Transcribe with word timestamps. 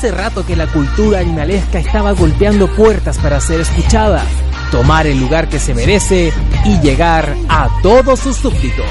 Hace 0.00 0.12
rato 0.12 0.46
que 0.46 0.56
la 0.56 0.66
cultura 0.66 1.18
animalesca 1.18 1.78
estaba 1.78 2.12
golpeando 2.12 2.74
puertas 2.74 3.18
para 3.18 3.38
ser 3.38 3.60
escuchada, 3.60 4.24
tomar 4.70 5.06
el 5.06 5.20
lugar 5.20 5.46
que 5.50 5.58
se 5.58 5.74
merece 5.74 6.32
y 6.64 6.80
llegar 6.80 7.36
a 7.50 7.68
todos 7.82 8.18
sus 8.20 8.34
súbditos. 8.38 8.86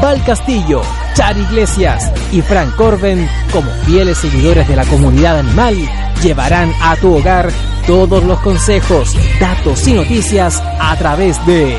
Val 0.00 0.22
Castillo, 0.24 0.82
Char 1.14 1.36
Iglesias 1.36 2.12
y 2.30 2.42
Frank 2.42 2.76
Corben, 2.76 3.28
como 3.52 3.72
fieles 3.86 4.18
seguidores 4.18 4.68
de 4.68 4.76
la 4.76 4.84
comunidad 4.84 5.40
animal, 5.40 5.76
llevarán 6.22 6.72
a 6.80 6.94
tu 6.94 7.16
hogar 7.16 7.50
todos 7.84 8.22
los 8.22 8.38
consejos, 8.38 9.16
datos 9.40 9.84
y 9.88 9.94
noticias 9.94 10.62
a 10.78 10.94
través 10.96 11.44
de 11.44 11.76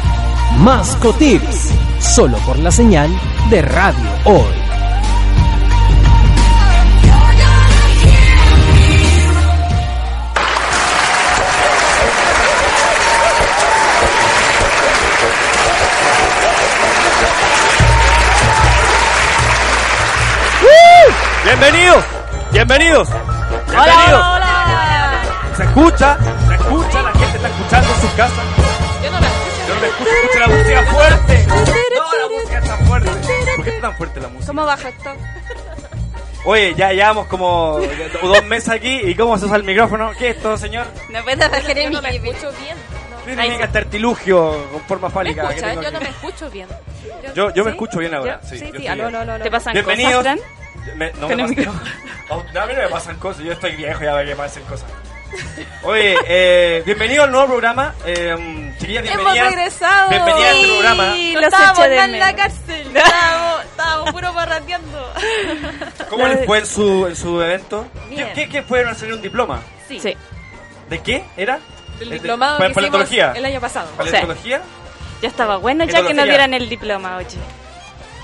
Mascotips, 0.57 1.69
solo 2.01 2.37
por 2.39 2.59
la 2.59 2.71
señal 2.71 3.09
de 3.49 3.61
Radio 3.61 4.09
Hoy. 4.25 4.58
Bienvenidos, 21.59 22.03
bienvenidos. 22.51 23.09
Hola, 23.09 23.25
Bienvenidos. 23.67 24.21
hola, 24.21 24.65
hola. 24.67 25.55
Se 25.57 25.63
escucha, 25.63 26.17
se 26.47 26.55
escucha, 26.55 27.01
la 27.01 27.11
gente 27.11 27.35
está 27.37 27.47
escuchando 27.49 27.93
en 27.93 28.01
sus 28.01 28.11
casas. 28.11 28.45
Yo 29.03 29.11
no 29.11 29.19
me 29.19 29.27
escucho. 29.27 29.67
Yo 29.67 29.75
no 29.75 29.81
me 29.81 29.87
escucho, 29.87 30.09
escucho 30.11 30.39
la 30.39 30.47
música 30.47 30.83
fuerte. 30.83 31.45
No, 31.47 31.55
la 31.55 32.29
música 32.35 32.57
está 32.59 32.77
fuerte. 32.77 33.09
¿Por 33.55 33.63
qué 33.65 33.69
está 33.71 33.81
tan 33.81 33.97
fuerte 33.97 34.19
la 34.21 34.27
música? 34.29 34.47
¿Cómo 34.47 34.65
baja 34.65 34.89
esto? 34.89 35.09
Oye, 36.45 36.73
ya 36.75 36.93
llevamos 36.93 37.27
como 37.27 37.79
dos 38.21 38.43
meses 38.45 38.69
aquí 38.69 39.01
y 39.03 39.15
cómo 39.15 39.37
se 39.37 39.45
usa 39.45 39.57
el 39.57 39.63
micrófono. 39.63 40.11
¿Qué 40.17 40.29
es 40.29 40.37
esto, 40.37 40.57
señor? 40.57 40.87
No 41.09 41.21
puedes 41.23 41.39
bajar 41.39 41.61
Yo 41.75 41.81
en 41.81 41.91
no 41.93 42.01
me 42.01 42.15
escucho 42.15 42.51
bien. 42.61 42.77
Tiene 43.25 43.57
que 43.57 43.63
este 43.63 43.77
artilugio 43.77 44.69
con 44.71 44.81
forma 44.83 45.07
¿Me 45.09 45.13
fálica. 45.13 45.41
que 45.41 45.55
escuchas? 45.55 45.69
tengo 45.69 45.81
Yo 45.83 45.91
no 45.91 45.99
me 45.99 46.09
escucho 46.09 46.49
bien. 46.49 46.67
Yo, 47.35 47.53
yo 47.53 47.63
me 47.65 47.71
¿Sí? 47.71 47.75
escucho 47.75 47.99
bien 47.99 48.13
ahora. 48.15 48.39
Yo- 48.41 48.47
Sí, 48.49 48.57
sí, 48.59 48.65
yo 48.67 48.71
sí, 48.71 48.77
bien. 48.79 48.91
aló, 49.01 49.19
aló. 49.19 49.43
¿Te 49.43 49.51
pasan 49.51 49.73
Bienvenidos. 49.73 50.23
cosas? 50.23 50.39
Me- 50.95 51.11
no, 51.13 51.27
me 51.27 51.33
el 51.33 51.39
pasan, 51.55 51.65
no, 52.53 52.61
a 52.61 52.65
mí 52.65 52.73
no 52.73 52.81
me 52.81 52.87
pasan 52.89 53.17
cosas, 53.17 53.43
yo 53.43 53.51
estoy 53.53 53.75
viejo 53.75 54.03
ya 54.03 54.13
ve 54.15 54.23
que 54.25 54.29
me 54.31 54.35
pasen 54.35 54.63
cosas. 54.63 54.89
Oye, 55.83 56.17
eh, 56.27 56.81
bienvenido 56.85 57.23
al 57.23 57.31
nuevo 57.31 57.47
programa. 57.47 57.93
Eh, 58.05 58.73
chiquillas, 58.79 59.05
Hemos 59.05 59.15
bienvenidas. 59.33 59.53
regresado. 59.55 60.09
Bienvenida 60.09 60.45
a 60.47 60.51
este 60.51 60.67
programa. 60.67 61.13
Sí, 61.13 61.33
los 61.33 61.43
estábamos 61.43 61.77
de 61.89 61.97
en 61.99 62.19
la 62.19 62.35
cárcel. 62.35 62.87
Estábamos, 62.97 63.65
estábamos 63.65 64.11
puro 64.11 64.33
parrandeando. 64.33 65.13
¿Cómo 66.09 66.27
les 66.27 66.45
fue 66.45 66.57
en 66.59 66.65
su, 66.65 67.07
en 67.07 67.15
su 67.15 67.41
evento? 67.41 67.85
¿Qué, 68.09 68.15
Bien. 68.15 68.29
qué, 68.33 68.49
qué 68.49 68.63
fueron 68.63 68.89
a 68.89 68.91
hacer 68.93 69.13
un 69.13 69.21
diploma? 69.21 69.61
Sí. 69.87 69.99
Sí, 69.99 70.17
¿De 70.89 70.99
qué 70.99 71.23
era? 71.37 71.59
Del 71.99 72.09
¿De- 72.09 72.15
diplomado 72.15 72.57
pa- 72.57 72.67
que 72.67 72.73
paleontología? 72.73 73.33
el 73.35 73.45
año 73.45 73.59
pasado. 73.61 73.89
¿Paleontología? 73.97 74.61
ya 75.21 75.27
estaba 75.27 75.57
bueno 75.57 75.83
ya 75.83 76.01
que 76.07 76.13
nos 76.13 76.25
dieran 76.25 76.53
el 76.53 76.69
diploma, 76.69 77.17
oye. 77.17 77.37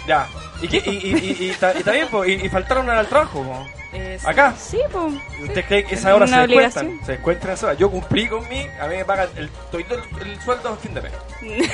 Ya. 0.08 0.28
¿Y, 0.61 0.67
qué, 0.67 0.78
y, 0.86 0.89
y, 0.89 1.45
y, 1.45 1.52
y, 1.52 1.56
ta- 1.56 1.73
y 1.73 1.80
está 1.80 1.92
bien, 1.92 2.08
po, 2.08 2.23
y, 2.25 2.34
y 2.34 2.50
faltaron 2.50 2.89
al 2.89 3.08
trabajo. 3.08 3.44
po. 3.44 3.67
Eh. 3.94 4.17
Acá. 4.25 4.53
Sí, 4.58 4.80
pues. 4.92 5.14
¿Usted 5.42 5.66
cree 5.66 5.84
que 5.86 5.95
esa 5.95 6.14
hora 6.16 6.25
Una 6.25 6.42
se 6.42 6.48
descuentan? 6.48 6.86
obligación. 6.86 7.06
Se 7.06 7.11
descuentan 7.14 7.52
esa 7.52 7.66
hora. 7.67 7.75
Yo 7.75 7.89
cumplí 7.92 8.28
con 8.28 8.48
mi, 8.50 8.67
a 8.80 8.88
mí 8.88 8.95
me 8.98 9.06
pagan 9.06 9.30
el, 9.38 9.50
todito 9.72 9.95
el, 9.95 10.28
el 10.28 10.42
sueldo 10.42 10.70
a 10.70 10.76
fin 10.78 10.94
de 10.94 11.02
mes. 11.02 11.11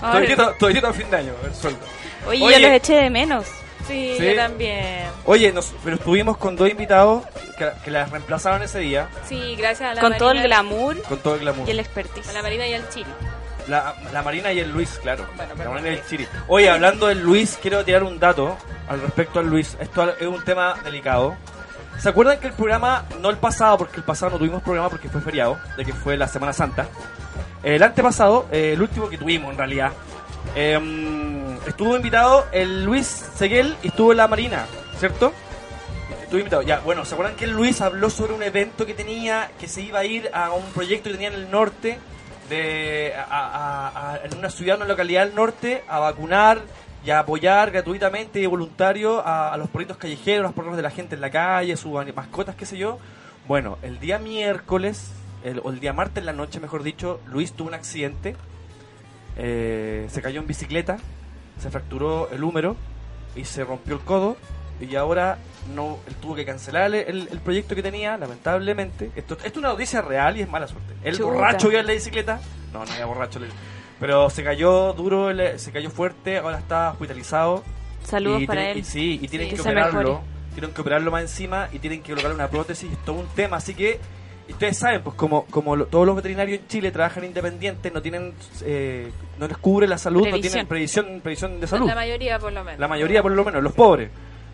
Todito, 0.00 0.54
todito 0.58 0.86
a 0.88 0.92
fin 0.92 1.10
de 1.10 1.16
año, 1.16 1.32
el 1.44 1.54
sueldo. 1.54 1.80
Oye, 2.26 2.42
Oye. 2.44 2.54
yo 2.60 2.66
los 2.68 2.76
eché 2.76 2.94
de 2.94 3.10
menos. 3.10 3.46
Sí, 3.86 4.16
Sí. 4.18 4.24
yo 4.26 4.34
también. 4.36 5.06
Oye, 5.24 5.52
nos, 5.52 5.72
pero 5.84 5.96
estuvimos 5.96 6.36
con 6.38 6.56
dos 6.56 6.68
invitados 6.68 7.22
que, 7.56 7.70
que 7.84 7.90
las 7.92 8.10
reemplazaron 8.10 8.62
ese 8.62 8.80
día 8.80 9.08
Sí, 9.28 9.54
gracias 9.56 9.92
a 9.92 9.94
la 9.94 10.00
Con 10.00 10.16
todo 10.18 10.32
el 10.32 10.42
glamour 10.42 11.00
con 11.02 11.18
todo 11.20 11.34
el 11.34 11.40
glamour. 11.40 11.68
y 11.68 11.70
el 11.70 11.78
expertise. 11.80 12.28
A 12.28 12.32
la 12.32 12.42
Marina 12.42 12.66
y 12.66 12.74
al 12.74 12.88
Chile. 12.88 13.06
La, 13.68 13.94
la 14.12 14.22
Marina 14.22 14.52
y 14.52 14.60
el 14.60 14.70
Luis, 14.70 14.98
claro. 15.02 15.26
Bueno, 15.36 15.54
la. 15.56 15.70
Marina 15.70 15.90
y 15.90 15.94
el 15.94 16.06
Chiri. 16.06 16.26
Oye, 16.48 16.70
hablando 16.70 17.08
del 17.08 17.20
Luis, 17.20 17.58
quiero 17.60 17.84
tirar 17.84 18.04
un 18.04 18.18
dato 18.18 18.56
al 18.88 19.00
respecto 19.00 19.40
al 19.40 19.48
Luis. 19.48 19.76
Esto 19.80 20.08
es 20.18 20.26
un 20.26 20.44
tema 20.44 20.74
delicado. 20.84 21.36
¿Se 21.98 22.08
acuerdan 22.10 22.38
que 22.38 22.48
el 22.48 22.52
programa, 22.52 23.04
no 23.20 23.30
el 23.30 23.38
pasado, 23.38 23.78
porque 23.78 23.96
el 23.96 24.02
pasado 24.04 24.32
no 24.32 24.38
tuvimos 24.38 24.62
programa 24.62 24.90
porque 24.90 25.08
fue 25.08 25.20
feriado, 25.20 25.58
de 25.76 25.84
que 25.84 25.92
fue 25.92 26.16
la 26.16 26.28
Semana 26.28 26.52
Santa? 26.52 26.86
El 27.62 27.82
antepasado, 27.82 28.46
eh, 28.52 28.74
el 28.74 28.82
último 28.82 29.08
que 29.08 29.16
tuvimos 29.16 29.50
en 29.50 29.58
realidad, 29.58 29.92
eh, 30.54 30.78
estuvo 31.66 31.96
invitado 31.96 32.46
el 32.52 32.84
Luis 32.84 33.06
Seguel 33.06 33.76
y 33.82 33.88
estuvo 33.88 34.12
la 34.14 34.28
Marina, 34.28 34.66
¿cierto? 34.98 35.32
Estuvo 36.22 36.38
invitado. 36.38 36.62
Ya, 36.62 36.80
bueno, 36.80 37.04
¿se 37.04 37.14
acuerdan 37.14 37.34
que 37.36 37.46
el 37.46 37.52
Luis 37.52 37.80
habló 37.80 38.10
sobre 38.10 38.34
un 38.34 38.42
evento 38.42 38.84
que 38.84 38.94
tenía, 38.94 39.50
que 39.58 39.66
se 39.66 39.80
iba 39.80 40.00
a 40.00 40.04
ir 40.04 40.30
a 40.34 40.52
un 40.52 40.64
proyecto 40.72 41.04
que 41.04 41.14
tenía 41.14 41.28
en 41.28 41.34
el 41.34 41.50
norte, 41.50 41.98
de 42.48 43.12
a, 43.16 44.20
en 44.24 44.38
una 44.38 44.50
ciudad, 44.50 44.76
una 44.76 44.86
localidad 44.86 45.26
del 45.26 45.34
norte, 45.34 45.82
a 45.88 45.98
vacunar 45.98 46.60
y 47.04 47.10
a 47.10 47.20
apoyar 47.20 47.70
gratuitamente 47.70 48.40
y 48.40 48.46
voluntario 48.46 49.22
a, 49.24 49.56
los 49.56 49.68
perritos 49.68 49.96
callejeros, 49.96 50.42
los 50.42 50.52
perros 50.54 50.76
de 50.76 50.82
la 50.82 50.90
gente 50.90 51.14
en 51.14 51.20
la 51.20 51.30
calle, 51.30 51.76
sus 51.76 51.92
mascotas, 52.14 52.54
qué 52.56 52.66
sé 52.66 52.76
yo? 52.76 52.98
Bueno, 53.46 53.78
el 53.82 54.00
día 54.00 54.18
miércoles, 54.18 55.12
el- 55.44 55.60
o 55.62 55.70
el 55.70 55.78
día 55.80 55.92
martes 55.92 56.18
en 56.18 56.26
la 56.26 56.32
noche, 56.32 56.58
mejor 56.58 56.82
dicho, 56.82 57.20
Luis 57.26 57.52
tuvo 57.52 57.68
un 57.68 57.74
accidente, 57.74 58.34
eh, 59.36 60.06
se 60.10 60.22
cayó 60.22 60.40
en 60.40 60.46
bicicleta, 60.46 60.96
se 61.60 61.70
fracturó 61.70 62.28
el 62.30 62.42
húmero 62.42 62.76
y 63.34 63.44
se 63.44 63.64
rompió 63.64 63.94
el 63.94 64.00
codo 64.00 64.36
y 64.80 64.94
ahora 64.96 65.38
no 65.74 65.98
él 66.06 66.14
tuvo 66.16 66.34
que 66.34 66.44
cancelar 66.44 66.94
el, 66.94 67.28
el 67.30 67.40
proyecto 67.40 67.74
que 67.74 67.82
tenía 67.82 68.16
lamentablemente. 68.16 69.10
Esto, 69.16 69.34
esto 69.34 69.46
es 69.46 69.56
una 69.56 69.68
noticia 69.68 70.00
real 70.02 70.36
y 70.36 70.42
es 70.42 70.48
mala 70.48 70.66
suerte. 70.68 70.94
El 71.02 71.16
Chuta. 71.16 71.32
borracho 71.32 71.68
que 71.68 71.74
iba 71.74 71.80
en 71.80 71.86
la 71.86 71.92
bicicleta 71.92 72.40
no 72.72 72.84
no 72.84 72.92
había 72.92 73.06
borracho 73.06 73.40
pero 73.98 74.28
se 74.28 74.44
cayó 74.44 74.92
duro 74.92 75.30
se 75.58 75.72
cayó 75.72 75.90
fuerte 75.90 76.38
ahora 76.38 76.58
está 76.58 76.90
hospitalizado. 76.90 77.64
Saludos 78.04 78.42
y 78.42 78.46
para 78.46 78.60
tienen- 78.60 78.76
él. 78.76 78.82
y 78.82 78.84
sí 78.84 79.18
y 79.22 79.28
tienen 79.28 79.48
Sí, 79.50 79.54
que 79.56 79.60
operarlo. 79.62 80.20
Tienen 80.52 80.72
que 80.72 80.80
operarlo 80.80 81.10
más 81.10 81.22
encima 81.22 81.68
y 81.72 81.78
tienen 81.78 82.02
que 82.02 82.12
colocarle 82.12 82.34
una 82.34 82.48
prótesis 82.48 82.90
es 82.92 83.04
todo 83.04 83.16
un 83.16 83.26
tema. 83.28 83.56
Así 83.58 83.74
que 83.74 83.98
ustedes 84.48 84.78
saben 84.78 85.02
pues 85.02 85.16
como 85.16 85.44
como 85.46 85.74
lo- 85.76 85.86
todos 85.86 86.06
los 86.06 86.14
veterinarios 86.14 86.60
en 86.60 86.68
Chile 86.68 86.90
trabajan 86.92 87.24
independientes 87.24 87.92
no 87.92 88.00
tienen 88.02 88.32
eh, 88.62 89.10
no 89.38 89.48
les 89.48 89.56
cubre 89.58 89.86
la 89.88 89.98
salud 89.98 90.28
no 90.28 90.38
tienen 90.40 90.66
previsión. 90.66 91.20
previsión 91.22 91.58
de 91.60 91.66
salud. 91.66 91.86
La 91.88 91.94
mayoría, 91.94 92.38
por 92.38 92.52
lo 92.52 92.62
menos. 92.64 92.78
la 92.80 92.88
mayoría 92.88 93.22
por 93.22 93.32
lo 93.32 93.44
menos 93.44 93.62
los 93.62 93.72
pobres 93.72 94.10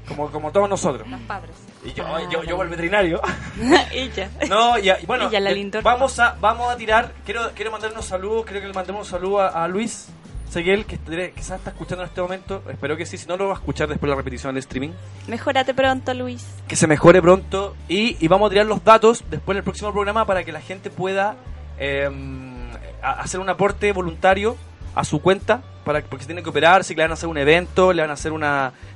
como 0.08 0.30
como 0.30 0.50
todos 0.52 0.68
nosotros 0.68 1.08
Los 1.08 1.20
padres. 1.20 1.54
y 1.84 1.92
yo, 1.92 2.04
Ah, 2.06 2.20
yo, 2.30 2.42
yo 2.44 2.56
por 2.56 2.66
el 2.66 2.70
veterinario. 2.70 3.20
y 3.94 4.08
ya. 4.10 4.30
No, 4.48 4.78
y, 4.78 4.90
y 4.90 5.06
bueno, 5.06 5.26
Y 5.28 5.32
ya 5.32 5.40
la 5.40 5.50
eh, 5.52 5.70
vamos 5.82 6.18
a 6.18 6.36
vamos 6.40 6.70
a 6.72 6.76
tirar. 6.76 7.12
Quiero 7.24 7.50
quiero 7.54 7.70
mandar 7.70 7.92
unos 7.92 8.04
saludos. 8.06 8.44
Quiero 8.44 8.60
que 8.60 8.66
le 8.68 8.72
mandemos 8.74 9.06
un 9.06 9.10
saludo 9.10 9.40
a, 9.40 9.64
a 9.64 9.68
Luis 9.68 10.08
Seguel, 10.50 10.84
que 10.84 10.98
quizás 11.34 11.58
está 11.58 11.70
escuchando 11.70 12.02
en 12.04 12.08
este 12.10 12.20
momento. 12.20 12.62
Espero 12.68 12.96
que 12.96 13.06
sí. 13.06 13.16
Si 13.16 13.26
no, 13.26 13.36
lo 13.38 13.46
va 13.46 13.52
a 13.54 13.56
escuchar 13.56 13.88
después 13.88 14.08
de 14.08 14.10
la 14.10 14.16
repetición 14.16 14.54
del 14.54 14.58
streaming. 14.60 14.90
Mejórate 15.26 15.72
pronto, 15.72 16.12
Luis. 16.12 16.46
Que 16.68 16.76
se 16.76 16.86
mejore 16.86 17.22
pronto. 17.22 17.74
Y, 17.88 18.16
y 18.22 18.28
vamos 18.28 18.48
a 18.48 18.50
tirar 18.50 18.66
los 18.66 18.84
datos 18.84 19.24
después 19.30 19.56
del 19.56 19.64
próximo 19.64 19.92
programa 19.92 20.26
para 20.26 20.44
que 20.44 20.52
la 20.52 20.60
gente 20.60 20.90
pueda 20.90 21.36
eh, 21.78 22.10
hacer 23.02 23.40
un 23.40 23.48
aporte 23.48 23.92
voluntario 23.92 24.56
a 24.94 25.04
su 25.04 25.22
cuenta. 25.22 25.62
Para, 25.84 26.00
porque 26.02 26.22
se 26.22 26.26
tiene 26.28 26.42
que 26.42 26.50
operar, 26.50 26.84
si 26.84 26.94
le 26.94 27.02
van 27.02 27.10
a 27.10 27.14
hacer 27.14 27.28
un 27.28 27.38
evento, 27.38 27.92
le 27.92 28.02
van 28.02 28.10
a 28.10 28.14
hacer 28.14 28.30
un 28.32 28.44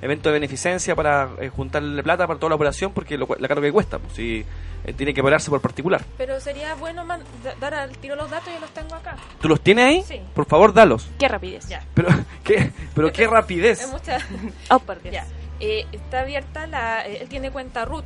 evento 0.01 0.29
de 0.29 0.35
beneficencia 0.35 0.95
para 0.95 1.29
eh, 1.41 1.49
juntarle 1.49 2.03
plata 2.03 2.27
para 2.27 2.39
toda 2.39 2.51
la 2.51 2.57
operación, 2.57 2.93
porque 2.93 3.19
lo, 3.19 3.27
la 3.39 3.49
caro 3.49 3.61
que 3.61 3.73
cuesta, 3.73 3.99
pues, 3.99 4.13
si 4.15 4.45
eh, 4.85 4.93
tiene 4.93 5.13
que 5.13 5.21
operarse 5.21 5.51
por 5.51 5.61
particular. 5.61 6.05
Pero 6.17 6.39
sería 6.39 6.75
bueno 6.77 7.05
man- 7.05 7.25
da- 7.43 7.55
dar 7.61 7.75
al 7.75 7.99
tiro 7.99 8.15
los 8.15 8.31
datos 8.31 8.51
y 8.57 8.61
los 8.61 8.71
tengo 8.71 8.95
acá. 8.95 9.17
¿Tú 9.41 9.49
los 9.49 9.61
tienes 9.61 9.85
ahí? 9.85 10.03
Sí. 10.07 10.21
Por 10.35 10.47
favor, 10.47 10.73
dalos. 10.73 11.09
Qué 11.19 11.27
rapidez. 11.27 11.67
Ya. 11.69 11.83
Pero 11.95 12.09
qué, 12.45 12.71
pero 12.95 13.11
qué 13.13 13.25
Es 13.25 13.31
rapidez. 13.31 13.89
mucha. 13.91 14.19
Oh, 14.71 14.79
por 14.79 15.03
Dios. 15.03 15.13
Ya. 15.15 15.27
Eh, 15.59 15.87
está 15.91 16.21
abierta 16.21 16.67
la. 16.69 17.05
eh, 17.07 17.19
él 17.23 17.29
tiene 17.29 17.51
cuenta 17.51 17.85
root. 17.85 18.05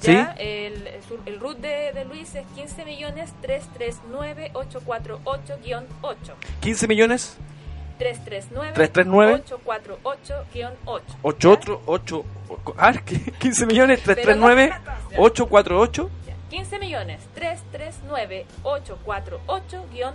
¿Sí? 0.00 0.12
¿ya? 0.12 0.32
El, 0.38 0.86
el, 0.86 1.00
el 1.26 1.40
root 1.40 1.58
de, 1.58 1.92
de 1.92 2.04
Luis 2.04 2.32
es 2.36 2.46
15 2.54 2.84
millones 2.84 3.30
339 3.42 4.52
848-8. 4.54 6.34
15 6.60 6.86
millones 6.88 7.36
339 7.98 8.72
339 8.74 9.42
848-8. 9.46 11.00
8 11.22 11.50
otro 11.50 11.82
8 11.86 12.24
ah, 12.78 12.92
¿qué? 13.04 13.18
15 13.38 13.66
millones 13.66 14.02
339 14.02 14.72
848 15.18 16.10
Ya. 16.26 16.34
15 16.50 16.78
millones 16.78 17.20
339 17.34 18.46
848-8. 18.62 20.12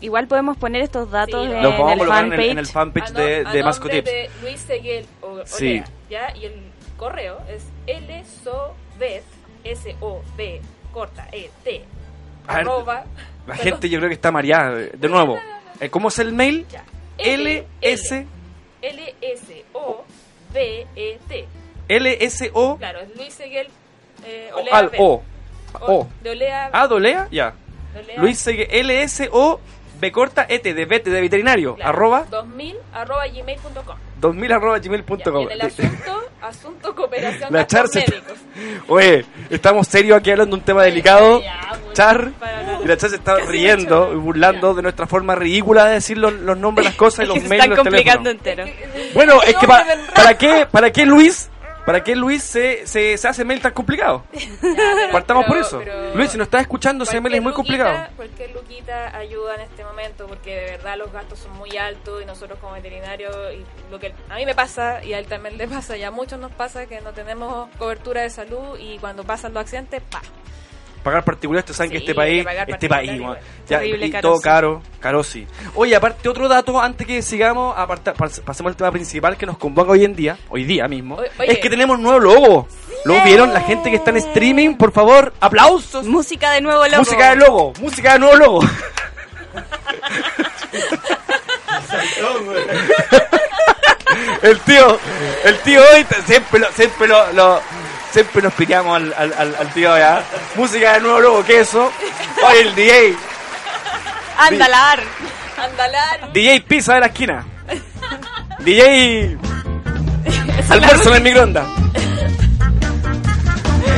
Igual 0.00 0.26
podemos 0.28 0.56
poner 0.58 0.82
estos 0.82 1.10
datos 1.10 1.46
Sí, 1.46 1.52
en, 1.52 1.62
los 1.62 1.72
vamos 1.72 1.88
a 1.88 1.92
el 1.94 1.98
colocar 1.98 2.24
en 2.24 2.32
el, 2.32 2.36
fanpage. 2.38 2.50
en 2.52 2.58
el 2.58 2.66
fanpage 2.66 3.08
A 3.08 3.12
no- 3.12 3.20
de, 3.20 3.36
a 3.46 3.52
de 3.52 3.62
Mascotips. 3.62 4.04
de 4.04 4.30
Luis 4.42 4.60
Seguel 4.60 5.06
O- 5.22 5.26
Olea, 5.28 5.46
Sí. 5.46 5.82
¿ya? 6.10 6.36
Y 6.36 6.44
el 6.46 6.54
correo 6.96 7.38
es 7.48 7.64
lsobet, 7.86 9.24
S-O-B, 9.64 10.60
corta, 10.92 11.28
E-T, 11.32 11.84
A 12.46 12.56
arroba, 12.58 13.04
La 13.46 13.56
gente 13.56 13.88
yo 13.88 13.98
creo 13.98 14.08
que 14.08 14.14
está 14.14 14.30
mareada. 14.32 14.70
De 14.74 15.08
nuevo, 15.08 15.38
eh, 15.80 15.88
¿cómo 15.90 16.08
es 16.08 16.18
el 16.18 16.32
mail? 16.32 16.66
ya, 16.70 16.84
L 17.18 17.66
S 17.80 18.26
L-S-O-B-E-T. 20.54 21.48
L 21.88 22.16
S 22.24 22.50
O 22.52 22.76
Claro, 22.78 23.00
es 23.00 23.16
Luis 23.16 23.32
Seguel 23.34 23.68
Eh, 24.24 24.50
O, 24.52 24.58
Olea 24.60 24.76
al, 24.76 24.88
B. 24.90 24.96
o. 25.00 25.22
O. 25.80 26.08
De 26.22 26.30
Olea. 26.30 26.70
Ah, 26.72 26.86
dolea, 26.86 27.28
ya. 27.30 27.54
Luis 28.16 28.38
sigue 28.38 28.66
LSO 28.82 29.60
B 30.00 30.10
corta 30.12 30.46
ET 30.48 30.62
de 30.62 30.84
vete 30.84 31.10
de 31.10 31.20
veterinario. 31.20 31.76
Claro, 31.76 31.90
Arroba 31.90 32.24
2000 32.30 32.76
arroba 32.92 33.26
gmail.com. 33.28 33.96
2000 34.20 34.52
arroba 34.52 34.78
gmail.com. 34.78 35.48
el 35.50 35.60
asunto, 35.60 36.24
asunto 36.42 36.94
cooperación 36.94 37.52
La 37.52 37.66
Char 37.66 37.88
se- 37.88 38.00
médicos. 38.00 38.38
Oye, 38.88 39.24
estamos 39.50 39.86
serios 39.88 40.18
aquí 40.18 40.30
hablando 40.30 40.56
de 40.56 40.60
un 40.60 40.64
tema 40.64 40.82
delicado. 40.84 41.42
Ya, 41.42 41.60
Char, 41.92 42.30
y 42.84 42.88
la 42.88 42.96
Char 42.96 43.10
se 43.10 43.16
está 43.16 43.36
riendo 43.36 44.12
y 44.12 44.16
burlando 44.16 44.74
de 44.74 44.82
nuestra 44.82 45.06
forma 45.06 45.34
ridícula 45.34 45.84
de 45.86 45.94
decir 45.94 46.16
los, 46.18 46.32
los 46.32 46.56
nombres, 46.56 46.86
las 46.86 46.94
cosas 46.94 47.24
y 47.24 47.28
los 47.28 47.38
se 47.40 47.48
mails 47.48 47.66
y 47.66 47.68
están 47.68 47.70
los 47.70 47.78
complicando 47.78 48.36
teléfonos. 48.36 48.68
entero. 48.70 49.10
Bueno, 49.14 49.42
es 49.42 49.54
que 49.56 49.66
pa-. 49.66 49.84
¿para 50.14 50.38
qué, 50.38 50.66
para 50.70 50.90
qué 50.92 51.04
Luis, 51.06 51.50
para 51.86 52.04
qué 52.04 52.14
Luis 52.16 52.42
se, 52.42 52.86
se, 52.86 53.16
se 53.16 53.28
hace 53.28 53.44
mail 53.44 53.60
tan 53.62 53.72
complicado? 53.72 54.24
Ya, 54.32 54.48
pero- 54.62 55.12
Partamos 55.12 55.46
por 55.46 55.56
eso. 55.56 55.80
Luis, 56.14 56.30
si 56.32 56.36
nos 56.38 56.46
estás 56.48 56.60
escuchando, 56.62 57.04
ese 57.04 57.20
mail 57.20 57.36
es 57.36 57.42
muy 57.42 57.52
complicado. 57.52 58.08
Cualquier 58.16 58.50
luquita 58.50 59.16
ayuda 59.16 59.54
en 59.54 59.60
este 59.62 59.84
momento 59.84 60.26
porque 60.26 60.54
de 60.54 60.70
verdad 60.72 60.96
los 60.98 61.10
gastos 61.12 61.38
son 61.38 61.52
muy 61.56 61.76
altos 61.78 62.22
y 62.22 62.26
nosotros 62.26 62.58
como 62.60 62.72
veterinarios, 62.74 63.34
y 63.54 63.64
lo 63.90 63.98
que 63.98 64.12
a 64.28 64.34
mí 64.36 64.44
me 64.44 64.54
pasa 64.54 65.02
y 65.04 65.14
a 65.14 65.18
él 65.18 65.26
también 65.26 65.56
le 65.56 65.66
pasa 65.68 65.96
y 65.96 66.02
a 66.02 66.10
muchos 66.10 66.38
nos 66.38 66.52
pasa 66.52 66.86
que 66.86 67.00
no 67.00 67.12
tenemos 67.12 67.68
cobertura 67.78 68.22
de 68.22 68.30
salud 68.30 68.78
y 68.78 68.98
cuando 68.98 69.24
pasan 69.24 69.54
los 69.54 69.62
accidentes, 69.62 70.02
pa. 70.10 70.20
Pagar 71.06 71.22
particular, 71.24 71.60
ustedes 71.60 71.76
saben 71.76 71.92
que 71.92 71.98
este 71.98 72.16
país, 72.16 72.44
que 72.66 72.72
este 72.72 72.88
país, 72.88 73.20
bueno, 73.20 73.36
ya, 73.68 73.84
y 73.84 74.10
caro, 74.10 74.22
todo 74.28 74.38
sí. 74.38 74.42
caro, 74.42 74.82
caro 74.98 75.22
sí. 75.22 75.46
Oye, 75.76 75.94
aparte, 75.94 76.28
otro 76.28 76.48
dato, 76.48 76.80
antes 76.80 77.06
que 77.06 77.22
sigamos, 77.22 77.76
pas- 77.76 78.40
pasemos 78.40 78.70
al 78.70 78.76
tema 78.76 78.90
principal 78.90 79.36
que 79.36 79.46
nos 79.46 79.56
convoca 79.56 79.92
hoy 79.92 80.04
en 80.04 80.16
día, 80.16 80.36
hoy 80.48 80.64
día 80.64 80.88
mismo, 80.88 81.14
Oye, 81.14 81.30
oye. 81.38 81.52
es 81.52 81.58
que 81.60 81.70
tenemos 81.70 81.96
nuevo 82.00 82.18
logo. 82.18 82.68
¿Lo 83.04 83.22
vieron? 83.22 83.54
La 83.54 83.60
gente 83.60 83.88
que 83.88 83.98
está 83.98 84.10
en 84.10 84.16
streaming, 84.16 84.74
por 84.74 84.90
favor, 84.90 85.32
aplausos. 85.38 86.06
Música 86.08 86.50
de 86.50 86.60
nuevo, 86.60 86.84
loco. 86.84 86.98
Música 86.98 87.30
de 87.30 87.36
logo, 87.36 87.72
música 87.80 88.12
de 88.14 88.18
nuevo 88.18 88.34
logo. 88.34 88.60
el 94.42 94.58
tío, 94.60 94.98
el 95.44 95.58
tío 95.60 95.80
hoy 95.92 96.06
siempre 96.26 96.60
lo, 96.60 96.72
siempre 96.72 97.08
lo, 97.08 97.32
lo- 97.32 97.60
siempre 98.16 98.40
nos 98.40 98.54
pillamos 98.54 98.96
al, 98.96 99.14
al, 99.18 99.34
al- 99.36 99.56
al 99.60 99.68
tío 99.74 99.94
ya. 99.98 100.22
Música 100.54 100.94
de 100.94 101.00
nuevo 101.00 101.20
logo, 101.20 101.44
queso. 101.44 101.92
Hoy 102.48 102.56
el 102.60 102.74
DJ, 102.74 103.14
Andalar. 104.38 105.00
Andalar. 105.62 106.32
DJ 106.32 106.60
pizza 106.62 106.94
de 106.94 107.00
la 107.00 107.06
esquina. 107.08 107.44
DJ 108.60 109.36
almuerzo 110.70 111.10
en 111.10 111.16
el 111.16 111.22
microondas. 111.22 111.66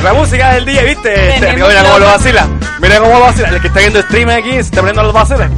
La 0.03 0.13
música 0.13 0.53
del 0.55 0.65
día, 0.65 0.83
¿viste? 0.83 1.13
Tenemos 1.39 1.69
Mira 1.69 1.83
cómo 1.83 1.99
lo 1.99 2.05
vacila. 2.05 2.47
Mira 2.81 2.99
cómo 2.99 3.13
lo 3.13 3.19
vacila. 3.21 3.49
El 3.49 3.61
que 3.61 3.67
está 3.67 3.79
viendo 3.79 4.01
stream 4.01 4.29
aquí 4.29 4.51
se 4.51 4.59
está 4.59 4.77
poniendo 4.81 5.03
los 5.03 5.13
vaciles. 5.13 5.49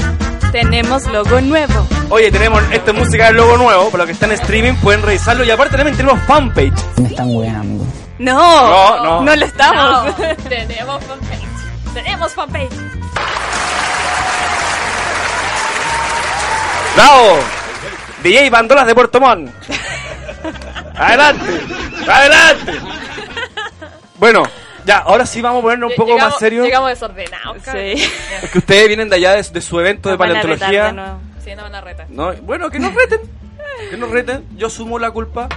Tenemos 0.52 1.06
logo 1.08 1.42
nuevo. 1.42 1.88
Oye, 2.10 2.30
tenemos 2.32 2.62
esta 2.72 2.94
música 2.94 3.26
del 3.28 3.38
logo 3.38 3.58
nuevo. 3.58 3.86
Para 3.90 4.00
los 4.04 4.06
que 4.08 4.14
están 4.14 4.32
en 4.32 4.40
streaming 4.40 4.74
pueden 4.76 5.02
revisarlo. 5.02 5.44
Y 5.44 5.50
aparte 5.52 5.78
también 5.78 5.98
tenemos 5.98 6.20
fanpage. 6.28 6.74
Me 6.98 7.08
están 7.10 7.28
weando. 7.36 7.86
No, 8.22 8.98
No, 8.98 9.04
no. 9.04 9.22
no 9.24 9.36
lo 9.36 9.46
estamos. 9.46 10.06
No, 10.06 10.14
tenemos 10.48 11.04
fanpage. 11.04 11.94
Tenemos 11.94 12.34
fanpage. 12.34 12.70
¡Bravo! 16.96 17.40
DJ 18.24 18.50
Bandolas 18.50 18.86
de 18.86 18.94
Puerto 18.96 19.20
Montt. 19.20 19.50
¡Adelante! 20.96 21.62
¡Adelante! 22.08 22.80
Bueno, 24.18 24.44
ya, 24.86 25.00
ahora 25.00 25.26
sí 25.26 25.42
vamos 25.42 25.60
a 25.60 25.62
ponernos 25.64 25.90
un 25.92 25.96
poco 25.96 26.12
Llegamos- 26.12 26.34
más 26.34 26.40
serios. 26.40 26.66
Llegamos 26.66 26.90
desordenados. 26.90 27.58
Sí. 27.64 28.10
Es 28.44 28.50
que 28.52 28.58
ustedes 28.60 28.88
vienen 28.88 29.10
de 29.10 29.16
allá 29.16 29.32
de, 29.32 29.42
de 29.44 29.62
su 29.62 29.80
evento 29.80 30.10
de 30.10 30.14
Nos 30.14 30.20
van 30.20 30.30
a 30.30 30.34
retar 30.42 30.50
de 30.52 30.58
paleontología. 30.60 30.92
nuevo. 30.92 31.20
Sí, 31.44 31.56
no 31.56 31.64
van 31.64 31.76
a 31.76 31.82
retar. 31.82 32.06
No, 32.10 32.34
bueno, 32.44 32.70
que 32.70 32.78
nos 32.80 32.94
reten. 32.94 33.22
Que 33.90 33.98
nos 33.98 34.10
reten. 34.12 34.46
Yo 34.58 34.70
sumo 34.70 35.00
la 35.00 35.10
culpa. 35.10 35.50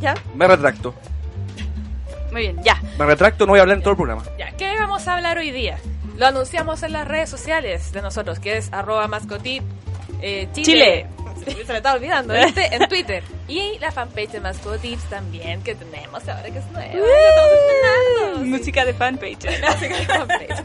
¿Ya? 0.00 0.14
Me 0.36 0.46
retracto. 0.46 0.94
Muy 2.32 2.40
bien, 2.42 2.62
ya. 2.62 2.80
Me 2.98 3.06
retracto, 3.06 3.46
no 3.46 3.52
voy 3.52 3.58
a 3.58 3.62
hablar 3.62 3.76
en 3.76 3.82
todo 3.82 3.90
el 3.90 3.96
programa. 3.96 4.24
Ya, 4.38 4.50
¿qué 4.56 4.74
vamos 4.78 5.06
a 5.06 5.14
hablar 5.14 5.38
hoy 5.38 5.50
día? 5.50 5.78
Lo 6.16 6.26
anunciamos 6.26 6.82
en 6.82 6.92
las 6.92 7.06
redes 7.06 7.28
sociales 7.28 7.92
de 7.92 8.02
nosotros, 8.02 8.38
que 8.40 8.56
es 8.56 8.72
arroba 8.72 9.06
mascotit 9.06 9.62
eh, 10.22 10.48
Chile. 10.52 11.06
Se 11.44 11.54
me 11.72 11.76
estaba 11.76 11.96
olvidando, 11.96 12.34
¿viste? 12.34 12.74
En 12.74 12.88
Twitter. 12.88 13.22
Y 13.48 13.78
la 13.80 13.90
fanpage 13.90 14.30
de 14.30 14.40
Mascotips 14.40 15.04
también, 15.10 15.62
que 15.62 15.74
tenemos 15.74 16.26
ahora 16.28 16.44
que 16.44 16.58
es 16.58 16.66
nueva. 16.70 16.92
Estamos 16.92 17.50
estrenando. 17.60 18.46
Música 18.46 18.84
de 18.84 18.94
fanpage. 18.94 19.46
Así 19.66 19.88
que 19.88 19.94
fanpage. 19.94 20.64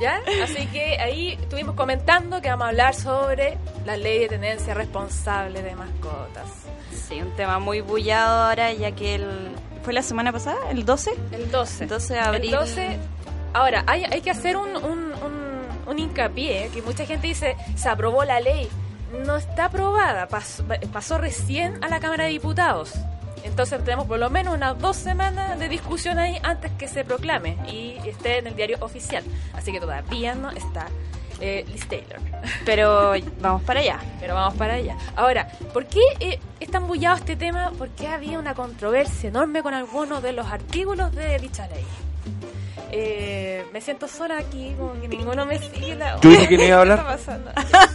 ¿Ya? 0.00 0.20
Así 0.42 0.66
que 0.66 0.98
ahí 0.98 1.38
estuvimos 1.40 1.74
comentando 1.74 2.40
que 2.40 2.48
vamos 2.48 2.66
a 2.66 2.68
hablar 2.68 2.94
sobre 2.94 3.58
la 3.84 3.96
ley 3.96 4.20
de 4.20 4.28
tenencia 4.28 4.74
responsable 4.74 5.62
de 5.62 5.74
mascotas. 5.74 6.48
Sí, 7.08 7.20
un 7.20 7.34
tema 7.36 7.58
muy 7.58 7.80
bullado 7.80 8.48
ahora, 8.48 8.72
ya 8.72 8.92
que 8.92 9.16
el... 9.16 9.50
¿Fue 9.82 9.92
la 9.92 10.02
semana 10.02 10.32
pasada? 10.32 10.58
¿El 10.70 10.84
12? 10.84 11.10
El 11.32 11.50
12. 11.50 11.86
12 11.86 12.14
de 12.14 12.20
abril. 12.20 12.44
El 12.44 12.60
12. 12.60 12.98
Ahora, 13.52 13.84
hay, 13.86 14.04
hay 14.04 14.20
que 14.20 14.30
hacer 14.30 14.56
un, 14.56 14.76
un, 14.76 15.12
un, 15.12 15.60
un 15.86 15.98
hincapié, 15.98 16.68
que 16.72 16.82
mucha 16.82 17.06
gente 17.06 17.26
dice, 17.26 17.56
se 17.76 17.88
aprobó 17.88 18.24
la 18.24 18.40
ley. 18.40 18.68
No 19.26 19.36
está 19.36 19.66
aprobada, 19.66 20.28
pasó, 20.28 20.64
pasó 20.92 21.18
recién 21.18 21.82
a 21.82 21.88
la 21.88 21.98
Cámara 21.98 22.24
de 22.24 22.30
Diputados. 22.30 22.92
Entonces 23.42 23.82
tenemos 23.82 24.06
por 24.06 24.18
lo 24.18 24.30
menos 24.30 24.54
unas 24.54 24.78
dos 24.78 24.96
semanas 24.96 25.58
de 25.58 25.68
discusión 25.68 26.18
ahí 26.18 26.38
antes 26.42 26.70
que 26.72 26.86
se 26.86 27.04
proclame 27.04 27.56
y 27.66 27.96
esté 28.06 28.38
en 28.38 28.46
el 28.46 28.54
diario 28.54 28.76
oficial. 28.80 29.24
Así 29.54 29.72
que 29.72 29.80
todavía 29.80 30.34
no 30.34 30.50
está 30.50 30.86
eh, 31.40 31.64
Liz 31.72 31.86
Taylor. 31.88 32.18
Pero 32.64 33.14
vamos 33.40 33.62
para 33.62 33.80
allá. 33.80 33.98
Pero 34.20 34.34
vamos 34.34 34.54
para 34.54 34.74
allá. 34.74 34.96
Ahora, 35.16 35.48
¿por 35.72 35.86
qué 35.86 36.00
eh, 36.20 36.38
es 36.60 36.70
tan 36.70 36.86
bullado 36.86 37.16
este 37.16 37.36
tema? 37.36 37.72
Porque 37.78 38.06
había 38.08 38.38
una 38.38 38.54
controversia 38.54 39.28
enorme 39.28 39.62
con 39.62 39.74
algunos 39.74 40.22
de 40.22 40.32
los 40.32 40.46
artículos 40.46 41.14
de 41.14 41.38
dicha 41.38 41.66
ley. 41.68 41.84
Eh, 42.92 43.64
me 43.72 43.80
siento 43.80 44.08
sola 44.08 44.38
aquí, 44.38 44.74
como 44.78 45.00
que 45.00 45.06
ninguno 45.08 45.46
me 45.46 45.58
sigue 45.58 45.94
la... 45.94 46.20
Yo 46.20 46.30
dije 46.30 46.48
que 46.48 46.56
no 46.56 46.64
iba 46.64 46.76
a 46.76 46.80
hablar. 46.80 47.18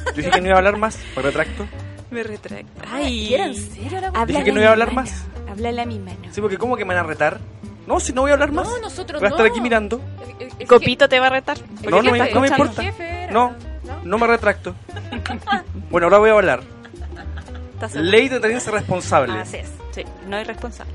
Yo 0.07 0.13
dije 0.13 0.31
que 0.31 0.41
no 0.41 0.47
iba 0.47 0.55
a 0.55 0.57
hablar 0.59 0.77
más. 0.77 0.97
Me 1.15 1.21
retracto. 1.21 1.67
Me 2.11 2.23
retracto. 2.23 2.81
Ay, 2.91 3.33
¿era 3.33 3.45
en 3.47 3.55
serio 3.55 3.99
la 3.99 4.25
Dije 4.25 4.43
que 4.43 4.51
no 4.53 4.59
iba 4.61 4.69
a 4.69 4.73
hablar 4.73 4.93
más. 4.93 5.25
Háblale 5.49 5.81
a 5.81 5.85
mi 5.85 5.99
mano. 5.99 6.17
Sí, 6.31 6.39
porque 6.41 6.57
¿cómo 6.57 6.77
que 6.77 6.85
me 6.85 6.93
van 6.93 7.03
a 7.03 7.07
retar? 7.07 7.39
No, 7.87 7.99
si 7.99 8.13
no 8.13 8.21
voy 8.21 8.31
a 8.31 8.33
hablar 8.35 8.51
más. 8.51 8.67
No, 8.67 8.79
nosotros 8.79 9.21
Voy 9.21 9.27
a 9.27 9.29
estar 9.31 9.45
no. 9.45 9.51
aquí 9.51 9.61
mirando. 9.61 10.01
El- 10.39 10.47
el- 10.47 10.53
el 10.59 10.67
Copito 10.67 11.07
te 11.09 11.19
va 11.19 11.27
a 11.27 11.29
retar. 11.29 11.57
No, 11.87 12.01
no 12.01 12.11
me, 12.11 12.17
no 12.31 12.45
importa. 12.45 12.81
jefe 12.81 13.14
era, 13.25 13.33
No, 13.33 13.55
no 14.03 14.17
me 14.17 14.27
retracto. 14.27 14.75
Bueno, 15.89 16.07
ahora 16.07 16.17
voy 16.17 16.29
a 16.29 16.33
hablar. 16.33 16.61
Ley 17.93 18.29
de 18.29 18.39
tenencia 18.39 18.71
responsable. 18.71 19.39
Así 19.39 19.57
es. 19.57 19.69
Sí, 19.91 20.03
no 20.27 20.39
irresponsable. 20.39 20.91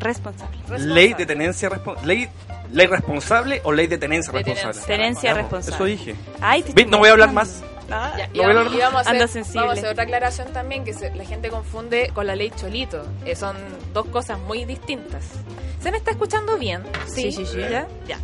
Responsable. 0.00 0.56
Responsable. 0.58 0.94
Ley 0.94 1.14
de 1.14 1.26
tenencia 1.26 1.68
responsable. 1.68 2.06
Ley, 2.14 2.28
ley 2.72 2.86
responsable 2.86 3.60
o 3.64 3.72
ley 3.72 3.86
de 3.86 3.98
tenencia 3.98 4.32
responsable. 4.32 4.72
tenencia. 4.80 4.96
Tenencia 4.96 5.34
responsable. 5.34 5.74
Eso 5.76 5.84
dije. 5.84 6.14
Ay, 6.40 6.62
te 6.62 6.86
no 6.86 6.98
voy 6.98 7.08
a 7.08 7.12
hablar 7.12 7.32
más. 7.32 7.62
Ah, 7.92 8.14
Ya, 8.16 8.28
y, 8.32 8.38
No 8.38 8.44
vamos, 8.44 8.56
hablar 8.66 8.74
y 8.74 8.78
vamos 8.78 9.06
a 9.06 9.10
hacer, 9.10 9.44
vamos 9.54 9.70
a 9.70 9.72
hacer 9.72 9.88
otra 9.90 10.04
aclaración 10.04 10.52
también, 10.52 10.84
que 10.84 10.94
se- 10.94 11.12
la 11.14 11.24
gente 11.24 11.50
confunde 11.50 12.10
con 12.14 12.26
la 12.26 12.36
ley 12.36 12.50
Cholito. 12.54 13.04
Eh, 13.26 13.34
son 13.34 13.56
dos 13.92 14.06
cosas 14.06 14.38
muy 14.38 14.64
distintas. 14.64 15.24
¿Se 15.82 15.90
me 15.90 15.96
está 15.96 16.12
escuchando 16.12 16.56
bien? 16.56 16.82
Sí, 17.12 17.32
sí, 17.32 17.44
sí. 17.44 17.58
¿Ya? 17.58 17.86
Ya. 18.06 18.18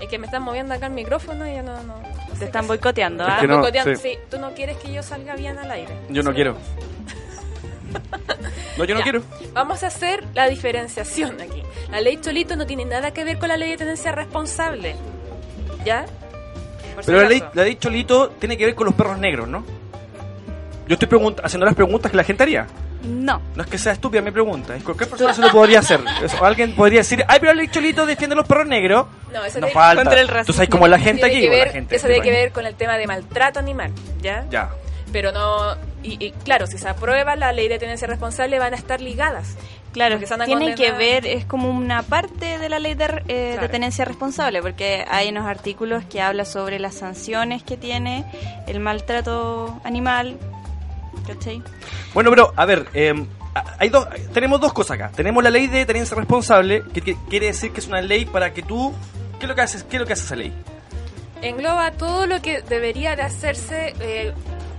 Es 0.00 0.08
que 0.08 0.18
me 0.18 0.26
están 0.26 0.42
moviendo 0.42 0.74
acá 0.74 0.86
el 0.86 0.92
micrófono 0.92 1.46
y 1.48 1.54
ya 1.54 1.62
no... 1.62 1.74
no, 1.82 1.96
no 1.98 2.32
sé 2.34 2.38
Te 2.40 2.44
están 2.46 2.66
boicoteando. 2.66 3.24
Es 3.26 3.30
¿ah? 3.32 3.38
que 3.40 3.46
no, 3.48 3.56
boicoteando. 3.58 3.94
sí. 3.96 4.10
Sí, 4.12 4.18
tú 4.30 4.38
no 4.38 4.52
quieres 4.54 4.76
que 4.78 4.92
yo 4.92 5.02
salga 5.02 5.34
bien 5.36 5.58
al 5.58 5.70
aire. 5.70 5.92
Yo 6.08 6.22
no 6.22 6.30
Sí. 6.30 6.36
quiero. 6.36 6.56
No, 8.76 8.84
yo 8.84 8.94
no 8.94 9.00
Ya. 9.00 9.04
quiero. 9.04 9.22
Vamos 9.54 9.82
a 9.82 9.88
hacer 9.88 10.22
la 10.34 10.48
diferenciación 10.48 11.40
aquí. 11.40 11.62
La 11.90 12.00
ley 12.00 12.18
Cholito 12.20 12.54
no 12.54 12.64
tiene 12.66 12.84
nada 12.84 13.12
que 13.12 13.24
ver 13.24 13.38
con 13.38 13.48
la 13.48 13.56
ley 13.56 13.70
de 13.70 13.76
tenencia 13.78 14.12
responsable. 14.12 14.94
¿Ya? 15.84 16.04
Por 16.94 17.02
si 17.02 17.10
Pero 17.10 17.22
la 17.22 17.28
ley, 17.28 17.42
la 17.54 17.64
ley 17.64 17.74
Cholito 17.76 18.28
tiene 18.38 18.56
que 18.56 18.66
ver 18.66 18.74
con 18.76 18.86
los 18.86 18.94
perros 18.94 19.18
negros, 19.18 19.48
¿no? 19.48 19.64
Yo 20.86 20.94
estoy 20.94 21.08
haciendo 21.42 21.66
las 21.66 21.74
preguntas 21.74 22.10
que 22.10 22.16
la 22.16 22.22
gente 22.24 22.42
haría. 22.44 22.66
No. 23.02 23.40
No 23.54 23.62
es 23.62 23.68
que 23.68 23.78
sea 23.78 23.92
estúpida 23.92 24.20
mi 24.22 24.30
pregunta, 24.32 24.74
es 24.74 24.82
cualquier 24.82 25.08
persona 25.08 25.32
se 25.32 25.40
lo 25.40 25.50
podría 25.50 25.78
hacer. 25.78 26.00
Eso, 26.22 26.44
alguien 26.44 26.74
podría 26.74 27.00
decir, 27.00 27.24
ay, 27.28 27.38
pero 27.40 27.54
ley 27.54 27.68
Cholito 27.68 28.04
defiende 28.06 28.34
a 28.34 28.36
los 28.38 28.46
perros 28.46 28.66
negros. 28.66 29.06
No, 29.32 29.44
eso 29.44 29.60
No 29.60 29.66
tiene- 29.66 29.72
falta. 29.72 30.02
Contra 30.02 30.20
el 30.20 30.26
racismo. 30.28 30.40
Entonces 30.40 30.60
hay 30.60 30.66
como 30.68 30.88
la 30.88 30.98
gente 30.98 31.22
tiene 31.28 31.36
aquí. 31.46 31.48
que 31.48 31.64
la 31.66 31.72
gente 31.72 31.96
eso 31.96 32.06
tiene 32.08 32.22
que 32.22 32.30
ver 32.30 32.52
con 32.52 32.66
el 32.66 32.74
tema 32.74 32.96
de 32.96 33.06
maltrato 33.06 33.58
animal, 33.60 33.92
¿ya? 34.20 34.44
Ya. 34.50 34.70
Pero 35.12 35.32
no... 35.32 35.74
Y, 36.02 36.24
y 36.24 36.30
claro, 36.44 36.66
si 36.66 36.78
se 36.78 36.88
aprueba 36.88 37.34
la 37.36 37.52
ley 37.52 37.68
de 37.68 37.78
tenencia 37.78 38.06
responsable 38.06 38.58
van 38.58 38.72
a 38.74 38.76
estar 38.76 39.00
ligadas. 39.00 39.56
Claro, 39.92 40.16
Porque 40.16 40.26
se 40.26 40.34
van 40.34 40.42
a 40.42 40.44
tiene 40.44 40.74
que 40.74 40.92
ver, 40.92 41.26
es 41.26 41.44
como 41.46 41.70
una 41.70 42.02
parte 42.02 42.58
de 42.58 42.68
la 42.68 42.78
ley 42.78 42.94
de, 42.94 43.22
eh, 43.26 43.56
de 43.58 43.68
tenencia 43.68 44.04
responsable, 44.04 44.60
porque 44.60 45.04
hay 45.10 45.30
unos 45.30 45.46
artículos 45.46 46.04
que 46.04 46.20
habla 46.20 46.44
sobre 46.44 46.78
las 46.78 46.94
sanciones 46.94 47.62
que 47.62 47.76
tiene 47.78 48.24
el 48.66 48.80
maltrato 48.80 49.80
animal. 49.84 50.36
¿Cachai? 51.28 51.62
Bueno, 52.14 52.30
pero, 52.30 52.52
a 52.56 52.64
ver, 52.64 52.86
eh, 52.94 53.14
hay 53.78 53.88
dos, 53.88 54.06
tenemos 54.32 54.60
dos 54.60 54.72
cosas 54.72 54.96
acá. 54.96 55.10
Tenemos 55.14 55.42
la 55.44 55.50
ley 55.50 55.66
de 55.68 55.84
tenencia 55.86 56.16
responsable, 56.16 56.82
que, 56.92 57.00
que 57.00 57.16
quiere 57.28 57.46
decir 57.46 57.70
que 57.72 57.80
es 57.80 57.86
una 57.86 58.00
ley 58.00 58.24
para 58.24 58.52
que 58.52 58.62
tú... 58.62 58.92
¿Qué 59.38 59.44
es 59.46 59.48
lo 59.48 59.54
que 59.54 59.60
haces? 59.62 59.84
¿Qué 59.84 59.96
es 59.96 60.00
lo 60.00 60.06
que 60.06 60.12
hace 60.14 60.24
esa 60.24 60.34
ley? 60.36 60.52
Engloba 61.42 61.92
todo 61.92 62.26
lo 62.26 62.42
que 62.42 62.62
debería 62.62 63.14
de 63.14 63.22
hacerse 63.22 63.94
eh, 64.00 64.32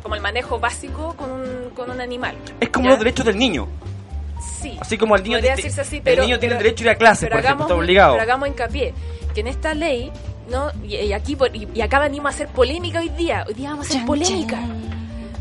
como 0.03 0.15
el 0.15 0.21
manejo 0.21 0.59
básico 0.59 1.13
con 1.15 1.31
un, 1.31 1.69
con 1.73 1.89
un 1.89 2.01
animal. 2.01 2.35
Es 2.59 2.69
como 2.69 2.85
¿ya? 2.85 2.89
los 2.91 2.99
derechos 2.99 3.25
del 3.25 3.37
niño. 3.37 3.67
Sí. 4.61 4.77
Así 4.81 4.97
como 4.97 5.15
el 5.15 5.23
niño, 5.23 5.39
te- 5.39 5.51
decirse 5.51 5.79
así, 5.81 5.97
el 5.97 6.01
pero, 6.03 6.23
niño 6.23 6.37
tiene 6.39 6.55
pero- 6.55 6.59
el 6.59 6.63
derecho 6.75 6.83
a 6.83 6.85
ir 6.87 6.89
a 6.89 6.95
clase, 6.95 7.25
pero 7.27 7.35
por 7.37 7.45
ejemplo, 7.45 7.65
hagamos, 7.65 7.71
está 7.71 7.75
obligado. 7.79 8.11
Pero 8.13 8.23
hagamos 8.23 8.47
hincapié 8.49 8.93
que 9.33 9.39
en 9.39 9.47
esta 9.47 9.73
ley, 9.73 10.11
¿no? 10.49 10.69
Y, 10.83 10.95
y 10.97 11.13
aquí 11.13 11.37
y, 11.53 11.67
y 11.77 11.81
acá 11.81 11.99
venimos 11.99 12.33
a 12.33 12.35
hacer 12.35 12.47
polémica 12.49 12.99
hoy 12.99 13.09
día. 13.09 13.45
Hoy 13.47 13.53
día 13.53 13.69
vamos 13.69 13.85
a 13.87 13.89
hacer 13.93 14.05
polémica. 14.05 14.59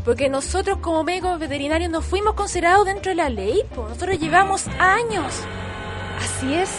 Porque 0.05 0.29
nosotros 0.29 0.79
como 0.79 1.03
médicos 1.03 1.39
veterinarios 1.39 1.91
no 1.91 2.01
fuimos 2.01 2.33
considerados 2.33 2.85
dentro 2.85 3.09
de 3.11 3.15
la 3.15 3.29
ley, 3.29 3.61
pues 3.75 3.89
nosotros 3.89 4.19
llevamos 4.19 4.67
años. 4.79 5.33
Así 6.19 6.53
es, 6.53 6.69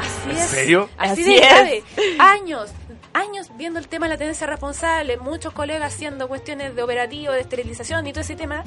así 0.00 0.30
¿En 0.30 0.36
es. 0.36 0.46
serio? 0.48 0.88
Así, 0.96 1.12
Así 1.12 1.24
de 1.24 1.36
es. 1.36 1.40
grave. 1.48 1.82
Años, 2.18 2.70
años 3.12 3.50
viendo 3.56 3.78
el 3.78 3.88
tema 3.88 4.06
de 4.06 4.14
la 4.14 4.18
tenencia 4.18 4.46
responsable, 4.46 5.16
muchos 5.18 5.52
colegas 5.52 5.92
haciendo 5.94 6.28
cuestiones 6.28 6.74
de 6.74 6.82
operativo, 6.82 7.32
de 7.32 7.40
esterilización 7.40 8.06
y 8.06 8.12
todo 8.12 8.22
ese 8.22 8.36
tema, 8.36 8.64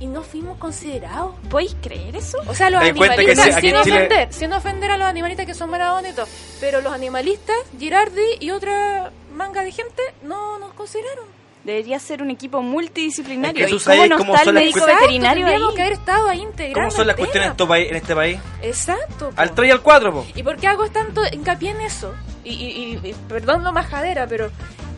y 0.00 0.06
no 0.06 0.22
fuimos 0.22 0.58
considerados. 0.58 1.34
¿Podéis 1.48 1.76
creer 1.80 2.16
eso? 2.16 2.38
O 2.48 2.54
sea, 2.54 2.68
los 2.70 2.82
animalistas, 2.82 3.54
sin 3.54 3.60
Chile- 3.60 3.78
ofender, 3.78 4.32
sin 4.32 4.52
ofender 4.52 4.90
a 4.90 4.96
los 4.96 5.06
animalistas 5.06 5.46
que 5.46 5.54
son 5.54 5.70
bonitos, 5.70 6.28
pero 6.58 6.80
los 6.80 6.92
animalistas, 6.92 7.56
Girardi 7.78 8.36
y 8.40 8.50
otra 8.50 9.12
manga 9.32 9.62
de 9.62 9.70
gente, 9.70 10.02
no 10.22 10.58
nos 10.58 10.72
consideraron. 10.74 11.26
Debería 11.64 11.98
ser 12.00 12.22
un 12.22 12.30
equipo 12.30 12.60
multidisciplinario. 12.62 13.64
Es 13.66 13.70
que 13.70 13.76
¿Y 13.76 13.96
cómo 13.96 14.06
no 14.06 14.16
cómo 14.18 14.34
está 14.34 14.42
el 14.42 14.46
son 14.46 14.54
las 14.56 14.64
médico 14.64 14.86
veterinario 14.86 15.46
ahí? 15.46 15.74
que 15.76 15.82
haber 15.82 15.92
estado 15.92 16.28
ahí 16.28 16.40
integrando 16.40 16.80
¿Cómo 16.80 16.90
son 16.90 17.06
las 17.06 17.16
cuestiones 17.16 17.50
en, 17.50 17.96
este 17.96 18.14
país? 18.16 18.38
Exacto. 18.62 19.30
po. 19.30 19.40
Al 19.40 19.54
3 19.54 19.68
y 19.68 19.70
al 19.72 19.80
4, 19.80 20.12
po. 20.12 20.26
¿Y 20.34 20.42
por 20.42 20.56
qué 20.56 20.66
hago 20.66 20.88
tanto 20.88 21.22
hincapié 21.32 21.70
en 21.70 21.80
eso? 21.82 22.12
Y, 22.44 22.50
y- 22.54 22.98
y- 23.04 23.08
y 23.10 23.14
perdón 23.28 23.62
lo 23.62 23.72
majadera, 23.72 24.26
pero 24.26 24.50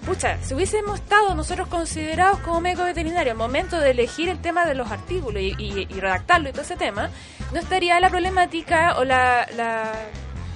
pucha, 0.07 0.39
si 0.43 0.55
hubiésemos 0.55 1.01
estado 1.01 1.35
nosotros 1.35 1.69
considerados 1.69 2.39
como 2.41 2.61
médicos 2.63 2.87
veterinarios 2.87 3.33
al 3.33 3.39
momento 3.39 3.79
de 3.81 3.91
elegir 3.91 4.29
el 4.31 4.39
tema 4.41 4.65
de 4.65 4.75
los 4.75 4.91
artículos 4.91 5.43
y, 5.43 5.55
y- 5.59 5.87
y 5.91 6.01
redactarlo 6.01 6.49
y 6.49 6.53
todo 6.53 6.63
ese 6.63 6.77
tema, 6.77 7.11
no 7.53 7.61
estaría 7.61 8.01
la 8.01 8.09
problemática 8.11 8.97
o 8.99 9.05
la, 9.05 9.47
la, 9.57 9.93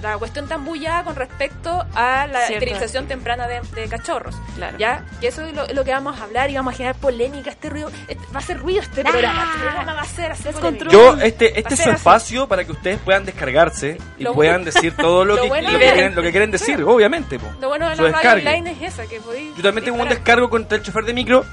la 0.01 0.17
cuestión 0.17 0.47
tan 0.47 0.63
bullada 0.65 1.03
con 1.03 1.15
respecto 1.15 1.85
a 1.93 2.25
la 2.27 2.39
Cierto. 2.47 2.53
esterilización 2.53 3.07
temprana 3.07 3.47
de, 3.47 3.59
de 3.75 3.87
cachorros. 3.89 4.35
Claro. 4.55 4.77
¿Ya? 4.77 5.05
Y 5.21 5.25
eso 5.27 5.43
es 5.43 5.53
lo, 5.53 5.67
lo 5.67 5.83
que 5.83 5.91
vamos 5.91 6.19
a 6.19 6.23
hablar 6.23 6.49
y 6.49 6.55
vamos 6.55 6.73
a 6.73 6.77
generar 6.77 6.95
polémica. 6.95 7.49
Este 7.49 7.69
ruido, 7.69 7.91
este- 8.07 8.25
va 8.33 8.39
a 8.39 8.43
ser 8.43 8.59
ruido 8.59 8.81
este 8.81 9.03
programa. 9.03 9.43
Este 9.43 9.59
programa 9.59 9.93
va 9.93 10.01
a 10.01 10.05
ser 10.05 10.31
hacer 10.31 10.53
polémica. 10.55 10.89
Yo, 10.89 11.15
este, 11.19 11.59
este 11.59 11.73
es 11.73 11.79
su 11.81 11.89
así. 11.89 11.97
espacio 11.97 12.47
para 12.47 12.63
que 12.63 12.71
ustedes 12.71 12.99
puedan 12.99 13.25
descargarse 13.25 13.97
y 14.17 14.23
Lo 14.23 14.33
puedan 14.33 14.61
bueno- 14.63 14.71
decir 14.71 14.95
todo 14.95 15.25
lo, 15.25 15.35
lo 15.37 15.41
que, 15.43 15.47
bueno 15.49 15.71
lo, 15.71 15.79
que 15.79 15.85
de- 15.85 15.91
quieren, 15.93 16.15
lo 16.15 16.21
que 16.21 16.31
quieren 16.31 16.51
decir, 16.51 16.81
obviamente. 16.83 17.37
Po. 17.39 17.47
Lo 17.59 17.67
bueno 17.67 17.89
de 17.89 17.95
Su 17.97 18.03
la 18.03 18.11
radio 18.21 18.31
online 18.49 18.71
es 18.71 18.93
esa, 18.93 19.05
que 19.05 19.19
podéis 19.19 19.55
Yo 19.55 19.63
también 19.63 19.83
tengo 19.85 20.01
un 20.01 20.07
descargo 20.09 20.49
contra 20.49 20.77
el 20.77 20.83
chofer 20.83 21.03
de 21.05 21.13
micro. 21.13 21.45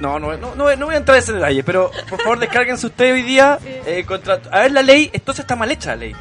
No, 0.00 0.18
no, 0.18 0.36
no, 0.36 0.54
no, 0.56 0.76
no 0.76 0.86
voy 0.86 0.94
a 0.94 0.98
entrar 0.98 1.16
en 1.16 1.22
ese 1.22 1.32
detalle, 1.32 1.62
pero 1.62 1.90
por 2.10 2.20
favor 2.20 2.38
descárguense 2.38 2.86
ustedes 2.86 3.12
hoy 3.12 3.22
día 3.22 3.58
Sí. 3.62 3.68
eh, 3.86 4.04
contra... 4.04 4.40
A 4.50 4.60
ver, 4.62 4.72
la 4.72 4.82
ley, 4.82 5.08
entonces 5.12 5.44
está 5.44 5.54
mal 5.54 5.70
hecha 5.70 5.90
la 5.90 5.96
ley. 5.96 6.16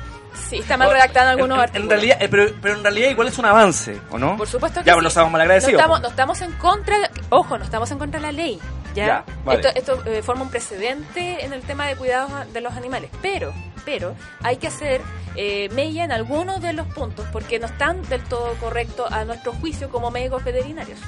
Sí, 0.50 0.58
está 0.60 0.78
mal 0.78 0.92
redactada 0.92 1.28
en 1.34 1.40
algunos 1.40 1.58
En- 1.58 1.64
en, 1.64 1.64
artículos. 1.70 1.90
realidad, 1.90 2.18
eh, 2.22 2.28
pero, 2.30 2.52
pero 2.62 2.76
en 2.76 2.84
realidad 2.84 3.10
igual 3.10 3.28
es 3.28 3.38
un 3.38 3.46
avance, 3.46 4.00
¿o 4.12 4.18
no? 4.20 4.38
Por 4.38 4.48
supuesto 4.48 4.82
que 4.82 4.86
Ya, 4.88 4.94
sí. 4.94 5.02
no 5.02 5.08
estamos 5.08 5.32
mal 5.32 5.40
no 5.40 5.44
agradecidos. 5.44 5.74
estamos, 5.80 5.98
po. 6.00 6.04
no 6.04 6.10
estamos 6.10 6.42
en 6.42 6.52
contra, 6.54 6.96
ojo, 7.30 7.58
no 7.58 7.64
estamos 7.64 7.90
en 7.92 7.98
contra 7.98 8.20
de 8.20 8.26
la 8.28 8.32
ley. 8.32 8.60
Ya, 8.94 9.06
Ya, 9.08 9.26
vale. 9.44 9.60
esto, 9.62 9.80
esto, 9.80 10.06
eh, 10.06 10.22
forma 10.22 10.44
un 10.44 10.50
precedente 10.52 11.44
en 11.44 11.54
el 11.54 11.62
tema 11.64 11.88
de 11.88 11.96
cuidados 11.96 12.32
de 12.54 12.62
los 12.62 12.74
animales, 12.74 13.10
pero, 13.24 13.52
pero 13.86 14.14
hay 14.44 14.58
que 14.58 14.68
hacer 14.68 15.02
eh, 15.36 15.68
mella 15.74 16.04
en 16.04 16.12
algunos 16.12 16.62
de 16.62 16.74
los 16.74 16.86
puntos 16.88 17.26
porque 17.32 17.58
no 17.58 17.66
están 17.66 18.04
del 18.10 18.22
todo 18.24 18.54
correctos 18.60 19.12
a 19.12 19.26
nuestro 19.26 19.52
juicio 19.54 19.90
como 19.90 20.12
médicos 20.12 20.44
veterinarios. 20.44 21.00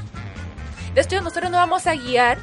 De 0.95 1.01
hecho, 1.01 1.21
nosotros 1.21 1.51
nos 1.51 1.59
vamos 1.59 1.85
a 1.87 1.93
guiar 1.93 2.37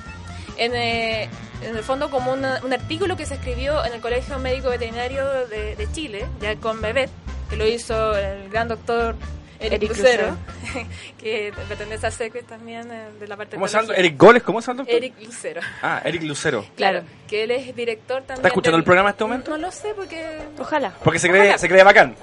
en, 0.56 0.75
eh, 0.75 1.28
en 1.62 1.76
el 1.76 1.82
fondo 1.82 2.11
como 2.11 2.32
una- 2.32 2.61
un 2.64 2.73
artículo 2.73 3.16
que 3.16 3.26
se 3.26 3.35
escribió 3.35 3.85
en 3.85 3.92
el 3.94 4.00
Colegio 4.00 4.38
Médico 4.38 4.68
Veterinario 4.71 5.47
de, 5.49 5.76
de 5.76 5.92
Chile, 5.92 6.26
ya 6.40 6.56
con 6.56 6.80
Bebet, 6.80 7.11
que 7.50 7.56
lo 7.56 7.66
hizo 7.66 8.16
el 8.16 8.49
gran 8.50 8.68
doctor 8.68 9.14
Eric, 9.61 9.75
Eric 9.75 9.88
Lucero, 9.90 10.37
que 11.18 11.52
pertenece 11.68 12.06
a 12.06 12.11
SECRET 12.11 12.47
también 12.47 12.90
eh, 12.90 13.11
de 13.21 13.28
la 13.28 13.37
parte 13.37 13.54
¿Cómo 13.56 13.66
tecnología. 13.66 13.97
¿Eric 13.97 14.18
Goles? 14.18 14.42
¿Cómo 14.42 14.61
llama? 14.61 14.73
el 14.73 14.76
doctor? 14.78 14.97
Eric 14.97 15.14
Lucero. 15.25 15.61
Ah, 15.82 16.02
Eric 16.04 16.23
Lucero. 16.25 16.64
Claro, 16.76 17.02
que 17.28 17.44
él 17.44 17.52
es 17.52 17.75
director 17.76 18.18
también. 18.23 18.38
¿Está 18.38 18.49
escuchando 18.49 18.76
del- 18.76 18.80
el 18.80 18.85
programa 18.85 19.11
en 19.11 19.12
este 19.14 19.25
momento? 19.25 19.50
No, 19.52 19.59
lo 19.59 19.71
sé 19.71 19.94
porque... 19.94 20.38
Ojalá. 20.59 20.92
Porque 21.04 21.18
se 21.21 21.28
cree, 21.28 21.42
Ojalá. 21.42 21.59
se 21.59 21.68
cree 21.68 21.85
bacán. 21.85 22.16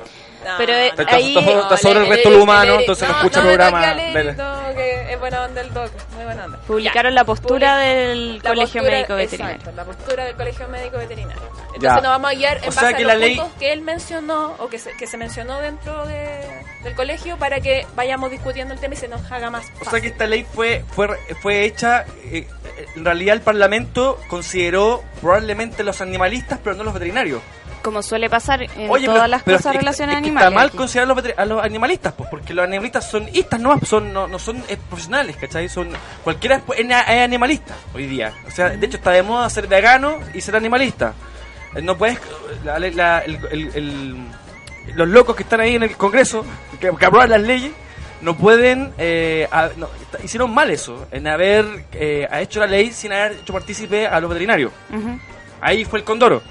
No, 0.45 0.51
Pero, 0.57 0.73
eh, 0.73 0.87
Está, 0.87 1.01
está- 1.03 1.15
ahí- 1.17 1.37
está- 1.37 1.59
está 1.61 1.77
sobre 1.77 1.99
el 1.99 2.05
el 2.05 2.09
resto 2.11 2.29
del 2.31 2.39
humano, 2.41 2.71
Eric- 2.75 2.79
entonces 2.81 3.07
no, 3.07 3.13
no, 3.13 3.19
escucha 3.19 3.39
no, 3.41 3.45
programa. 3.47 3.95
que 4.75 5.13
es 5.13 5.19
buena 5.19 5.43
onda 5.43 5.61
el 5.61 5.73
doc, 5.73 5.91
muy 6.15 6.23
buena 6.23 6.45
onda. 6.45 6.57
Publicaron 6.65 7.11
Ya. 7.11 7.15
la 7.15 7.23
postura 7.25 7.73
Public- 7.73 7.85
del 7.87 8.35
la 8.37 8.41
Colegio 8.43 8.65
postura- 8.81 8.91
Médico 8.91 9.15
Veterinario. 9.15 9.55
Exacto, 9.57 9.75
la 9.75 9.83
postura 9.85 10.23
del 10.25 10.35
Colegio 10.35 10.67
Médico 10.69 10.97
Veterinario. 10.97 11.41
Entonces 11.43 11.81
Ya. 11.81 11.93
nos 11.95 12.03
vamos 12.03 12.31
a 12.31 12.33
guiar 12.35 12.57
en 12.63 12.69
O 12.69 12.71
sea 12.71 12.81
base 12.83 12.95
que 12.95 13.03
a 13.03 13.07
la 13.07 13.13
los 13.15 13.21
ley- 13.23 13.35
puntos 13.37 13.53
que 13.59 13.73
él 13.73 13.81
mencionó 13.81 14.55
o 14.59 14.69
que 14.69 14.79
se, 14.79 14.95
que 14.95 15.07
se 15.07 15.17
mencionó 15.17 15.57
dentro 15.59 16.05
de- 16.05 16.63
del 16.83 16.95
colegio 16.95 17.35
para 17.37 17.59
que 17.59 17.85
vayamos 17.95 18.31
discutiendo 18.31 18.73
el 18.73 18.79
tema 18.79 18.93
y 18.93 18.97
se 18.97 19.09
nos 19.09 19.29
haga 19.29 19.49
más 19.49 19.65
O 19.65 19.69
fácil. 19.79 19.89
sea 19.91 20.01
que 20.01 20.07
esta 20.07 20.25
ley 20.25 20.45
fue 20.53 20.85
fue 20.95 21.09
fue 21.41 21.65
hecha, 21.65 22.05
eh, 22.23 22.47
en 22.95 23.03
realidad 23.03 23.35
el 23.35 23.41
Parlamento 23.41 24.17
consideró 24.29 25.03
probablemente 25.21 25.83
los 25.83 25.99
animalistas, 25.99 26.59
pero 26.63 26.77
no 26.77 26.83
los 26.85 26.93
veterinarios. 26.93 27.41
Como 27.81 28.01
suele 28.03 28.29
pasar 28.29 28.61
en 28.63 28.89
Oye, 28.89 29.05
todas 29.05 29.21
pero- 29.21 29.27
las 29.27 29.43
pero 29.43 29.57
cosas 29.57 29.73
es 29.75 29.79
relacionadas 29.79 30.15
a 30.15 30.19
es 30.19 30.23
que 30.23 30.27
animales. 30.29 30.47
Está 30.49 30.55
mal 30.59 30.67
aquí. 30.67 30.77
considerar 30.77 31.11
a 31.11 31.13
los, 31.15 31.33
a 31.37 31.45
los 31.45 31.63
animalistas, 31.63 32.13
pues, 32.13 32.29
porque 32.29 32.53
los 32.53 32.63
animalistas 32.65 33.09
son 33.09 33.27
istas 33.33 33.59
nomás, 33.59 33.87
son, 33.87 34.11
no, 34.11 34.27
no 34.27 34.37
son 34.37 34.57
eh, 34.67 34.77
profesionales, 34.89 35.37
¿cachai? 35.37 35.69
Son, 35.69 35.89
cualquiera 36.23 36.61
es, 36.77 36.89
animalista 37.23 37.75
hoy 37.93 38.05
día. 38.07 38.33
O 38.47 38.51
sea, 38.51 38.69
de 38.69 38.85
hecho 38.85 38.97
está 38.97 39.11
de 39.11 39.23
moda 39.23 39.49
ser 39.49 39.67
vegano 39.67 40.19
y 40.33 40.41
ser 40.41 40.55
animalista. 40.55 41.13
Eh, 41.75 41.81
No 41.81 41.97
puedes... 41.97 42.19
la- 42.65 42.79
la- 42.79 43.19
el- 43.19 43.39
el- 43.51 43.71
el- 43.75 44.17
los 44.95 45.07
locos 45.07 45.35
que 45.35 45.43
están 45.43 45.61
ahí 45.61 45.75
en 45.75 45.83
el 45.83 45.95
Congreso, 45.95 46.43
que, 46.79 46.91
que 46.97 47.05
aprueban 47.05 47.29
las 47.29 47.41
leyes, 47.41 47.71
no 48.21 48.35
pueden... 48.35 48.91
eh, 48.97 49.47
a- 49.51 49.69
no, 49.77 49.87
hicieron 50.23 50.53
mal 50.53 50.69
eso, 50.69 51.07
en 51.11 51.27
haber 51.27 51.85
eh, 51.93 52.27
ha 52.29 52.41
hecho 52.41 52.59
la 52.59 52.67
ley 52.67 52.91
sin 52.91 53.13
haber 53.13 53.33
hecho 53.33 53.53
partícipe 53.53 54.05
a 54.07 54.19
los 54.19 54.29
veterinarios. 54.29 54.71
Ahí 55.61 55.85
fue 55.85 55.99
el 55.99 56.05
condoro. 56.05 56.41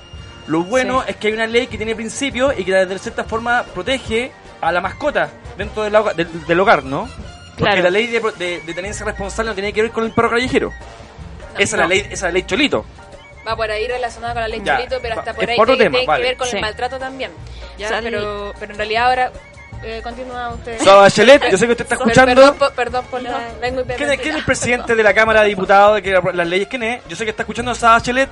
Lo 0.49 0.65
bueno 0.65 1.03
Sí. 1.03 1.11
es 1.11 1.17
que 1.17 1.29
hay 1.29 1.35
una 1.35 1.47
ley 1.47 1.67
que 1.69 1.77
tiene 1.77 1.95
principios 1.95 2.55
y 2.59 2.65
que 2.65 2.73
de 2.73 2.99
cierta 2.99 3.25
forma 3.25 3.63
protege 3.75 4.33
a 4.61 4.73
la 4.73 4.81
mascota 4.81 5.29
dentro 5.57 5.85
del, 5.85 5.95
hogar- 5.95 6.15
del, 6.17 6.47
del 6.47 6.61
hogar, 6.61 6.83
¿no? 6.85 7.09
Porque 7.57 7.65
Claro. 7.65 7.83
la 7.83 7.91
ley 7.91 8.07
de, 8.07 8.21
pro- 8.21 8.33
de, 8.33 8.61
de 8.61 8.75
tenencia 8.75 9.05
responsable 9.05 9.51
no 9.51 9.55
tiene 9.55 9.73
que 9.73 9.83
ver 9.83 9.91
con 9.91 10.05
el 10.05 10.13
perro 10.13 10.31
callejero. 10.31 10.73
esa, 11.59 11.63
es 11.77 11.81
la 11.81 11.87
ley, 11.87 12.01
esa 12.01 12.13
es 12.13 12.23
la 12.23 12.31
ley 12.31 12.43
Cholito. 12.45 12.85
Va 13.47 13.57
por 13.57 13.71
ahí 13.71 13.87
relacionada 13.89 14.33
con 14.35 14.43
la 14.43 14.49
ley 14.49 14.61
Ya, 14.65 14.77
Cholito, 14.77 14.99
pero 15.03 15.15
va- 15.17 15.21
hasta 15.23 15.35
por 15.35 15.45
es 15.45 15.51
ahí 15.51 15.57
por 15.57 15.65
otro 15.69 15.77
que 15.79 15.85
tema, 15.85 15.93
tiene 15.99 16.07
vale. 16.07 16.23
que 16.23 16.29
ver 16.29 16.37
con 16.37 16.49
Sí. 16.49 16.57
el 16.57 16.63
maltrato 16.63 16.99
también. 16.99 17.31
¿ya? 17.79 17.89
Sal- 17.89 18.05
Pero, 18.05 18.53
pero 18.59 18.73
en 18.73 18.79
realidad 18.79 19.07
ahora 19.07 19.33
eh, 19.83 20.01
continúa 20.03 20.49
usted. 20.51 20.81
So, 20.83 20.99
Bachelet, 20.99 21.51
yo 21.51 21.57
sé 21.59 21.67
que 21.67 21.73
usted 21.73 21.85
está 21.85 21.95
escuchando. 21.97 22.35
Perdón, 22.35 22.55
por- 22.59 22.73
perdón 22.73 23.05
por 23.11 23.23
la... 23.23 23.49
vengo 23.61 23.83
¿Quién 23.97 24.11
es, 24.13 24.19
quién 24.21 24.31
es 24.35 24.39
el 24.41 24.45
presidente 24.45 24.95
de 24.95 25.03
la 25.03 25.15
Cámara 25.15 25.43
de 25.43 25.49
Diputados 25.49 25.97
de 25.97 26.03
que 26.03 26.21
las 26.35 26.47
leyes? 26.49 26.69
¿Quién 26.69 26.83
es? 26.85 27.03
Yo 27.09 27.17
sé 27.17 27.25
que 27.25 27.31
está 27.31 27.43
escuchando 27.43 27.71
a 27.73 27.75
Bachelet. 27.75 28.29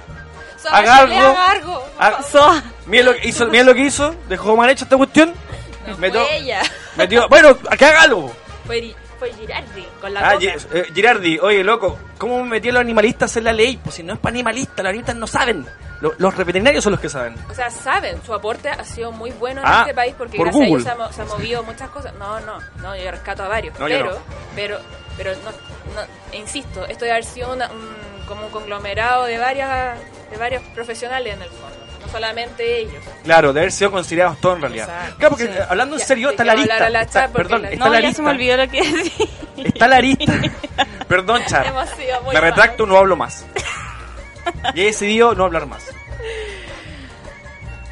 Haga 0.70 0.96
algo. 0.99 1.14
Haga 1.16 1.50
algo. 1.50 1.85
Haga- 1.99 2.23
So- 2.23 2.62
Miren 2.87 3.06
lo 3.06 3.14
que 3.16 3.28
hizo, 3.28 3.46
miren 3.46 3.66
lo 3.66 3.75
que 3.75 3.80
hizo, 3.82 4.14
dejó 4.28 4.56
mal 4.56 4.70
hecha 4.70 4.85
esta 4.85 4.96
cuestión. 4.96 5.35
No 5.87 5.96
Metió- 5.99 6.25
fue 6.25 6.37
ella. 6.38 6.62
metió, 6.96 7.28
bueno, 7.28 7.56
que 7.58 7.85
haga 7.85 8.02
algo. 8.02 8.32
Fue, 8.66 8.80
Gi- 8.80 8.96
fue 9.18 9.32
Girardi 9.32 9.87
con 10.00 10.12
la 10.14 10.30
Ah, 10.30 10.38
eh, 10.40 10.85
Girardi, 10.94 11.38
oye, 11.38 11.62
loco, 11.64 11.99
¿cómo 12.18 12.44
metí 12.44 12.68
a 12.68 12.73
los 12.73 12.80
animalistas 12.80 13.37
en 13.37 13.44
la 13.44 13.52
ley? 13.52 13.76
Pues 13.82 13.94
si 13.96 14.02
no 14.02 14.12
es 14.14 14.18
para 14.18 14.32
animalistas, 14.35 14.76
los 14.78 14.87
animalistas 14.87 15.16
no 15.16 15.26
saben. 15.26 15.66
Lo- 16.00 16.12
Los, 16.18 16.37
veterinarios 16.37 16.85
son 16.85 16.90
los 16.92 17.00
que 17.00 17.08
saben. 17.08 17.35
O 17.50 17.54
sea, 17.54 17.70
saben, 17.70 18.20
su 18.25 18.35
aporte 18.35 18.68
ha 18.68 18.85
sido 18.85 19.11
muy 19.12 19.30
bueno 19.30 19.62
en 19.62 19.66
Ah, 19.66 19.80
este 19.82 19.94
país 19.94 20.14
porque 20.18 20.37
por 20.37 20.46
gracias 20.46 20.62
a 20.64 20.68
Google. 20.68 20.82
ellos 20.82 20.82
se 20.85 20.90
ha, 20.90 21.06
mo- 21.06 21.12
se 21.12 21.23
ha 21.23 21.25
movido 21.25 21.62
muchas 21.62 21.88
cosas. 21.90 22.12
No, 22.18 22.38
no, 22.40 22.58
no, 22.82 22.96
yo 22.96 23.11
rescato 23.11 23.42
a 23.44 23.49
varios. 23.49 23.78
No, 23.78 23.87
pero, 23.87 24.11
no. 24.11 24.16
pero, 24.54 24.78
pero, 25.16 25.32
no, 25.37 25.50
no, 26.00 26.37
insisto, 26.37 26.85
esto 26.87 27.04
debe 27.06 27.12
haber 27.12 27.25
sido 27.25 27.52
una- 27.52 27.70
un, 27.70 27.88
como 28.26 28.47
un 28.47 28.50
conglomerado 28.52 29.25
de 29.25 29.38
varias, 29.38 29.99
de 30.30 30.37
varios 30.37 30.62
profesionales 30.75 31.35
en 31.35 31.42
el 31.42 31.49
fondo, 31.50 31.76
no 32.04 32.12
solamente 32.12 32.78
ellos. 32.80 33.02
Claro, 33.25 33.52
de 33.52 33.61
haber 33.61 33.73
sido 33.73 33.90
considerados 33.90 34.40
todos 34.40 34.56
en 34.56 34.62
realidad. 34.62 34.88
Exacto. 34.88 35.16
Claro, 35.18 35.30
porque 35.30 35.45
Sí. 35.47 35.52
eh, 35.59 35.62
hablando 35.68 35.97
en 35.97 36.02
serio, 36.02 36.30
está 36.30 36.45
la 36.45 36.54
lista. 36.54 36.87
a 36.87 36.90
la 36.90 37.02
está- 37.02 37.21
chat 37.23 37.33
porque 37.33 37.42
perdón, 37.49 37.62
la- 37.62 37.71
está 37.71 37.85
No, 37.85 37.92
la 37.92 38.00
lista. 38.00 38.16
se 38.16 38.23
me 38.23 38.30
olvidó 38.30 38.56
lo 38.56 38.68
que 38.68 38.92
decía. 38.92 39.26
Está 39.56 39.88
la 39.88 40.00
lista. 40.00 40.33
Perdón, 41.09 41.42
Char. 41.47 41.66
Hemos 41.66 41.88
sido 41.90 42.21
muy 42.23 42.35
Me 42.35 42.40
retracto, 42.40 42.87
no 42.87 42.97
hablo 42.99 43.16
más. 43.16 43.45
Y 44.75 44.83
he 44.83 44.87
decidido 44.87 45.35
no 45.35 45.45
hablar 45.45 45.66
más. 45.66 45.85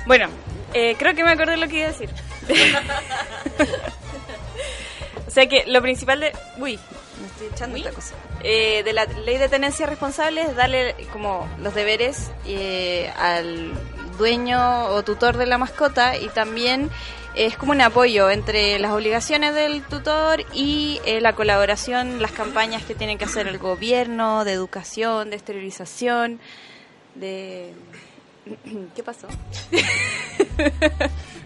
Bueno, 0.07 0.29
eh, 0.75 0.95
creo 0.99 1.14
que 1.14 1.25
me 1.25 1.33
acordé 1.33 1.57
lo 1.57 1.67
que 1.69 1.76
iba 1.79 1.88
a 1.88 1.93
decir. 1.93 2.11
o 5.26 5.31
sea 5.31 5.47
que 5.49 5.64
lo 5.67 5.81
principal 5.83 6.21
de... 6.21 6.33
Uy, 6.59 6.79
me 7.21 7.26
estoy 7.26 7.47
echando 7.53 7.76
esta 7.76 7.91
cosa. 7.91 8.14
Eh, 8.47 8.83
de 8.85 8.93
la 8.93 9.07
ley 9.07 9.39
de 9.39 9.49
tenencia 9.49 9.87
responsable 9.87 10.43
es 10.43 10.55
darle 10.55 10.95
como 11.13 11.49
los 11.63 11.75
deberes 11.75 12.31
eh, 12.47 13.11
al 13.17 13.73
dueño 14.19 14.85
o 14.89 15.03
tutor 15.03 15.39
de 15.39 15.47
la 15.47 15.57
mascota 15.57 16.19
y 16.19 16.29
también 16.29 16.91
es 17.35 17.57
como 17.57 17.73
un 17.73 17.81
apoyo 17.81 18.31
entre 18.31 18.79
las 18.79 18.93
obligaciones 18.93 19.55
del 19.55 19.83
tutor 19.83 20.45
y 20.53 21.01
eh, 21.07 21.23
la 21.23 21.33
colaboración, 21.33 22.21
las 22.21 22.33
campañas 22.33 22.85
que 22.85 22.95
tiene 22.95 23.17
que 23.17 23.25
hacer 23.25 23.49
el 23.49 23.57
gobierno 23.57 24.45
de 24.45 24.53
educación, 24.53 25.31
de 25.31 25.37
esterilización, 25.37 26.39
de... 27.15 27.73
¿Qué 28.95 29.03
pasó? 29.03 29.27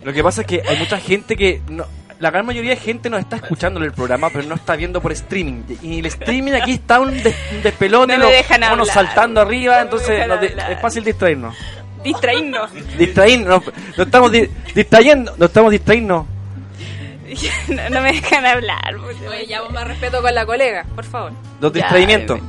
Lo 0.03 0.13
que 0.13 0.25
pasa 0.25 0.41
es 0.41 0.47
que 0.49 0.63
hay 0.69 0.79
mucha 0.79 0.99
gente 0.99 1.37
que... 1.37 1.63
No, 1.69 1.87
la 2.21 2.31
gran 2.31 2.45
mayoría 2.47 2.71
de 2.71 2.77
gente 2.77 3.09
nos 3.11 3.21
está 3.21 3.37
escuchando 3.37 3.79
en 3.81 3.87
el 3.87 3.93
programa, 3.93 4.29
pero 4.31 4.45
no 4.49 4.55
está 4.57 4.75
viendo 4.77 5.01
por 5.01 5.13
streaming. 5.13 5.63
Y 5.83 6.01
el 6.01 6.07
streaming 6.07 6.53
aquí 6.53 6.73
está 6.73 7.01
un, 7.01 7.23
des- 7.23 7.37
un 7.53 7.63
despelote, 7.63 8.19
No 8.19 8.29
los 8.31 8.51
hablar. 8.51 8.87
saltando 8.87 9.41
arriba, 9.41 9.77
No 9.77 9.83
entonces 9.83 10.27
nos 10.27 10.43
es 10.43 10.81
fácil 10.81 11.05
distraernos. 11.05 11.57
Distraírnos. 12.03 12.71
Distraírnos, 12.97 13.63
nos 13.97 14.07
estamos 14.07 14.33
di- 14.33 14.49
distrayendo, 14.75 15.33
nos 15.37 15.49
estamos 15.49 15.71
distrayendo. 15.73 16.27
no, 17.69 17.91
no 17.91 18.01
me 18.01 18.13
dejan 18.13 18.47
hablar. 18.47 18.95
Oye, 19.29 19.47
ya 19.47 19.63
más 19.69 19.87
respeto 19.87 20.23
con 20.23 20.35
la 20.35 20.47
colega, 20.47 20.85
por 20.95 21.05
favor. 21.05 21.33
Los 21.61 21.73
distraimientos. 21.73 22.41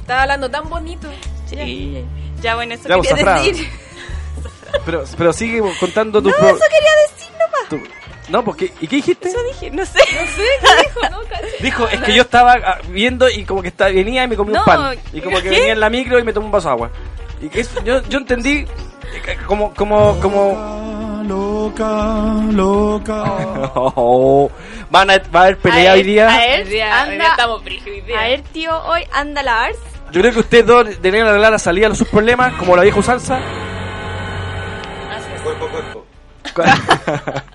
Estaba 0.00 0.22
hablando 0.22 0.50
tan 0.50 0.68
bonito. 0.68 1.08
Sí. 1.46 2.04
Ya, 2.42 2.56
bueno, 2.56 2.74
eso 2.74 2.88
Ya, 2.88 2.96
vos, 2.96 3.06
quería 3.08 3.34
decir. 3.34 3.68
Pero, 4.84 5.04
pero 5.16 5.32
sigue 5.32 5.62
contando 5.80 6.20
tu 6.20 6.28
No, 6.30 6.36
pro- 6.36 6.48
eso 6.48 6.58
quería 6.70 6.90
decir 7.08 7.32
nomás. 7.32 7.68
tu- 7.70 8.03
No, 8.28 8.42
porque 8.42 8.72
¿y 8.80 8.86
qué 8.86 8.96
dijiste? 8.96 9.28
Eso 9.28 9.38
dije, 9.52 9.70
no 9.70 9.84
sé. 9.84 9.98
No 9.98 10.26
sé, 10.26 10.42
¿qué 10.60 10.82
dijo? 10.82 11.00
No, 11.10 11.20
caché. 11.28 11.56
Dijo, 11.60 11.88
es 11.88 12.00
que 12.00 12.14
yo 12.14 12.22
estaba 12.22 12.52
ah, 12.52 12.78
viendo 12.88 13.28
y 13.28 13.44
como 13.44 13.62
que 13.62 13.68
estaba, 13.68 13.90
venía 13.90 14.24
y 14.24 14.28
me 14.28 14.36
comí 14.36 14.52
No, 14.52 14.60
un 14.60 14.64
pan. 14.64 14.96
Y 15.12 15.20
como 15.20 15.36
que 15.38 15.44
¿qué? 15.44 15.50
venía 15.50 15.72
en 15.72 15.80
la 15.80 15.90
micro 15.90 16.18
y 16.18 16.24
me 16.24 16.32
tomé 16.32 16.46
un 16.46 16.52
vaso 16.52 16.68
de 16.68 16.72
agua. 16.72 16.90
Y 17.42 17.48
que 17.48 17.60
eso, 17.60 17.82
yo, 17.84 18.02
yo 18.08 18.18
entendí 18.18 18.58
eh, 18.58 19.36
como, 19.46 19.74
como, 19.74 20.18
como... 20.20 21.22
Loca, 21.26 22.34
loca. 22.52 23.24
Oh, 23.74 24.50
van 24.90 25.10
a, 25.10 25.18
va 25.34 25.40
a 25.40 25.42
haber 25.44 25.58
pelea 25.58 25.92
A 25.92 25.94
hoy 25.94 26.02
día. 26.02 26.28
a 26.28 26.36
ver, 26.36 26.82
anda. 26.82 27.28
estamos. 27.30 27.62
A 28.16 28.22
ver, 28.22 28.42
tío, 28.52 28.76
hoy 28.84 29.02
anda 29.12 29.42
la 29.42 29.64
ARS. 29.64 29.78
Yo 30.12 30.20
creo 30.20 30.32
que 30.32 30.40
ustedes 30.40 30.66
dos 30.66 30.86
deberían 31.02 31.26
arreglar 31.26 31.52
la 31.52 31.58
salida 31.58 31.88
de 31.88 31.94
sus 31.96 32.08
problemas, 32.08 32.54
como 32.54 32.76
la 32.76 32.82
vieja 32.82 32.98
usanza. 32.98 33.38
Así 35.10 35.28
es. 36.54 37.42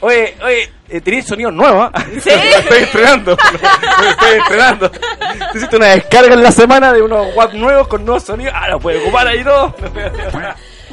oye, 0.00 0.36
oye, 0.42 0.72
eh, 0.88 1.00
tenéis 1.00 1.26
sonidos 1.26 1.52
nuevos, 1.52 1.90
¿ah? 1.92 2.04
Sí. 2.20 2.30
estoy 2.58 2.78
estrenando. 2.78 3.36
Lo 4.00 4.08
estoy 4.08 4.38
estrenando. 4.38 4.90
Hiciste 5.54 5.76
una 5.76 5.86
descarga 5.86 6.34
en 6.34 6.42
la 6.42 6.52
semana 6.52 6.92
de 6.92 7.02
unos 7.02 7.34
WAP 7.34 7.54
nuevos 7.54 7.88
con 7.88 8.04
nuevos 8.04 8.24
sonidos. 8.24 8.54
Ah, 8.56 8.68
lo 8.68 8.80
puede 8.80 9.00
ocupar 9.02 9.26
ahí 9.26 9.44
todo. 9.44 9.74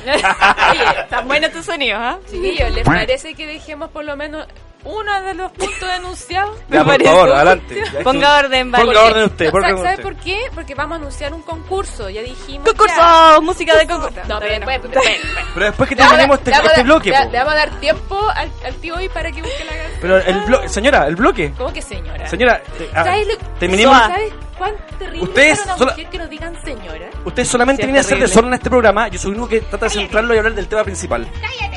Oye, 0.08 0.84
tan 1.10 1.28
bueno 1.28 1.50
tu 1.50 1.62
sonido, 1.62 1.98
¿ah? 1.98 2.20
Chiquillos, 2.30 2.72
¿les 2.72 2.86
parece 2.86 3.34
que 3.34 3.46
dejemos 3.46 3.90
por 3.90 4.06
lo 4.06 4.16
menos 4.16 4.48
uno 4.88 5.22
de 5.22 5.34
los 5.34 5.52
puntos 5.52 5.88
denunciados? 5.90 6.58
Ya, 6.70 6.80
por 6.84 6.88
parece. 6.94 7.10
favor, 7.12 7.30
adelante. 7.32 7.84
Ya, 7.94 8.00
Ponga 8.04 8.38
orden, 8.40 8.72
vale. 8.72 8.86
Ponga 8.86 9.04
orden 9.04 9.24
usted, 9.26 9.52
ponga 9.52 9.68
orden 9.68 9.78
¿Sabes 9.84 10.00
usted. 10.00 10.04
por 10.04 10.16
qué? 10.24 10.40
Porque 10.54 10.76
vamos 10.76 10.94
a 10.94 10.96
anunciar 11.00 11.34
un 11.34 11.42
concurso, 11.44 12.10
ya 12.10 12.22
dijimos. 12.22 12.68
Concurso, 12.68 12.96
ya. 12.98 13.40
música 13.42 13.78
de 13.78 13.88
concurso. 13.88 14.20
No, 14.28 14.40
pero 14.40 14.54
después, 14.54 14.82
después, 14.84 15.06
después. 15.06 15.46
Pero 15.54 15.66
después 15.66 15.90
que 15.90 15.96
terminemos 15.96 16.38
este, 16.40 16.52
este 16.52 16.84
bloque, 16.84 17.10
le- 17.12 17.18
vamos 17.40 17.54
a 17.54 17.56
dar 17.56 17.70
tiempo 17.80 18.20
al, 18.36 18.52
al 18.66 18.76
tío 18.76 18.96
hoy 18.96 19.10
para 19.10 19.32
que 19.32 19.42
busque 19.42 19.64
la 19.66 19.72
canción. 19.72 19.98
Pero 20.02 20.18
el 20.18 20.40
bloque, 20.46 20.70
señora, 20.70 21.08
el 21.08 21.16
bloque. 21.16 21.54
¿Cómo 21.58 21.72
que 21.74 21.82
señora? 21.82 22.28
Señora, 22.28 22.62
te- 22.78 22.90
ah, 22.94 23.04
¿Sabes, 23.04 23.28
lo- 23.28 23.38
terminemos. 23.60 23.98
¿Sabes 23.98 24.34
cuán 24.58 24.74
terrible 25.00 25.24
Ustedes 25.24 25.54
es 25.54 25.60
para 25.60 25.74
una 25.74 25.78
sola- 25.78 25.92
mujer 25.94 26.10
que 26.10 26.18
nos 26.18 26.30
digan 26.30 26.64
señora? 26.64 27.10
Usted 27.26 27.46
solamente 27.46 27.82
Sí, 27.82 27.84
es 27.84 27.88
viene 27.88 28.00
a 28.00 28.02
hacer 28.02 28.20
desorden 28.20 28.48
en 28.50 28.54
este 28.56 28.70
programa. 28.70 29.08
Yo 29.08 29.20
soy 29.20 29.32
el 29.32 29.38
único 29.38 29.50
que 29.50 29.62
trata 29.62 29.86
de 29.86 29.92
centrarlo 29.92 30.34
y 30.34 30.38
hablar 30.38 30.54
del 30.56 30.68
tema 30.68 30.84
principal. 30.84 31.28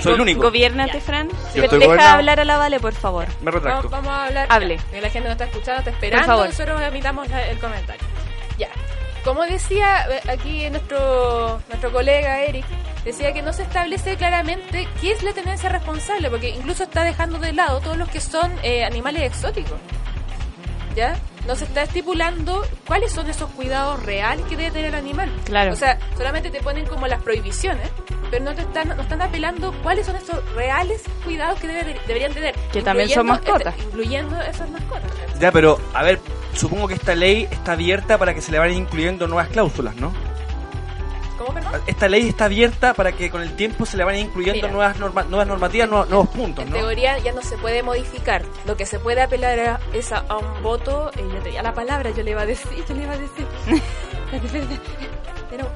Soy 0.02 0.14
el 0.14 0.20
único. 0.20 0.42
Gobiernate, 0.42 1.00
Fran. 1.00 1.28
Yo 1.54 1.62
estoy 1.64 1.78
Deja 1.78 1.86
gobernado. 1.92 2.16
hablar 2.18 2.40
a 2.40 2.44
la 2.44 2.56
Vale, 2.58 2.80
por 2.80 2.94
favor. 2.94 3.26
Me 3.40 3.50
Vamos, 3.50 3.54
retracto. 3.62 3.88
vamos 3.90 4.08
a 4.10 4.24
hablar. 4.26 4.46
Hable. 4.50 4.78
ya, 4.92 5.00
la 5.00 5.10
gente 5.10 5.28
no 5.28 5.32
está 5.32 5.44
escuchando, 5.44 5.78
está 5.80 5.90
esperando. 5.90 6.26
favor. 6.26 6.46
Nosotros 6.46 6.80
emitamos 6.82 7.28
la- 7.28 7.46
el 7.48 7.58
comentario. 7.58 8.02
Ya. 8.58 8.68
Como 9.24 9.44
decía 9.44 10.06
eh, 10.10 10.20
aquí 10.30 10.70
nuestro, 10.70 11.60
nuestro 11.68 11.92
colega 11.92 12.40
Eric, 12.40 12.64
decía 13.04 13.34
que 13.34 13.42
no 13.42 13.52
se 13.52 13.64
establece 13.64 14.16
claramente 14.16 14.88
qué 15.00 15.12
es 15.12 15.22
la 15.22 15.32
tenencia 15.34 15.68
responsable, 15.68 16.30
porque 16.30 16.48
incluso 16.48 16.84
está 16.84 17.04
dejando 17.04 17.38
de 17.38 17.52
lado 17.52 17.80
todos 17.80 17.98
los 17.98 18.08
que 18.08 18.20
son 18.20 18.50
eh, 18.62 18.82
animales 18.84 19.22
exóticos. 19.24 19.78
¿Ya? 20.96 21.16
No 21.46 21.56
se 21.56 21.64
está 21.64 21.82
estipulando 21.82 22.62
cuáles 22.86 23.12
son 23.12 23.28
esos 23.30 23.48
cuidados 23.50 24.02
reales 24.04 24.44
que 24.46 24.56
debe 24.56 24.70
tener 24.70 24.86
el 24.88 24.94
animal. 24.94 25.30
Claro. 25.44 25.72
O 25.72 25.76
sea, 25.76 25.98
solamente 26.16 26.50
te 26.50 26.60
ponen 26.60 26.84
como 26.86 27.06
las 27.06 27.22
prohibiciones, 27.22 27.88
pero 28.30 28.44
no 28.44 28.54
te 28.54 28.62
están, 28.62 28.88
no 28.88 29.00
están 29.02 29.22
apelando 29.22 29.72
cuáles 29.82 30.04
son 30.06 30.16
esos 30.16 30.36
reales 30.54 31.02
cuidados 31.24 31.58
que 31.58 31.68
debe- 31.68 31.96
deberían 32.06 32.32
tener. 32.34 32.54
Que 32.72 32.82
también 32.82 33.08
son 33.08 33.26
mascotas. 33.26 33.74
este, 33.74 33.84
incluyendo 33.88 34.38
esas 34.42 34.68
mascotas. 34.70 35.10
Ya, 35.40 35.50
pero, 35.50 35.80
a 35.94 36.02
ver, 36.02 36.20
supongo 36.54 36.86
que 36.88 36.94
esta 36.94 37.14
ley 37.14 37.48
está 37.50 37.72
abierta 37.72 38.18
para 38.18 38.34
que 38.34 38.42
se 38.42 38.52
le 38.52 38.58
vayan 38.58 38.76
incluyendo 38.76 39.26
nuevas 39.26 39.48
cláusulas, 39.48 39.96
¿no? 39.96 40.12
¿Cómo, 41.40 41.54
perdón? 41.54 41.80
Esta 41.86 42.06
ley 42.08 42.28
está 42.28 42.44
abierta 42.44 42.92
para 42.92 43.12
que 43.12 43.30
con 43.30 43.40
el 43.40 43.56
tiempo 43.56 43.86
se 43.86 43.96
le 43.96 44.04
vayan 44.04 44.26
incluyendo 44.26 44.56
Mira. 44.58 44.68
nuevas, 44.68 44.98
norma- 44.98 45.22
nuevas 45.24 45.46
normativas, 45.48 45.88
nuevos, 45.88 46.08
nuevos 46.10 46.28
puntos, 46.28 46.64
En 46.66 46.70
¿no? 46.70 46.76
teoría 46.76 47.18
ya 47.18 47.32
no 47.32 47.40
se 47.40 47.56
puede 47.56 47.82
modificar. 47.82 48.42
Lo 48.66 48.76
que 48.76 48.84
se 48.84 48.98
puede 48.98 49.22
apelar 49.22 49.58
a- 49.58 49.80
es 49.94 50.12
a, 50.12 50.18
a 50.28 50.36
un 50.36 50.62
voto. 50.62 51.10
eh, 51.16 51.24
ya 51.32 51.40
tenía 51.42 51.62
la 51.62 51.72
palabra, 51.72 52.10
yo 52.10 52.22
le 52.22 52.32
iba 52.32 52.42
a 52.42 52.46
decir, 52.46 52.84
yo 52.86 52.94
le 52.94 53.02
iba 53.04 53.12
a 53.14 53.18
decir. 53.18 53.46
Era 55.52 55.66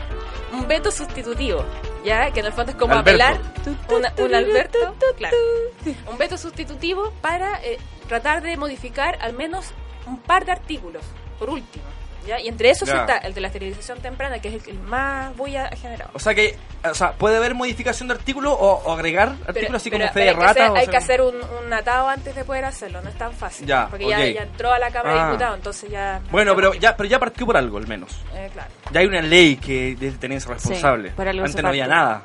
un 0.53 0.69
veto 0.69 0.91
sustitutivo, 0.93 1.65
¿ya? 2.05 2.31
Que 2.31 2.41
en 2.41 2.47
el 2.47 2.53
fondo 2.53 2.71
es 2.73 2.77
como 2.79 2.95
Alberto. 2.95 3.11
apelar 3.25 3.41
una- 3.89 4.13
un 4.25 4.35
Alberto, 4.35 4.79
claro. 5.17 5.37
Un 6.11 6.17
veto 6.19 6.39
sustitutivo 6.39 7.13
para 7.21 7.63
eh, 7.63 7.79
tratar 8.09 8.43
de 8.43 8.57
modificar 8.57 9.19
al 9.21 9.33
menos 9.35 9.73
un 10.07 10.19
par 10.19 10.45
de 10.47 10.53
artículos, 10.53 11.03
por 11.39 11.51
último. 11.51 11.85
¿Ya? 12.27 12.41
Y 12.41 12.49
entre 12.49 12.71
esos 12.71 12.89
Ya. 12.89 13.01
está 13.01 13.19
el 13.19 13.35
de 13.35 13.41
la 13.41 13.47
esterilización 13.49 14.01
temprana, 14.01 14.39
que 14.41 14.49
es 14.49 14.55
el 14.55 14.63
que 14.63 14.73
más 14.73 15.37
bulla 15.37 15.67
ha 15.67 15.77
generado. 15.77 16.11
O 16.15 16.19
sea 16.19 16.35
que, 16.35 16.57
o 16.89 16.95
sea, 16.95 17.13
puede 17.13 17.37
haber 17.37 17.55
modificación 17.55 18.09
de 18.09 18.15
artículo 18.15 18.53
o, 18.53 18.83
o 18.85 18.93
agregar 18.93 19.35
artículos 19.47 19.83
así 19.83 19.91
pero- 19.91 20.03
como 20.05 20.13
fe 20.13 20.21
pero 20.21 20.25
de 20.25 20.31
hay 20.31 20.37
que 20.37 20.61
rata. 20.61 20.73
o 20.73 20.77
hay 20.77 20.83
sea, 20.85 20.91
que 20.91 20.97
hacer 20.97 21.21
un, 21.23 21.35
un 21.65 21.73
atado 21.73 22.09
antes 22.09 22.35
de 22.35 22.45
poder 22.45 22.65
hacerlo, 22.65 23.01
no 23.03 23.09
es 23.09 23.17
tan 23.19 23.33
fácil. 23.33 23.67
Ya, 23.67 23.87
porque 23.89 24.09
ya, 24.09 24.19
ya 24.27 24.43
entró 24.43 24.73
a 24.73 24.79
la 24.79 24.91
Cámara 24.91 25.15
Ah. 25.15 25.19
de 25.25 25.31
Diputados, 25.33 25.57
entonces 25.57 25.91
ya... 25.91 26.21
Bueno, 26.31 26.55
pero 26.57 26.75
ya, 26.75 26.97
pero 26.97 27.09
ya 27.09 27.19
partió 27.19 27.47
por 27.47 27.57
algo, 27.57 27.79
al 27.79 27.87
menos. 27.87 28.11
Eh, 28.35 28.51
claro. 28.53 28.71
Ya 28.93 29.01
hay 29.01 29.07
una 29.07 29.23
ley 29.23 29.57
que 29.57 29.95
de 29.97 30.11
tenencia 30.13 30.53
responsable. 30.53 31.13
Antes 31.17 31.63
no 31.63 31.69
había 31.69 31.87
nada. 31.87 32.23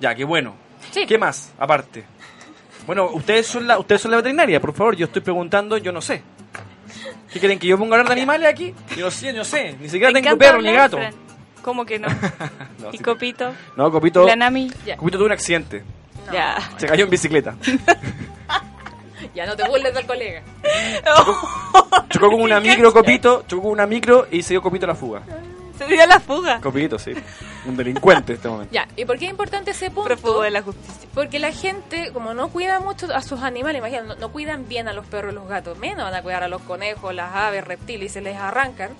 Ya, 0.00 0.14
qué 0.14 0.24
bueno. 0.24 0.54
Sí. 0.90 1.06
¿Qué 1.06 1.16
más, 1.18 1.52
aparte? 1.58 2.04
Bueno, 2.86 3.06
ustedes 3.12 3.46
son 3.46 3.66
la, 3.66 3.78
ustedes 3.78 4.02
son 4.02 4.10
la 4.10 4.18
veterinaria, 4.18 4.60
por 4.60 4.74
favor, 4.74 4.94
yo 4.94 5.06
estoy 5.06 5.22
preguntando, 5.22 5.78
yo 5.78 5.90
no 5.92 6.02
sé. 6.02 6.22
¿Qué 7.34 7.40
quieren 7.40 7.58
que 7.58 7.66
yo 7.66 7.76
ponga 7.76 7.96
a 7.96 7.98
hablar 7.98 8.14
de 8.14 8.20
animales 8.20 8.48
aquí? 8.48 8.72
Yo 8.96 9.10
sé, 9.10 9.26
yo 9.26 9.32
no 9.32 9.44
sé. 9.44 9.76
Ni 9.80 9.88
siquiera 9.88 10.12
Me 10.12 10.22
tengo 10.22 10.38
perro 10.38 10.62
ni 10.62 10.72
gato. 10.72 10.98
Fran. 10.98 11.12
¿Cómo 11.62 11.84
que 11.84 11.98
no? 11.98 12.06
No, 12.78 12.90
¿Y 12.92 12.98
sí. 12.98 13.02
Copito? 13.02 13.52
No, 13.76 13.90
Copito. 13.90 14.24
¿La 14.24 14.36
Nami? 14.36 14.70
Ya. 14.86 14.96
Copito 14.96 15.18
tuvo 15.18 15.26
un 15.26 15.32
accidente. 15.32 15.82
Ya. 16.32 16.56
Se 16.76 16.86
cayó 16.86 17.04
en 17.04 17.10
bicicleta. 17.10 17.56
Ya 19.34 19.46
no 19.46 19.56
te 19.56 19.66
burles 19.66 19.92
del 19.92 20.06
colega. 20.06 20.42
Chocó 22.10 22.30
con 22.30 22.40
una 22.42 22.60
micro, 22.60 22.92
Copito. 22.92 23.42
Chocó 23.48 23.62
con 23.62 23.72
una 23.72 23.86
micro 23.86 24.28
y 24.30 24.42
se 24.42 24.50
dio 24.52 24.62
Copito 24.62 24.84
a 24.84 24.88
la 24.88 24.94
fuga. 24.94 25.22
Se 25.78 25.86
dio 25.86 26.06
la 26.06 26.20
fuga. 26.20 26.60
Copito, 26.60 26.98
sí. 26.98 27.12
Un 27.66 27.76
delincuente 27.76 28.32
en 28.32 28.36
este 28.36 28.48
momento. 28.48 28.72
Ya, 28.72 28.86
¿y 28.96 29.04
por 29.04 29.18
qué 29.18 29.24
es 29.26 29.30
importante 29.30 29.72
ese 29.72 29.90
punto? 29.90 30.04
Prófugo 30.04 30.42
de 30.42 30.50
la 30.50 30.62
justicia. 30.62 31.08
Porque 31.14 31.38
la 31.38 31.52
gente, 31.52 32.12
como 32.12 32.34
no 32.34 32.48
cuida 32.48 32.80
mucho 32.80 33.06
a 33.14 33.22
sus 33.22 33.42
animales, 33.42 33.78
imagínate, 33.80 34.06
no, 34.08 34.14
no 34.16 34.32
cuidan 34.32 34.68
bien 34.68 34.88
a 34.88 34.92
los 34.92 35.06
perros 35.06 35.32
y 35.32 35.34
los 35.34 35.48
gatos, 35.48 35.78
menos 35.78 36.04
van 36.04 36.14
a 36.14 36.22
cuidar 36.22 36.42
a 36.42 36.48
los 36.48 36.62
conejos, 36.62 37.14
las 37.14 37.34
aves, 37.34 37.64
reptiles, 37.64 38.10
y 38.10 38.14
se 38.14 38.20
les 38.20 38.36
arrancan. 38.36 38.90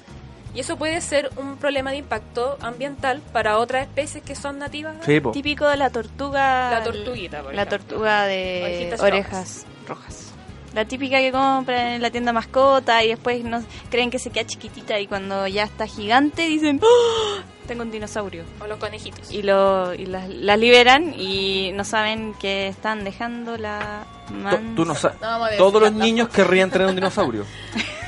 Y 0.54 0.60
eso 0.60 0.76
puede 0.76 1.00
ser 1.00 1.30
un 1.36 1.56
problema 1.56 1.90
de 1.90 1.96
impacto 1.96 2.56
ambiental 2.60 3.20
para 3.32 3.58
otras 3.58 3.82
especies 3.88 4.22
que 4.22 4.36
son 4.36 4.60
nativas. 4.60 4.94
Sí. 5.04 5.20
Típico 5.32 5.66
de 5.66 5.76
la 5.76 5.90
tortuga. 5.90 6.70
La 6.70 6.84
tortuguita, 6.84 7.42
por 7.42 7.54
La 7.54 7.62
ejemplo. 7.62 7.78
tortuga 7.88 8.26
de 8.26 8.96
orejas 9.00 9.66
rojas. 9.88 10.33
La 10.74 10.84
típica 10.84 11.18
que 11.18 11.30
compran 11.30 11.86
en 11.88 12.02
la 12.02 12.10
tienda 12.10 12.32
mascota 12.32 13.04
y 13.04 13.08
después 13.08 13.44
no, 13.44 13.62
creen 13.90 14.10
que 14.10 14.18
se 14.18 14.30
queda 14.30 14.44
chiquitita 14.44 14.98
y 14.98 15.06
cuando 15.06 15.46
ya 15.46 15.62
está 15.62 15.86
gigante 15.86 16.42
dicen 16.42 16.80
¡Oh! 16.82 17.38
tengo 17.66 17.82
un 17.82 17.90
dinosaurio. 17.90 18.44
O 18.60 18.66
los 18.66 18.78
conejitos. 18.78 19.30
Y, 19.30 19.42
lo, 19.42 19.94
y 19.94 20.06
las, 20.06 20.28
las 20.28 20.58
liberan 20.58 21.14
y 21.18 21.72
no 21.74 21.84
saben 21.84 22.34
que 22.34 22.68
están 22.68 23.04
dejando 23.04 23.56
la 23.56 24.04
man... 24.30 24.74
Tú 24.74 24.84
no 24.84 24.94
sabes. 24.94 25.20
No 25.20 25.38
Todos 25.56 25.80
los 25.80 25.92
niños 25.92 26.28
querrían 26.28 26.70
tener 26.70 26.88
un 26.88 26.94
dinosaurio. 26.94 27.44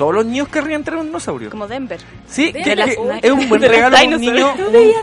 Todos 0.00 0.14
los 0.14 0.24
niños 0.24 0.48
querrían 0.48 0.82
tener 0.82 0.98
un 0.98 1.06
dinosaurio. 1.08 1.50
Como 1.50 1.68
Denver. 1.68 2.00
Sí, 2.26 2.50
que- 2.54 2.62
que 2.62 2.72
es 3.22 3.30
un 3.30 3.48
buen 3.50 3.60
regalo 3.60 3.94
para 3.94 4.08
un 4.08 4.18
niño. 4.18 4.54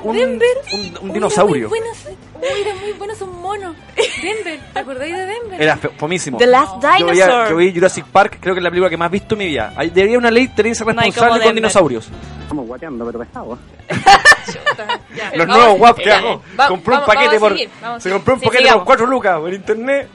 Un, 0.04 0.98
un- 1.02 1.14
dinosaurio. 1.14 1.68
Era 1.68 1.70
muy 1.70 1.80
bueno, 1.80 1.86
ese- 1.94 2.10
uy, 2.56 2.62
era 2.62 2.74
muy 2.82 2.92
bueno, 2.94 3.14
es 3.14 3.22
un 3.22 3.40
mono. 3.40 3.76
Denver, 4.24 4.60
¿te 4.74 4.80
acordáis 4.80 5.14
de 5.16 5.26
Denver? 5.28 5.62
Era 5.62 5.78
fomísimo. 5.78 6.40
The 6.40 6.48
Last 6.48 6.82
Yo, 6.82 7.06
veía- 7.06 7.14
Dinosaur. 7.28 7.50
yo 7.52 7.56
vi 7.58 7.74
Jurassic 7.76 8.06
Park, 8.08 8.38
creo 8.42 8.56
que 8.56 8.60
es 8.60 8.64
la 8.64 8.72
película 8.72 8.90
que 8.90 8.98
más 8.98 9.10
he 9.10 9.12
visto 9.12 9.36
en 9.36 9.40
mi 9.40 9.46
vida. 9.46 9.72
Hay- 9.76 9.92
Debería 9.92 10.18
una 10.18 10.32
ley 10.32 10.48
tenerse 10.48 10.84
No 10.84 10.90
hay 10.90 10.96
responsable 10.96 11.28
como 11.30 11.34
con 11.34 11.40
Denver. 11.42 11.56
dinosaurios. 11.56 12.10
Estamos 12.42 12.66
guateando, 12.66 13.06
pero 13.06 13.20
pesado. 13.20 13.60
Los 15.36 15.48
nuevos 15.48 15.78
guap 15.78 15.98
que 15.98 16.12
hago. 16.12 16.42
compró 16.68 17.00
un 17.00 17.06
paquete 17.06 17.40
por. 17.40 17.56
se 18.00 18.10
compró 18.12 18.34
un 18.34 18.42
paquete 18.42 18.72
por 18.74 18.84
4 18.84 19.06
lucas 19.06 19.40
por 19.40 19.54
internet. 19.54 20.10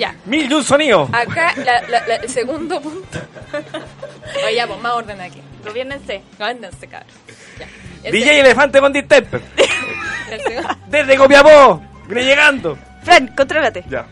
Ya. 0.00 0.14
Mil 0.24 0.50
y 0.50 0.54
un 0.54 0.64
sonidos. 0.64 1.08
Acá, 1.12 1.52
la- 1.56 1.82
la- 1.82 2.06
la- 2.06 2.16
el 2.16 2.28
segundo 2.30 2.80
punto. 2.80 3.18
Oye, 4.46 4.54
ya, 4.56 4.66
pues 4.66 4.80
más 4.80 4.94
orden 4.94 5.20
aquí. 5.20 5.42
Gobiernense. 5.64 6.22
Gándense, 6.38 6.86
cabrón. 6.88 7.10
Ya. 7.58 7.66
El 8.04 8.12
DJ 8.12 8.40
Elefante 8.40 8.80
con 8.80 8.92
Distemper. 8.94 9.42
Desde 10.88 11.16
Copiapó. 11.16 11.82
Viene 12.06 12.24
llegando. 12.24 12.78
Fran, 13.02 13.28
contrólate. 13.36 13.84
Ya. 13.88 14.06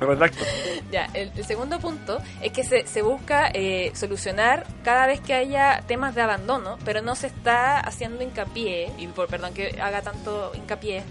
Me 0.00 0.06
retracto. 0.06 0.44
Ya, 0.90 1.08
el, 1.14 1.30
el 1.36 1.44
segundo 1.44 1.78
punto 1.78 2.20
es 2.40 2.52
que 2.52 2.64
se, 2.64 2.86
se 2.86 3.02
busca 3.02 3.50
eh, 3.52 3.92
solucionar 3.94 4.66
cada 4.82 5.06
vez 5.06 5.20
que 5.20 5.34
haya 5.34 5.82
temas 5.86 6.14
de 6.14 6.22
abandono, 6.22 6.78
pero 6.84 7.00
no 7.02 7.14
se 7.14 7.26
está 7.28 7.80
haciendo 7.80 8.22
hincapié, 8.22 8.90
y 8.98 9.06
por 9.08 9.28
perdón 9.28 9.54
que 9.54 9.78
haga 9.80 10.02
tanto 10.02 10.52
hincapié, 10.54 11.02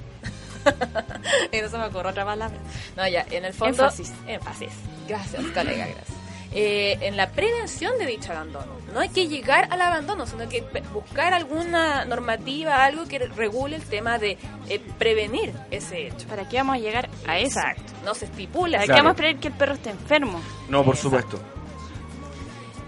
y 1.51 1.61
no 1.61 1.69
se 1.69 1.77
me 1.77 1.85
ocurre 1.85 2.09
otra 2.09 2.25
palabra. 2.25 2.57
No, 2.95 3.07
ya, 3.07 3.25
en 3.31 3.45
el 3.45 3.53
fondo. 3.53 3.83
Énfasis. 3.83 4.13
Énfasis. 4.27 4.71
Gracias, 5.07 5.41
colega, 5.53 5.85
gracias. 5.87 6.17
Eh, 6.55 6.99
en 7.01 7.17
la 7.17 7.31
prevención 7.31 7.97
de 7.97 8.05
dicho 8.05 8.31
abandono. 8.31 8.73
No 8.93 8.99
hay 8.99 9.09
que 9.09 9.27
llegar 9.27 9.67
al 9.71 9.81
abandono, 9.81 10.27
sino 10.27 10.47
que 10.47 10.61
buscar 10.93 11.33
alguna 11.33 12.05
normativa, 12.05 12.83
algo 12.85 13.05
que 13.05 13.17
regule 13.17 13.77
el 13.77 13.81
tema 13.83 14.19
de 14.19 14.37
eh, 14.69 14.79
prevenir 14.99 15.51
ese 15.71 16.07
hecho. 16.07 16.27
¿Para 16.27 16.47
qué 16.47 16.57
vamos 16.57 16.75
a 16.75 16.79
llegar 16.79 17.09
a 17.27 17.39
eso? 17.39 17.59
Exacto. 17.59 17.93
No 18.05 18.13
se 18.13 18.25
estipula. 18.25 18.77
¿Para 18.77 18.85
Claro. 18.85 18.97
qué 18.97 19.01
vamos 19.01 19.09
a 19.09 19.13
esperar 19.23 19.41
que 19.41 19.47
el 19.47 19.53
perro 19.55 19.73
esté 19.73 19.89
enfermo? 19.89 20.39
No, 20.69 20.83
por 20.85 20.95
supuesto. 20.95 21.39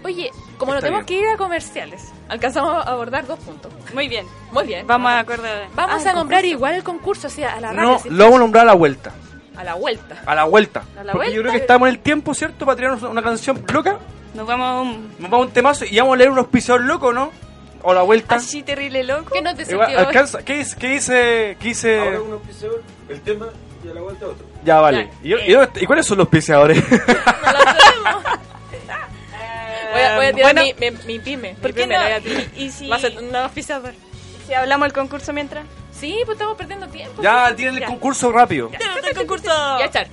Oye, 0.04 0.30
como 0.58 0.72
no 0.72 0.78
Está 0.78 0.86
tenemos 0.88 1.06
bien. 1.06 1.20
que 1.22 1.26
ir 1.28 1.34
a 1.34 1.36
comerciales, 1.36 2.12
alcanzamos 2.28 2.86
a 2.86 2.90
abordar 2.90 3.26
dos 3.26 3.38
puntos. 3.40 3.72
Muy 3.94 4.08
bien. 4.08 4.26
Muy 4.52 4.64
bien. 4.66 4.86
Vamos 4.86 5.10
a 5.12 5.20
acuerdo. 5.20 5.44
Vamos 5.74 6.04
Ah, 6.06 6.10
a 6.10 6.14
nombrar 6.14 6.40
concurso. 6.42 6.46
igual 6.56 6.74
el 6.74 6.82
concurso, 6.84 7.26
o 7.26 7.30
sea, 7.30 7.54
a 7.56 7.60
la 7.60 7.72
radio. 7.72 7.90
No, 7.90 7.98
¿sí? 7.98 8.08
lo 8.10 8.24
vamos 8.24 8.36
a 8.36 8.40
nombrar 8.40 8.62
a 8.62 8.66
la 8.66 8.74
vuelta. 8.74 9.12
a 9.56 9.64
la 9.64 9.74
vuelta. 9.74 10.16
A 10.26 10.34
la 10.34 10.44
vuelta. 10.44 10.82
A 10.98 11.04
la 11.04 11.12
Porque 11.12 11.28
yo 11.28 11.34
vuelta. 11.34 11.40
creo 11.42 11.52
que 11.52 11.58
estamos 11.58 11.88
en 11.88 11.94
el 11.94 12.00
tiempo, 12.00 12.34
¿cierto? 12.34 12.64
Para 12.66 12.76
tirarnos 12.76 13.02
una 13.02 13.22
canción 13.22 13.64
loca. 13.72 13.98
Nos 14.34 14.46
vamos 14.46 14.66
a 14.68 14.80
un... 14.82 15.08
Nos 15.18 15.30
vamos 15.30 15.38
a 15.38 15.48
un 15.48 15.50
temazo 15.50 15.84
y 15.86 15.98
vamos 15.98 16.14
a 16.14 16.16
leer 16.18 16.30
un 16.30 16.38
auspiciador 16.38 16.82
loco, 16.82 17.12
¿no? 17.12 17.30
O 17.82 17.94
la 17.94 18.02
vuelta. 18.02 18.34
Así 18.34 18.62
terrible 18.62 19.02
loco. 19.04 19.30
¿Qué 19.32 19.40
nos 19.42 19.52
Igual, 19.52 19.88
descendió? 19.88 19.98
alcanza. 20.08 20.42
¿Qué 20.42 20.58
dice? 20.58 20.76
¿Qué 20.76 20.88
dice? 20.88 21.56
¿Qué 21.60 21.68
dice? 21.68 21.98
Ahora 22.00 22.18
el 23.08 23.20
tema 23.20 23.46
y 23.84 23.88
a 23.88 23.94
la 23.94 24.00
vuelta 24.00 24.26
otro. 24.26 24.44
Ya, 24.64 24.80
vale. 24.80 25.10
Ya. 25.22 25.36
¿Y, 25.80 25.86
cuáles 25.86 26.04
son 26.04 26.18
los 26.18 26.24
auspiciadores? 26.26 26.82
No 26.90 27.52
lo 27.52 27.58
sabemos. 27.58 28.24
Voy, 29.96 30.04
a, 30.06 30.16
voy 30.16 30.26
a 30.26 30.32
tirar 30.32 30.54
Bueno. 30.54 30.72
mi, 30.78 30.90
mi, 30.90 30.96
mi 31.06 31.18
pyme. 31.18 31.54
¿Por 31.60 31.70
mi 31.70 31.74
qué 31.74 31.82
pyme 31.82 31.94
no? 31.94 32.00
la 32.00 32.06
voy 32.08 32.16
a 32.16 32.20
tirar. 32.20 32.42
¿Y, 32.56 32.62
y 32.64 32.70
si, 32.70 32.88
Va 32.88 32.96
a 32.96 32.98
ser 33.00 33.16
un 33.18 33.34
auspiciador. 33.36 33.92
si 34.46 34.54
hablamos 34.54 34.86
del 34.86 34.92
concurso 34.92 35.32
mientras? 35.32 35.64
Sí, 35.98 36.18
pues 36.26 36.36
estamos 36.36 36.56
perdiendo 36.56 36.86
tiempo. 36.88 37.22
ya, 37.22 37.48
sí. 37.50 37.54
tienen 37.56 37.74
el 37.76 37.80
Ya. 37.80 37.86
concurso 37.86 38.30
rápido. 38.32 38.68
¡Tenemos 38.68 38.98
el 39.08 39.16
concurso! 39.16 39.78
Ya, 39.78 39.90
Char. 39.90 40.06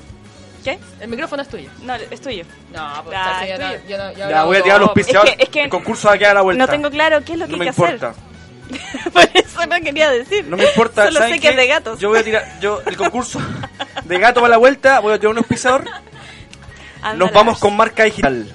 ¿Qué? 0.63 0.79
El 1.01 1.09
micrófono 1.09 1.41
es 1.41 1.49
tuyo. 1.49 1.69
No, 1.81 1.93
es 1.95 2.21
tuyo. 2.21 2.45
No, 2.71 3.01
pues 3.03 3.17
Ah, 3.19 3.39
Char, 3.39 3.43
es 3.43 3.49
yo 3.49 3.57
no, 3.57 3.67
tuyo. 3.73 3.81
yo 3.89 3.97
no, 3.97 4.11
yo 4.13 4.29
Ya, 4.29 4.43
voy 4.45 4.57
a 4.57 4.63
tirar 4.63 4.79
los 4.79 4.91
pues, 4.91 5.05
auspiciadores. 5.07 5.33
es 5.33 5.37
que- 5.37 5.43
es 5.43 5.49
que 5.49 5.63
el 5.63 5.69
concurso 5.69 6.07
va 6.07 6.13
a 6.13 6.17
quedar 6.17 6.31
a 6.31 6.35
la 6.35 6.41
vuelta. 6.41 6.65
No 6.65 6.71
tengo 6.71 6.89
claro 6.89 7.21
qué 7.25 7.33
es 7.33 7.39
lo 7.39 7.45
que 7.47 7.51
No 7.51 7.55
hay 7.55 7.59
me 7.59 7.65
que 7.65 7.69
importa. 7.81 8.09
hacer. 8.11 9.11
Por 9.13 9.21
eso 9.33 9.65
no 9.67 9.75
quería 9.81 10.09
decir. 10.09 10.45
No 10.47 10.55
me 10.55 10.63
importa. 10.63 11.03
Solo 11.07 11.19
¿saben 11.19 11.33
sé 11.35 11.39
que 11.41 11.49
es 11.49 11.55
de 11.57 11.67
gatos. 11.67 11.99
Yo 11.99 12.07
voy 12.09 12.19
a 12.19 12.23
tirar. 12.23 12.59
Yo, 12.61 12.81
el 12.85 12.95
concurso 12.95 13.39
de 14.05 14.19
gato 14.19 14.39
va 14.39 14.47
a 14.47 14.51
la 14.51 14.57
vuelta. 14.57 14.99
Voy 15.01 15.13
a 15.13 15.17
tirar 15.17 15.31
un 15.31 15.37
auspiciador. 15.39 15.83
Nos 17.17 17.31
vamos 17.33 17.59
con 17.59 17.75
marca 17.75 18.03
digital. 18.05 18.47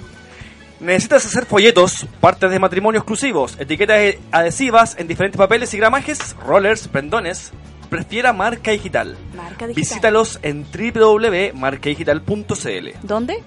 ¿Necesitas 0.79 1.25
hacer 1.25 1.45
folletos, 1.45 2.05
partes 2.21 2.49
de 2.49 2.57
matrimonio 2.59 2.99
exclusivos, 2.99 3.57
etiquetas 3.59 4.15
adhesivas 4.31 4.95
en 4.97 5.07
diferentes 5.07 5.37
papeles 5.37 5.73
y 5.73 5.77
gramajes, 5.77 6.35
rollers, 6.45 6.87
pendones? 6.87 7.51
Prefiera 7.89 8.31
marca 8.33 8.71
digital. 8.71 9.17
Marca 9.35 9.67
digital. 9.67 9.73
Visítalos 9.75 10.39
en 10.41 10.65
www.marcadigital.cl 10.71 12.87
¿Dónde? 13.03 13.43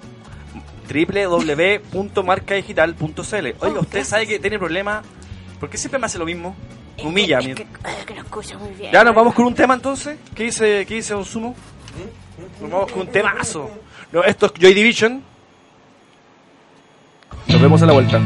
www.marcadigital.cl 0.93 3.47
Oiga, 3.59 3.79
usted 3.79 4.03
sabe 4.03 4.27
que 4.27 4.39
tiene 4.39 4.59
problemas. 4.59 5.05
¿Por 5.59 5.69
qué 5.69 5.77
siempre 5.77 5.99
me 5.99 6.05
hace 6.07 6.17
lo 6.19 6.25
mismo? 6.25 6.55
Me 6.97 7.03
humilla. 7.05 7.39
Es 7.39 7.47
mi- 7.47 7.53
que, 7.55 7.63
es 7.63 8.05
que 8.05 8.13
no 8.15 8.21
escucho 8.21 8.59
muy 8.59 8.71
bien. 8.73 8.91
Ya 8.91 9.03
nos 9.03 9.15
vamos 9.15 9.33
con 9.33 9.45
un 9.45 9.55
tema 9.55 9.73
entonces. 9.75 10.17
¿Qué 10.35 10.43
dice, 10.43 10.85
qué 10.85 10.95
dice 10.95 11.13
Don 11.13 11.25
Sumo? 11.25 11.55
Nos 12.61 12.69
vamos 12.69 12.91
con 12.91 13.01
un 13.01 13.07
temazo. 13.07 13.69
No, 14.11 14.23
esto 14.23 14.47
es 14.47 14.51
Joy 14.59 14.73
Division. 14.73 15.23
Nos 17.47 17.61
vemos 17.61 17.81
a 17.81 17.85
la 17.85 17.93
vuelta. 17.93 18.21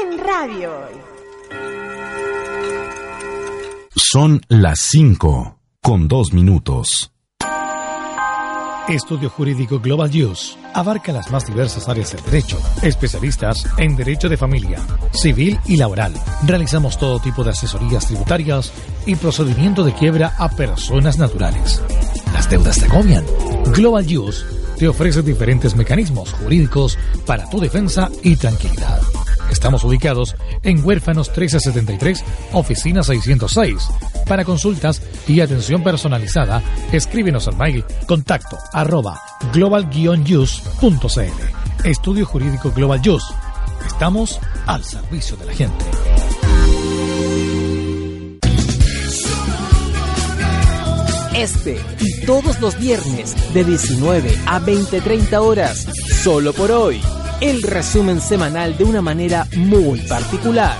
En 0.00 0.18
Radio 0.18 0.70
Hoy. 0.70 1.00
Son 3.94 4.40
las 4.48 4.80
5 4.80 5.58
con 5.82 6.08
2 6.08 6.32
minutos. 6.32 7.12
Estudio 8.88 9.30
Jurídico 9.30 9.78
Global 9.78 10.10
Use 10.10 10.56
abarca 10.74 11.12
las 11.12 11.30
más 11.30 11.46
diversas 11.46 11.88
áreas 11.88 12.12
del 12.12 12.24
derecho, 12.24 12.58
especialistas 12.82 13.66
en 13.76 13.94
derecho 13.94 14.28
de 14.28 14.36
familia, 14.36 14.80
civil 15.12 15.58
y 15.66 15.76
laboral. 15.76 16.14
Realizamos 16.46 16.98
todo 16.98 17.20
tipo 17.20 17.44
de 17.44 17.50
asesorías 17.50 18.06
tributarias 18.06 18.72
y 19.06 19.14
procedimiento 19.16 19.84
de 19.84 19.94
quiebra 19.94 20.34
a 20.38 20.48
personas 20.48 21.18
naturales. 21.18 21.82
Las 22.32 22.48
deudas 22.50 22.78
te 22.78 22.86
agobian. 22.86 23.24
Global 23.74 24.06
Use 24.16 24.44
te 24.78 24.88
ofrece 24.88 25.22
diferentes 25.22 25.76
mecanismos 25.76 26.32
jurídicos 26.32 26.98
para 27.26 27.48
tu 27.50 27.60
defensa 27.60 28.10
y 28.22 28.36
tranquilidad. 28.36 29.00
Estamos 29.50 29.84
ubicados 29.84 30.36
en 30.62 30.84
Huérfanos 30.84 31.28
1373, 31.28 32.24
Oficina 32.52 33.02
606. 33.02 33.88
Para 34.26 34.44
consultas 34.44 35.02
y 35.26 35.40
atención 35.40 35.82
personalizada, 35.82 36.62
escríbenos 36.92 37.48
al 37.48 37.56
mail 37.56 37.84
contacto 38.06 38.56
arroba 38.72 39.20
global 39.52 39.90
Estudio 41.84 42.26
Jurídico 42.26 42.70
Global 42.72 43.00
Use. 43.00 43.34
Estamos 43.86 44.38
al 44.66 44.84
servicio 44.84 45.36
de 45.36 45.46
la 45.46 45.52
gente. 45.52 45.84
Este 51.34 51.80
y 52.00 52.26
todos 52.26 52.60
los 52.60 52.78
viernes 52.78 53.54
de 53.54 53.64
19 53.64 54.38
a 54.46 54.60
20-30 54.60 55.38
horas, 55.38 55.86
solo 56.22 56.52
por 56.52 56.70
hoy 56.70 57.00
el 57.40 57.62
resumen 57.62 58.20
semanal 58.20 58.76
de 58.76 58.84
una 58.84 59.00
manera 59.00 59.46
muy 59.56 60.00
particular. 60.00 60.76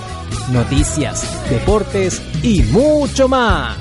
Noticias, 0.51 1.49
deportes 1.49 2.21
y 2.43 2.61
mucho 2.63 3.27
más. 3.27 3.77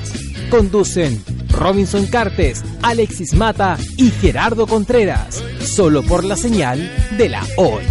Conducen 0.50 1.22
Robinson 1.50 2.06
Cartes, 2.06 2.64
Alexis 2.82 3.34
Mata 3.34 3.76
y 3.96 4.10
Gerardo 4.10 4.66
Contreras, 4.66 5.42
solo 5.62 6.02
por 6.02 6.24
la 6.24 6.36
señal 6.36 6.90
de 7.16 7.28
la 7.28 7.42
hoy. 7.56 7.84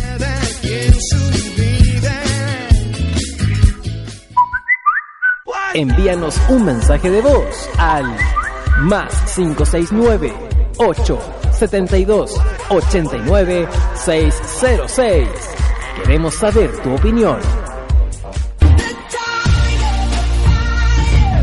Envíanos 5.75 6.35
un 6.49 6.65
mensaje 6.65 7.11
de 7.11 7.21
voz 7.21 7.69
al 7.77 8.05
más 8.81 9.13
569 9.35 10.33
8 10.77 11.38
72 11.59 12.41
89 12.69 13.67
606. 14.05 15.27
Queremos 15.97 16.35
saber 16.35 16.71
tu 16.81 16.93
opinión. 16.93 17.37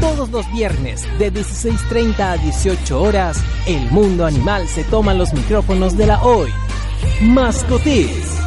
Todos 0.00 0.30
los 0.30 0.50
viernes 0.52 1.06
de 1.18 1.30
16.30 1.30 2.20
a 2.20 2.36
18 2.38 3.02
horas, 3.02 3.42
el 3.66 3.90
mundo 3.90 4.24
animal 4.24 4.66
se 4.68 4.84
toma 4.84 5.12
los 5.12 5.34
micrófonos 5.34 5.96
de 5.98 6.06
la 6.06 6.22
hoy. 6.22 6.50
Mascotis. 7.20 8.38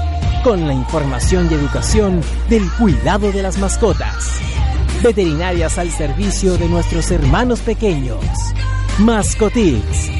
Con 0.44 0.66
la 0.68 0.74
información 0.74 1.50
y 1.52 1.54
educación 1.54 2.22
del 2.50 2.64
cuidado 2.80 3.32
de 3.32 3.44
las 3.44 3.60
mascotas. 3.60 4.40
Veterinarias 5.04 5.78
al 5.78 5.92
servicio 5.92 6.58
de 6.58 6.68
nuestros 6.68 7.12
hermanos 7.12 7.60
pequeños. 7.60 8.18
Mascotis 8.98 10.20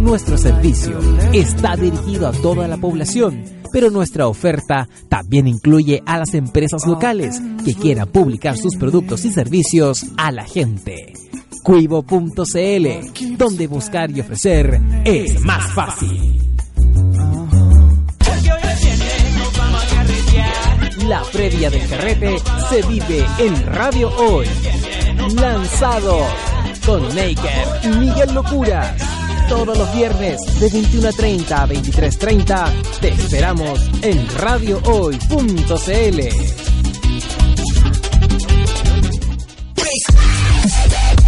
Nuestro 0.00 0.38
servicio 0.38 0.98
está 1.34 1.76
dirigido 1.76 2.26
a 2.26 2.32
toda 2.32 2.66
la 2.66 2.78
población, 2.78 3.44
pero 3.70 3.90
nuestra 3.90 4.28
oferta 4.28 4.88
también 5.10 5.46
incluye 5.46 6.02
a 6.06 6.16
las 6.16 6.32
empresas 6.32 6.86
locales 6.86 7.38
que 7.66 7.74
quieran 7.74 8.08
publicar 8.08 8.56
sus 8.56 8.76
productos 8.76 9.26
y 9.26 9.30
servicios 9.30 10.06
a 10.16 10.32
la 10.32 10.44
gente. 10.44 11.12
Cuivo.cl, 11.62 13.36
donde 13.36 13.66
buscar 13.66 14.10
y 14.10 14.20
ofrecer 14.20 14.80
es 15.04 15.38
más 15.42 15.70
fácil. 15.74 16.56
La 21.06 21.22
previa 21.30 21.68
del 21.68 21.86
carrete 21.86 22.38
se 22.70 22.82
vive 22.88 23.26
en 23.38 23.66
Radio 23.66 24.08
Hoy. 24.16 24.46
Lanzado 25.34 26.20
con 26.86 27.02
Naked 27.14 27.84
y 27.84 27.88
Miguel 27.98 28.32
Locuras 28.34 29.19
todos 29.50 29.76
los 29.76 29.92
viernes 29.92 30.40
de 30.60 30.70
21.30 30.70 31.50
a 31.50 31.66
23.30. 31.66 33.00
Te 33.00 33.08
esperamos 33.08 33.80
en 34.00 34.28
radiohoy.cl. 34.38 35.10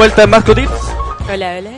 Vuelta 0.00 0.22
en 0.22 0.30
Mascotips. 0.30 0.80
Hola, 1.30 1.56
hola. 1.58 1.72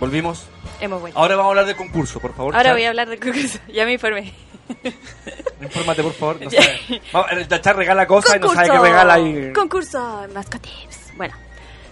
Volvimos. 0.00 0.44
Hemos 0.80 1.00
vuelto. 1.00 1.16
Ahora 1.16 1.36
vamos 1.36 1.50
a 1.50 1.50
hablar 1.50 1.66
del 1.66 1.76
concurso, 1.76 2.18
por 2.18 2.34
favor. 2.34 2.52
Ahora 2.52 2.70
Char. 2.70 2.74
voy 2.74 2.82
a 2.82 2.88
hablar 2.88 3.08
del 3.08 3.20
concurso. 3.20 3.60
Ya 3.72 3.84
me 3.84 3.92
informé. 3.92 4.34
Infórmate, 5.62 6.02
por 6.02 6.14
favor. 6.14 6.40
No 6.42 6.50
sabe. 6.50 7.00
Vamos, 7.12 7.30
Char 7.60 7.76
regala 7.76 8.08
cosas 8.08 8.34
y 8.34 8.38
no 8.40 8.52
sabe 8.52 8.70
qué 8.70 8.78
regala. 8.80 9.20
Y... 9.20 9.52
Concurso 9.52 10.26
Mascotips. 10.34 11.16
Bueno, 11.16 11.36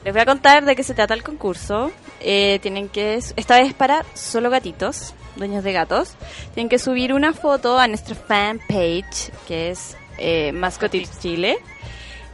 les 0.04 0.12
voy 0.12 0.20
a 0.20 0.26
contar 0.26 0.64
de 0.64 0.74
qué 0.74 0.82
se 0.82 0.94
trata 0.94 1.14
el 1.14 1.22
concurso. 1.22 1.92
Eh, 2.18 2.58
tienen 2.60 2.88
que, 2.88 3.14
esta 3.14 3.60
vez 3.60 3.72
para 3.72 4.04
solo 4.14 4.50
gatitos, 4.50 5.14
dueños 5.36 5.62
de 5.62 5.72
gatos, 5.72 6.16
tienen 6.54 6.68
que 6.68 6.80
subir 6.80 7.12
una 7.12 7.32
foto 7.32 7.78
a 7.78 7.86
nuestra 7.86 8.16
fanpage, 8.16 9.30
que 9.46 9.70
es 9.70 9.96
eh, 10.18 10.50
Mascotips 10.50 11.20
Chile. 11.20 11.56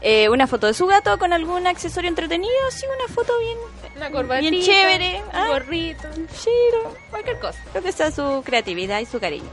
Eh, 0.05 0.29
una 0.29 0.49
foto 0.49 0.67
de 0.67 0.75
su 0.75 0.87
gato 0.87 1.17
con 1.19 1.33
algún 1.33 1.67
accesorio 1.67 2.09
entretenido, 2.09 2.53
así 2.67 2.85
una 2.87 3.15
foto 3.15 3.33
bien, 3.39 4.13
corbatita, 4.13 4.51
bien 4.51 4.63
chévere. 4.63 5.23
un 5.23 5.37
ah, 5.37 5.47
gorrito, 5.49 6.09
chiro. 6.43 6.97
cualquier 7.09 7.39
cosa. 7.39 7.59
Creo 7.71 7.85
que 7.85 7.89
está 7.89 8.11
su 8.11 8.43
creatividad 8.45 8.99
y 8.99 9.07
su 9.07 9.21
cariño. 9.21 9.49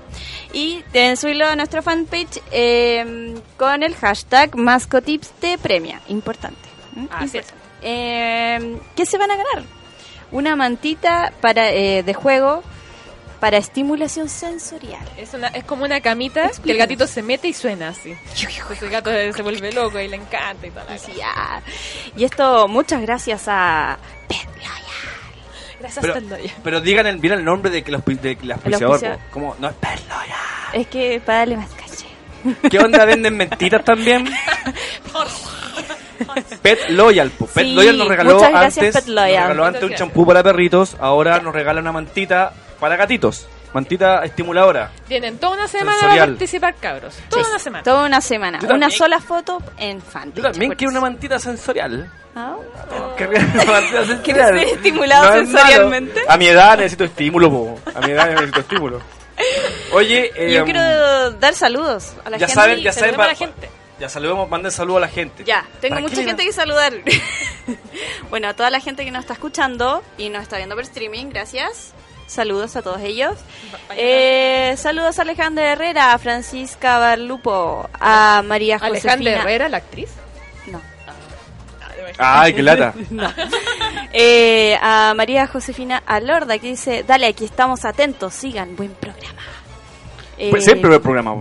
Y 0.52 0.84
deben 0.92 1.18
subirlo 1.18 1.46
a 1.46 1.56
nuestra 1.56 1.84
fanpage 1.84 2.42
eh, 2.52 3.36
con 3.58 3.84
el 3.84 3.96
hashtag 3.96 4.56
Mascotips 4.56 5.30
te 5.40 5.60
premia. 5.60 6.02
Importante. 6.08 6.68
Importante. 6.96 7.44
Eh, 7.82 8.80
¿Qué 8.96 9.06
se 9.06 9.18
van 9.18 9.32
a 9.32 9.36
ganar? 9.36 9.64
Una 10.32 10.56
mantita 10.56 11.32
para 11.42 11.72
eh, 11.72 12.04
de 12.04 12.14
juego 12.14 12.64
para 13.40 13.58
estimulación 13.58 14.30
sensorial. 14.30 15.06
Es, 15.18 15.34
una, 15.34 15.48
es 15.48 15.64
como 15.64 15.86
una 15.86 16.02
camita 16.02 16.52
que 16.64 16.72
el 16.72 16.78
gatito 16.78 17.08
se 17.08 17.22
mete 17.22 17.48
y 17.48 17.54
suena 17.54 17.90
así. 17.90 18.16
Entonces 18.42 18.82
el 18.84 18.90
gato 18.90 19.10
se 19.12 19.42
vuelve 19.42 19.72
loco 19.72 20.00
y 20.00 20.08
le 20.08 20.18
encanta 20.18 20.68
y 20.68 20.72
la 20.72 20.82
Así, 20.94 21.14
ah. 21.24 21.62
Y 22.16 22.24
esto 22.24 22.68
muchas 22.68 23.02
gracias 23.02 23.44
a 23.48 23.98
Pet 24.28 24.46
Loyal. 24.58 24.72
Gracias, 25.80 26.02
Pero, 26.02 26.14
Tendoya. 26.16 26.54
pero 26.64 26.82
digan 26.82 27.08
el, 27.08 27.24
el 27.24 27.46
nombre 27.46 27.72
de 27.72 27.84
que 27.84 27.92
los 27.92 28.04
de 28.04 28.38
el 28.42 28.52
auspiciador. 28.52 29.20
¿Cómo? 29.32 29.56
No 29.60 29.70
es 29.70 29.76
Perlo, 29.76 30.16
ya. 30.28 30.78
Es 30.78 30.88
que 30.88 31.22
para 31.26 31.40
darle 31.40 31.58
más 31.58 31.70
caché. 31.70 32.08
¿Qué 32.70 32.80
onda? 32.80 33.06
¿Venden 33.06 33.38
mentiras 33.38 33.86
también? 33.86 34.30
Pet 36.62 36.90
Loyal, 36.90 37.30
po. 37.32 37.46
Pet 37.48 37.66
Sí, 37.66 37.74
Loyal 37.74 37.98
nos 37.98 38.08
regaló 38.10 38.36
muchas 38.36 38.52
gracias, 38.52 38.86
antes, 38.86 39.04
Pet 39.04 39.08
Loyal. 39.14 39.32
Nos 39.32 39.48
regaló 39.50 39.66
antes 39.66 39.84
un 39.84 39.96
champú 39.96 40.26
para 40.26 40.44
perritos, 40.44 40.98
ahora 41.00 41.40
nos 41.40 41.54
regala 41.54 41.80
una 41.80 41.94
mantita 41.94 42.54
para 42.80 42.96
gatitos. 42.96 43.48
Mantita 43.74 44.24
estimuladora. 44.26 44.90
Tienen 45.08 45.38
toda 45.38 45.54
una 45.54 45.68
semana 45.68 45.92
Sensorial. 45.92 46.20
para 46.20 46.32
participar, 46.32 46.76
cabros. 46.76 47.16
Toda 47.30 47.50
una 47.50 47.60
semana. 47.60 47.84
Toda 47.84 48.06
una 48.06 48.22
semana. 48.22 48.60
Yo 48.60 48.66
Una 48.66 48.80
también. 48.80 48.92
sola 48.98 49.20
foto 49.20 49.62
en 49.78 50.02
fanpage. 50.02 50.36
Yo 50.44 50.52
también 50.52 50.74
quiero 50.76 50.92
una 50.92 51.02
mantita 51.02 51.38
sensorial. 51.38 52.12
Ah. 52.36 52.56
Querría 53.16 53.40
una 53.42 53.66
mantita 53.66 54.06
sensorial. 54.06 54.22
¿Quieres 54.24 54.46
ser 54.48 54.78
estimulado 54.78 55.24
No 55.30 55.34
es 55.42 55.50
sensorialmente? 55.50 56.22
A 56.28 56.38
mi 56.38 56.48
edad 56.48 56.78
necesito 56.78 57.04
estímulo, 57.04 57.52
po. 57.52 57.80
A 57.94 58.00
mi 58.02 58.12
edad 58.12 58.30
necesito 58.32 58.60
estímulo. 58.62 59.02
Oye, 59.94 60.32
eh, 60.36 60.54
Yo 60.56 60.66
quiero 60.66 61.32
dar 61.34 61.54
saludos 61.54 62.14
a 62.26 62.30
la 62.32 62.38
ya 62.38 62.48
gente. 62.48 62.54
saben, 62.62 62.80
ya 62.80 62.92
saben, 62.92 63.12
saludemos 63.16 63.26
a 63.26 63.30
la 63.30 63.36
gente. 63.36 63.70
Ya 64.00 64.10
saludemos, 64.10 64.50
manden 64.50 64.72
saludos 64.72 64.98
a 64.98 65.02
la 65.02 65.08
gente. 65.10 65.44
Ya, 65.44 65.66
tengo 65.80 65.96
¿Para 65.96 66.08
mucha 66.08 66.24
gente 66.24 66.44
que 66.44 66.54
saludar. 66.54 66.94
bueno, 68.30 68.48
a 68.48 68.54
toda 68.54 68.70
la 68.70 68.80
gente 68.80 69.04
que 69.06 69.12
nos 69.12 69.22
está 69.22 69.34
escuchando 69.34 70.04
y 70.18 70.30
nos 70.30 70.42
está 70.44 70.58
viendo 70.58 70.76
por 70.76 70.84
streaming, 70.86 71.28
gracias. 71.30 71.94
Saludos 72.30 72.76
a 72.76 72.84
todos 72.84 73.02
ellos. 73.02 73.34
Eh, 73.98 74.76
saludos 74.78 75.18
a 75.18 75.24
Alejandra 75.24 75.72
Herrera, 75.72 76.14
a 76.14 76.18
Francisca 76.20 77.00
Barlupo, 77.00 77.90
a 78.00 78.44
María 78.46 78.78
Josefina. 78.78 79.14
Alejandra 79.14 79.42
Herrera, 79.42 79.70
la 79.70 79.78
actriz. 79.78 80.10
No. 80.68 80.80
Ay, 82.20 82.54
qué 82.54 82.62
lata. 82.62 82.94
Eh, 84.12 84.76
a 84.82 85.14
María 85.16 85.46
Josefina 85.46 86.02
Alorda 86.08 86.58
que 86.58 86.68
dice, 86.70 87.04
dale, 87.04 87.28
aquí 87.28 87.46
estamos 87.46 87.86
atentos, 87.86 88.34
sigan, 88.34 88.76
buen 88.76 88.92
programa. 88.96 89.40
Eh, 90.36 90.50
Pues 90.50 90.66
siempre 90.66 90.92
el 90.96 91.00
programa, 91.00 91.36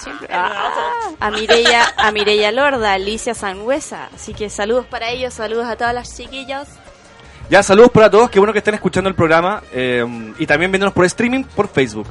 siempre- 0.00 0.28
Ah, 0.32 1.10
a 1.18 1.30
Mireya, 1.32 1.92
a 1.96 2.12
Mireya 2.12 2.52
Lorda, 2.52 2.92
Alicia 2.92 3.34
Sangüesa. 3.34 4.10
Así 4.14 4.32
que 4.32 4.48
saludos 4.48 4.86
para 4.86 5.10
ellos, 5.10 5.34
saludos 5.34 5.66
a 5.66 5.74
todas 5.76 5.92
las 5.92 6.16
chiquillas. 6.16 6.68
Ya, 7.50 7.62
saludos 7.62 7.90
para 7.92 8.10
todos, 8.10 8.30
qué 8.30 8.38
bueno 8.38 8.52
que 8.52 8.58
estén 8.58 8.74
escuchando 8.74 9.08
el 9.08 9.14
programa 9.14 9.62
eh, 9.72 10.04
y 10.38 10.46
también 10.46 10.72
viéndonos 10.72 10.94
por 10.94 11.04
streaming 11.04 11.44
por 11.44 11.68
Facebook. 11.68 12.06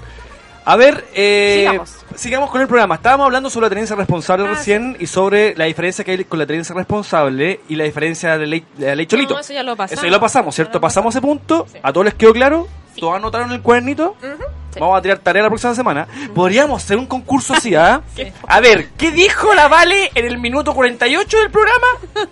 A 0.66 0.78
ver, 0.78 1.06
eh, 1.14 1.66
Sigamos. 1.68 1.96
sigamos 2.16 2.50
con 2.50 2.62
el 2.62 2.68
programa. 2.68 2.96
Estábamos 2.96 3.26
hablando 3.26 3.50
sobre 3.50 3.66
la 3.66 3.70
tenencia 3.72 3.96
responsable 3.98 4.46
Ah, 4.48 4.52
recién 4.54 4.96
y 5.00 5.08
sobre 5.08 5.56
la 5.56 5.66
diferencia 5.66 6.06
que 6.06 6.12
hay 6.12 6.24
con 6.24 6.40
la 6.40 6.46
tenencia 6.46 6.74
responsable 6.74 7.60
y 7.68 7.76
la 7.76 7.84
diferencia 7.84 8.38
de 8.38 8.40
la 8.40 8.46
ley, 8.46 8.66
de 8.78 8.86
la 8.88 8.96
ley 8.96 9.06
Cholito. 9.06 9.34
No, 9.34 9.40
eso 9.42 9.52
ya 9.52 9.64
lo 9.64 9.76
pasamos. 9.76 9.92
Eso 10.00 10.06
ya 10.06 10.12
lo 10.12 10.20
pasamos, 10.22 10.56
¿cierto? 10.56 10.74
Lo 10.76 10.82
Pasamos 10.82 11.14
ese 11.14 11.22
punto, 11.22 11.68
Sí. 11.70 11.80
a 11.84 11.92
todos 11.92 12.06
les 12.06 12.14
quedó 12.14 12.32
claro, 12.32 12.68
todos 12.98 13.16
anotaron 13.16 13.52
el 13.52 13.62
cuadernito. 13.62 14.16
Sí. 14.22 14.80
Vamos 14.80 14.98
a 14.98 15.02
tirar 15.02 15.18
tarea 15.18 15.44
la 15.44 15.50
próxima 15.50 15.76
semana. 15.76 16.08
Podríamos 16.34 16.82
hacer 16.82 16.98
un 16.98 17.08
concurso 17.08 17.54
así, 17.56 17.76
¿ah? 17.76 18.02
A 18.48 18.62
ver, 18.62 18.88
¿qué 18.98 19.12
dijo 19.12 19.54
la 19.54 19.68
Vale 19.68 20.12
en 20.16 20.26
el 20.26 20.38
minuto 20.38 20.74
48 20.74 21.38
del 21.40 21.52
programa? 21.52 21.88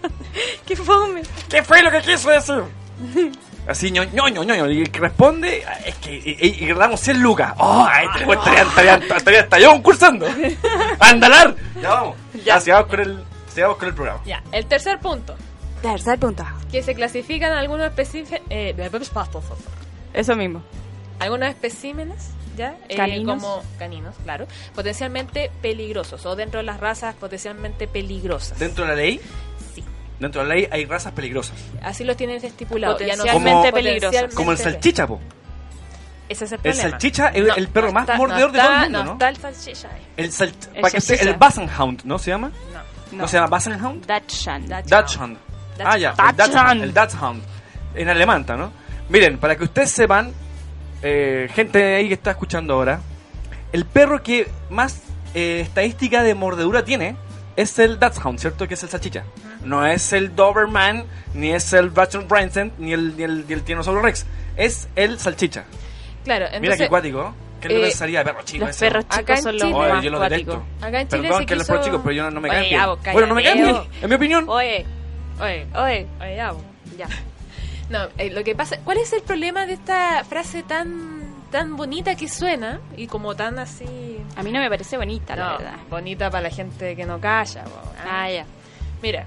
¡Qué 0.65 0.77
fome! 0.77 1.23
¿Qué 1.49 1.63
fue 1.63 1.83
lo 1.83 1.91
que 1.91 1.99
quiso 2.01 2.29
decir? 2.29 2.63
Así, 3.67 3.91
ño, 3.91 4.03
ño, 4.05 4.27
ño, 4.27 4.43
ño, 4.43 4.69
y 4.69 4.81
el 4.81 4.91
que 4.91 4.99
responde 4.99 5.63
es 5.85 5.95
que 5.95 6.15
y, 6.15 6.37
y, 6.39 6.63
y 6.63 6.67
ganamos 6.67 6.99
100 6.99 7.21
lucas. 7.21 7.53
¡Oh! 7.57 7.85
Ahí 7.87 8.07
te 8.17 8.25
pues, 8.25 8.39
estaría, 8.39 8.95
estaría, 8.95 9.39
estaría 9.41 9.65
yo 9.67 9.71
concursando. 9.73 10.25
¡Andalar! 10.99 11.55
Ya 11.81 11.89
vamos. 11.89 12.17
Ya, 12.43 12.59
sigamos 12.59 12.87
con 12.87 12.99
el, 12.99 13.23
sigamos 13.53 13.77
con 13.77 13.87
el 13.87 13.93
programa. 13.93 14.21
Ya, 14.25 14.43
el 14.51 14.65
tercer 14.65 14.99
punto. 14.99 15.35
Tercer 15.81 16.19
punto. 16.19 16.43
Que 16.71 16.83
se 16.83 16.95
clasifican 16.95 17.53
algunos 17.53 17.87
especímenes. 17.87 18.41
Eh, 18.49 18.75
Eso 20.13 20.35
mismo. 20.35 20.61
algunos 21.19 21.49
especímenes, 21.49 22.29
¿ya? 22.57 22.75
Eh, 22.89 22.95
Caninos. 22.95 23.41
como 23.41 23.63
caninos, 23.79 24.15
claro. 24.23 24.47
Potencialmente 24.75 25.51
peligrosos. 25.61 26.25
O 26.25 26.35
dentro 26.35 26.59
de 26.59 26.65
las 26.65 26.79
razas 26.79 27.15
potencialmente 27.15 27.87
peligrosas. 27.87 28.59
Dentro 28.59 28.85
de 28.85 28.89
la 28.89 28.95
ley. 28.95 29.21
Dentro 30.21 30.41
de 30.43 30.47
la 30.47 30.55
ley 30.55 30.67
hay 30.71 30.85
razas 30.85 31.11
peligrosas. 31.13 31.55
Así 31.83 32.03
lo 32.03 32.15
tienen 32.15 32.37
estipulado. 32.43 32.93
No 32.93 32.99
Potencialmente 32.99 33.51
como- 33.51 33.71
peligrosas. 33.71 34.33
Como 34.33 34.51
el 34.51 34.57
salchicha, 34.57 35.07
po. 35.07 35.19
Ese 36.29 36.45
es 36.45 36.51
el 36.53 36.55
El 36.57 36.61
problema. 36.61 36.89
salchicha 36.91 37.27
es 37.29 37.57
el 37.57 37.67
perro 37.67 37.91
más 37.91 38.03
está- 38.03 38.15
mordedor 38.15 38.51
de 38.53 38.57
está- 38.59 38.67
todo 38.69 38.75
el 38.77 38.81
mundo, 38.83 38.99
¿no? 38.99 39.05
No 39.05 39.11
está 39.13 39.29
el 39.29 39.37
salchicha 39.37 39.89
ahí. 39.93 40.01
El, 40.15 40.31
sal, 40.31 40.53
El 40.73 40.81
para 40.81 40.91
que 40.93 41.01
salchicha. 41.01 41.29
el 41.29 41.35
Bassenhound, 41.37 42.01
¿no 42.05 42.19
se 42.19 42.31
llama? 42.31 42.51
No. 43.11 43.17
¿No, 43.17 43.27
se 43.27 43.35
llama 43.35 43.47
Bassenhound? 43.47 44.05
Dachshund. 44.05 44.69
Dachshund. 44.87 45.37
Ah, 45.83 45.97
ya, 45.97 46.11
el 46.11 46.35
Dachshund. 46.37 46.83
El 46.83 46.93
Dachshund. 46.93 47.43
En 47.95 48.07
alemán, 48.07 48.41
¿está, 48.41 48.55
¿no? 48.55 48.71
Miren, 49.09 49.37
para 49.39 49.57
que 49.57 49.65
ustedes 49.65 49.91
sepan, 49.91 50.31
eh, 51.01 51.49
gente 51.53 51.95
ahí 51.95 52.07
que 52.07 52.13
está 52.13 52.31
escuchando 52.31 52.75
ahora, 52.75 53.01
el 53.73 53.83
perro 53.85 54.23
que 54.23 54.49
más 54.69 55.01
eh, 55.33 55.61
estadística 55.61 56.23
de 56.23 56.35
mordedura 56.35 56.83
tiene 56.85 57.15
es 57.57 57.77
el 57.79 57.99
Dachshund, 57.99 58.39
¿cierto? 58.39 58.65
Que 58.67 58.75
es 58.75 58.83
el 58.83 58.89
salchicha. 58.89 59.23
No 59.63 59.85
es 59.85 60.11
el 60.13 60.35
Doberman, 60.35 61.05
ni 61.33 61.51
es 61.51 61.71
el 61.73 61.89
Bachon 61.89 62.27
Branson, 62.27 62.71
ni 62.77 62.93
el, 62.93 63.15
ni 63.15 63.23
el, 63.23 63.47
ni 63.47 63.53
el 63.53 63.63
Tiranosaurio 63.63 64.01
Rex. 64.01 64.25
Es 64.57 64.87
el 64.95 65.19
salchicha. 65.19 65.63
Claro, 66.23 66.47
Mira 66.59 66.77
qué 66.77 66.85
acuático. 66.85 67.33
¿Qué 67.61 67.69
le 67.69 67.77
eh, 67.77 67.81
pensaría 67.83 68.19
de 68.19 68.25
perro 68.25 68.41
chico 68.43 68.65
Los 68.65 68.75
ese? 68.75 68.85
perros 68.87 69.05
Acá 69.07 69.17
chicos 69.19 69.37
en 69.37 69.43
son 69.43 69.53
los 69.53 69.61
Chile- 69.63 69.93
más 69.93 70.03
yo 70.03 70.09
lo 70.09 70.17
acuáticos. 70.17 70.55
detecto. 70.55 70.85
Acá 70.87 71.01
en 71.01 71.07
Chile 71.07 71.21
Perdón 71.21 71.39
se 71.41 71.45
que 71.45 71.55
los 71.55 71.67
perros 71.67 71.85
chicos, 71.85 72.01
pero 72.03 72.15
yo 72.15 72.23
no, 72.23 72.31
no 72.31 72.41
me 72.41 72.49
caen 72.49 72.69
bien. 72.69 72.81
Bueno, 73.13 73.27
no 73.27 73.35
me 73.35 73.43
caen 73.43 73.63
bien, 73.63 73.75
en 74.01 74.09
mi 74.09 74.15
opinión. 74.15 74.45
Oye, 74.49 74.85
Oye, 75.39 75.67
oye, 75.75 76.07
oye, 76.19 76.35
ya. 76.97 77.07
No, 77.89 78.07
eh, 78.17 78.29
lo 78.31 78.43
que 78.43 78.55
pasa, 78.55 78.77
¿cuál 78.83 78.97
es 78.97 79.11
el 79.13 79.21
problema 79.21 79.65
de 79.65 79.73
esta 79.73 80.23
frase 80.23 80.63
tan 80.63 81.21
tan 81.51 81.75
bonita 81.75 82.15
que 82.15 82.29
suena 82.29 82.79
y 82.95 83.07
como 83.07 83.35
tan 83.35 83.59
así 83.59 84.17
A 84.37 84.41
mí 84.43 84.51
no 84.53 84.59
me 84.61 84.69
parece 84.69 84.95
bonita, 84.97 85.35
la 85.35 85.57
verdad. 85.57 85.73
bonita 85.89 86.29
para 86.29 86.43
la 86.43 86.49
gente 86.49 86.95
que 86.95 87.05
no 87.05 87.19
calla, 87.19 87.65
¿ah? 87.99 88.23
Ah, 88.23 88.31
ya. 88.31 88.45
Mira, 89.03 89.25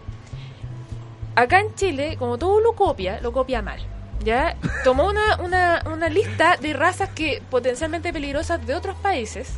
acá 1.37 1.61
en 1.61 1.75
Chile, 1.75 2.17
como 2.19 2.39
todo 2.39 2.61
lo 2.61 2.73
copia, 2.75 3.21
lo 3.21 3.33
copia 3.33 3.63
mal. 3.63 3.81
¿Ya? 4.25 4.57
Tomó 4.85 5.07
una, 5.09 5.37
una, 5.43 5.83
una 5.93 6.09
lista 6.09 6.57
de 6.57 6.73
razas 6.73 7.11
que 7.11 7.43
potencialmente 7.51 8.11
peligrosas 8.13 8.65
de 8.67 8.75
otros 8.75 8.97
países 8.97 9.53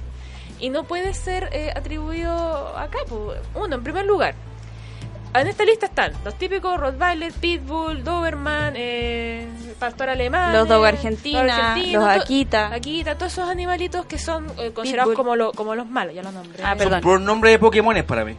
y 0.58 0.70
no 0.70 0.84
puede 0.84 1.14
ser 1.14 1.50
eh, 1.52 1.70
atribuido 1.76 2.76
acá. 2.76 2.98
Uno, 3.54 3.76
en 3.76 3.82
primer 3.84 4.06
lugar, 4.06 4.34
en 5.34 5.46
esta 5.46 5.64
lista 5.64 5.86
están 5.86 6.12
los 6.24 6.34
típicos 6.36 6.80
Rottweiler, 6.80 7.32
Pitbull, 7.34 8.02
Doberman, 8.02 8.72
eh, 8.76 9.46
Pastor 9.78 10.08
Alemán, 10.08 10.52
Los 10.52 10.66
Dog 10.66 10.84
eh, 10.84 10.88
Argentina, 10.88 11.76
los 11.92 12.04
Akita. 12.04 12.74
Akita, 12.74 13.16
todos 13.18 13.32
esos 13.34 13.48
animalitos 13.48 14.06
que 14.06 14.18
son 14.18 14.46
eh, 14.58 14.72
considerados 14.72 15.10
Pitbull. 15.12 15.14
como, 15.16 15.36
lo- 15.36 15.52
como 15.52 15.74
los 15.76 15.86
malos, 15.88 16.14
ya 16.14 16.22
los 16.22 16.32
nombré. 16.32 16.64
Ah, 16.64 16.74
perdón. 16.76 17.02
Por 17.02 17.20
nombre 17.20 17.50
de 17.50 17.58
Pokémones 17.60 18.02
para 18.02 18.24
mí. 18.24 18.34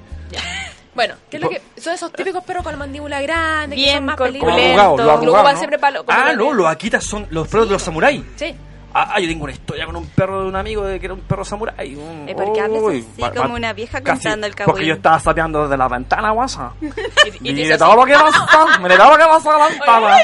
Bueno, 0.97 1.13
¿qué 1.29 1.37
es 1.37 1.43
lo 1.43 1.49
que 1.49 1.61
son 1.79 1.93
esos 1.93 2.11
típicos 2.11 2.43
perros 2.43 2.63
con 2.63 2.73
la 2.73 2.79
mandíbula 2.79 3.21
grande, 3.21 3.75
que 3.75 3.81
Bien 3.83 3.97
son 3.97 4.05
más 4.05 4.15
corpulentos. 4.17 4.53
peligrosos? 4.55 4.83
abogados, 4.99 5.25
los 5.25 5.33
ocupan 5.35 5.53
¿no? 5.53 5.57
siempre 5.59 5.79
para 5.79 5.99
Ah, 6.07 6.33
no, 6.35 6.49
que- 6.49 6.53
los 6.55 6.65
Akitas 6.67 7.03
son 7.05 7.27
los 7.29 7.47
perros 7.47 7.67
de 7.67 7.73
los 7.73 7.81
samuráis. 7.83 8.23
Sí. 8.35 8.55
Ah, 8.93 9.11
ah, 9.13 9.19
yo 9.19 9.27
tengo 9.27 9.43
una 9.43 9.53
historia 9.53 9.85
con 9.85 9.95
un 9.95 10.07
perro 10.07 10.41
de 10.41 10.47
un 10.47 10.55
amigo 10.55 10.83
de 10.83 10.99
que 10.99 11.05
era 11.05 11.13
un 11.13 11.19
perro 11.21 11.45
samurái. 11.45 11.93
Un- 11.95 12.27
Eh, 12.27 12.33
¿por 12.33 12.51
qué 12.51 12.61
hablas 12.61 12.81
Uy, 12.81 13.05
así 13.13 13.21
va- 13.21 13.31
como 13.31 13.53
una 13.53 13.71
vieja 13.73 14.01
casi- 14.01 14.23
contando 14.23 14.47
el 14.47 14.53
Porque 14.55 14.65
cagüín? 14.71 14.87
yo 14.87 14.93
estaba 14.95 15.19
sapeando 15.19 15.63
desde 15.63 15.77
la 15.77 15.87
ventana, 15.87 16.31
guasa. 16.31 16.71
Y- 16.81 17.47
y 17.47 17.51
Y 17.51 17.53
dice 17.53 17.67
de 17.67 17.73
así, 17.75 17.83
todo 17.83 17.95
lo 17.95 18.05
que 18.05 18.13
pasa, 18.13 18.79
mire 18.81 18.97
todo 18.97 19.11
lo 19.11 19.17
que 19.17 19.23
pasa 19.29 19.55
a 19.55 19.57
la 19.59 19.67
ventana. 19.69 20.17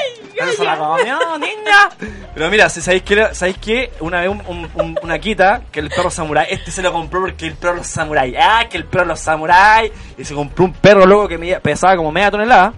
La 0.64 0.78
comió, 0.78 1.38
niña. 1.38 1.88
Pero 2.34 2.50
mira, 2.50 2.68
si 2.68 2.80
¿sabéis 2.80 3.02
qué? 3.02 3.28
¿Sabéis 3.34 3.58
qué? 3.58 3.92
Una 4.00 4.20
vez 4.20 4.28
un, 4.30 4.42
un- 4.46 4.70
un- 4.74 4.98
una 5.02 5.18
quita 5.18 5.62
que 5.70 5.80
el 5.80 5.88
perro 5.90 6.10
samurái, 6.10 6.46
este 6.50 6.70
se 6.70 6.82
lo 6.82 6.92
compró 6.92 7.20
porque 7.20 7.46
el 7.46 7.54
perro 7.54 7.82
samurái. 7.84 8.34
Ah, 8.36 8.66
que 8.68 8.76
el 8.76 8.84
perro 8.84 9.04
los 9.06 9.20
samurái. 9.20 9.92
Y 10.18 10.24
se 10.24 10.34
compró 10.34 10.64
un 10.64 10.72
perro 10.72 11.06
luego 11.06 11.28
que 11.28 11.38
pesaba 11.62 11.96
como 11.96 12.10
media 12.12 12.30
tonelada. 12.30 12.72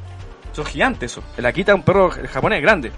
Son 0.53 0.65
gigantes 0.67 1.13
eso. 1.13 1.23
El 1.37 1.47
Akita 1.47 1.73
es 1.73 1.77
un 1.77 1.83
perro 1.83 2.11
japonés 2.11 2.61
grande. 2.63 2.93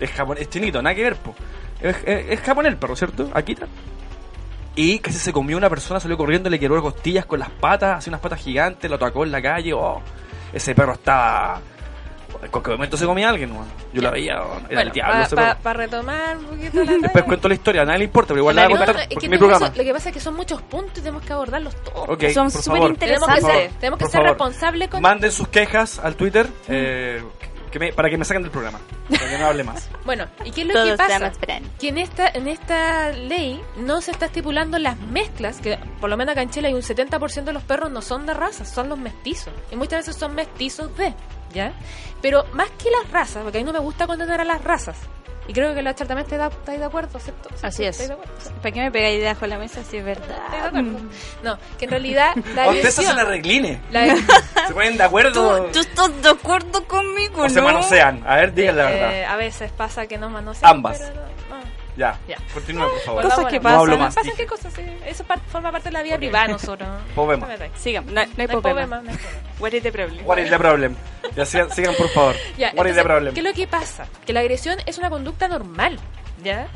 Es 0.00 0.10
japonés, 0.10 0.42
es 0.42 0.50
chinito, 0.50 0.82
nada 0.82 0.94
que 0.94 1.02
ver, 1.02 1.16
po. 1.16 1.34
Es, 1.80 1.96
es- 2.04 2.30
es 2.30 2.40
japonés 2.40 2.72
el 2.72 2.78
perro, 2.78 2.96
¿cierto? 2.96 3.30
Akita. 3.32 3.66
Y 4.76 4.98
casi 4.98 5.18
se 5.18 5.32
comió 5.32 5.56
una 5.56 5.70
persona, 5.70 6.00
salió 6.00 6.16
corriendo, 6.16 6.50
le 6.50 6.58
quebró 6.58 6.74
las 6.76 6.82
costillas 6.82 7.26
con 7.26 7.38
las 7.38 7.48
patas, 7.50 7.98
hacía 7.98 8.10
unas 8.10 8.20
patas 8.20 8.40
gigantes, 8.40 8.90
lo 8.90 8.96
atacó 8.96 9.24
en 9.24 9.30
la 9.32 9.40
calle. 9.40 9.72
Oh, 9.72 10.02
ese 10.52 10.74
perro 10.74 10.94
estaba. 10.94 11.60
En 12.42 12.50
cualquier 12.50 12.76
momento 12.76 12.96
se 12.96 13.06
comía 13.06 13.28
a 13.28 13.30
alguien, 13.30 13.52
weón. 13.52 13.66
Yo 13.92 14.02
la 14.02 14.10
veía, 14.10 14.34
era 14.68 14.82
el 14.82 14.90
diablo 14.90 15.24
para 15.62 15.72
retomar 15.74 16.36
un 16.36 16.44
poquito 16.46 16.84
la 16.84 16.92
Después 17.02 17.24
cuento 17.24 17.48
la 17.48 17.54
historia, 17.54 17.82
a 17.82 17.84
nadie 17.84 17.98
le 18.00 18.04
importa, 18.04 18.28
pero 18.28 18.40
igual 18.40 18.56
la 18.56 18.64
voy 18.68 18.74
a 18.74 18.76
contar 18.86 18.96
es 19.02 19.08
que 19.08 19.14
mi 19.14 19.20
tenemos- 19.20 19.38
programa. 19.38 19.68
Lo 19.76 19.84
que 19.84 19.92
pasa 19.92 20.08
es 20.10 20.12
que 20.14 20.20
son 20.20 20.34
muchos 20.34 20.62
puntos 20.62 20.98
y 20.98 21.00
tenemos 21.00 21.22
que 21.22 21.32
abordarlos 21.32 21.74
todos. 21.82 22.08
Ok, 22.08 22.24
Son 22.32 22.50
súper. 22.50 22.96
Tenemos 22.98 23.28
que 23.28 23.34
interesantes. 23.38 23.44
ser, 23.44 23.70
tenemos 23.80 23.98
que 23.98 24.04
ser 24.06 24.12
favor. 24.12 24.28
responsables 24.28 24.88
con... 24.88 25.00
Manden 25.02 25.32
sus 25.32 25.48
quejas 25.48 25.98
al 25.98 26.16
Twitter 26.16 26.46
eh, 26.68 27.22
que 27.70 27.78
me- 27.78 27.92
para 27.92 28.08
que 28.10 28.16
me 28.18 28.24
saquen 28.24 28.42
del 28.42 28.50
programa. 28.52 28.78
Para 29.10 29.28
que 29.30 29.38
no 29.38 29.46
hable 29.46 29.64
más. 29.64 29.88
Bueno, 30.04 30.26
¿y 30.44 30.50
qué 30.50 30.60
es 30.62 30.66
lo 30.66 30.74
Todos 30.74 30.90
que 30.90 30.96
pasa? 30.98 31.32
Que 31.78 31.88
en 31.88 31.96
esta, 31.96 32.28
en 32.28 32.46
esta 32.46 33.08
ley 33.12 33.58
no 33.78 34.02
se 34.02 34.10
está 34.10 34.26
estipulando 34.26 34.78
las 34.78 34.98
mezclas, 34.98 35.62
que 35.62 35.78
por 35.98 36.10
lo 36.10 36.18
menos 36.18 36.32
acá 36.32 36.42
en 36.42 36.50
Chile 36.50 36.68
hay 36.68 36.74
un 36.74 36.82
70% 36.82 37.44
de 37.44 37.52
los 37.54 37.62
perros 37.62 37.90
no 37.90 38.02
son 38.02 38.26
de 38.26 38.34
raza, 38.34 38.66
son 38.66 38.90
los 38.90 38.98
mestizos. 38.98 39.54
Y 39.72 39.76
muchas 39.76 40.00
veces 40.00 40.16
son 40.16 40.34
mestizos 40.34 40.94
de, 40.98 41.14
¿ya? 41.54 41.72
Pero 42.20 42.44
más 42.52 42.68
que 42.70 42.90
las 42.90 43.10
razas, 43.10 43.42
porque 43.42 43.58
a 43.58 43.60
mí 43.60 43.64
no 43.64 43.72
me 43.72 43.78
gusta 43.78 44.06
condenar 44.06 44.40
a 44.40 44.44
las 44.44 44.62
razas. 44.62 44.96
Y 45.46 45.52
creo 45.52 45.74
que 45.74 45.82
la 45.82 45.94
Char 45.94 46.06
también 46.08 46.24
está 46.26 46.46
estáis 46.46 46.78
de 46.78 46.86
acuerdo, 46.86 47.18
¿cierto? 47.18 47.50
¿Cierto? 47.50 47.66
Así 47.66 47.84
es. 47.84 48.00
¿Estáis 48.00 48.08
de 48.08 48.14
acuerdo? 48.14 48.60
¿Para 48.62 48.72
qué 48.72 48.80
me 48.80 48.90
pegáis 48.90 49.20
debajo 49.20 49.40
de 49.42 49.48
la 49.48 49.58
mesa 49.58 49.82
si 49.84 49.98
es 49.98 50.06
¿Estáis 50.06 50.26
de 50.26 50.32
verdad? 50.36 50.66
acuerdo? 50.66 50.98
No, 51.42 51.58
que 51.78 51.84
en 51.84 51.90
realidad 51.90 52.34
la 52.54 52.68
ustedes 52.70 52.94
se 52.94 53.00
agresión... 53.02 53.06
hacen 53.06 53.18
arregline. 53.18 53.80
la- 53.90 54.16
¿Se 54.68 54.72
ponen 54.72 54.96
de 54.96 55.02
acuerdo? 55.04 55.66
¿Tú 55.66 55.80
estás 55.80 56.22
de 56.22 56.30
acuerdo 56.30 56.84
conmigo, 56.88 57.42
O 57.42 57.48
se 57.50 57.56
no? 57.60 57.66
manosean. 57.66 58.22
A 58.26 58.36
ver, 58.36 58.54
digan 58.54 58.76
la 58.78 58.84
verdad. 58.86 59.12
eh, 59.14 59.24
a 59.26 59.36
veces 59.36 59.70
pasa 59.72 60.06
que 60.06 60.16
nos 60.16 60.30
manosean, 60.30 60.70
Ambas. 60.76 60.98
pero 60.98 61.14
no- 61.14 61.58
no. 61.58 61.64
Ya, 61.96 62.18
ya. 62.26 62.36
continúa, 62.52 62.88
por 62.88 62.98
favor. 63.00 63.22
Cosas 63.22 63.36
Volvamos 63.38 63.52
que 63.52 63.60
pasan. 63.60 63.76
No 63.76 63.80
hablo 63.82 63.98
más. 63.98 64.14
Pasan 64.14 64.32
qué 64.36 64.46
cosas, 64.46 64.72
sí. 64.74 64.82
Eso 65.06 65.24
par- 65.24 65.40
forma 65.48 65.70
parte 65.70 65.88
de 65.90 65.92
la 65.92 66.02
vida 66.02 66.16
privada 66.16 66.48
nosotros. 66.48 66.88
Pobema. 67.14 67.46
Sigamos, 67.76 68.12
no, 68.12 68.20
no 68.20 68.20
hay 68.20 68.46
No 68.46 68.60
problema. 68.60 68.60
problema, 68.60 69.02
no 69.02 69.10
hay 69.10 69.16
problema. 69.16 69.44
What 69.60 69.72
is 69.74 69.82
the 69.82 69.92
problem? 69.92 70.26
What 70.26 70.38
is 70.38 70.50
the 70.50 70.58
problem? 70.58 70.96
Ya 71.36 71.46
sigan, 71.46 71.70
sigan, 71.70 71.94
por 71.94 72.08
favor. 72.08 72.34
Ya, 72.58 72.72
What 72.74 72.86
is 72.86 72.94
the 72.94 73.00
entonces, 73.00 73.04
problem? 73.04 73.34
¿Qué 73.34 73.40
es 73.40 73.46
lo 73.46 73.52
que 73.54 73.66
pasa? 73.68 74.06
Que 74.26 74.32
la 74.32 74.40
agresión 74.40 74.78
es 74.86 74.98
una 74.98 75.08
conducta 75.10 75.46
normal, 75.48 75.98
¿ya? 76.42 76.66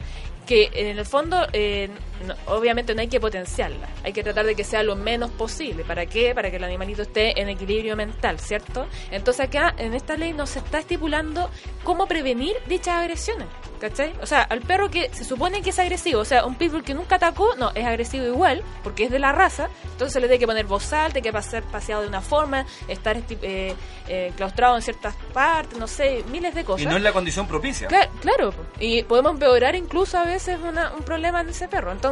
Que 0.47 0.71
en 0.73 0.99
el 0.99 1.05
fondo, 1.05 1.47
eh, 1.53 1.91
no- 2.25 2.35
obviamente 2.47 2.95
no 2.95 3.01
hay 3.01 3.09
que 3.09 3.21
potenciarla, 3.21 3.89
hay 4.05 4.13
que 4.13 4.23
tratar 4.23 4.47
de 4.47 4.55
que 4.55 4.65
sea 4.65 4.83
lo 4.83 4.97
menos 4.97 5.31
posible. 5.31 5.85
¿Para 5.85 6.07
qué? 6.07 6.35
Para 6.35 6.51
que 6.51 6.57
el 6.57 6.65
animalito 6.65 7.03
esté 7.03 7.41
en 7.41 7.49
equilibrio 7.49 7.97
mental, 7.97 8.39
¿cierto? 8.41 8.87
Entonces 9.11 9.47
acá, 9.47 9.75
en 9.79 9.95
esta 9.95 10.17
ley, 10.17 10.33
no 10.33 10.47
se 10.47 10.59
está 10.59 10.79
estipulando 10.79 11.51
cómo 11.85 12.07
prevenir 12.07 12.55
dichas 12.67 12.97
agresiones, 12.97 13.47
¿cachai? 13.81 14.13
O 14.21 14.27
sea, 14.27 14.43
al 14.43 14.61
perro 14.61 14.91
que 14.91 15.09
se 15.13 15.25
supone 15.25 15.63
que 15.63 15.71
es 15.71 15.79
agresivo, 15.79 16.21
o 16.21 16.25
sea, 16.25 16.45
un 16.45 16.55
pitbull 16.57 16.83
que 16.85 16.95
nunca 16.95 17.17
atacó, 17.17 17.55
no, 17.57 17.71
es 17.75 17.85
agresivo 17.87 18.27
igual, 18.27 18.63
porque 18.83 19.05
es 19.05 19.11
de 19.11 19.19
la 19.19 19.33
raza, 19.33 19.69
entonces 19.93 20.13
se 20.13 20.21
le 20.21 20.27
tiene 20.27 20.39
que 20.41 20.47
poner 20.47 20.67
bozal, 20.67 21.13
tiene 21.13 21.27
que 21.29 21.33
pasar 21.33 21.63
paseado 21.65 22.03
de 22.03 22.09
una 22.09 22.21
forma, 22.21 22.67
estar 22.89 23.17
eh, 23.17 23.75
eh, 24.09 24.33
claustrado 24.37 24.77
en 24.77 24.83
ciertas 24.83 25.15
partes, 25.33 25.79
no 25.79 25.87
sé, 25.87 26.25
miles 26.31 26.55
de 26.55 26.65
cosas. 26.65 26.83
Y 26.83 26.87
no 26.87 26.97
es 26.97 27.03
la 27.03 27.13
condición 27.13 27.47
propicia. 27.47 27.89
Cla- 27.89 28.09
claro, 28.21 28.53
y 28.81 29.03
podemos 29.05 29.33
empeorar 29.33 29.75
incluso 29.77 30.19
a 30.19 30.25
veces 30.25 30.59
una- 30.61 30.93
un 30.95 31.03
problema 31.05 31.41
en 31.41 31.49
ese 31.51 31.69
perro. 31.69 31.93
Entonces, 31.93 32.08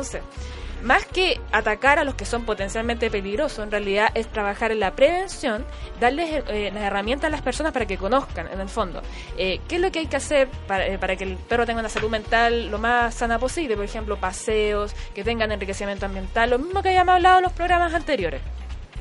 más 0.83 1.05
que 1.07 1.41
atacar 1.53 1.99
a 1.99 2.05
los 2.05 2.15
que 2.15 2.25
son 2.25 2.45
potencialmente 2.45 3.11
peligrosos, 3.11 3.65
en 3.65 3.71
realidad 3.71 4.11
es 4.15 4.29
trabajar 4.29 4.73
en 4.73 4.81
la 4.81 4.95
prevención, 4.95 5.65
darles 6.01 6.45
eh, 6.49 6.71
las 6.73 6.83
herramientas 6.83 7.29
a 7.29 7.31
las 7.31 7.43
personas 7.43 7.73
para 7.73 7.87
que 7.87 7.97
conozcan, 7.97 8.49
en 8.53 8.61
el 8.61 8.69
fondo, 8.69 9.03
eh, 9.37 9.61
qué 9.69 9.77
es 9.77 9.81
lo 9.81 9.91
que 9.91 10.01
hay 10.01 10.07
que 10.07 10.17
hacer 10.17 10.49
para, 10.67 10.87
eh, 10.87 10.99
para 10.99 11.17
que 11.17 11.25
el 11.25 11.37
perro 11.37 11.67
tenga 11.67 11.81
una 11.81 11.89
salud 11.89 12.11
mental 12.11 12.71
lo 12.71 12.79
más 12.79 13.15
sana 13.15 13.39
posible. 13.39 13.75
Por 13.77 13.85
ejemplo, 13.85 14.17
paseos, 14.17 14.95
que 15.15 15.25
tengan 15.25 15.51
enriquecimiento 15.51 16.07
ambiental, 16.07 16.51
lo 16.51 16.59
mismo 16.59 16.83
que 16.83 16.91
habíamos 16.91 17.17
hablado 17.17 17.39
en 17.39 17.45
los 17.45 17.53
programas 17.53 17.95
anteriores. 17.95 18.41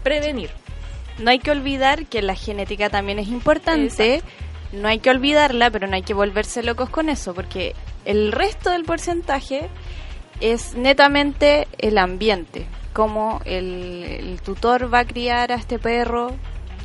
Prevenir. 0.03 0.49
No 1.19 1.31
hay 1.31 1.39
que 1.39 1.51
olvidar 1.51 2.05
que 2.07 2.21
la 2.21 2.35
genética 2.35 2.89
también 2.89 3.19
es 3.19 3.27
importante. 3.27 4.21
No 4.73 4.89
hay 4.89 4.99
que 4.99 5.09
olvidarla, 5.09 5.69
pero 5.71 5.87
no 5.87 5.95
hay 5.95 6.01
que 6.01 6.13
volverse 6.13 6.61
locos 6.61 6.89
con 6.89 7.07
eso, 7.07 7.33
porque 7.33 7.73
el 8.03 8.31
resto 8.33 8.71
del 8.71 8.83
porcentaje 8.83 9.69
es 10.41 10.75
netamente 10.75 11.67
el 11.77 11.97
ambiente, 11.97 12.65
como 12.93 13.41
el, 13.45 14.03
el 14.03 14.41
tutor 14.41 14.93
va 14.93 14.99
a 14.99 15.05
criar 15.05 15.51
a 15.51 15.55
este 15.55 15.79
perro 15.79 16.31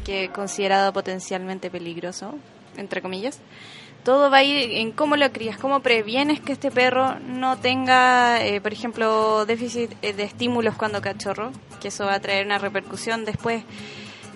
que 0.05 0.25
es 0.25 0.31
considerado 0.31 0.93
potencialmente 0.93 1.71
peligroso, 1.71 2.35
entre 2.77 3.03
comillas. 3.03 3.39
Todo 4.05 4.31
va 4.31 4.39
a 4.39 4.43
ir 4.43 4.79
en 4.79 4.93
cómo 4.93 5.17
lo 5.17 5.31
crías, 5.31 5.59
cómo 5.59 5.81
previenes 5.81 6.41
que 6.41 6.53
este 6.53 6.71
perro 6.71 7.17
no 7.21 7.59
tenga, 7.59 8.43
eh, 8.45 8.61
por 8.63 8.73
ejemplo, 8.73 9.45
déficit 9.45 9.93
eh, 10.01 10.15
de 10.15 10.23
estímulos 10.23 10.75
cuando 10.75 11.03
cachorro, 11.03 11.53
que 11.81 11.89
eso 11.89 12.07
va 12.07 12.15
a 12.15 12.21
traer 12.21 12.47
una 12.47 12.57
repercusión 12.59 13.27
después, 13.27 13.63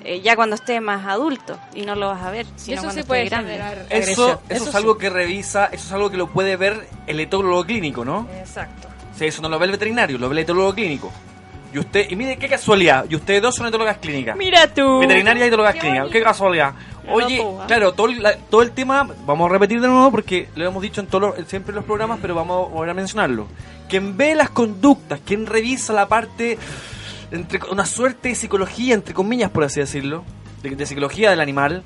eh, 0.04 0.20
ya 0.20 0.36
cuando 0.36 0.54
esté 0.56 0.80
más 0.82 1.06
adulto, 1.06 1.58
y 1.74 1.86
no 1.86 1.94
lo 1.94 2.08
vas 2.08 2.22
a 2.22 2.30
ver, 2.30 2.44
sino 2.56 2.74
eso 2.74 2.82
cuando 2.84 3.00
esté 3.00 3.08
puede 3.08 3.24
grande. 3.24 3.52
generar 3.52 3.86
Eso, 3.88 4.32
eso, 4.32 4.42
es 4.50 4.62
sí. 4.64 4.70
algo 4.74 4.98
que 4.98 5.08
revisa, 5.08 5.70
eso 5.72 5.86
es 5.86 5.92
algo 5.92 6.10
que 6.10 6.18
lo 6.18 6.28
puede 6.30 6.56
ver 6.56 6.86
el 7.06 7.18
etólogo 7.20 7.64
clínico, 7.64 8.04
¿no? 8.04 8.28
Exacto. 8.38 8.88
Sí, 9.16 9.26
eso 9.26 9.42
no 9.42 9.48
lo 9.48 9.58
ve 9.58 9.66
el 9.66 9.72
veterinario, 9.72 10.18
lo 10.18 10.28
ve 10.28 10.34
el 10.34 10.38
etólogo 10.40 10.74
clínico. 10.74 11.12
Y 11.72 11.78
usted, 11.78 12.08
y 12.08 12.14
mire 12.14 12.36
qué 12.36 12.48
casualidad, 12.48 13.04
y 13.08 13.16
ustedes 13.16 13.42
dos 13.42 13.54
son 13.56 13.66
etólogas 13.66 13.98
clínicas. 13.98 14.36
Mira 14.36 14.72
tú. 14.72 15.00
Veterinaria 15.00 15.44
y 15.44 15.48
etólogas 15.48 15.74
Qué 15.74 15.80
clínicas, 15.80 16.02
bonito. 16.04 16.18
qué 16.18 16.22
casualidad. 16.24 16.74
Oye, 17.10 17.38
No, 17.38 17.50
pues, 17.56 17.66
claro, 17.66 17.92
todo 17.92 18.06
el, 18.08 18.22
la- 18.22 18.36
todo 18.36 18.62
el 18.62 18.70
tema, 18.70 19.08
vamos 19.26 19.50
a 19.50 19.52
repetir 19.52 19.80
de 19.80 19.88
nuevo 19.88 20.10
porque 20.12 20.48
lo 20.54 20.64
hemos 20.66 20.80
dicho 20.82 21.00
en 21.00 21.08
todos 21.08 21.34
siempre 21.48 21.72
en 21.72 21.76
los 21.76 21.84
programas, 21.84 22.18
pero 22.22 22.34
vamos 22.34 22.68
a 22.68 22.72
volver 22.72 22.90
a 22.90 22.94
mencionarlo. 22.94 23.46
Quien 23.88 24.16
ve 24.16 24.34
las 24.36 24.50
conductas, 24.50 25.20
quien 25.24 25.46
revisa 25.46 25.92
la 25.92 26.06
parte, 26.06 26.58
entre 27.32 27.58
una 27.70 27.86
suerte 27.86 28.28
de 28.30 28.34
psicología, 28.36 28.94
entre 28.94 29.12
comillas, 29.12 29.50
por 29.50 29.64
así 29.64 29.80
decirlo, 29.80 30.24
de, 30.62 30.76
de 30.76 30.86
psicología 30.86 31.30
del 31.30 31.40
animal, 31.40 31.82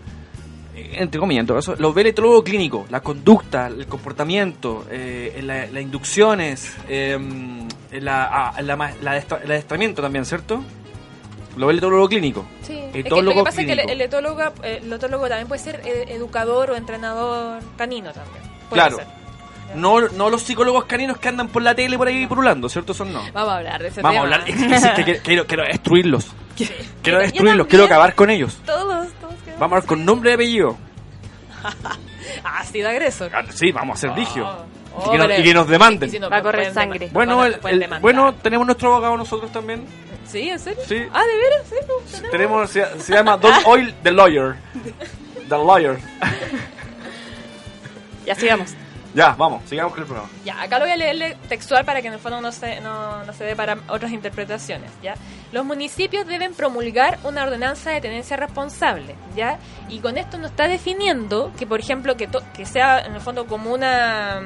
entre 0.92 1.20
comillas, 1.20 1.42
en 1.42 1.46
todo 1.46 1.58
caso, 1.58 1.74
lo 1.78 1.92
ve 1.92 2.02
el 2.02 2.06
etólogo 2.08 2.42
clínico, 2.44 2.86
la 2.90 3.00
conducta, 3.00 3.66
el 3.68 3.86
comportamiento, 3.86 4.86
eh, 4.90 5.40
la- 5.42 5.66
las 5.66 5.82
inducciones, 5.82 6.74
eh, 6.88 7.18
la, 7.92 8.24
ah, 8.24 8.62
la 8.62 8.76
la 9.02 9.16
el 9.18 9.50
adiestramiento 9.50 10.02
también, 10.02 10.24
¿cierto? 10.24 10.62
Lo 11.56 11.66
ve 11.66 11.72
el 11.72 11.78
etólogo 11.78 12.08
clínico. 12.08 12.46
Sí. 12.62 12.78
Es 12.78 12.92
que 12.92 13.00
Etólogo 13.00 13.22
lo 13.22 13.34
que 13.40 13.44
pasa 13.44 13.60
es 13.62 13.66
que 13.66 13.72
el, 13.72 13.80
el 13.90 14.00
etólogo, 14.00 14.40
eh, 14.62 14.80
el 14.82 14.92
etólogo 14.92 15.28
también 15.28 15.48
puede 15.48 15.60
ser 15.60 15.82
eh, 15.84 16.04
educador 16.10 16.70
o 16.70 16.76
entrenador 16.76 17.60
canino 17.76 18.12
también. 18.12 18.42
Puede 18.68 18.80
Claro. 18.82 18.96
ser. 18.98 19.06
No, 19.74 20.00
no 20.00 20.30
los 20.30 20.42
psicólogos 20.42 20.84
caninos 20.84 21.18
que 21.18 21.28
andan 21.28 21.48
por 21.48 21.60
la 21.62 21.74
tele 21.74 21.98
por 21.98 22.08
ahí 22.08 22.26
purulando, 22.26 22.68
¿cierto? 22.70 22.94
Son 22.94 23.12
no. 23.12 23.20
Vamos 23.34 23.50
a 23.52 23.56
hablar 23.58 23.82
de 23.82 23.88
ese 23.88 24.00
Vamos 24.00 24.18
a 24.20 24.22
tema. 24.22 24.34
hablar. 24.36 24.48
Es 24.48 24.56
que, 24.56 24.74
es 24.74 25.04
que 25.16 25.22
quiero, 25.22 25.46
quiero, 25.46 25.64
destruirlos. 25.64 26.26
Quiero 27.02 27.20
destruirlos, 27.20 27.66
quiero 27.68 27.84
acabar 27.84 28.14
con 28.14 28.30
ellos. 28.30 28.58
Todos, 28.66 29.08
Vamos 29.58 29.72
a 29.72 29.76
hablar 29.76 29.86
con 29.86 30.04
nombre 30.04 30.30
y 30.30 30.34
apellido. 30.34 30.76
Sí, 32.70 32.80
de 32.80 32.88
agresor. 32.88 33.30
Ah, 33.34 33.42
Sí, 33.50 33.72
vamos 33.72 33.96
a 33.98 34.00
ser 34.02 34.10
rigio. 34.12 34.46
Oh, 34.94 35.06
y, 35.06 35.10
que 35.12 35.18
nos, 35.18 35.26
pero- 35.26 35.40
y 35.40 35.42
que 35.44 35.54
nos 35.54 35.68
demanden. 35.68 36.08
Y 36.08 36.12
si 36.12 36.18
no, 36.18 36.28
Va 36.28 36.36
a 36.38 36.42
correr 36.42 36.72
sangre. 36.74 36.98
demandar. 37.08 37.12
Bueno, 37.36 37.44
el- 37.46 37.82
el- 37.82 38.00
bueno, 38.00 38.34
tenemos 38.34 38.66
nuestro 38.66 38.92
abogado 38.92 39.16
nosotros 39.16 39.50
también. 39.50 39.84
¿Sí? 40.26 40.48
¿En 40.50 40.58
serio? 40.58 40.82
Sí. 40.86 41.02
Ah, 41.12 41.22
¿de 41.24 41.36
veras? 41.36 41.66
Sí, 41.68 41.74
pues, 42.20 42.30
Tenemos, 42.30 42.70
se, 42.70 43.00
se 43.00 43.12
llama 43.14 43.36
Don 43.38 43.52
Oil 43.64 43.94
the 44.02 44.12
Lawyer. 44.12 44.56
The 45.48 45.56
Lawyer. 45.56 45.98
Ya 48.26 48.34
sigamos. 48.34 48.74
Ya, 49.14 49.34
vamos, 49.38 49.62
sigamos 49.68 49.92
con 49.92 50.02
el 50.02 50.06
programa. 50.06 50.30
Ya, 50.44 50.60
acá 50.60 50.78
lo 50.78 50.84
voy 50.84 50.92
a 50.92 50.96
leerle 50.96 51.36
textual 51.48 51.84
para 51.84 52.02
que 52.02 52.08
en 52.08 52.14
el 52.14 52.18
fondo 52.20 52.40
no 52.40 52.52
se, 52.52 52.80
no, 52.80 53.24
no 53.24 53.32
se 53.32 53.44
dé 53.44 53.56
para 53.56 53.78
otras 53.88 54.12
interpretaciones, 54.12 54.90
¿ya? 55.02 55.14
Los 55.50 55.64
municipios 55.64 56.26
deben 56.26 56.52
promulgar 56.54 57.18
una 57.24 57.42
ordenanza 57.44 57.90
de 57.90 58.00
tenencia 58.02 58.36
responsable, 58.36 59.14
¿ya? 59.34 59.58
Y 59.88 60.00
con 60.00 60.18
esto 60.18 60.36
no 60.36 60.46
está 60.48 60.68
definiendo 60.68 61.52
que, 61.58 61.66
por 61.66 61.80
ejemplo, 61.80 62.16
que, 62.18 62.26
to- 62.26 62.42
que 62.54 62.66
sea 62.66 63.00
en 63.00 63.14
el 63.14 63.20
fondo 63.22 63.46
como 63.46 63.72
una, 63.72 64.42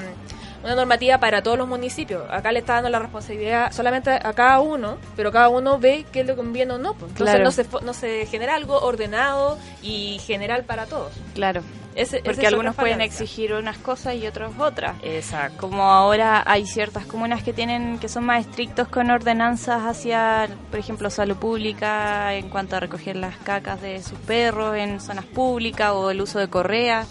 una 0.62 0.74
normativa 0.74 1.18
para 1.18 1.42
todos 1.42 1.58
los 1.58 1.66
municipios. 1.68 2.22
Acá 2.30 2.52
le 2.52 2.60
está 2.60 2.74
dando 2.74 2.88
la 2.90 2.98
responsabilidad 3.00 3.72
solamente 3.72 4.10
a 4.10 4.32
cada 4.32 4.60
uno, 4.60 4.96
pero 5.16 5.32
cada 5.32 5.48
uno 5.48 5.78
ve 5.78 6.04
qué 6.12 6.24
le 6.24 6.34
conviene 6.36 6.74
o 6.74 6.78
no. 6.78 6.94
pues. 6.94 7.10
Entonces 7.12 7.34
Claro. 7.34 7.44
no, 7.44 7.50
se, 7.50 7.66
no 7.84 7.92
se 7.94 8.26
genera 8.26 8.54
algo 8.54 8.78
ordenado 8.80 9.58
y 9.82 10.18
general 10.24 10.64
para 10.64 10.86
todos. 10.86 11.12
Claro. 11.34 11.62
Ese- 11.94 12.22
Porque 12.24 12.46
algunos 12.46 12.74
pueden 12.74 13.02
exigir 13.02 13.52
unas 13.52 13.76
cosas 13.76 14.14
y 14.14 14.26
otros 14.26 14.52
otras. 14.58 14.96
Exacto. 15.02 15.58
Como 15.58 15.82
ahora 15.82 16.42
hay 16.46 16.64
ciertas 16.66 17.04
comunas 17.04 17.42
que 17.42 17.52
tienen 17.52 17.98
que 17.98 18.08
son 18.08 18.24
más 18.24 18.46
estrictos 18.46 18.88
con 18.88 19.10
ordenanzas 19.10 19.82
hacia, 19.82 20.48
por 20.70 20.78
ejemplo, 20.80 21.10
salud 21.10 21.36
pública 21.36 22.32
en 22.34 22.48
cuanto 22.48 22.76
a 22.76 22.80
recoger 22.80 23.16
las 23.16 23.36
cacas 23.36 23.82
de 23.82 24.02
sus 24.02 24.18
perros 24.20 24.74
en 24.76 25.00
zonas 25.00 25.26
públicas 25.26 25.90
o 25.92 26.10
el 26.10 26.22
uso 26.22 26.38
de 26.38 26.48
correas. 26.48 27.08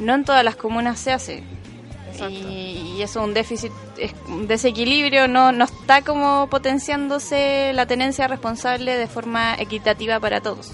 no 0.00 0.14
en 0.14 0.24
todas 0.24 0.42
las 0.42 0.56
comunas 0.56 0.98
se 0.98 1.12
hace. 1.12 1.44
Y, 2.30 2.94
y 2.96 3.02
eso 3.02 3.20
es 3.20 3.26
un 3.26 3.34
déficit, 3.34 3.72
es 3.98 4.12
un 4.28 4.46
desequilibrio, 4.46 5.26
no, 5.28 5.52
no 5.52 5.64
está 5.64 6.02
como 6.02 6.48
potenciándose 6.48 7.72
la 7.74 7.86
tenencia 7.86 8.28
responsable 8.28 8.96
de 8.96 9.06
forma 9.06 9.54
equitativa 9.56 10.20
para 10.20 10.40
todos. 10.40 10.72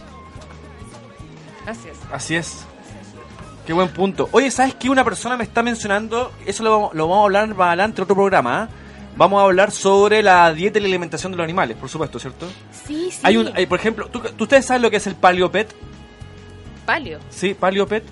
Así 1.67 1.89
es. 1.89 1.99
Así 2.13 2.35
es. 2.37 2.65
Qué 3.67 3.73
buen 3.73 3.89
punto. 3.89 4.29
Oye, 4.33 4.51
¿sabes 4.51 4.75
qué? 4.75 4.91
Una 4.91 5.05
persona 5.05 5.37
me 5.37 5.45
está 5.45 5.63
mencionando, 5.63 6.33
eso 6.47 6.63
lo, 6.65 6.71
vamos- 6.73 6.95
lo 6.95 7.07
vamos 7.07 7.23
a 7.23 7.25
hablar 7.25 7.55
más 7.55 7.69
adelante 7.69 8.01
en 8.01 8.05
otro 8.05 8.17
programa, 8.17 8.63
¿ah? 8.63 8.69
Vamos 9.17 9.41
a 9.41 9.45
hablar 9.45 9.71
sobre 9.71 10.23
la 10.23 10.53
dieta 10.55 10.79
y 10.79 10.83
la 10.83 10.89
alimentación 10.89 11.33
de 11.33 11.39
los 11.39 11.45
animales, 11.45 11.77
por 11.77 11.89
supuesto, 11.89 12.19
¿cierto? 12.19 12.47
Sí, 12.87 13.11
sí. 13.11 13.19
Hay 13.23 13.37
un, 13.37 13.51
hay, 13.55 13.67
por 13.67 13.79
ejemplo, 13.79 14.07
¿tú, 14.09 14.21
tú- 14.21 14.45
¿ustedes 14.45 14.65
saben 14.67 14.83
lo 14.83 14.91
que 14.91 14.97
es 14.97 15.07
el 15.07 15.15
paleopet? 15.15 15.75
Palio. 16.87 17.19
Sí, 17.29 17.55
paleopet. 17.55 18.05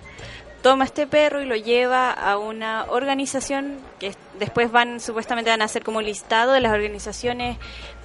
toma 0.64 0.86
este 0.86 1.06
perro 1.06 1.42
y 1.42 1.46
lo 1.46 1.56
lleva 1.56 2.10
a 2.12 2.38
una 2.40 2.86
organización 2.90 3.78
que 4.00 4.08
es- 4.08 4.18
después 4.40 4.72
van 4.72 5.00
supuestamente 5.00 5.52
van 5.52 5.62
a 5.62 5.66
hacer 5.66 5.84
como 5.84 6.02
listado 6.02 6.54
de 6.54 6.62
las 6.62 6.72
organizaciones 6.74 7.58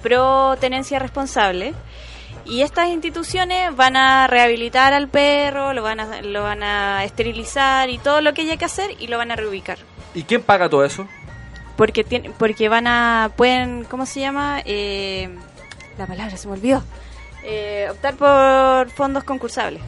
pro 0.03 0.55
tenencia 0.59 0.99
responsable. 0.99 1.73
Y 2.45 2.61
estas 2.61 2.89
instituciones 2.89 3.75
van 3.75 3.95
a 3.95 4.27
rehabilitar 4.27 4.93
al 4.93 5.07
perro, 5.07 5.73
lo 5.73 5.81
van 5.83 5.99
a, 5.99 6.21
lo 6.21 6.43
van 6.43 6.61
a 6.63 7.03
esterilizar 7.03 7.89
y 7.89 7.97
todo 7.97 8.21
lo 8.21 8.33
que 8.33 8.41
haya 8.43 8.57
que 8.57 8.65
hacer 8.65 8.91
y 8.99 9.07
lo 9.07 9.17
van 9.17 9.31
a 9.31 9.35
reubicar. 9.35 9.77
¿y 10.13 10.23
quién 10.23 10.41
paga 10.43 10.69
todo 10.69 10.83
eso? 10.85 11.07
Porque 11.77 12.03
tiene, 12.03 12.31
porque 12.37 12.67
van 12.67 12.87
a, 12.87 13.31
pueden, 13.35 13.83
¿cómo 13.85 14.05
se 14.05 14.19
llama? 14.19 14.61
Eh, 14.65 15.29
la 15.97 16.05
palabra 16.07 16.35
se 16.37 16.47
me 16.47 16.53
olvidó. 16.55 16.83
Eh, 17.43 17.87
optar 17.91 18.15
por 18.15 18.89
fondos 18.91 19.23
concursables. 19.23 19.81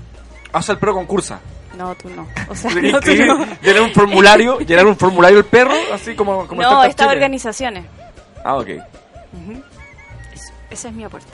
Hace 0.53 0.72
el 0.74 0.78
pro 0.78 0.93
concursa. 0.93 1.39
No, 1.78 1.95
tú 1.95 2.09
no. 2.09 2.28
O 2.49 2.55
sea, 2.55 2.72
no, 2.76 2.99
tú 2.99 3.15
no. 3.15 3.45
llenar 3.61 3.82
un 3.82 3.91
formulario, 3.93 4.59
llenar 4.67 4.86
un 4.86 4.97
formulario 4.97 5.38
el 5.39 5.45
perro, 5.45 5.74
así 5.93 6.15
como, 6.15 6.45
como 6.47 6.61
No, 6.61 6.84
estas 6.84 7.07
organizaciones. 7.07 7.86
Ah, 8.43 8.55
ok. 8.55 8.67
Eso- 10.34 10.53
ese 10.69 10.88
es 10.89 10.93
mi 10.93 11.03
aporte. 11.03 11.28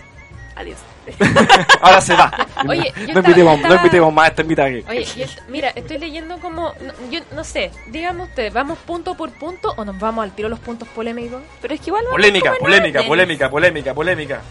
Adiós. 0.55 0.77
Ahora 1.81 2.01
se 2.01 2.15
va. 2.15 2.31
Oye, 2.67 2.91
yo 2.95 3.01
no, 3.01 3.07
estaba- 3.07 3.19
invitemos, 3.19 3.51
no 3.53 3.63
estaba- 3.63 3.75
invitemos 3.77 4.13
más 4.13 4.25
a 4.25 4.27
esta 4.29 4.41
invitaje. 4.41 4.83
Oye, 4.89 5.01
es- 5.23 5.37
mira, 5.47 5.69
estoy 5.69 5.97
leyendo 5.99 6.39
como, 6.39 6.73
no, 6.81 6.93
yo 7.11 7.19
no 7.33 7.43
sé, 7.43 7.71
díganme 7.91 8.23
ustedes, 8.23 8.51
¿vamos 8.53 8.77
punto 8.79 9.15
por 9.15 9.31
punto 9.33 9.73
o 9.77 9.85
nos 9.85 9.97
vamos 9.99 10.23
al 10.23 10.31
tiro 10.31 10.49
los 10.49 10.59
puntos 10.59 10.87
polémicos? 10.89 11.41
Pero 11.61 11.73
es 11.75 11.79
que 11.79 11.91
igual... 11.91 12.05
Polémica, 12.09 12.53
polémica, 12.59 13.03
polémica, 13.03 13.49
polémica, 13.49 13.93
polémica. 13.93 14.41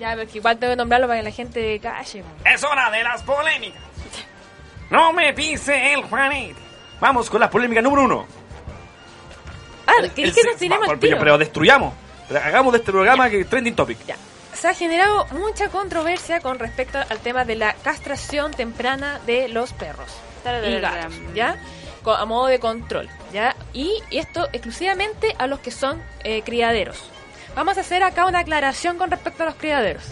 Ya, 0.00 0.14
porque 0.16 0.38
igual 0.38 0.58
tengo 0.58 0.72
que 0.72 0.76
nombrarlo 0.76 1.06
para 1.06 1.20
que 1.20 1.24
la 1.24 1.30
gente 1.30 1.78
calle. 1.80 2.22
Es 2.44 2.64
hora 2.64 2.90
de 2.90 3.02
las 3.04 3.22
polémicas. 3.22 3.80
No 4.90 5.12
me 5.12 5.32
pise 5.32 5.92
el 5.94 6.02
Juanete. 6.04 6.56
Vamos 7.00 7.28
con 7.28 7.40
la 7.40 7.50
polémica 7.50 7.82
número 7.82 8.04
uno. 8.04 8.26
Ah, 9.86 9.92
El- 10.00 10.10
¿querés 10.12 10.30
el 10.30 10.34
que 10.34 10.40
se- 10.42 10.48
nos 10.48 10.56
tiremos 10.56 11.00
tiro? 11.00 11.18
Pero 11.18 11.38
destruyamos. 11.38 11.94
Pero 12.28 12.40
Hagamos 12.40 12.72
de 12.72 12.78
este 12.78 12.90
programa 12.92 13.30
que 13.30 13.44
trending 13.44 13.74
topic. 13.76 13.98
Ya. 14.06 14.16
Se 14.54 14.68
ha 14.68 14.74
generado 14.74 15.26
mucha 15.32 15.68
controversia 15.68 16.40
con 16.40 16.58
respecto 16.58 16.98
al 16.98 17.18
tema 17.18 17.44
de 17.44 17.56
la 17.56 17.74
castración 17.74 18.52
temprana 18.52 19.20
de 19.26 19.48
los 19.48 19.72
perros 19.74 20.08
y 20.66 20.80
gatos, 20.80 21.14
¿ya? 21.34 21.56
A 22.06 22.24
modo 22.24 22.46
de 22.46 22.58
control, 22.60 23.08
¿ya? 23.32 23.54
Y 23.72 24.00
esto 24.12 24.48
exclusivamente 24.52 25.34
a 25.38 25.46
los 25.48 25.58
que 25.60 25.70
son 25.72 26.00
eh, 26.24 26.42
criaderos. 26.42 27.02
Vamos 27.56 27.78
a 27.78 27.80
hacer 27.80 28.02
acá 28.02 28.26
una 28.26 28.40
aclaración 28.40 28.98
con 28.98 29.10
respecto 29.10 29.42
a 29.42 29.46
los 29.46 29.54
criaderos. 29.54 30.02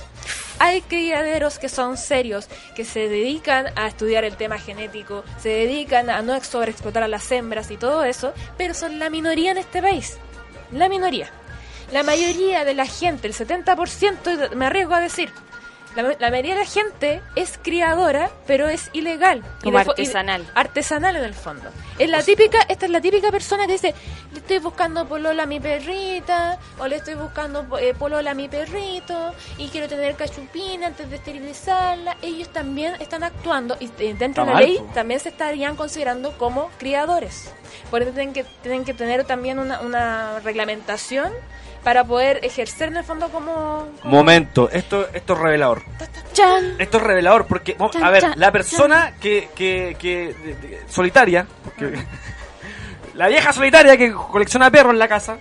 Hay 0.58 0.80
criaderos 0.80 1.58
que 1.58 1.68
son 1.68 1.98
serios, 1.98 2.48
que 2.74 2.86
se 2.86 3.06
dedican 3.06 3.66
a 3.76 3.86
estudiar 3.86 4.24
el 4.24 4.38
tema 4.38 4.58
genético, 4.58 5.24
se 5.38 5.50
dedican 5.50 6.08
a 6.08 6.22
no 6.22 6.42
sobreexplotar 6.42 7.02
a 7.02 7.08
las 7.08 7.30
hembras 7.30 7.70
y 7.70 7.76
todo 7.76 8.02
eso, 8.02 8.32
pero 8.56 8.72
son 8.72 8.98
la 8.98 9.10
minoría 9.10 9.50
en 9.50 9.58
este 9.58 9.82
país. 9.82 10.16
La 10.72 10.88
minoría. 10.88 11.28
La 11.92 12.02
mayoría 12.02 12.64
de 12.64 12.72
la 12.72 12.86
gente, 12.86 13.28
el 13.28 13.34
70%, 13.34 14.54
me 14.54 14.64
arriesgo 14.64 14.94
a 14.94 15.00
decir, 15.00 15.30
la, 15.96 16.02
la 16.18 16.30
mayoría 16.30 16.54
de 16.54 16.60
la 16.60 16.66
gente 16.66 17.22
es 17.36 17.58
criadora, 17.62 18.30
pero 18.46 18.68
es 18.68 18.90
ilegal. 18.92 19.42
Como 19.62 19.78
y- 19.78 19.80
artesanal. 19.80 20.44
artesanal 20.54 21.16
en 21.16 21.24
el 21.24 21.34
fondo. 21.34 21.68
Es 21.98 22.08
la 22.10 22.22
típica, 22.22 22.58
esta 22.68 22.86
es 22.86 22.92
la 22.92 23.00
típica 23.00 23.30
persona 23.30 23.66
que 23.66 23.72
dice, 23.72 23.94
le 24.32 24.38
estoy 24.38 24.58
buscando 24.58 25.06
polola 25.06 25.44
a 25.44 25.46
mi 25.46 25.60
perrita, 25.60 26.58
o 26.78 26.86
le 26.88 26.96
estoy 26.96 27.14
buscando 27.14 27.66
eh, 27.78 27.94
polola 27.94 28.32
a 28.32 28.34
mi 28.34 28.48
perrito, 28.48 29.32
y 29.58 29.68
quiero 29.68 29.88
tener 29.88 30.16
cachupina 30.16 30.88
antes 30.88 31.08
de 31.08 31.16
esterilizarla. 31.16 32.16
Ellos 32.22 32.48
también 32.48 32.94
están 33.00 33.22
actuando, 33.22 33.76
y 33.80 33.86
eh, 33.98 34.14
dentro 34.18 34.42
Está 34.42 34.44
de 34.44 34.46
la 34.48 34.52
mal, 34.54 34.64
ley 34.64 34.78
po. 34.78 34.90
también 34.94 35.20
se 35.20 35.28
estarían 35.28 35.76
considerando 35.76 36.36
como 36.38 36.68
criadores. 36.78 37.52
Por 37.90 38.02
eso 38.02 38.10
tienen 38.12 38.32
que, 38.32 38.44
tienen 38.62 38.84
que 38.84 38.94
tener 38.94 39.24
también 39.24 39.58
una, 39.58 39.80
una 39.80 40.40
reglamentación 40.40 41.32
para 41.84 42.02
poder 42.04 42.40
ejercer 42.42 42.88
en 42.88 42.96
el 42.96 43.04
fondo 43.04 43.28
como... 43.28 43.86
como- 44.02 44.10
Momento, 44.16 44.68
esto, 44.72 45.06
esto 45.12 45.34
es 45.34 45.38
revelador. 45.38 45.82
¡Chan! 46.32 46.74
Esto 46.78 46.96
es 46.96 47.02
revelador 47.04 47.46
porque, 47.46 47.76
Chan, 47.92 48.02
a 48.02 48.10
ver, 48.10 48.22
chan, 48.22 48.32
la 48.36 48.50
persona 48.50 49.14
que, 49.20 49.48
que, 49.54 49.96
que 49.98 50.34
de- 50.34 50.54
de- 50.54 50.82
solitaria, 50.88 51.46
porque- 51.62 51.94
la 53.14 53.28
vieja 53.28 53.52
solitaria 53.52 53.96
que 53.96 54.12
colecciona 54.12 54.70
perros 54.70 54.92
en 54.92 54.98
la 54.98 55.08
casa. 55.08 55.38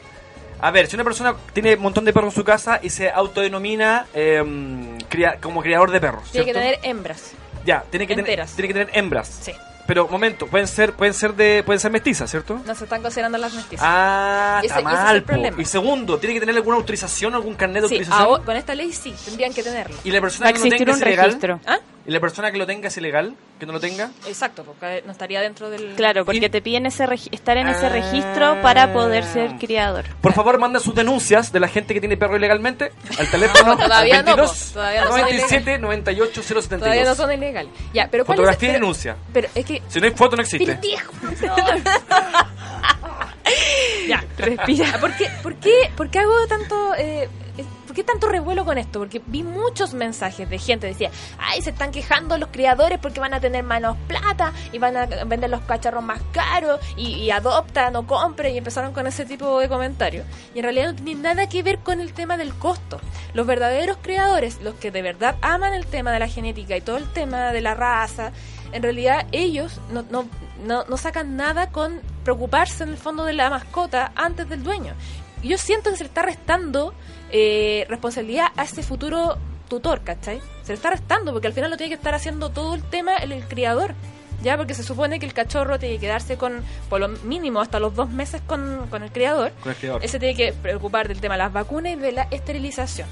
A 0.62 0.72
ver, 0.72 0.88
si 0.88 0.96
una 0.96 1.04
persona 1.04 1.36
tiene 1.52 1.76
un 1.76 1.82
montón 1.82 2.06
de 2.06 2.14
perros 2.14 2.34
en 2.34 2.36
su 2.40 2.44
casa 2.46 2.80
y 2.82 2.90
se 2.90 3.10
autodenomina 3.10 4.06
em, 4.14 4.98
como 5.42 5.62
criador 5.62 5.92
de 5.92 6.00
perros, 6.00 6.32
Tiene 6.32 6.46
que 6.46 6.54
tener 6.54 6.80
hembras. 6.84 7.32
ya, 7.66 7.84
tiene 7.90 8.08
que 8.08 8.16
tener, 8.16 8.46
tiene 8.56 8.68
que 8.70 8.74
tener 8.74 8.90
hembras. 8.98 9.28
Sí. 9.42 9.54
Pero 9.86 10.08
momento, 10.08 10.48
pueden 10.48 10.68
ser, 10.68 10.94
pueden 10.94 11.14
ser 11.14 11.34
de, 11.34 11.62
pueden 11.66 11.80
ser 11.80 11.92
mestizas, 11.92 12.32
¿cierto? 12.32 12.60
No 12.66 12.74
se 12.74 12.86
están 12.86 13.02
considerando 13.02 13.38
las 13.38 13.54
mestizas. 13.54 13.86
Ah, 13.88 14.60
Ese- 14.64 14.68
está 14.68 14.80
ese 14.80 14.90
es 14.90 15.00
el 15.00 15.04
mal. 15.06 15.24
problema. 15.24 15.62
Y 15.62 15.66
segundo, 15.66 16.18
tiene 16.20 16.34
que 16.36 16.40
tener 16.40 16.56
alguna 16.56 16.78
autorización, 16.78 17.34
algún 17.36 17.56
carnet 17.56 17.84
de 17.84 17.90
Sí, 17.90 17.96
autorización. 17.96 18.26
ahora- 18.28 18.44
con 18.46 18.56
esta 18.56 18.76
ley 18.76 18.94
sí, 18.94 19.14
tendrían 19.26 19.54
que 19.54 19.62
tenerlo. 19.62 19.98
Y 20.06 20.12
la 20.12 20.22
persona 20.22 20.46
Va 20.50 20.54
que 20.54 20.60
no 20.60 20.76
tenga 20.78 20.94
un 20.94 21.02
registro. 21.02 21.60
¿Ah? 21.66 21.78
Y 22.06 22.12
la 22.12 22.20
persona 22.20 22.52
que 22.52 22.58
lo 22.58 22.66
tenga 22.66 22.90
es 22.90 22.98
ilegal, 22.98 23.34
que 23.58 23.66
no 23.66 23.72
lo 23.72 23.80
tenga. 23.80 24.12
Exacto, 24.28 24.66
porque 24.66 25.02
no 25.06 25.14
estaría 25.14 25.40
dentro 25.40 25.70
del... 25.70 25.94
Claro, 25.96 26.26
porque 26.26 26.50
te 26.50 26.62
piden 26.62 26.86
ese 26.86 27.06
regi- 27.08 27.30
estar 27.32 27.56
en 27.56 27.70
ese 27.70 27.88
registro 27.88 28.62
para 28.62 28.92
poder 28.92 29.24
ser 29.24 29.56
criador. 29.58 30.04
Por 30.20 30.34
favor, 30.34 30.60
manda 30.60 30.82
sus 30.82 30.94
denuncias 30.94 31.54
de 31.54 31.62
la 31.62 31.70
gente 31.70 31.94
que 31.94 32.02
tiene 32.02 32.18
perro 32.18 32.36
ilegalmente 32.36 32.92
al 33.18 33.28
teléfono 33.32 33.76
No, 33.76 33.84
todavía 33.86 34.20
al 34.20 34.26
no, 34.26 34.36
22 34.36 34.52
po, 34.52 34.74
todavía 34.74 35.02
no 35.02 35.08
son 35.12 35.20
97 35.22 35.80
98 35.80 36.44
072. 36.44 36.80
Todavía 36.82 37.06
no 37.06 37.16
son 37.16 37.32
ilegales. 37.32 37.72
Ya, 37.94 38.10
pero 38.12 38.26
¿cuál 38.26 38.36
Fotografía 38.36 38.68
y 38.68 38.72
es, 38.72 38.76
denuncia. 38.82 39.16
Pero 39.32 39.48
es 39.56 39.66
que... 39.66 39.82
Si 39.88 40.00
no 40.02 40.06
hay 40.08 40.12
foto, 40.14 40.36
no 40.36 40.42
existe. 40.42 40.78
Ya, 44.08 44.24
respira. 44.38 44.98
¿Por 45.00 45.16
qué, 45.16 45.30
por 45.42 45.56
qué, 45.56 45.92
por 45.96 46.10
qué 46.10 46.20
hago 46.20 46.48
tanto... 46.48 46.94
Eh, 46.98 47.30
¿por 47.94 47.98
qué 47.98 48.04
tanto 48.04 48.28
revuelo 48.28 48.66
con 48.66 48.80
esto? 48.80 48.98
Porque 48.98 49.22
vi 49.28 49.44
muchos 49.44 49.94
mensajes 49.94 50.50
de 50.50 50.58
gente 50.58 50.88
decía, 50.88 51.12
ay, 51.38 51.62
se 51.62 51.70
están 51.70 51.92
quejando 51.92 52.40
los 52.40 52.50
criadores 52.50 52.98
porque 52.98 53.20
van 53.20 53.36
a 53.36 53.40
tener 53.40 53.64
menos 53.64 53.96
plata 54.08 54.52
y 54.72 54.80
van 54.80 54.98
a 54.98 55.06
vender 55.06 55.52
los 55.52 55.62
cacharros 55.62 56.04
más 56.04 56.20
caros 56.32 56.80
y, 56.98 57.10
y 57.10 57.30
adoptan 57.30 57.96
o 57.96 58.08
compren 58.08 58.56
y 58.56 58.58
empezaron 58.58 58.94
con 58.94 59.06
ese 59.06 59.26
tipo 59.26 59.60
de 59.60 59.70
comentarios. 59.70 60.26
Y 60.56 60.60
en 60.60 60.64
realidad 60.64 60.88
no 60.88 60.96
tiene 60.96 61.22
nada 61.22 61.48
que 61.48 61.62
ver 61.62 61.80
con 61.80 62.00
el 62.00 62.14
tema 62.14 62.36
del 62.36 62.56
costo. 62.56 63.00
Los 63.36 63.46
verdaderos 63.46 63.98
criadores, 64.02 64.60
los 64.64 64.74
que 64.74 64.90
de 64.90 65.04
verdad 65.04 65.36
aman 65.42 65.76
el 65.76 65.86
tema 65.86 66.12
de 66.12 66.18
la 66.18 66.28
genética 66.28 66.76
y 66.76 66.82
todo 66.82 66.98
el 66.98 67.08
tema 67.14 67.52
de 67.52 67.62
la 67.62 67.76
raza, 67.76 68.32
en 68.72 68.82
realidad 68.82 69.28
ellos 69.32 69.80
no, 69.92 70.04
no, 70.10 70.26
no, 70.66 70.84
no 70.86 70.98
sacan 70.98 71.36
nada 71.36 71.70
con 71.70 72.02
preocuparse 72.24 72.84
en 72.84 72.90
el 72.90 72.98
fondo 72.98 73.24
de 73.24 73.34
la 73.34 73.52
mascota 73.52 74.12
antes 74.16 74.50
del 74.50 74.64
dueño. 74.64 74.96
Yo 75.44 75.58
siento 75.58 75.90
que 75.92 75.98
se 75.98 76.04
le 76.04 76.08
está 76.08 76.22
restando 76.24 76.94
eh, 77.32 77.86
responsabilidad 77.90 78.48
a 78.56 78.64
ese 78.64 78.84
futuro 78.84 79.38
tutor, 79.68 80.02
¿cachai? 80.02 80.40
Se 80.64 80.70
le 80.70 80.76
está 80.76 80.90
restando 80.92 81.32
porque 81.34 81.48
al 81.48 81.54
final 81.54 81.70
lo 81.72 81.78
tiene 81.78 81.90
que 81.90 81.96
estar 81.96 82.14
haciendo 82.14 82.50
todo 82.50 82.76
el 82.76 82.84
tema 82.84 83.18
el, 83.18 83.32
el 83.32 83.44
criador. 83.48 83.94
Ya, 84.42 84.58
porque 84.58 84.74
se 84.74 84.84
supone 84.84 85.20
que 85.20 85.26
el 85.26 85.34
cachorro 85.34 85.80
tiene 85.80 85.96
que 85.96 86.02
quedarse 86.02 86.36
con, 86.38 86.64
por 86.90 87.00
lo 87.00 87.08
mínimo, 87.08 87.62
hasta 87.62 87.80
los 87.80 87.96
dos 87.96 88.10
meses 88.10 88.42
con, 88.46 88.88
con 88.90 89.02
el 89.02 89.10
criador. 89.12 89.54
Con 89.62 89.72
el 89.72 89.78
criador. 89.78 90.04
Ese 90.04 90.20
tiene 90.20 90.36
que 90.36 90.52
preocupar 90.52 91.08
del 91.08 91.22
tema 91.22 91.36
de 91.36 91.38
las 91.40 91.54
vacunas 91.54 91.94
y 91.94 91.96
de 91.96 92.12
la 92.12 92.24
esterilización. 92.30 93.08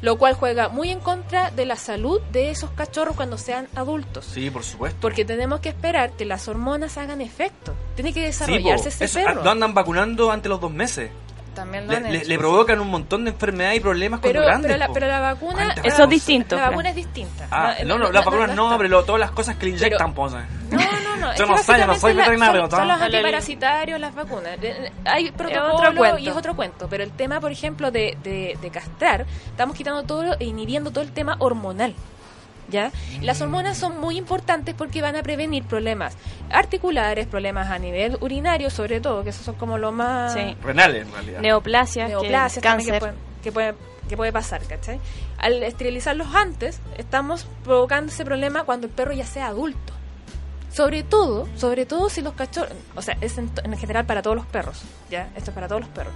Lo 0.00 0.16
cual 0.16 0.34
juega 0.34 0.68
muy 0.68 0.90
en 0.90 1.00
contra 1.00 1.50
de 1.50 1.66
la 1.66 1.74
salud 1.74 2.20
de 2.30 2.50
esos 2.50 2.70
cachorros 2.70 3.16
cuando 3.16 3.36
sean 3.36 3.66
adultos. 3.74 4.26
Sí, 4.26 4.48
por 4.50 4.62
supuesto. 4.62 4.98
Porque 5.00 5.24
tenemos 5.24 5.58
que 5.60 5.70
esperar 5.70 6.12
que 6.12 6.24
las 6.24 6.46
hormonas 6.46 6.98
hagan 6.98 7.20
efecto. 7.20 7.74
Tiene 7.96 8.12
que 8.12 8.20
Sí, 8.32 8.38
po. 8.44 8.46
desarrollarse 8.52 8.88
ese 8.90 9.04
Eso, 9.06 9.18
perro. 9.24 9.42
lo 9.42 9.50
andan 9.50 9.74
vacunando 9.74 10.30
antes 10.30 10.44
de 10.44 10.48
los 10.50 10.60
dos 10.60 10.70
meses. 10.70 11.10
También 11.56 11.86
lo 11.86 11.90
Le, 11.90 11.96
han 11.96 12.02
le- 12.04 12.18
hecho, 12.18 12.28
le 12.28 12.34
sí. 12.34 12.38
provocan 12.38 12.78
un 12.80 12.88
montón 12.90 13.24
de 13.24 13.30
enfermedades 13.32 13.78
y 13.78 13.80
problemas 13.80 14.20
pero, 14.22 14.34
cuando 14.42 14.48
grandes. 14.68 14.68
pero, 14.70 14.78
la, 14.78 14.86
po. 14.86 14.92
pero 14.94 15.06
la 15.08 15.20
vacuna 15.20 15.52
Cuánta 15.64 15.80
Eso 15.82 16.02
es 16.04 16.08
distinto. 16.10 16.54
la 16.56 16.68
vacuna 16.70 16.90
es 16.90 16.94
distinta. 16.96 17.48
Ah, 17.50 17.74
no, 17.84 17.98
la- 17.98 18.04
no, 18.04 18.04
las 18.04 18.12
la- 18.12 18.20
vacunas 18.20 18.48
la- 18.50 18.54
no, 18.54 18.76
pero 18.76 18.88
lo- 18.90 19.04
todas 19.04 19.20
las 19.20 19.30
cosas 19.32 19.56
que 19.56 19.64
le 19.66 19.70
inyectan, 19.72 20.14
Pero-. 20.14 20.30
No, 20.70 20.78
no, 20.78 21.16
no. 21.16 21.32
es 21.32 21.38
Yo 21.38 21.46
que 21.46 21.50
no 21.52 21.58
sé, 21.58 21.78
yo 21.78 21.86
no 21.86 21.94
soy 21.96 22.14
veterinario, 22.14 22.60
Son, 22.62 22.70
son 22.70 22.80
¿no? 22.88 22.92
los 22.94 23.02
antiparasitarios, 23.02 23.98
las 24.00 24.14
vacunas. 24.14 24.58
Eh, 24.62 24.92
Hay 25.04 25.30
protocolo 25.32 25.74
otro 25.74 25.94
cuento. 25.96 26.18
y 26.18 26.28
es 26.28 26.36
otro 26.36 26.54
cuento. 26.56 26.86
Pero 26.88 27.02
el 27.04 27.10
tema, 27.12 27.40
por 27.40 27.50
ejemplo, 27.50 27.90
de, 27.90 28.16
de, 28.22 28.56
de 28.60 28.70
castrar, 28.70 29.26
estamos 29.46 29.74
quitando 29.76 30.02
todo 30.04 30.34
e 30.38 30.44
inhibiendo 30.44 30.90
todo 30.90 31.02
el 31.02 31.12
tema 31.12 31.36
hormonal. 31.38 31.94
¿Ya? 32.68 32.90
Las 33.22 33.40
hormonas 33.40 33.78
son 33.78 34.00
muy 34.00 34.16
importantes 34.18 34.74
porque 34.74 35.00
van 35.00 35.14
a 35.14 35.22
prevenir 35.22 35.62
problemas 35.64 36.16
articulares, 36.50 37.26
problemas 37.26 37.70
a 37.70 37.78
nivel 37.78 38.18
urinario, 38.20 38.70
sobre 38.70 39.00
todo, 39.00 39.22
que 39.22 39.30
esos 39.30 39.44
son 39.44 39.54
como 39.54 39.78
lo 39.78 39.92
más 39.92 40.32
Sí. 40.34 40.56
Renales, 40.62 41.06
en 41.06 41.12
realidad. 41.12 41.40
Neoplasia, 41.40 42.08
neoplasias 42.08 42.54
que- 42.54 42.60
cáncer. 42.68 42.98
pueden- 42.98 43.14
que 43.42 43.52
puede, 43.52 43.74
que 44.08 44.16
puede 44.16 44.32
pasar, 44.32 44.62
¿cachai? 44.66 44.98
Al 45.38 45.62
esterilizarlos 45.62 46.34
antes, 46.34 46.80
estamos 46.96 47.46
provocando 47.62 48.10
ese 48.10 48.24
problema 48.24 48.64
cuando 48.64 48.88
el 48.88 48.92
perro 48.92 49.12
ya 49.12 49.26
sea 49.26 49.46
adulto. 49.46 49.92
Sobre 50.72 51.02
todo, 51.04 51.46
sobre 51.56 51.86
todo 51.86 52.10
si 52.10 52.20
los 52.20 52.34
cachorros, 52.34 52.72
o 52.96 53.02
sea, 53.02 53.16
es 53.20 53.38
en, 53.38 53.50
en 53.64 53.78
general 53.78 54.04
para 54.06 54.22
todos 54.22 54.36
los 54.36 54.46
perros, 54.46 54.82
¿ya? 55.10 55.28
Esto 55.36 55.50
es 55.50 55.54
para 55.54 55.68
todos 55.68 55.82
los 55.82 55.90
perros. 55.90 56.12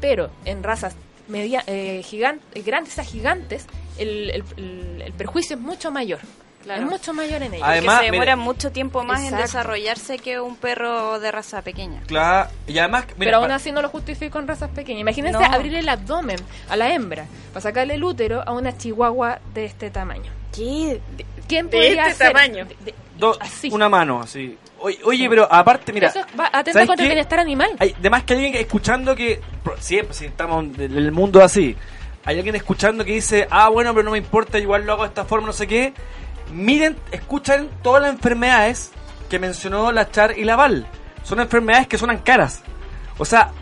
Pero 0.00 0.30
en 0.46 0.62
razas 0.62 0.96
media, 1.30 1.62
eh, 1.66 2.02
gigan- 2.04 2.40
eh, 2.54 2.62
grandes 2.62 2.98
a 2.98 3.04
gigantes, 3.04 3.66
el, 3.98 4.30
el- 4.30 4.44
el- 4.56 5.02
el 5.06 5.12
perjuicio 5.14 5.56
es 5.56 5.62
mucho 5.62 5.90
mayor. 5.90 6.20
Claro. 6.62 6.82
Es 6.82 6.90
mucho 6.90 7.14
mayor 7.14 7.42
en 7.42 7.54
ellos. 7.54 7.66
Además, 7.66 8.00
que 8.00 8.06
se 8.06 8.12
demora 8.12 8.36
mucho 8.36 8.70
tiempo 8.70 9.02
más 9.02 9.22
en 9.24 9.34
desarrollarse 9.34 10.18
que 10.18 10.40
un 10.40 10.56
perro 10.56 11.18
de 11.18 11.32
raza 11.32 11.62
pequeña. 11.62 12.02
Claro, 12.06 12.50
y 12.66 12.76
además, 12.78 13.06
mira, 13.16 13.30
pero 13.30 13.36
aún 13.38 13.50
así 13.50 13.72
no 13.72 13.80
lo 13.80 13.88
justifico 13.88 14.38
en 14.38 14.46
razas 14.46 14.68
pequeñas. 14.68 15.00
Imagínense 15.00 15.38
No. 15.40 15.54
abrirle 15.54 15.78
el 15.78 15.88
abdomen 15.88 16.36
a 16.68 16.76
la 16.76 16.92
hembra 16.92 17.24
para 17.54 17.62
sacarle 17.62 17.94
el 17.94 18.04
útero 18.04 18.42
a 18.46 18.52
una 18.52 18.76
chihuahua 18.76 19.38
de 19.54 19.64
este 19.64 19.90
tamaño. 19.90 20.30
¿Qué? 20.54 21.00
¿Quién 21.48 21.70
De 21.70 21.78
podría 21.78 22.02
este 22.08 22.24
hacer? 22.24 22.32
tamaño. 22.34 22.64
De- 22.66 22.76
de- 22.84 22.94
do- 23.18 23.38
así. 23.40 23.70
una 23.72 23.88
mano, 23.88 24.20
así. 24.20 24.58
Oye, 24.82 24.98
oye, 25.04 25.28
pero 25.28 25.46
aparte, 25.50 25.92
mira. 25.92 26.08
Eso 26.08 26.20
va 26.38 26.46
atenta 26.46 26.72
¿sabes 26.72 26.88
contra 26.88 27.04
el 27.04 27.10
bienestar 27.10 27.38
animal. 27.38 27.70
Hay, 27.78 27.94
además 27.98 28.24
que 28.24 28.34
alguien 28.34 28.54
escuchando 28.54 29.14
que. 29.14 29.40
Siempre, 29.78 30.14
si 30.14 30.26
estamos 30.26 30.64
en 30.64 30.96
el 30.96 31.12
mundo 31.12 31.42
así. 31.42 31.76
Hay 32.24 32.36
alguien 32.36 32.54
escuchando 32.54 33.04
que 33.04 33.12
dice, 33.12 33.46
ah, 33.50 33.68
bueno, 33.70 33.94
pero 33.94 34.04
no 34.04 34.10
me 34.10 34.18
importa, 34.18 34.58
igual 34.58 34.84
lo 34.84 34.92
hago 34.92 35.02
de 35.02 35.08
esta 35.08 35.24
forma, 35.24 35.46
no 35.46 35.52
sé 35.52 35.66
qué. 35.66 35.94
Miren, 36.52 36.96
escuchan 37.12 37.68
todas 37.82 38.02
las 38.02 38.12
enfermedades 38.12 38.92
que 39.30 39.38
mencionó 39.38 39.90
la 39.92 40.10
Char 40.10 40.38
y 40.38 40.44
la 40.44 40.56
Val. 40.56 40.86
Son 41.22 41.40
enfermedades 41.40 41.86
que 41.86 41.96
suenan 41.96 42.18
caras. 42.18 42.62
O 43.18 43.24
sea, 43.24 43.52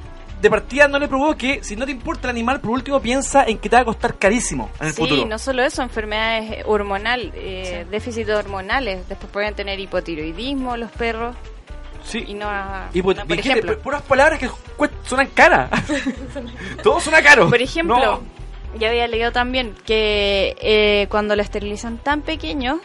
de 0.41 0.51
partida 0.51 0.87
no 0.89 0.99
le 0.99 1.09
provoque, 1.09 1.61
si 1.63 1.75
no 1.77 1.85
te 1.85 1.91
importa 1.93 2.29
el 2.29 2.31
animal, 2.31 2.61
por 2.61 2.71
último 2.71 3.01
piensa 3.01 3.45
en 3.45 3.59
que 3.59 3.69
te 3.69 3.77
va 3.77 3.83
a 3.83 3.85
costar 3.85 4.17
carísimo 4.19 4.71
en 4.81 4.87
el 4.89 4.93
Sí, 4.95 5.03
futuro. 5.03 5.27
no 5.27 5.39
solo 5.39 5.63
eso, 5.65 5.83
enfermedades 5.83 6.63
hormonal, 6.67 7.33
eh, 7.35 7.87
déficits 7.91 8.31
hormonales. 8.31 9.09
Después 9.09 9.31
pueden 9.33 9.55
tener 9.55 9.79
hipotiroidismo 9.81 10.77
los 10.77 10.91
perros. 10.93 11.35
Sí. 12.05 12.25
Y 12.29 12.35
no, 12.35 12.49
Y 12.95 12.99
no, 13.03 13.05
por 13.27 13.33
ejemplo. 13.39 13.73
pu- 13.73 13.79
puras 13.83 14.03
palabras 14.03 14.39
que 14.39 14.49
suenan 15.05 15.27
caras. 15.35 15.69
Todo 16.83 17.01
suena 17.01 17.21
caro. 17.23 17.49
Por 17.51 17.61
ejemplo, 17.61 17.97
No. 17.99 18.23
yo 18.79 18.89
había 18.89 19.07
leído 19.09 19.33
también 19.33 19.75
que 19.85 20.57
eh, 20.61 21.07
cuando 21.11 21.35
lo 21.37 21.43
esterilizan 21.43 21.99
tan 21.99 22.23
pequeño, 22.23 22.81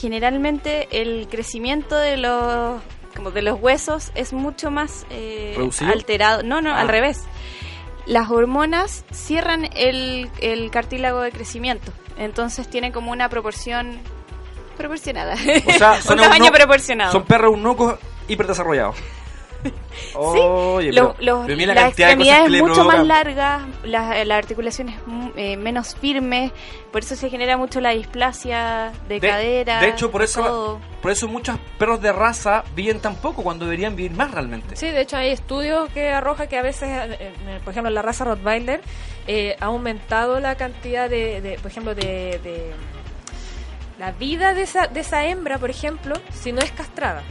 generalmente 0.00 0.88
el 1.02 1.28
crecimiento 1.30 1.96
de 1.96 2.16
los 2.16 2.80
como 3.16 3.30
de 3.32 3.42
los 3.42 3.58
huesos 3.60 4.12
es 4.14 4.32
mucho 4.32 4.70
más 4.70 5.06
eh, 5.10 5.56
alterado. 5.82 6.42
No, 6.44 6.60
no, 6.60 6.70
Ah. 6.70 6.80
al 6.80 6.88
revés. 6.88 7.24
Las 8.06 8.30
hormonas 8.30 9.04
cierran 9.12 9.68
el, 9.74 10.30
el 10.40 10.70
cartílago 10.70 11.22
de 11.22 11.32
crecimiento, 11.32 11.90
entonces 12.18 12.68
tienen 12.70 12.92
como 12.92 13.10
una 13.10 13.28
proporción 13.28 13.98
proporcionada. 14.76 15.34
O 15.66 15.72
sea, 15.72 15.92
un 15.96 16.02
son 16.02 16.18
tamaño 16.18 16.44
eunucos- 16.44 16.52
proporcionado. 16.56 17.10
Son 17.12 17.24
perros 17.24 17.52
eunucos 17.54 17.98
hiperdesarrollados. 18.28 18.94
Oye, 20.14 20.92
Los- 20.92 21.14
pero- 21.16 21.36
los- 21.38 21.46
pero 21.46 21.56
mira 21.56 21.74
las 21.74 21.88
extremidades 21.88 22.50
mucho 22.62 22.84
más 22.84 23.06
largas, 23.06 23.62
las, 23.84 24.26
las 24.26 24.38
articulaciones 24.38 24.96
mm, 25.06 25.28
eh, 25.36 25.56
menos 25.56 25.94
firmes, 25.96 26.52
por 26.92 27.02
eso 27.02 27.16
se 27.16 27.28
genera 27.30 27.56
mucho 27.56 27.80
la 27.80 27.90
displasia 27.90 28.92
de, 29.08 29.20
De- 29.20 29.28
cadera. 29.28 29.80
De 29.80 29.88
hecho, 29.88 30.10
por 30.10 30.22
eso, 30.22 30.80
por 31.02 31.10
eso 31.10 31.28
muchos 31.28 31.58
perros 31.78 32.00
de 32.00 32.12
raza 32.12 32.64
viven 32.74 33.00
tan 33.00 33.16
poco 33.16 33.42
cuando 33.42 33.64
deberían 33.64 33.96
vivir 33.96 34.12
más 34.12 34.30
realmente. 34.30 34.76
Sí, 34.76 34.90
de 34.90 35.00
hecho 35.00 35.16
hay 35.16 35.30
estudios 35.30 35.88
que 35.90 36.08
arroja 36.10 36.46
que 36.46 36.58
a 36.58 36.62
veces, 36.62 36.88
eh, 36.88 37.16
eh, 37.20 37.60
por 37.64 37.72
ejemplo, 37.72 37.90
la 37.90 38.02
raza 38.02 38.24
Rottweiler 38.24 38.80
eh, 39.26 39.56
ha 39.60 39.66
aumentado 39.66 40.38
la 40.40 40.54
cantidad 40.56 41.10
de, 41.10 41.40
de, 41.40 41.58
por 41.58 41.70
ejemplo, 41.70 41.94
de, 41.94 42.38
de 42.42 42.72
la 43.98 44.12
vida 44.12 44.52
de 44.54 44.62
esa, 44.62 44.86
de 44.88 45.00
esa 45.00 45.24
hembra, 45.26 45.58
por 45.58 45.70
ejemplo, 45.70 46.14
si 46.32 46.52
no 46.52 46.60
es 46.60 46.70
castrada. 46.72 47.22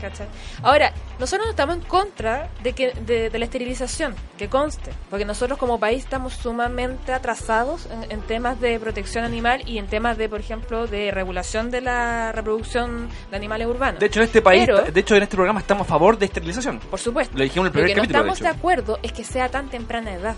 ¿Cachai? 0.00 0.26
Ahora, 0.62 0.92
nosotros 1.18 1.46
no 1.46 1.50
estamos 1.50 1.76
en 1.76 1.82
contra 1.82 2.48
de 2.62 2.72
que 2.72 2.92
de, 2.92 3.30
de 3.30 3.38
la 3.38 3.44
esterilización, 3.44 4.14
que 4.38 4.48
conste, 4.48 4.92
porque 5.10 5.24
nosotros 5.24 5.58
como 5.58 5.78
país 5.78 6.04
estamos 6.04 6.34
sumamente 6.34 7.12
atrasados 7.12 7.86
en, 7.90 8.10
en 8.10 8.20
temas 8.22 8.60
de 8.60 8.78
protección 8.80 9.24
animal 9.24 9.62
y 9.66 9.78
en 9.78 9.86
temas 9.86 10.16
de, 10.18 10.28
por 10.28 10.40
ejemplo, 10.40 10.86
de 10.86 11.10
regulación 11.10 11.70
de 11.70 11.80
la 11.80 12.32
reproducción 12.32 13.08
de 13.30 13.36
animales 13.36 13.66
urbanos. 13.66 14.00
De 14.00 14.06
hecho, 14.06 14.20
en 14.20 14.26
este 14.26 14.42
país, 14.42 14.64
Pero- 14.66 14.82
de 14.82 15.00
hecho, 15.00 15.16
en 15.16 15.22
este 15.22 15.36
programa 15.36 15.60
estamos 15.60 15.86
a 15.86 15.90
favor 15.90 16.18
de 16.18 16.26
esterilización. 16.26 16.78
por 16.80 17.00
supuesto. 17.00 17.36
Lo 17.36 17.44
dijimos 17.44 17.66
en 17.68 17.72
el 17.74 17.80
Lo 17.80 17.84
primer 17.84 17.88
que 17.88 17.94
no 17.94 18.02
capítulo, 18.02 18.24
de 18.24 18.30
estamos 18.32 18.40
de, 18.54 18.58
acuerdo 18.58 18.98
es 19.02 19.12
que 19.12 19.24
sea 19.24 19.48
tan 19.48 19.68
temprana 19.68 20.12
edad. 20.12 20.34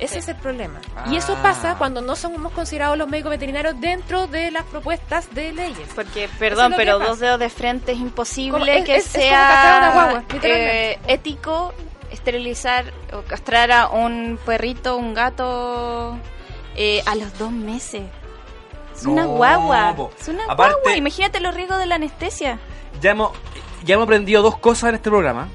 Ese 0.00 0.18
es 0.18 0.28
el 0.28 0.36
problema. 0.36 0.80
Y 1.10 1.16
eso 1.16 1.34
Ah. 1.38 1.42
pasa 1.42 1.74
cuando 1.78 2.00
no 2.00 2.16
somos 2.16 2.52
considerados 2.52 2.98
los 2.98 3.08
médicos 3.08 3.30
veterinarios 3.30 3.80
dentro 3.80 4.26
de 4.26 4.50
las 4.50 4.64
propuestas 4.64 5.32
de 5.34 5.52
leyes. 5.52 5.88
Porque, 5.94 6.28
perdón, 6.38 6.72
es 6.72 6.76
pero 6.76 6.98
dos 6.98 7.20
dedos 7.20 7.38
de 7.38 7.48
frente 7.50 7.92
es 7.92 7.98
imposible 7.98 8.50
Como- 8.58 8.64
es- 8.66 8.84
que 8.84 8.96
es- 8.96 9.04
sea 9.04 9.90
guagua, 9.94 10.24
eh, 10.42 10.98
ético 11.06 11.72
esterilizar 12.10 12.92
o 13.12 13.22
castrar 13.22 13.70
a 13.72 13.88
un 13.88 14.38
perrito, 14.44 14.96
un 14.96 15.14
gato 15.14 16.18
eh, 16.76 17.02
a 17.06 17.14
los 17.14 17.36
dos 17.38 17.52
meses. 17.52 18.02
Es 18.96 19.04
una 19.06 19.22
No, 19.24 19.30
guagua. 19.30 19.94
po. 19.96 20.10
Es 20.20 20.28
una 20.28 20.44
Aparte- 20.48 20.74
guagua. 20.82 20.96
Imagínate 20.96 21.40
los 21.40 21.54
riesgos 21.54 21.78
de 21.78 21.86
la 21.86 21.94
anestesia. 21.96 22.58
Ya 23.00 23.10
hemos, 23.12 23.30
ya 23.84 23.94
hemos 23.94 24.04
aprendido 24.04 24.42
dos 24.42 24.58
cosas 24.58 24.88
en 24.90 24.94
este 24.96 25.10
programa. 25.10 25.48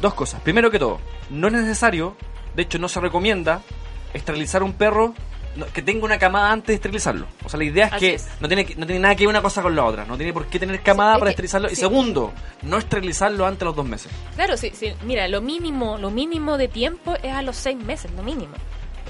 Dos 0.00 0.14
cosas. 0.14 0.40
Primero 0.42 0.70
que 0.70 0.78
todo, 0.78 0.98
no 1.30 1.46
es 1.48 1.52
necesario, 1.54 2.16
de 2.56 2.62
hecho 2.62 2.78
no 2.78 2.88
se 2.88 2.98
recomienda, 3.00 3.60
esterilizar 4.14 4.62
un 4.62 4.72
perro 4.72 5.14
que 5.72 5.80
tenga 5.80 6.04
una 6.04 6.18
camada 6.18 6.50
antes 6.52 6.66
de 6.68 6.74
esterilizarlo. 6.74 7.26
O 7.44 7.48
sea, 7.48 7.56
la 7.58 7.64
idea 7.64 7.86
es 7.86 7.92
Así 7.94 8.00
que 8.06 8.14
es. 8.14 8.28
no 8.40 8.48
tiene, 8.48 8.64
no 8.76 8.84
tiene 8.86 9.00
nada 9.00 9.14
que 9.14 9.22
ver 9.24 9.28
una 9.30 9.40
cosa 9.40 9.62
con 9.62 9.74
la 9.74 9.84
otra. 9.84 10.04
No 10.04 10.16
tiene 10.18 10.32
por 10.34 10.46
qué 10.48 10.58
tener 10.58 10.82
camada 10.82 11.12
Sí, 11.12 11.16
es 11.16 11.18
para 11.20 11.28
que- 11.28 11.30
esterilizarlo. 11.32 11.70
Y 11.70 11.76
segundo, 11.76 12.32
no 12.62 12.76
esterilizarlo 12.76 13.46
antes 13.46 13.60
de 13.60 13.64
los 13.64 13.76
dos 13.76 13.86
meses. 13.86 14.12
Claro, 14.34 14.56
sí, 14.58 14.70
sí. 14.74 14.92
Mira, 15.04 15.26
lo 15.28 15.40
mínimo, 15.40 15.96
lo 15.96 16.10
mínimo 16.10 16.58
de 16.58 16.68
tiempo 16.68 17.14
es 17.22 17.32
a 17.32 17.40
los 17.40 17.56
seis 17.56 17.78
meses, 17.78 18.10
lo 18.12 18.22
mínimo. 18.22 18.52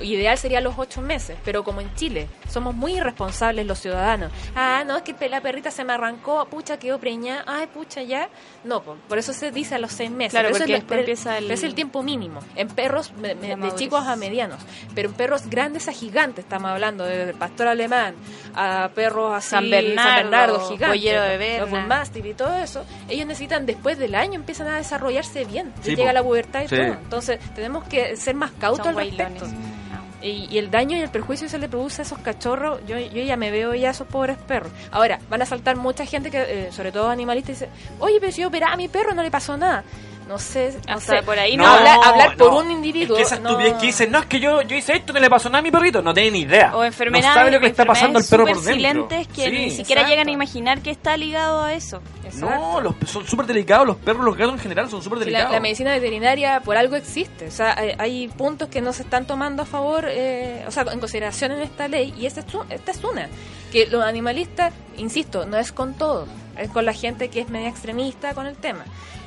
Ideal 0.02 0.36
sería 0.38 0.60
los 0.60 0.74
ocho 0.78 1.00
meses, 1.00 1.36
pero 1.44 1.64
como 1.64 1.80
en 1.80 1.94
Chile 1.94 2.28
somos 2.48 2.74
muy 2.74 2.96
irresponsables 2.96 3.66
los 3.66 3.78
ciudadanos. 3.80 4.30
Ah, 4.54 4.84
no, 4.86 4.96
es 4.96 5.02
que 5.02 5.28
la 5.28 5.40
perrita 5.40 5.70
se 5.70 5.84
me 5.84 5.92
arrancó, 5.94 6.44
pucha, 6.46 6.78
quedó 6.78 6.98
preñada, 6.98 7.44
ay, 7.46 7.66
pucha, 7.66 8.02
ya. 8.02 8.28
No, 8.64 8.82
po, 8.82 8.96
por 9.08 9.18
eso 9.18 9.32
se 9.32 9.50
dice 9.50 9.74
a 9.74 9.78
los 9.78 9.92
seis 9.92 10.10
meses. 10.10 10.32
Claro, 10.32 10.48
Pero 10.48 10.58
porque 10.58 10.72
eso 10.72 10.74
es, 10.74 10.80
después 10.80 11.00
empieza 11.00 11.38
el- 11.38 11.50
es 11.50 11.62
el 11.62 11.74
tiempo 11.74 12.02
mínimo. 12.02 12.40
En 12.56 12.68
perros 12.68 13.12
me- 13.14 13.34
me- 13.34 13.48
de, 13.48 13.56
madurez. 13.56 13.78
chicos 13.78 14.06
a 14.06 14.16
medianos, 14.16 14.60
pero 14.94 15.08
en 15.08 15.14
perros 15.14 15.46
grandes 15.48 15.88
a 15.88 15.92
gigantes, 15.92 16.44
estamos 16.44 16.70
hablando 16.70 17.04
de 17.04 17.32
pastor 17.34 17.68
alemán, 17.68 18.14
a 18.54 18.90
perros 18.94 19.34
así, 19.34 19.50
San 19.50 19.70
Bernardo, 19.70 20.60
gigantes, 20.68 20.88
Pollero 20.88 21.22
de 21.22 21.58
los 21.60 22.16
y 22.26 22.34
todo 22.34 22.56
eso, 22.56 22.84
ellos 23.08 23.26
necesitan 23.26 23.66
después 23.66 23.98
del 23.98 24.14
año 24.14 24.34
empiezan 24.34 24.68
a 24.68 24.76
desarrollarse 24.76 25.44
bien, 25.44 25.72
Sí, 25.82 25.94
llega 25.96 26.12
la 26.12 26.22
pubertad 26.22 26.62
y 26.62 26.68
Sí. 26.68 26.76
todo. 26.76 26.84
Entonces 26.84 27.40
tenemos 27.54 27.84
que 27.84 28.16
ser 28.16 28.34
más 28.34 28.50
cautos 28.52 28.84
Son 28.86 28.98
al 28.98 29.04
respecto. 29.06 29.44
guaylones. 29.46 29.76
Y, 30.22 30.48
y 30.50 30.58
el 30.58 30.70
daño 30.70 30.96
y 30.96 31.00
el 31.00 31.10
perjuicio 31.10 31.46
que 31.46 31.50
se 31.50 31.58
le 31.58 31.68
produce 31.68 32.02
a 32.02 32.04
esos 32.04 32.18
cachorros, 32.18 32.80
yo, 32.86 32.98
yo 32.98 33.22
ya 33.22 33.36
me 33.36 33.50
veo 33.50 33.74
ya 33.74 33.88
a 33.88 33.90
esos 33.90 34.06
pobres 34.06 34.38
perros. 34.38 34.72
Ahora, 34.90 35.20
van 35.28 35.42
a 35.42 35.46
saltar 35.46 35.76
mucha 35.76 36.06
gente 36.06 36.30
que, 36.30 36.66
eh, 36.66 36.72
sobre 36.72 36.92
todo 36.92 37.10
animalistas, 37.10 37.60
dice, 37.60 37.72
oye, 37.98 38.18
pero 38.20 38.32
si 38.32 38.40
yo 38.40 38.48
operaba 38.48 38.72
a 38.72 38.76
mi 38.76 38.88
perro 38.88 39.14
no 39.14 39.22
le 39.22 39.30
pasó 39.30 39.56
nada. 39.56 39.84
No 40.26 40.40
sé, 40.40 40.74
no 40.88 40.94
Hasta 40.94 41.18
sé. 41.18 41.22
por 41.22 41.38
ahí 41.38 41.56
no, 41.56 41.62
no. 41.64 41.70
hablar, 41.72 41.98
hablar 42.04 42.36
por 42.36 42.52
un 42.54 42.68
individuo. 42.72 43.16
Es 43.16 43.28
que 43.28 43.34
esa 43.34 43.40
no- 43.40 43.50
estupidez 43.50 43.74
que 43.80 43.86
dicen, 43.86 44.10
no, 44.10 44.18
es 44.18 44.26
que 44.26 44.40
yo, 44.40 44.60
yo 44.62 44.76
hice 44.76 44.96
esto, 44.96 45.12
no 45.12 45.20
le 45.20 45.30
pasó 45.30 45.48
nada 45.48 45.60
a 45.60 45.62
mi 45.62 45.70
perrito. 45.70 46.02
No 46.02 46.12
tiene 46.12 46.32
ni 46.32 46.40
idea. 46.40 46.74
O 46.76 46.82
enfermedades, 46.82 47.28
No 47.28 47.34
sabe 47.34 47.50
lo 47.52 47.58
que 47.60 47.66
le 47.66 47.70
está 47.70 47.84
pasando 47.84 48.18
al 48.18 48.24
perro 48.24 48.44
por 48.44 48.56
súper 48.56 48.74
dentro. 48.74 49.08
silentes 49.08 49.28
que 49.28 49.44
Sí. 49.44 49.50
ni 49.50 49.70
siquiera 49.70 50.00
Exacto. 50.00 50.10
llegan 50.10 50.28
a 50.28 50.30
imaginar 50.32 50.80
que 50.80 50.90
está 50.90 51.16
ligado 51.16 51.62
a 51.62 51.74
eso. 51.74 52.02
No, 52.38 52.80
los, 52.80 52.94
son 53.06 53.24
súper 53.24 53.46
delicados. 53.46 53.86
Los 53.86 53.96
perros, 53.98 54.24
los 54.24 54.36
gatos 54.36 54.54
en 54.54 54.58
general 54.60 54.90
son 54.90 55.00
súper 55.00 55.18
la, 55.20 55.24
delicados. 55.26 55.52
la 55.52 55.60
medicina 55.60 55.92
veterinaria 55.92 56.60
por 56.60 56.76
algo 56.76 56.96
existe. 56.96 57.46
O 57.46 57.50
sea, 57.52 57.78
hay, 57.78 57.92
hay 57.96 58.28
puntos 58.28 58.68
que 58.68 58.80
no 58.80 58.92
se 58.92 59.02
están 59.04 59.26
tomando 59.28 59.62
a 59.62 59.66
favor, 59.66 60.06
eh, 60.08 60.64
o 60.66 60.72
sea, 60.72 60.84
en 60.92 60.98
consideración 60.98 61.52
en 61.52 61.60
esta 61.60 61.86
ley, 61.86 62.12
y 62.18 62.26
esta 62.26 62.40
es, 62.40 62.46
esta 62.70 62.90
es 62.90 63.04
una. 63.04 63.28
Que 63.70 63.86
los 63.86 64.02
animalistas, 64.04 64.72
insisto, 64.96 65.46
no 65.46 65.56
es 65.56 65.70
con 65.70 65.94
todos, 65.94 66.28
es 66.58 66.68
con 66.70 66.84
la 66.84 66.92
gente 66.92 67.28
que 67.30 67.40
es 67.42 67.48
media 67.48 67.68
extremista 67.68 68.34
con 68.34 68.46
el 68.46 68.56
tema. 68.56 68.84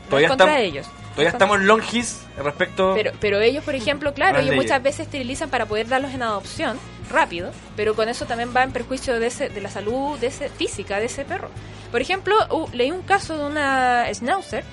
No 0.10 0.18
Todavía 0.18 0.28
es 0.28 0.32
contra 0.32 0.46
estamos- 0.48 0.68
ellos. 0.68 0.88
Todavía 1.12 1.30
estamos 1.32 1.60
longis 1.62 2.22
respecto... 2.38 2.94
Pero, 2.96 3.12
pero 3.20 3.40
ellos, 3.42 3.64
por 3.64 3.76
ejemplo, 3.76 4.14
claro, 4.14 4.40
ellos 4.40 4.56
muchas 4.56 4.82
veces 4.82 5.02
esterilizan 5.02 5.50
para 5.50 5.66
poder 5.66 5.88
darlos 5.88 6.14
en 6.14 6.22
adopción 6.24 6.78
rápido, 7.12 7.52
pero 7.76 7.94
con 7.96 8.08
eso 8.08 8.26
también 8.26 8.54
va 8.56 8.64
en 8.64 8.72
perjuicio 8.72 9.20
de, 9.20 9.28
ese, 9.28 9.50
de 9.50 9.60
la 9.62 9.70
salud 9.70 10.18
de 10.20 10.28
ese, 10.28 10.48
física 10.50 11.00
de 11.00 11.08
ese 11.08 11.26
perro. 11.26 11.50
Por 11.92 12.00
ejemplo, 12.02 12.36
uh, 12.52 12.68
leí 12.74 12.92
un 12.92 13.02
caso 13.02 13.38
de 13.38 13.44
una 13.46 14.06
schnauzer 14.14 14.64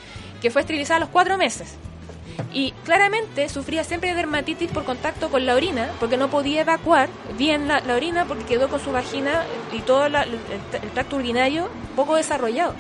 que 0.40 0.50
fue 0.50 0.60
esterilizada 0.60 0.98
a 0.98 1.00
los 1.00 1.08
cuatro 1.08 1.36
meses. 1.36 1.74
Y 2.52 2.72
claramente 2.84 3.48
sufría 3.48 3.82
siempre 3.82 4.10
de 4.10 4.14
dermatitis 4.16 4.70
por 4.70 4.84
contacto 4.84 5.30
con 5.30 5.46
la 5.46 5.54
orina, 5.54 5.88
porque 5.98 6.16
no 6.18 6.28
podía 6.28 6.60
evacuar 6.60 7.08
bien 7.38 7.66
la, 7.66 7.80
la 7.80 7.94
orina 7.94 8.26
porque 8.26 8.44
quedó 8.44 8.68
con 8.68 8.78
su 8.78 8.92
vagina 8.92 9.42
y 9.72 9.80
todo 9.80 10.08
la- 10.10 10.22
el, 10.24 10.38
el 10.82 10.90
tracto 10.92 11.16
urinario 11.16 11.68
poco 11.96 12.14
desarrollado. 12.14 12.74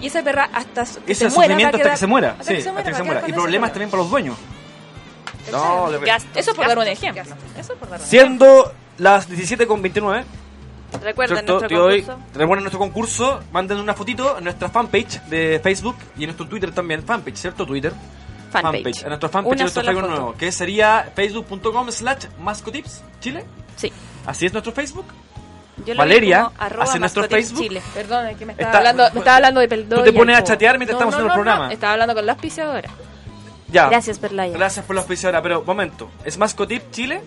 Y 0.00 0.06
esa 0.06 0.22
perra 0.22 0.48
hasta 0.52 0.84
que 0.84 1.12
Ese 1.12 1.30
se 1.30 1.36
muera, 1.36 1.54
va 1.54 1.68
a 1.70 1.70
sufrimiento 1.70 1.76
hasta 1.76 1.90
que 1.90 1.96
se 1.96 2.06
muera. 2.06 2.30
hasta 2.30 2.44
Sí, 2.44 2.54
que 2.56 2.62
se 2.62 2.72
muera, 2.72 2.78
hasta 2.80 2.90
que 2.90 2.96
se 2.96 3.02
a 3.02 3.04
muera. 3.04 3.28
Y 3.28 3.32
problemas 3.32 3.70
también 3.72 3.90
para 3.90 4.02
los 4.02 4.10
dueños. 4.10 4.36
No, 5.52 5.90
de. 5.90 6.12
Eso 6.34 6.54
por 6.54 6.66
dar 6.66 6.78
un 6.78 6.86
ejemplo. 6.86 7.22
Eso 7.58 7.74
por 7.76 7.88
dar 7.88 8.00
un 8.00 8.06
Siendo 8.06 8.72
las 8.98 9.28
17 9.28 9.66
con 9.66 9.82
29, 9.82 10.24
Recuerden 11.02 11.44
nuestro 11.46 11.68
concurso. 11.68 12.18
recuerden 12.34 12.62
nuestro 12.64 12.78
concurso, 12.78 13.40
manden 13.52 13.78
una 13.78 13.94
fotito 13.94 14.38
en 14.38 14.44
nuestra 14.44 14.68
fanpage 14.68 15.20
de 15.24 15.60
Facebook 15.62 15.96
y 16.16 16.22
en 16.22 16.26
nuestro 16.28 16.46
Twitter 16.46 16.72
también. 16.72 17.02
Fanpage, 17.02 17.36
¿cierto? 17.36 17.66
Twitter. 17.66 17.92
Fanpage. 18.50 19.02
En 19.02 19.08
nuestro 19.08 19.28
fanpage, 19.28 19.52
Una 19.52 19.60
en 19.60 19.64
nuestro 19.64 19.82
Facebook 19.82 20.08
nuevo, 20.08 20.34
que 20.34 20.52
sería 20.52 21.10
facebook.com 21.14 21.90
slash 21.90 22.26
mascotips 22.38 23.02
Chile. 23.20 23.44
Sí. 23.76 23.92
Así 24.26 24.46
es 24.46 24.52
nuestro 24.52 24.72
Facebook. 24.72 25.06
Yo 25.84 25.94
Valeria, 25.96 26.50
hace 26.58 26.98
nuestro 26.98 27.24
Facebook. 27.24 27.62
Chile. 27.62 27.82
Perdón, 27.94 28.26
es 28.28 28.36
que 28.36 28.46
me 28.46 28.52
estaba 28.52 28.68
Está- 28.70 28.78
hablando, 28.78 29.02
me 29.12 29.18
estaba 29.18 29.36
hablando 29.36 29.60
de 29.60 29.68
Peldo. 29.68 29.96
Tú 29.98 30.04
te 30.04 30.12
pones 30.12 30.36
a 30.38 30.44
chatear 30.44 30.78
mientras 30.78 30.94
estamos 30.96 31.14
haciendo 31.14 31.32
el 31.32 31.36
programa. 31.36 31.72
estaba 31.72 31.92
hablando 31.94 32.14
con 32.14 32.26
la 32.26 32.32
auspiciadora. 32.32 32.90
Ya. 33.68 33.88
Gracias, 33.88 34.18
Perlaya. 34.20 34.56
Gracias 34.56 34.84
por 34.86 34.94
la 34.94 35.00
auspiciadora, 35.02 35.42
pero 35.42 35.64
momento. 35.64 36.08
¿Es 36.24 36.38
Mascotip 36.38 36.90
Chile? 36.92 37.22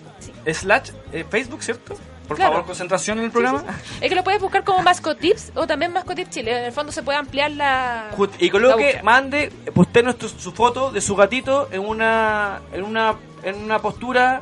Slash 0.50 0.90
eh, 1.12 1.26
Facebook, 1.28 1.62
¿cierto? 1.62 1.94
Por 2.26 2.36
Claro. 2.36 2.52
favor, 2.52 2.66
concentración 2.66 3.18
en 3.18 3.24
el 3.26 3.30
programa. 3.30 3.62
Es 4.00 4.08
que 4.08 4.14
lo 4.14 4.22
puedes 4.24 4.40
buscar 4.40 4.64
como 4.64 4.82
Mascotips 4.82 5.52
o 5.54 5.66
también 5.66 5.92
Mascotips 5.92 6.30
Chile. 6.30 6.58
En 6.58 6.64
el 6.66 6.72
fondo 6.72 6.90
se 6.92 7.02
puede 7.02 7.18
ampliar 7.18 7.50
la. 7.50 8.10
Y 8.38 8.46
la 8.46 8.50
coloque, 8.52 8.82
búsqueda. 8.84 9.02
mande, 9.02 9.52
poste 9.74 10.02
nuestro, 10.02 10.28
su 10.28 10.52
foto 10.52 10.90
de 10.90 11.00
su 11.02 11.14
gatito 11.16 11.68
en 11.70 11.80
una 11.86 12.60
en 12.72 12.82
una 12.84 13.14
en 13.42 13.56
una 13.56 13.78
postura, 13.80 14.40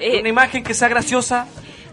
Eh, 0.00 0.18
una 0.20 0.28
imagen 0.28 0.64
que 0.64 0.74
sea 0.74 0.88
graciosa, 0.88 1.46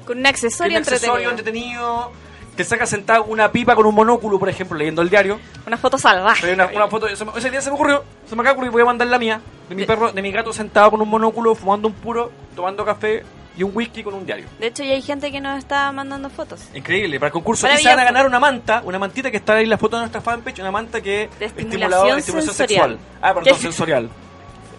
Con 0.09 0.17
un 0.17 0.25
accesorio, 0.25 0.75
un 0.75 0.81
accesorio 0.81 1.29
entretenido. 1.29 1.69
entretenido, 1.69 2.11
que 2.57 2.63
saca 2.63 2.87
sentado 2.87 3.25
una 3.25 3.51
pipa 3.51 3.75
con 3.75 3.85
un 3.85 3.93
monóculo, 3.93 4.39
por 4.39 4.49
ejemplo, 4.49 4.75
leyendo 4.75 5.03
el 5.03 5.09
diario. 5.11 5.39
Una 5.67 5.77
foto 5.77 5.99
salvaje. 5.99 6.51
Una, 6.51 6.65
una 6.65 6.87
foto, 6.87 7.07
se 7.15 7.23
ese 7.37 7.51
día 7.51 7.61
se 7.61 7.69
me 7.69 7.75
ocurrió, 7.75 8.03
se 8.27 8.35
me 8.35 8.41
acaba 8.41 8.53
de 8.53 8.57
ocurrir, 8.57 8.71
voy 8.71 8.81
a 8.81 8.85
mandar 8.85 9.07
la 9.07 9.19
mía, 9.19 9.39
de 9.69 9.75
mi 9.75 9.85
perro, 9.85 10.11
de 10.11 10.19
mi 10.23 10.31
gato 10.31 10.51
sentado 10.51 10.89
con 10.89 10.99
un 10.99 11.07
monóculo, 11.07 11.53
fumando 11.53 11.87
un 11.87 11.93
puro, 11.93 12.31
tomando 12.55 12.83
café 12.83 13.23
y 13.55 13.61
un 13.61 13.69
whisky 13.71 14.01
con 14.01 14.15
un 14.15 14.25
diario. 14.25 14.47
De 14.59 14.65
hecho, 14.65 14.83
ya 14.83 14.93
hay 14.93 15.03
gente 15.03 15.31
que 15.31 15.39
nos 15.41 15.59
está 15.59 15.91
mandando 15.91 16.31
fotos. 16.31 16.61
Increíble, 16.73 17.19
para 17.19 17.27
el 17.27 17.33
concurso. 17.33 17.67
Maravilloso. 17.67 17.95
van 17.95 17.99
a 17.99 18.03
ganar 18.05 18.25
una 18.25 18.39
manta, 18.39 18.81
una 18.85 18.97
mantita 18.97 19.29
que 19.29 19.37
está 19.37 19.53
ahí 19.53 19.65
en 19.65 19.69
la 19.69 19.77
foto 19.77 19.97
de 19.97 20.01
nuestra 20.01 20.21
fanpage, 20.21 20.57
una 20.59 20.71
manta 20.71 21.01
que 21.01 21.29
De 21.37 21.45
es 21.45 21.51
estimulación 21.51 21.83
estimulador, 21.83 22.17
estimulación 22.17 22.55
sensorial. 22.55 22.89
sexual. 22.97 23.19
Ah, 23.21 23.33
perdón, 23.35 23.59
sensorial. 23.59 24.09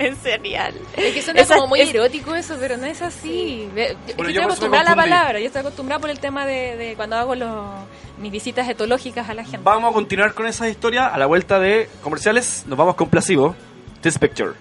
En 0.01 0.17
serial. 0.17 0.75
Es 0.97 1.15
que 1.15 1.23
suena 1.23 1.41
Esa- 1.43 1.55
como 1.57 1.69
muy 1.69 1.81
es- 1.83 1.95
erótico 1.95 2.35
eso, 2.35 2.57
pero 2.59 2.77
no 2.77 2.87
es 2.87 3.03
así. 3.03 3.69
Ve- 3.75 3.89
Yo, 3.89 3.93
es 3.93 4.05
que 4.07 4.15
Bueno, 4.15 4.29
estoy 4.31 4.45
acostumbrada 4.45 4.87
a 4.87 4.91
la 4.97 4.97
palabra. 5.03 5.39
Yo 5.41 5.47
estoy 5.47 5.61
acostumbrada 5.61 6.01
por 6.01 6.11
el 6.11 6.19
tema 6.19 6.47
de, 6.47 6.77
de 6.77 6.95
cuando 6.97 7.17
hago 7.17 7.35
los, 7.35 7.55
mis 8.19 8.33
visitas 8.33 8.69
etológicas 8.69 9.29
a 9.29 9.35
la 9.35 9.45
gente. 9.45 9.61
Vamos 9.63 9.91
a 9.91 9.95
continuar 9.95 10.35
con 10.35 10.47
esa 10.47 10.69
historia 10.69 11.07
a 11.07 11.19
la 11.19 11.27
vuelta 11.27 11.59
de 11.61 11.89
comerciales. 12.03 12.65
Nos 12.67 12.79
vamos 12.79 12.95
con 12.97 13.09
Placebo, 13.09 13.55
This 14.01 14.19
Picture. 14.19 14.53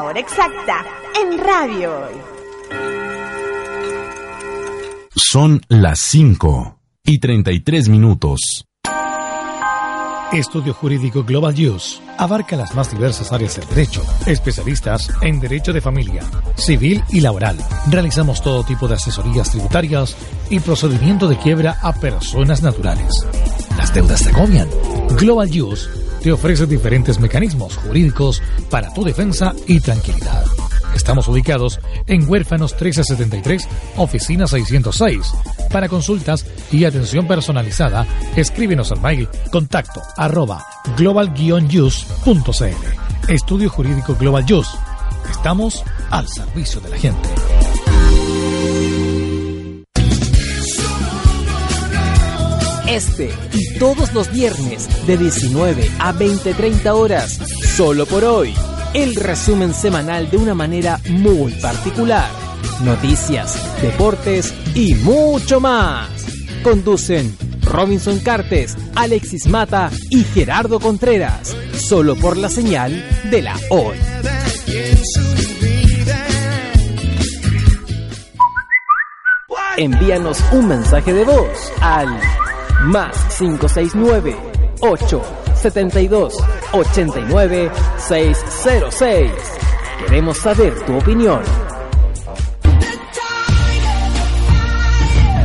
La 0.00 0.06
hora 0.06 0.20
exacta 0.20 0.82
en 1.20 1.38
Radio 1.38 1.92
Hoy. 1.92 2.14
Son 5.14 5.60
las 5.68 6.00
5 6.00 6.78
y 7.04 7.18
33 7.18 7.90
minutos. 7.90 8.64
Estudio 10.32 10.72
Jurídico 10.72 11.22
Global 11.22 11.54
Use 11.54 12.00
abarca 12.16 12.56
las 12.56 12.74
más 12.74 12.90
diversas 12.90 13.30
áreas 13.30 13.56
del 13.56 13.68
derecho, 13.68 14.02
especialistas 14.24 15.10
en 15.20 15.38
derecho 15.38 15.74
de 15.74 15.82
familia, 15.82 16.22
civil 16.56 17.04
y 17.10 17.20
laboral. 17.20 17.58
Realizamos 17.90 18.42
todo 18.42 18.64
tipo 18.64 18.88
de 18.88 18.94
asesorías 18.94 19.50
tributarias 19.50 20.16
y 20.48 20.60
procedimiento 20.60 21.28
de 21.28 21.36
quiebra 21.36 21.76
a 21.82 21.92
personas 21.92 22.62
naturales. 22.62 23.12
Las 23.76 23.92
deudas 23.92 24.20
se 24.20 24.30
agobian. 24.30 24.70
Global 25.18 25.50
Use 25.60 25.99
te 26.22 26.32
ofrece 26.32 26.66
diferentes 26.66 27.18
mecanismos 27.18 27.76
jurídicos 27.76 28.42
para 28.70 28.92
tu 28.92 29.04
defensa 29.04 29.54
y 29.66 29.80
tranquilidad. 29.80 30.44
Estamos 30.94 31.28
ubicados 31.28 31.80
en 32.06 32.28
Huérfanos 32.28 32.72
1373, 32.72 33.68
Oficina 33.96 34.46
606. 34.46 35.32
Para 35.70 35.88
consultas 35.88 36.44
y 36.72 36.84
atención 36.84 37.26
personalizada, 37.26 38.06
escríbenos 38.36 38.90
al 38.92 39.00
mail 39.00 39.28
contacto 39.50 40.02
arroba 40.16 40.64
global 40.96 41.32
Estudio 43.28 43.70
Jurídico 43.70 44.16
Global 44.16 44.44
Use. 44.52 44.76
Estamos 45.30 45.84
al 46.10 46.26
servicio 46.28 46.80
de 46.80 46.90
la 46.90 46.96
gente. 46.96 47.28
Este 52.90 53.30
y 53.52 53.78
todos 53.78 54.12
los 54.12 54.32
viernes 54.32 55.06
de 55.06 55.16
19 55.16 55.88
a 56.00 56.12
20-30 56.12 56.92
horas, 56.92 57.38
solo 57.76 58.04
por 58.04 58.24
hoy. 58.24 58.52
El 58.94 59.14
resumen 59.14 59.72
semanal 59.72 60.28
de 60.28 60.36
una 60.36 60.54
manera 60.54 60.98
muy 61.08 61.52
particular. 61.52 62.28
Noticias, 62.82 63.56
deportes 63.80 64.52
y 64.74 64.94
mucho 64.94 65.60
más. 65.60 66.08
Conducen 66.64 67.36
Robinson 67.62 68.18
Cartes, 68.18 68.76
Alexis 68.96 69.46
Mata 69.46 69.88
y 70.10 70.24
Gerardo 70.24 70.80
Contreras. 70.80 71.56
Solo 71.78 72.16
por 72.16 72.36
la 72.36 72.48
señal 72.48 73.04
de 73.30 73.42
la 73.42 73.56
hoy. 73.70 73.98
Envíanos 79.76 80.40
un 80.50 80.66
mensaje 80.66 81.12
de 81.14 81.24
voz 81.24 81.72
al 81.80 82.08
más 82.82 83.16
569 83.38 84.36
872 84.80 86.34
89 86.72 87.70
606. 87.98 89.32
Queremos 89.98 90.38
saber 90.38 90.74
tu 90.86 90.96
opinión. 90.96 91.42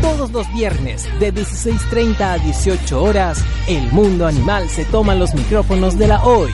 Todos 0.02 0.32
los 0.32 0.54
viernes 0.54 1.08
de 1.20 1.34
16.30 1.34 2.22
a 2.22 2.38
18 2.38 3.04
horas, 3.04 3.44
el 3.68 3.92
mundo 3.92 4.26
animal 4.26 4.70
se 4.70 4.86
toma 4.86 5.14
los 5.14 5.34
micrófonos 5.34 5.98
de 5.98 6.08
la 6.08 6.24
hoy. 6.24 6.52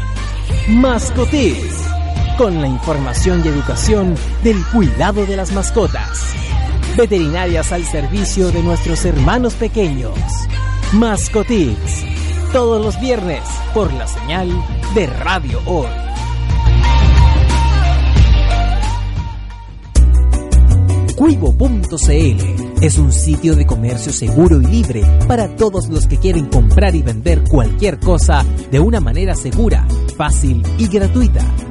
Mascotis, 0.68 1.86
con 2.38 2.60
la 2.60 2.68
información 2.68 3.44
y 3.46 3.50
educación 3.50 4.16
del 4.44 4.58
cuidado 4.74 5.26
de 5.26 5.38
las 5.38 5.52
mascotas. 5.52 6.34
Veterinarias 6.98 7.72
al 7.72 7.86
servicio 7.86 8.52
de 8.52 8.64
nuestros 8.64 9.06
hermanos 9.06 9.54
pequeños. 9.54 10.18
Mascotix, 10.94 12.04
todos 12.52 12.84
los 12.84 13.00
viernes 13.00 13.42
por 13.74 13.94
la 13.94 14.06
señal 14.08 14.50
de 14.94 15.08
Radio 15.08 15.62
Hoy. 15.66 15.88
Cuivo.cl 21.16 22.82
es 22.82 22.98
un 22.98 23.14
sitio 23.14 23.56
de 23.56 23.66
comercio 23.66 24.12
seguro 24.12 24.60
y 24.60 24.66
libre 24.66 25.04
para 25.30 25.56
todos 25.56 25.88
los 25.88 26.08
que 26.08 26.18
quieren 26.18 26.48
comprar 26.48 26.94
y 26.94 27.02
vender 27.02 27.44
cualquier 27.50 27.98
cosa 27.98 28.44
de 28.70 28.82
una 28.82 29.00
manera 29.00 29.34
segura, 29.36 29.88
fácil 30.18 30.62
y 30.78 30.90
gratuita. 30.90 31.71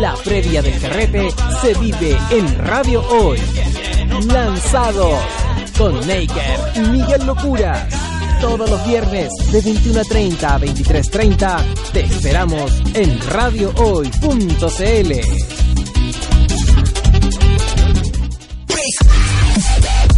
La 0.00 0.14
previa 0.14 0.62
del 0.62 0.80
carrete 0.80 1.28
se 1.60 1.74
vive 1.74 2.16
en 2.30 2.56
Radio 2.58 3.02
Hoy. 3.08 3.40
Lanzado 4.28 5.10
con 5.76 5.98
Naked 6.06 6.76
y 6.76 6.80
Miguel 6.90 7.26
Locuras. 7.26 7.92
Todos 8.40 8.70
los 8.70 8.86
viernes 8.86 9.32
de 9.50 9.60
21.30 9.60 10.44
a 10.44 10.60
23.30 10.60 11.64
te 11.92 12.02
esperamos 12.02 12.80
en 12.94 13.18
radiohoy.cl. 13.28 15.57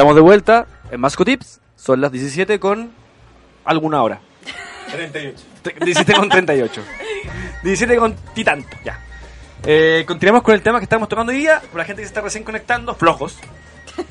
Estamos 0.00 0.14
de 0.14 0.22
vuelta 0.22 0.66
en 0.90 0.98
Masco 0.98 1.26
Tips. 1.26 1.60
Son 1.76 2.00
las 2.00 2.10
17 2.10 2.58
con 2.58 2.90
alguna 3.66 4.02
hora. 4.02 4.18
38. 4.90 5.44
17 5.78 6.12
con 6.14 6.28
38. 6.30 6.82
17 7.62 7.96
con 7.98 8.14
titanto, 8.32 8.78
ya. 8.82 8.98
Eh, 9.62 10.04
continuamos 10.08 10.42
con 10.42 10.54
el 10.54 10.62
tema 10.62 10.78
que 10.78 10.84
estamos 10.84 11.06
tocando 11.06 11.32
hoy 11.32 11.40
día. 11.40 11.60
Para 11.60 11.82
la 11.82 11.84
gente 11.84 12.00
que 12.00 12.06
se 12.06 12.12
está 12.12 12.22
recién 12.22 12.44
conectando, 12.44 12.94
flojos. 12.94 13.36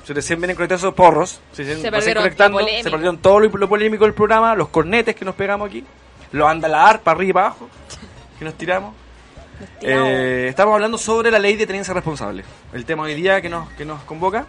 Si 0.03 0.13
recién 0.13 0.39
vienen 0.39 0.55
conectados 0.55 0.83
esos 0.83 0.93
porros, 0.93 1.41
si 1.53 1.63
recién, 1.63 1.77
recién 1.77 1.91
perdieron 1.91 2.21
conectando, 2.21 2.59
se 2.59 2.91
perdieron 2.91 3.17
todo 3.17 3.39
lo, 3.39 3.49
lo 3.49 3.67
polémico 3.67 4.03
del 4.03 4.13
programa, 4.13 4.53
los 4.53 4.69
cornetes 4.69 5.15
que 5.15 5.25
nos 5.25 5.33
pegamos 5.33 5.69
aquí, 5.69 5.83
los 6.33 6.47
andalar 6.47 7.01
para 7.01 7.17
arriba 7.17 7.29
y 7.29 7.33
para 7.33 7.47
abajo, 7.47 7.69
que 8.37 8.45
nos 8.45 8.53
tiramos. 8.53 8.93
Eh, 9.81 10.47
estamos 10.49 10.73
hablando 10.73 10.97
sobre 10.97 11.31
la 11.31 11.39
ley 11.39 11.55
de 11.55 11.65
tenencia 11.67 11.93
responsable. 11.93 12.43
El 12.73 12.85
tema 12.85 13.03
hoy 13.03 13.15
día 13.15 13.41
que 13.41 13.49
nos, 13.49 13.69
que 13.71 13.85
nos 13.85 14.01
convoca. 14.03 14.45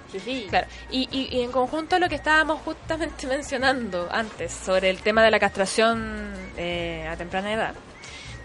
Claro. 0.49 0.67
Y, 0.91 1.09
y- 1.11 1.37
y 1.37 1.43
en 1.43 1.51
conjunto 1.53 1.99
lo 1.99 2.09
que 2.09 2.15
estábamos 2.17 2.61
justamente 2.63 3.27
mencionando 3.29 4.09
antes 4.11 4.53
sobre 4.53 4.91
el 4.91 5.01
tema 5.01 5.23
de 5.25 5.31
la 5.31 5.39
castración 5.41 6.33
eh, 6.57 7.09
a 7.11 7.17
temprana 7.17 7.53
edad, 7.53 7.75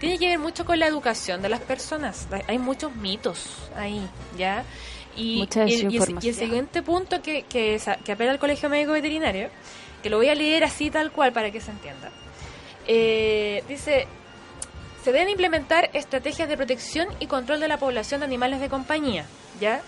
tiene 0.00 0.18
que 0.18 0.26
ver 0.28 0.38
mucho 0.38 0.64
con 0.64 0.78
la 0.78 0.86
educación 0.86 1.40
de 1.42 1.48
las 1.48 1.60
personas. 1.60 2.26
Hay- 2.48 2.58
muchos 2.58 2.94
mitos 2.96 3.70
ahí, 3.76 4.06
¿ya? 4.36 4.64
Y, 5.16 5.38
Mucha 5.38 5.64
y- 5.66 5.70
y 5.70 5.74
el- 5.96 6.18
y 6.22 6.28
el, 6.28 6.34
siguiente 6.34 6.82
punto 6.82 7.22
que, 7.22 7.44
que, 7.44 7.80
que 8.04 8.12
apela 8.12 8.32
al 8.32 8.38
Colegio 8.38 8.68
Médico 8.68 8.92
Veterinario, 8.92 9.48
que 10.02 10.10
lo 10.10 10.18
voy 10.18 10.28
a 10.28 10.34
leer 10.34 10.62
así 10.64 10.90
tal 10.90 11.10
cual 11.10 11.32
para 11.32 11.50
que 11.50 11.60
se 11.60 11.70
entienda. 11.70 12.10
Eh, 12.86 13.64
dice, 13.68 14.06
se 15.06 15.12
deben 15.12 15.28
implementar 15.28 15.88
estrategias 15.92 16.48
de 16.48 16.56
protección 16.56 17.06
y 17.20 17.28
control 17.28 17.60
de 17.60 17.68
la 17.68 17.78
población 17.78 18.22
de 18.22 18.26
animales 18.26 18.58
de 18.58 18.68
compañía, 18.68 19.24
¿ya? 19.60 19.80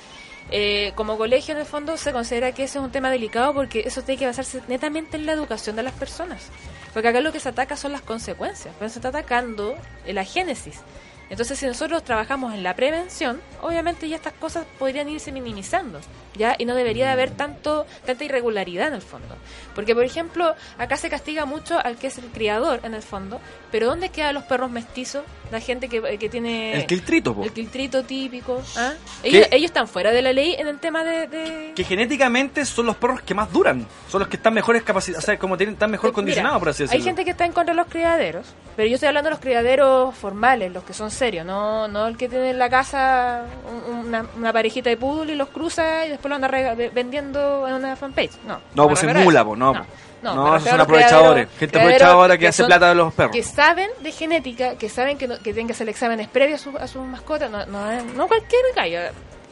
Eh, 0.53 0.93
como 0.95 1.19
colegio, 1.19 1.55
en 1.55 1.59
el 1.59 1.67
fondo, 1.67 1.97
se 1.97 2.13
considera 2.13 2.53
que 2.53 2.63
ese 2.63 2.79
es 2.79 2.85
un 2.85 2.93
tema 2.93 3.11
delicado 3.11 3.53
porque 3.53 3.81
eso 3.81 4.03
tiene 4.03 4.21
que 4.21 4.27
basarse 4.27 4.63
netamente 4.69 5.17
en 5.17 5.27
la 5.27 5.33
educación 5.33 5.75
de 5.75 5.83
las 5.83 5.93
personas. 5.95 6.51
Porque 6.95 7.09
acá 7.09 7.21
lo 7.21 7.33
que 7.33 7.41
se 7.41 7.49
ataca 7.49 7.77
son 7.77 7.91
las 7.91 8.03
consecuencias, 8.03 8.73
pero 8.79 8.89
se 8.91 9.01
está 9.01 9.09
atacando 9.09 9.75
la 10.07 10.23
génesis. 10.23 10.83
Entonces, 11.31 11.59
si 11.59 11.67
nosotros 11.67 12.05
trabajamos 12.05 12.55
en 12.55 12.63
la 12.63 12.77
prevención, 12.77 13.41
obviamente 13.61 14.09
ya 14.09 14.15
estas 14.15 14.35
cosas 14.35 14.67
podrían 14.79 15.09
irse 15.09 15.33
minimizando, 15.33 15.99
¿ya? 16.37 16.55
Y 16.59 16.65
no 16.65 16.75
debería 16.75 17.07
de 17.07 17.13
haber 17.13 17.31
tanto 17.31 17.87
tanta 18.07 18.25
irregularidad 18.25 18.89
en 18.89 18.95
el 18.95 19.03
fondo. 19.03 19.37
Porque, 19.75 19.95
por 19.95 20.05
ejemplo, 20.05 20.55
acá 20.77 20.97
se 20.97 21.09
castiga 21.09 21.45
mucho 21.45 21.79
al 21.79 21.97
que 21.97 22.09
es 22.09 22.19
el 22.19 22.25
criador, 22.27 22.81
en 22.83 22.95
el 22.95 23.03
fondo, 23.03 23.41
pero 23.71 23.87
¿dónde 23.87 24.09
quedan 24.09 24.35
los 24.35 24.45
perros 24.45 24.71
mestizos? 24.71 25.23
La 25.53 25.61
gente 25.61 25.89
que, 25.89 26.19
que 26.19 26.29
tiene... 26.29 26.75
El 26.75 26.87
quiltrito, 26.87 27.35
po. 27.35 27.43
El 27.45 27.53
quiltrito 27.53 28.03
típico, 28.05 28.61
¿ah? 28.77 28.93
Ellos, 29.23 29.47
ellos 29.51 29.67
están 29.71 29.89
fuera 29.89 30.11
de 30.11 30.21
la 30.21 30.33
ley 30.33 30.55
en 30.59 30.67
el 30.69 30.79
tema 30.79 31.05
de... 31.05 31.27
de- 31.27 31.73
Que 31.75 31.85
genéticamente 31.85 32.65
son 32.67 32.87
los 32.87 32.97
perros 32.97 33.23
que 33.23 33.35
más 33.35 33.51
duran. 33.53 33.87
Son 34.11 34.19
los 34.19 34.29
que 34.29 34.37
están 34.37 34.53
mejores 34.53 34.83
capacitados, 34.83 35.25
o 35.25 35.27
sea, 35.27 35.39
como 35.39 35.57
tienen, 35.57 35.75
están 35.75 35.91
mejor 35.91 36.09
Mira, 36.11 36.15
condicionados, 36.17 36.59
por 36.59 36.69
así 36.71 36.83
decirlo. 36.83 37.01
Hay 37.01 37.05
gente 37.05 37.25
que 37.25 37.31
está 37.31 37.47
en 37.47 37.53
contra 37.53 37.73
de 37.73 37.77
los 37.81 37.87
criaderos, 37.87 38.47
pero 38.77 38.89
yo 38.89 38.97
estoy 38.97 39.07
hablando 39.09 39.29
de 39.29 39.35
los 39.37 39.41
criaderos 39.41 40.15
formales, 40.15 40.71
los 40.73 40.85
que 40.85 40.93
son 40.93 41.11
serios, 41.11 41.47
no, 41.47 41.89
no 41.89 42.07
el 42.09 42.17
que 42.19 42.29
tiene 42.29 42.51
en 42.51 42.59
la 42.59 42.69
casa 42.69 43.45
un- 43.89 44.07
una, 44.09 44.27
una 44.37 44.53
parejita 44.53 44.91
de 44.91 44.97
poodle 44.99 45.33
y 45.33 45.37
los 45.37 45.49
cruza 45.49 46.07
y 46.07 46.11
después 46.19 46.29
lo 46.31 46.35
anda 46.37 46.75
vendiendo 46.93 47.67
en 47.69 47.75
una 47.75 47.97
fanpage. 47.97 48.33
No, 48.47 48.61
No, 48.75 48.89
pues 48.89 49.03
es 49.03 49.15
mula, 49.15 49.45
po, 49.45 49.57
no. 49.57 49.73
No, 50.21 50.57
esos 50.57 50.69
son 50.71 50.81
aprovechadores. 50.81 51.49
Gente 51.59 51.79
aprovechadora 51.79 52.37
que 52.37 52.49
hace 52.49 52.57
son- 52.63 52.67
plata 52.67 52.89
de 52.89 52.95
los 52.97 53.15
perros. 53.15 53.33
Que 53.37 53.43
saben 53.45 53.89
de 54.01 54.11
genética, 54.13 54.77
que 54.77 54.89
saben 54.89 55.17
que, 55.17 55.29
no- 55.29 55.37
que 55.37 55.53
tienen 55.53 55.69
que 55.69 55.73
hacer 55.75 55.89
exámenes 55.89 56.27
previos 56.29 56.61
a 56.61 56.65
sus 56.65 56.75
a 56.75 56.89
sus 56.89 57.07
mascotas, 57.07 57.49
no, 57.51 57.65
no, 57.67 57.91
es- 57.93 58.05
no 58.05 58.27
cualquier 58.27 58.63
gallo. 58.75 59.01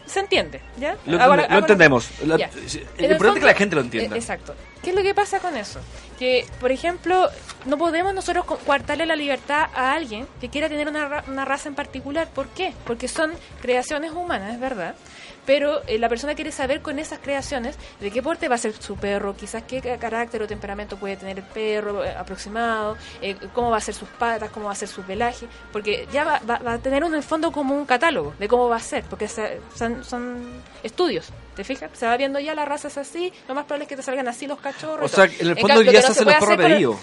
Se 0.06 0.20
entiende, 0.20 0.60
¿ya? 0.76 0.96
Lo, 1.06 1.20
Ahora- 1.20 1.36
lo 1.36 1.42
ahora- 1.42 1.58
entendemos. 1.58 2.08
En 2.20 2.30
importante 2.30 3.38
es 3.38 3.40
que 3.40 3.44
la 3.44 3.54
gente 3.54 3.74
lo 3.74 3.82
entienda. 3.82 4.14
eh, 4.14 4.18
Exacto. 4.18 4.54
¿Qué 4.82 4.90
es 4.90 4.96
lo 4.96 5.02
que 5.02 5.14
pasa 5.14 5.40
con 5.40 5.56
eso? 5.56 5.80
Que, 6.16 6.46
por 6.60 6.70
ejemplo, 6.70 7.28
no 7.64 7.76
podemos 7.76 8.14
nosotros 8.14 8.44
co- 8.44 8.58
coartarle 8.58 9.04
la 9.04 9.16
libertad 9.16 9.66
a 9.74 9.92
alguien 9.94 10.28
que 10.40 10.48
quiera 10.48 10.68
tener 10.68 10.86
una, 10.88 11.08
ra- 11.08 11.24
una 11.26 11.44
raza 11.44 11.68
en 11.68 11.74
particular. 11.74 12.28
¿Por 12.32 12.46
qué? 12.48 12.72
Porque 12.84 13.08
son 13.08 13.32
creaciones 13.60 14.12
humanas, 14.12 14.54
es 14.54 14.60
verdad. 14.60 14.94
Pero 15.46 15.82
eh, 15.86 15.98
la 15.98 16.08
persona 16.08 16.34
quiere 16.34 16.50
saber 16.52 16.82
con 16.82 16.98
esas 16.98 17.20
creaciones 17.20 17.76
de 18.00 18.10
qué 18.10 18.22
porte 18.22 18.48
va 18.48 18.56
a 18.56 18.58
ser 18.58 18.72
su 18.74 18.96
perro, 18.96 19.34
quizás 19.36 19.62
qué 19.62 19.80
ca- 19.80 19.96
carácter 19.98 20.42
o 20.42 20.46
temperamento 20.46 20.96
puede 20.96 21.16
tener 21.16 21.38
el 21.38 21.44
perro 21.44 22.04
eh, 22.04 22.10
aproximado, 22.16 22.96
eh, 23.22 23.36
cómo 23.54 23.70
va 23.70 23.76
a 23.76 23.80
ser 23.80 23.94
sus 23.94 24.08
patas, 24.08 24.50
cómo 24.50 24.66
va 24.66 24.72
a 24.72 24.74
ser 24.76 24.88
su 24.88 25.02
pelaje, 25.02 25.46
porque 25.72 26.06
ya 26.12 26.24
va, 26.24 26.40
va- 26.48 26.58
va 26.58 26.72
a 26.74 26.78
tener 26.78 27.02
en 27.04 27.14
el 27.14 27.22
fondo 27.22 27.52
como 27.52 27.74
un 27.76 27.86
catálogo 27.86 28.34
de 28.38 28.48
cómo 28.48 28.68
va 28.68 28.76
a 28.76 28.80
ser, 28.80 29.04
porque 29.04 29.28
se- 29.28 29.60
son, 29.74 30.04
son 30.04 30.60
estudios, 30.82 31.28
¿te 31.54 31.64
fijas? 31.64 31.90
Se 31.94 32.06
va 32.06 32.16
viendo 32.16 32.38
ya 32.40 32.54
las 32.54 32.66
razas 32.68 32.96
así, 32.98 33.32
lo 33.48 33.54
más 33.54 33.64
probable 33.64 33.84
es 33.84 33.88
que 33.88 33.96
te 33.96 34.02
salgan 34.02 34.26
así 34.28 34.46
los 34.46 34.58
cachorros. 34.60 35.12
O 35.12 35.14
sea, 35.14 35.24
en 35.26 35.32
el 35.40 35.48
En 35.50 35.56
fondo 35.58 35.74
cambio, 35.74 35.92
ya 35.92 36.02
se 36.02 36.24
con 36.24 36.32
el- 36.60 36.68
pedidos. 36.68 36.96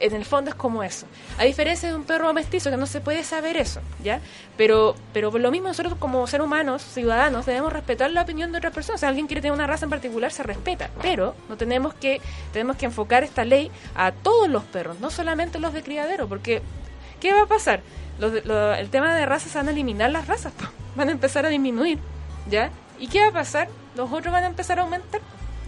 En 0.00 0.14
el 0.14 0.24
fondo 0.24 0.50
es 0.50 0.56
como 0.56 0.82
eso. 0.82 1.06
A 1.38 1.44
diferencia 1.44 1.88
de 1.88 1.94
un 1.94 2.04
perro 2.04 2.32
mestizo 2.32 2.70
que 2.70 2.76
no 2.76 2.86
se 2.86 3.00
puede 3.00 3.22
saber 3.24 3.56
eso, 3.56 3.80
¿ya? 4.02 4.20
Pero 4.56 4.96
pero 5.12 5.30
por 5.30 5.40
lo 5.40 5.50
mismo 5.50 5.68
nosotros 5.68 5.94
como 5.98 6.26
seres 6.26 6.44
humanos, 6.44 6.82
ciudadanos, 6.82 7.46
debemos 7.46 7.72
respetar 7.72 8.10
la 8.10 8.22
opinión 8.22 8.52
de 8.52 8.58
otras 8.58 8.74
personas. 8.74 9.00
Si 9.00 9.06
alguien 9.06 9.26
quiere 9.26 9.40
tener 9.40 9.52
una 9.52 9.66
raza 9.66 9.86
en 9.86 9.90
particular, 9.90 10.32
se 10.32 10.42
respeta, 10.42 10.90
pero 11.00 11.34
no 11.48 11.56
tenemos 11.56 11.94
que 11.94 12.20
tenemos 12.52 12.76
que 12.76 12.86
enfocar 12.86 13.24
esta 13.24 13.44
ley 13.44 13.70
a 13.94 14.12
todos 14.12 14.48
los 14.48 14.64
perros, 14.64 15.00
no 15.00 15.10
solamente 15.10 15.58
los 15.58 15.72
de 15.72 15.82
criadero, 15.82 16.28
porque 16.28 16.62
¿qué 17.20 17.32
va 17.32 17.42
a 17.42 17.46
pasar? 17.46 17.80
El 18.20 18.90
tema 18.90 19.14
de 19.14 19.26
razas 19.26 19.52
se 19.52 19.58
van 19.58 19.68
a 19.68 19.70
eliminar 19.70 20.10
las 20.10 20.26
razas, 20.26 20.52
van 20.96 21.08
a 21.08 21.12
empezar 21.12 21.46
a 21.46 21.48
disminuir, 21.48 21.98
¿ya? 22.48 22.70
¿Y 22.98 23.08
qué 23.08 23.20
va 23.20 23.28
a 23.28 23.32
pasar? 23.32 23.68
Los 23.96 24.12
otros 24.12 24.32
van 24.32 24.44
a 24.44 24.46
empezar 24.48 24.78
a 24.78 24.82
aumentar. 24.82 25.20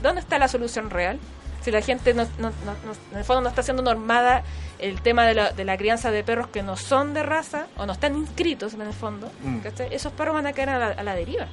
¿Dónde 0.02 0.20
está 0.20 0.38
la 0.38 0.46
solución 0.46 0.90
real? 0.90 1.18
Si 1.66 1.72
la 1.72 1.80
gente 1.82 2.14
no, 2.14 2.22
no- 2.38 2.50
no- 2.64 2.76
no- 2.86 2.92
en 3.10 3.18
el 3.18 3.24
fondo 3.24 3.40
no 3.42 3.48
está 3.48 3.60
siendo 3.64 3.82
normada 3.82 4.44
el 4.78 5.00
tema 5.02 5.24
de 5.26 5.34
la, 5.34 5.50
de 5.50 5.64
la 5.64 5.76
crianza 5.76 6.12
de 6.12 6.22
perros 6.22 6.46
que 6.46 6.62
no 6.62 6.76
son 6.76 7.12
de 7.12 7.24
raza 7.24 7.66
o 7.76 7.86
no 7.86 7.92
están 7.92 8.14
inscritos 8.16 8.74
en 8.74 8.82
el 8.82 8.92
fondo, 8.92 9.32
Mm. 9.42 9.58
¿cachai? 9.58 9.92
esos 9.92 10.12
perros 10.12 10.34
van 10.34 10.46
a 10.46 10.52
caer 10.52 10.68
a 10.70 10.78
la, 10.78 10.86
a 10.90 11.02
la 11.02 11.16
deriva. 11.16 11.48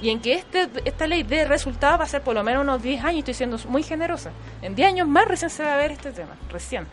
Y 0.00 0.10
en 0.10 0.20
que 0.20 0.34
este, 0.34 0.68
esta 0.84 1.08
ley 1.08 1.24
dé 1.24 1.44
resultado 1.46 1.98
va 1.98 2.04
a 2.04 2.06
ser 2.06 2.22
por 2.22 2.34
lo 2.36 2.44
menos 2.44 2.62
unos 2.62 2.80
10 2.80 3.02
años, 3.04 3.18
estoy 3.18 3.34
siendo 3.34 3.58
muy 3.66 3.82
generosa. 3.82 4.30
En 4.62 4.76
10 4.76 4.86
años 4.92 5.08
más 5.08 5.26
recién 5.26 5.50
se 5.50 5.64
va 5.64 5.74
a 5.74 5.76
ver 5.78 5.90
este 5.90 6.12
tema, 6.12 6.36
recién. 6.48 6.86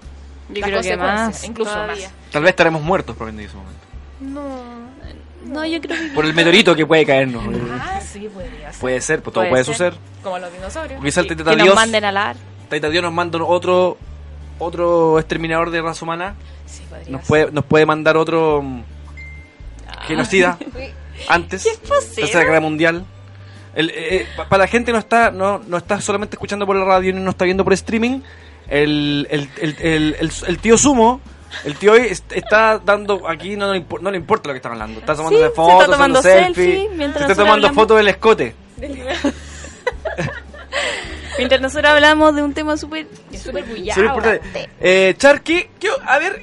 Yo 0.50 0.62
Las 0.62 0.70
creo 0.72 0.82
que 0.82 0.98
más, 0.98 1.44
incluso 1.44 1.72
todavía. 1.72 2.08
más. 2.08 2.32
Tal 2.32 2.42
vez 2.42 2.50
estaremos 2.50 2.82
muertos 2.82 3.16
probablemente 3.16 3.44
en 3.44 3.50
ese 3.50 3.58
momento. 3.58 3.86
No, 4.20 5.19
No, 5.46 5.66
yo 5.66 5.80
creo 5.82 5.98
que... 5.98 6.08
Por 6.10 6.26
el 6.26 6.34
meteorito 6.34 6.76
que 6.76 6.86
puede 6.86 7.06
caernos. 7.06 7.44
Ah, 7.80 8.00
sí, 8.02 8.28
podría 8.34 8.72
ser. 8.72 8.82
Puede 8.82 9.02
ser, 9.02 9.22
pues 9.22 9.34
todo 9.34 9.48
puede, 9.50 9.64
suceder. 9.64 9.94
Como 10.24 10.38
los 10.40 10.52
dinosaurios. 10.52 11.02
Sí. 11.14 11.20
el 11.20 11.28
Teta 11.28 11.52
Que 11.52 11.56
nos 11.58 11.64
Dios, 11.66 11.76
manden 11.76 12.04
a 12.06 12.12
la 12.12 12.36
Taita 12.70 12.90
Dios 12.90 13.02
nos 13.04 13.14
manda 13.14 13.42
otro 13.44 13.98
otro 14.60 15.18
exterminador 15.20 15.72
de 15.72 15.82
raza 15.82 16.04
humana. 16.06 16.36
Sí, 16.66 16.84
podría 16.90 17.10
Nos 17.10 17.22
ser. 17.22 17.28
puede, 17.28 17.52
nos 17.52 17.66
puede 17.66 17.86
mandar 17.86 18.18
otro 18.18 18.62
mm, 18.62 18.84
genocida 20.08 20.58
Sí. 20.78 21.26
antes. 21.30 21.64
¿Qué 21.64 21.70
es 21.72 21.78
posible? 21.78 22.16
Tercera 22.24 22.44
Guerra 22.44 22.60
Mundial. 22.60 23.06
El, 23.76 23.90
eh, 23.90 23.94
eh, 24.16 24.28
pa- 24.36 24.48
para 24.50 24.64
la 24.64 24.68
gente 24.68 24.92
no 24.92 24.98
está 24.98 25.32
no, 25.32 25.60
no 25.68 25.78
está 25.78 26.02
solamente 26.02 26.36
escuchando 26.36 26.66
por 26.66 26.76
la 26.76 26.84
radio 26.86 27.14
ni 27.14 27.22
no 27.22 27.30
está 27.32 27.46
viendo 27.46 27.64
por 27.64 27.74
streaming. 27.74 28.22
El, 28.68 29.28
el, 29.32 29.50
el, 29.62 29.76
el, 29.80 30.16
el- 30.20 30.32
el 30.48 30.60
tío 30.60 30.78
Sumo, 30.78 31.22
el 31.66 31.76
tío 31.76 31.94
hoy 31.94 32.02
est- 32.08 32.32
está 32.34 32.80
dando 32.80 33.28
aquí, 33.28 33.56
no, 33.56 33.72
le 33.74 33.80
impo- 33.88 34.00
no 34.00 34.12
le 34.12 34.18
importa 34.18 34.50
lo 34.50 34.54
que 34.54 34.58
está 34.58 34.70
hablando. 34.70 35.00
Está 35.00 35.16
tomando 35.16 35.38
Sí, 35.38 35.44
se 35.44 35.50
fotos, 35.52 35.82
está 35.82 35.92
tomando 35.94 36.20
haciendo 36.20 36.46
selfie 36.54 36.90
se 37.14 37.20
está 37.20 37.36
tomando 37.36 37.74
fotos 37.74 37.98
del 37.98 38.08
escote. 38.10 38.56
Mientras 41.38 41.62
nosotros 41.62 41.92
hablamos 41.92 42.36
de 42.36 42.44
un 42.44 42.54
tema 42.54 42.76
súper... 42.78 43.08
Súper 43.38 43.64
importante. 43.68 44.70
Eh, 44.80 45.14
Char, 45.18 45.42
¿qué- 45.42 45.70
qué- 45.80 45.90
a 46.06 46.20
ver, 46.20 46.42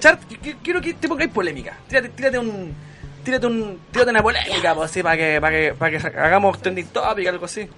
Char, 0.00 0.18
qu- 0.20 0.56
quiero 0.62 0.80
que 0.80 0.94
te 0.94 1.06
pongáis 1.06 1.30
polémica. 1.30 1.76
Tírate, 1.88 2.08
tírate 2.10 2.38
un. 2.38 2.74
Tírate 3.24 3.46
un. 3.46 3.78
Tírate 3.92 4.10
una 4.10 4.22
polémica, 4.22 4.74
pues, 4.74 4.90
así, 4.90 5.02
para 5.02 5.16
que, 5.16 5.40
para 5.40 5.52
que, 5.56 5.74
para 5.74 5.90
que 5.98 6.06
hagamos 6.18 6.60
trending 6.60 6.86
topic, 6.88 7.28
algo 7.28 7.44
así. 7.44 7.68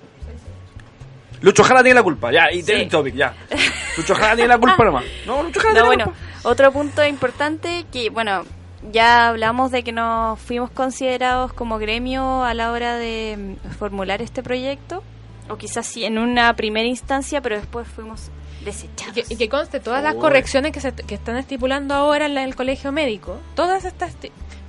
Lucho 1.40 1.62
Jara 1.64 1.82
tiene 1.82 1.96
la 1.96 2.02
culpa, 2.02 2.32
ya, 2.32 2.50
y 2.52 2.62
trending 2.62 2.88
topic, 2.88 3.14
ya. 3.14 3.34
Lucho 3.96 4.14
Jara 4.14 4.34
tiene 4.34 4.48
la 4.48 4.58
culpa 4.58 4.82
nomás. 4.84 5.04
No, 5.26 5.42
Lucho 5.42 5.60
Jara 5.60 5.74
No, 5.74 5.80
tiene 5.80 5.86
bueno, 5.88 6.04
la 6.06 6.12
culpa. 6.12 6.48
otro 6.48 6.72
punto 6.72 7.04
importante 7.06 7.84
que, 7.92 8.10
bueno, 8.10 8.44
ya 8.92 9.28
hablamos 9.28 9.70
de 9.70 9.82
que 9.82 9.92
nos 9.92 10.38
fuimos 10.40 10.70
considerados 10.70 11.52
como 11.52 11.78
gremio 11.78 12.44
a 12.44 12.54
la 12.54 12.70
hora 12.72 12.96
de 12.96 13.56
mm, 13.64 13.70
formular 13.78 14.22
este 14.22 14.42
proyecto, 14.42 15.02
o 15.48 15.56
quizás 15.56 15.86
sí 15.86 16.04
en 16.04 16.18
una 16.18 16.54
primera 16.54 16.86
instancia, 16.88 17.40
pero 17.42 17.56
después 17.56 17.86
fuimos 17.88 18.30
Y 18.62 18.64
desechados. 18.64 19.12
que, 19.14 19.24
y 19.28 19.36
que 19.36 19.48
conste, 19.50 19.80
todas 19.80 20.02
las 20.02 20.14
correcciones 20.14 20.72
que, 20.72 20.80
se, 20.80 20.92
que 20.94 21.14
están 21.14 21.36
estipulando 21.36 21.94
ahora 21.94 22.24
en 22.26 22.34
la- 22.34 22.44
el 22.44 22.56
colegio 22.56 22.92
médico, 22.92 23.38
todas 23.54 23.84
estas... 23.84 24.16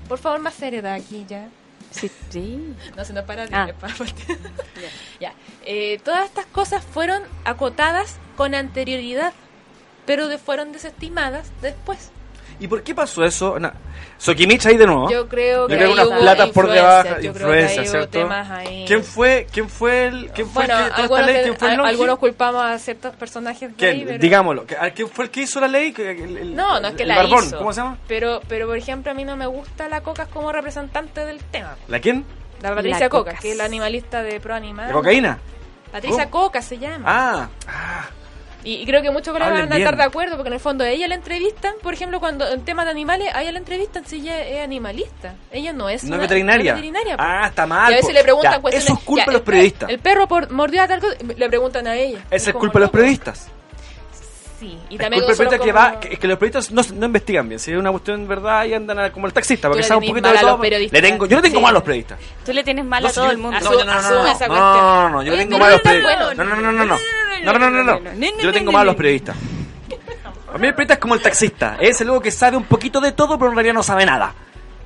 Por 0.10 0.18
favor, 0.20 0.40
más 0.42 0.54
seriedad 0.54 0.94
aquí 0.94 1.26
ya. 1.28 1.48
Sí, 1.96 2.12
sí. 2.30 2.76
No, 2.96 3.06
se 3.06 3.14
no 3.14 3.26
para, 3.26 3.44
Ah. 3.52 3.70
para 3.80 3.94
ya. 5.20 5.34
Eh, 5.66 6.00
todas 6.04 6.26
estas 6.26 6.46
cosas 6.48 6.84
fueron 6.84 7.24
acotadas 7.46 8.18
con 8.36 8.54
anterioridad, 8.56 9.34
pero 10.06 10.28
de- 10.28 10.38
fueron 10.38 10.72
desestimadas 10.72 11.48
después. 11.62 12.12
¿Y 12.60 12.68
por 12.68 12.84
qué 12.84 12.96
pasó 12.96 13.24
eso? 13.24 13.60
Na- 13.60 13.74
Sokimich 14.18 14.66
ahí 14.66 14.78
de 14.78 14.86
nuevo. 14.86 15.10
Yo 15.10 15.28
creo 15.28 15.68
que 15.68 15.74
Yo 15.74 15.78
creo 15.78 15.88
ahí 15.90 15.94
unas 15.94 16.08
hubo 16.08 16.20
platas 16.20 16.50
por 16.52 16.70
debajo, 16.72 17.16
que 17.20 17.28
influencia, 17.28 17.86
¿cierto? 17.86 18.30
¿Quién 18.88 19.04
fue, 19.04 19.46
quién 19.52 19.70
fue 19.70 20.08
el, 20.08 20.32
quién 20.32 20.48
fue 20.48 20.66
Bueno, 20.66 20.86
el 20.86 20.94
que 20.94 21.02
algunos, 21.02 21.26
ley? 21.26 21.44
¿Quién 21.44 21.58
fue 21.58 21.74
el 21.74 21.80
a- 21.82 21.88
algunos 21.88 22.20
culpamos 22.20 22.62
a 22.64 22.80
ciertos 22.80 23.14
personajes 23.16 23.70
de 23.72 23.76
¿Quién? 23.76 23.92
ahí, 23.92 24.04
pero- 24.06 24.18
Digámoslo. 24.20 24.66
¿que- 24.66 24.78
¿Quién 24.96 25.10
fue 25.10 25.26
el 25.26 25.32
que 25.32 25.42
hizo 25.42 25.60
la 25.60 25.68
ley? 25.68 25.92
Que- 25.92 26.12
el- 26.12 26.38
el- 26.38 26.56
No, 26.56 26.80
no 26.80 26.88
es 26.88 26.94
que 26.96 27.04
el 27.04 27.10
la 27.10 27.18
barbón, 27.18 27.44
hizo. 27.46 27.58
¿Cómo 27.58 27.74
se 27.74 27.82
llama? 27.82 27.98
Pero, 28.08 28.40
pero 28.48 28.68
por 28.68 28.78
ejemplo, 28.78 29.12
a 29.12 29.16
mí 29.16 29.26
no 29.26 29.36
me 29.36 29.48
gusta 29.48 29.90
la 29.90 30.00
Cocas 30.02 30.30
como 30.30 30.52
representante 30.52 31.26
del 31.26 31.40
tema. 31.44 31.76
¿La 31.90 32.00
quién? 32.00 32.24
La 32.62 32.74
Patricia 32.74 33.00
La 33.02 33.10
Cocas, 33.10 33.34
Cocas. 33.34 33.42
que 33.42 33.52
es 33.52 33.58
la 33.58 33.66
animalista 33.66 34.24
de 34.24 34.40
Pro 34.40 34.54
Animal. 34.56 34.88
¿La 34.88 34.94
cocaína? 34.94 35.40
Patricia 35.92 36.30
¿Cómo? 36.30 36.46
Cocas 36.46 36.66
se 36.66 36.78
llama. 36.78 37.04
Ah, 37.06 37.50
Y, 38.66 38.82
y 38.82 38.86
creo 38.86 39.02
que 39.02 39.12
muchos 39.12 39.32
colegas 39.32 39.54
van 39.62 39.72
a 39.72 39.78
estar 39.78 39.96
de 39.96 40.04
acuerdo, 40.04 40.36
porque 40.36 40.48
en 40.50 40.56
el 40.56 40.60
fondo 40.60 40.84
a 40.84 40.90
ella 40.90 41.08
la 41.08 41.16
entrevistan, 41.16 41.74
por 41.82 41.94
ejemplo, 41.94 42.20
cuando 42.20 42.46
en 42.52 42.66
temas 42.66 42.86
de 42.86 42.92
animales, 42.92 43.30
a 43.34 43.42
ella 43.44 43.52
la 43.54 43.60
entrevistan 43.60 44.06
si 44.06 44.18
ella 44.18 44.42
es 44.46 44.64
animalista. 44.64 45.36
Ella 45.52 45.72
no 45.72 45.88
es, 45.88 46.04
no 46.04 46.16
una- 46.16 46.24
veterinaria. 46.24 46.72
no 46.74 46.78
es 46.80 46.84
veterinaria. 46.84 47.16
Ah, 47.20 47.48
está 47.48 47.66
Y 47.66 47.70
mal. 47.70 47.86
a 47.86 47.96
veces 47.96 48.08
po. 48.08 48.12
le 48.14 48.24
preguntan 48.24 48.54
Ya, 48.54 48.60
cuestiones. 48.62 48.90
Eso 48.90 48.98
es 49.00 49.06
culpa 49.06 49.26
de 49.28 49.32
los 49.34 49.42
periodistas. 49.44 49.90
El 49.90 50.00
perro 50.00 50.28
por, 50.28 50.52
mordió 50.52 50.82
a 50.82 50.88
tal 50.88 51.00
cosa, 51.00 51.16
le 51.38 51.48
preguntan 51.48 51.88
a 51.88 51.96
ella. 51.96 52.20
Esa 52.32 52.50
es 52.50 52.56
culpa 52.56 52.80
de 52.80 52.86
los 52.86 52.90
periodistas. 52.92 53.52
Sí, 54.60 54.78
y 54.90 54.96
Es 54.96 55.02
también 55.02 55.22
culpa 55.24 55.36
solo 55.36 55.50
periodista 55.50 55.66
que, 55.66 55.72
va, 55.96 56.00
que, 56.00 56.18
que 56.18 56.28
los 56.28 56.38
periodistas 56.40 56.72
no, 56.72 56.82
no 56.98 57.06
investigan 57.08 57.48
bien. 57.50 57.60
Si 57.60 57.72
es 57.72 57.78
una 57.78 57.92
cuestión 57.92 58.22
en 58.22 58.28
verdad, 58.28 58.60
ahí 58.60 58.74
andan 58.74 58.98
a- 59.00 59.12
como 59.12 59.28
el 59.28 59.34
taxista, 59.34 59.68
porque 59.68 59.82
le 59.82 59.88
sabe 59.88 60.00
un 60.02 60.08
poquito 60.08 60.32
de 60.32 60.38
a 60.38 60.42
todo. 60.42 60.64
Le 60.64 61.02
tengo, 61.02 61.26
yo 61.26 61.36
le 61.38 61.42
tengo 61.44 61.58
Sí. 61.58 61.62
mal 61.64 61.70
a 61.72 61.74
los 61.74 61.84
periodistas. 61.84 62.20
Tú 62.46 62.54
le 62.54 62.64
tienes 62.64 62.86
mal 62.86 63.04
No, 63.04 63.10
a 63.10 63.12
todo 63.12 63.26
yo- 63.26 63.32
el 63.32 63.38
mundo. 63.38 63.60
No, 63.60 63.72
no, 63.72 63.78
no, 63.84 63.86
no, 63.86 64.02
no, 64.24 64.28
esa 64.32 64.48
no, 64.48 64.56
no, 64.56 65.10
no, 65.10 65.24
yo 65.24 65.32
le 65.34 65.38
tengo 65.40 65.58
pero 65.58 65.60
mal 65.60 65.72
a 65.72 65.76
los 65.76 65.76
no 65.76 65.76
es 65.78 65.84
tan 65.84 65.94
periodistas. 65.94 66.38
No, 66.38 66.44
no, 66.46 66.56
no, 66.56 66.72
no, 66.72 66.86
no. 66.86 66.98
No, 67.44 67.60
no, 67.60 67.70
no, 67.70 67.84
no, 67.84 68.00
no. 68.00 68.12
Yo 68.42 68.48
le 68.48 68.54
tengo 68.54 68.72
mal 68.72 68.82
a 68.82 68.86
los 68.86 68.96
periodistas. 68.96 69.36
A 70.54 70.58
mí 70.58 70.68
el 70.68 70.74
periodista 70.74 70.94
es 70.94 71.00
como 71.00 71.16
el 71.16 71.22
taxista. 71.22 71.78
Es 71.82 72.00
el 72.02 72.10
que 72.22 72.32
sabe 72.32 72.56
un 72.56 72.64
poquito 72.64 73.02
de 73.02 73.12
todo, 73.12 73.38
pero 73.38 73.50
en 73.50 73.56
realidad 73.56 73.74
no 73.74 73.84
sabe 73.84 74.06
nada. 74.06 74.34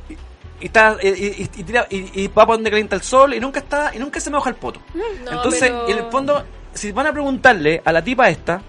Y, 0.10 0.14
y 0.62 0.66
está, 0.66 0.98
y, 1.02 1.08
y- 1.10 1.50
y 1.58 1.64
tira- 1.64 1.86
y- 1.92 2.24
y 2.24 2.28
va 2.28 2.46
para 2.48 2.54
donde 2.58 2.72
calienta 2.72 2.96
el 2.96 3.04
sol 3.04 3.36
y 3.36 3.40
nunca 3.40 3.60
está 3.60 3.92
y 3.96 4.00
nunca 4.00 4.20
se 4.20 4.32
moja 4.32 4.50
el 4.50 4.56
poto. 4.56 4.82
No, 4.96 5.32
Entonces, 5.32 5.70
pero- 5.70 5.88
en 5.90 5.98
el 6.06 6.12
fondo, 6.12 6.44
si 6.74 6.92
van 6.92 7.06
a 7.08 7.12
preguntarle 7.12 7.82
a 7.86 7.92
la 7.92 8.04
tipa 8.04 8.30
esta, 8.30 8.62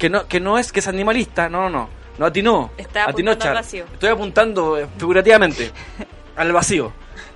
que 0.00 0.10
no, 0.10 0.26
que 0.26 0.40
no 0.40 0.58
es 0.58 0.72
que 0.72 0.80
es 0.80 0.88
animalista, 0.88 1.48
no, 1.48 1.62
no, 1.62 1.70
no, 1.70 1.88
no 2.18 2.26
atinó. 2.26 2.72
Está 2.76 3.04
atinó 3.04 3.30
apuntando 3.30 3.32
al 3.32 3.38
Char. 3.38 3.54
vacío. 3.54 3.84
Estoy 3.92 4.08
apuntando 4.08 4.78
eh, 4.78 4.86
figurativamente 4.98 5.70
al 6.36 6.52
vacío. 6.52 6.92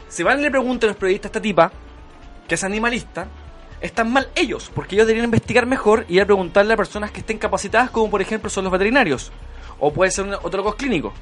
Si 0.09 0.23
van 0.25 0.41
y 0.41 0.43
le 0.43 0.51
preguntan 0.51 0.89
a 0.89 0.93
los 0.93 0.97
periodistas 0.97 1.29
a 1.29 1.31
esta 1.31 1.41
tipa, 1.43 1.71
que 2.49 2.55
es 2.57 2.65
animalista, 2.65 3.27
están 3.81 4.11
mal 4.12 4.29
ellos, 4.35 4.71
porque 4.75 4.95
ellos 4.97 5.07
deberían 5.07 5.27
investigar 5.27 5.67
mejor 5.67 6.07
y 6.09 6.17
ir 6.17 6.23
a 6.23 6.25
preguntarle 6.27 6.75
a 6.75 6.77
personas 6.77 7.11
que 7.11 7.21
estén 7.21 7.39
capacitadas, 7.39 7.91
como 7.91 8.11
por 8.11 8.23
ejemplo 8.23 8.49
son 8.51 8.65
los 8.65 8.73
veterinarios, 8.73 9.31
o 9.79 9.93
puede 9.93 10.11
ser 10.11 10.25
un- 10.25 10.35
otro 10.35 10.62
cos 10.65 10.75
clínico. 10.77 11.12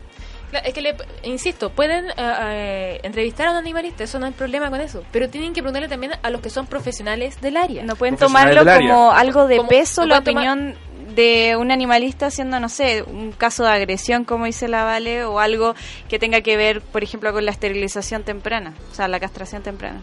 Claro, 0.51 0.67
Es 0.69 0.75
que, 0.75 0.83
le, 0.83 0.95
insisto, 1.23 1.71
pueden 1.71 2.11
eh, 2.11 2.13
eh, 2.19 3.01
entrevistar 3.05 3.49
a 3.49 3.53
un 3.53 3.57
animalista, 3.57 4.05
eso 4.05 4.19
no 4.19 4.27
hay 4.27 4.33
problema 4.33 4.69
con 4.69 4.81
eso. 4.83 5.03
Pero 5.11 5.31
tienen 5.31 5.55
que 5.55 5.63
preguntarle 5.63 5.89
también 5.89 6.13
a 6.23 6.29
los 6.31 6.43
que 6.43 6.51
son 6.51 6.67
profesionales 6.67 7.41
del 7.41 7.57
área. 7.57 7.83
No 7.85 7.97
pueden 7.97 8.17
tomarlo 8.17 8.61
área. 8.61 8.77
como 8.77 9.13
algo 9.13 9.47
de 9.49 9.57
Como- 9.57 9.69
peso 9.71 10.03
no 10.03 10.09
la 10.09 10.21
tomar- 10.23 10.45
opinión 10.47 10.77
de 11.15 11.57
un 11.57 11.71
animalista 11.71 12.27
haciendo, 12.27 12.59
no 12.61 12.69
sé, 12.69 13.03
un 13.03 13.33
caso 13.33 13.63
de 13.65 13.71
agresión, 13.71 14.25
como 14.25 14.47
dice 14.47 14.69
la 14.69 14.85
Vale, 14.85 15.25
o 15.25 15.39
algo 15.41 15.75
que 16.09 16.19
tenga 16.19 16.41
que 16.41 16.57
ver, 16.57 16.81
por 16.81 17.03
ejemplo, 17.03 17.33
con 17.33 17.45
la 17.45 17.51
esterilización 17.51 18.23
temprana, 18.23 18.75
o 18.91 18.95
sea, 18.95 19.09
la 19.09 19.21
castración 19.21 19.63
temprana. 19.63 20.01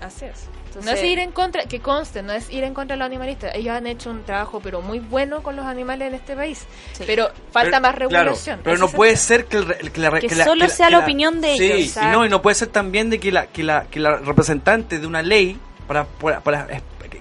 Así 0.00 0.24
es. 0.26 0.46
no 0.74 0.82
Entonces- 0.82 0.98
es 1.04 1.10
ir 1.10 1.18
en 1.18 1.32
contra, 1.32 1.64
que 1.64 1.80
conste, 1.80 2.22
no 2.22 2.32
es 2.32 2.50
ir 2.50 2.62
en 2.62 2.72
contra 2.72 2.94
de 2.94 2.98
los 2.98 3.06
animalistas. 3.06 3.52
Ellos 3.56 3.74
han 3.74 3.86
hecho 3.88 4.10
un 4.10 4.22
trabajo, 4.22 4.60
pero 4.62 4.80
muy 4.80 5.00
bueno 5.00 5.42
con 5.42 5.56
los 5.56 5.66
animales 5.66 6.06
en 6.08 6.14
este 6.14 6.36
país. 6.36 6.66
Sí. 6.92 7.02
Pero 7.06 7.30
falta 7.50 7.70
Pero- 7.70 7.80
más 7.80 7.94
claro, 7.96 8.08
regulación. 8.10 8.60
pero 8.62 8.76
no 8.78 8.88
puede 8.88 9.16
ser 9.16 9.46
que, 9.46 9.56
el 9.56 9.66
re- 9.66 9.78
que 9.90 10.00
la, 10.00 10.20
Que 10.20 10.28
la- 10.36 10.44
solo 10.44 10.68
sea 10.68 10.86
que 10.86 10.92
la 10.92 10.98
opinión 11.00 11.40
de 11.40 11.56
sí, 11.56 11.64
ellos, 11.64 11.78
y 11.80 11.82
exacto. 11.84 12.12
no, 12.18 12.24
y 12.26 12.28
no 12.28 12.42
puede 12.42 12.54
ser 12.54 12.68
también 12.68 13.10
de 13.10 13.18
que 13.18 13.32
la, 13.32 13.46
que 13.48 13.64
la, 13.64 13.86
que 13.86 13.98
la 13.98 14.18
representante 14.18 15.00
de 15.00 15.06
una 15.08 15.22
ley, 15.22 15.58
para, 15.88 16.04
para, 16.04 16.40
para- 16.42 16.68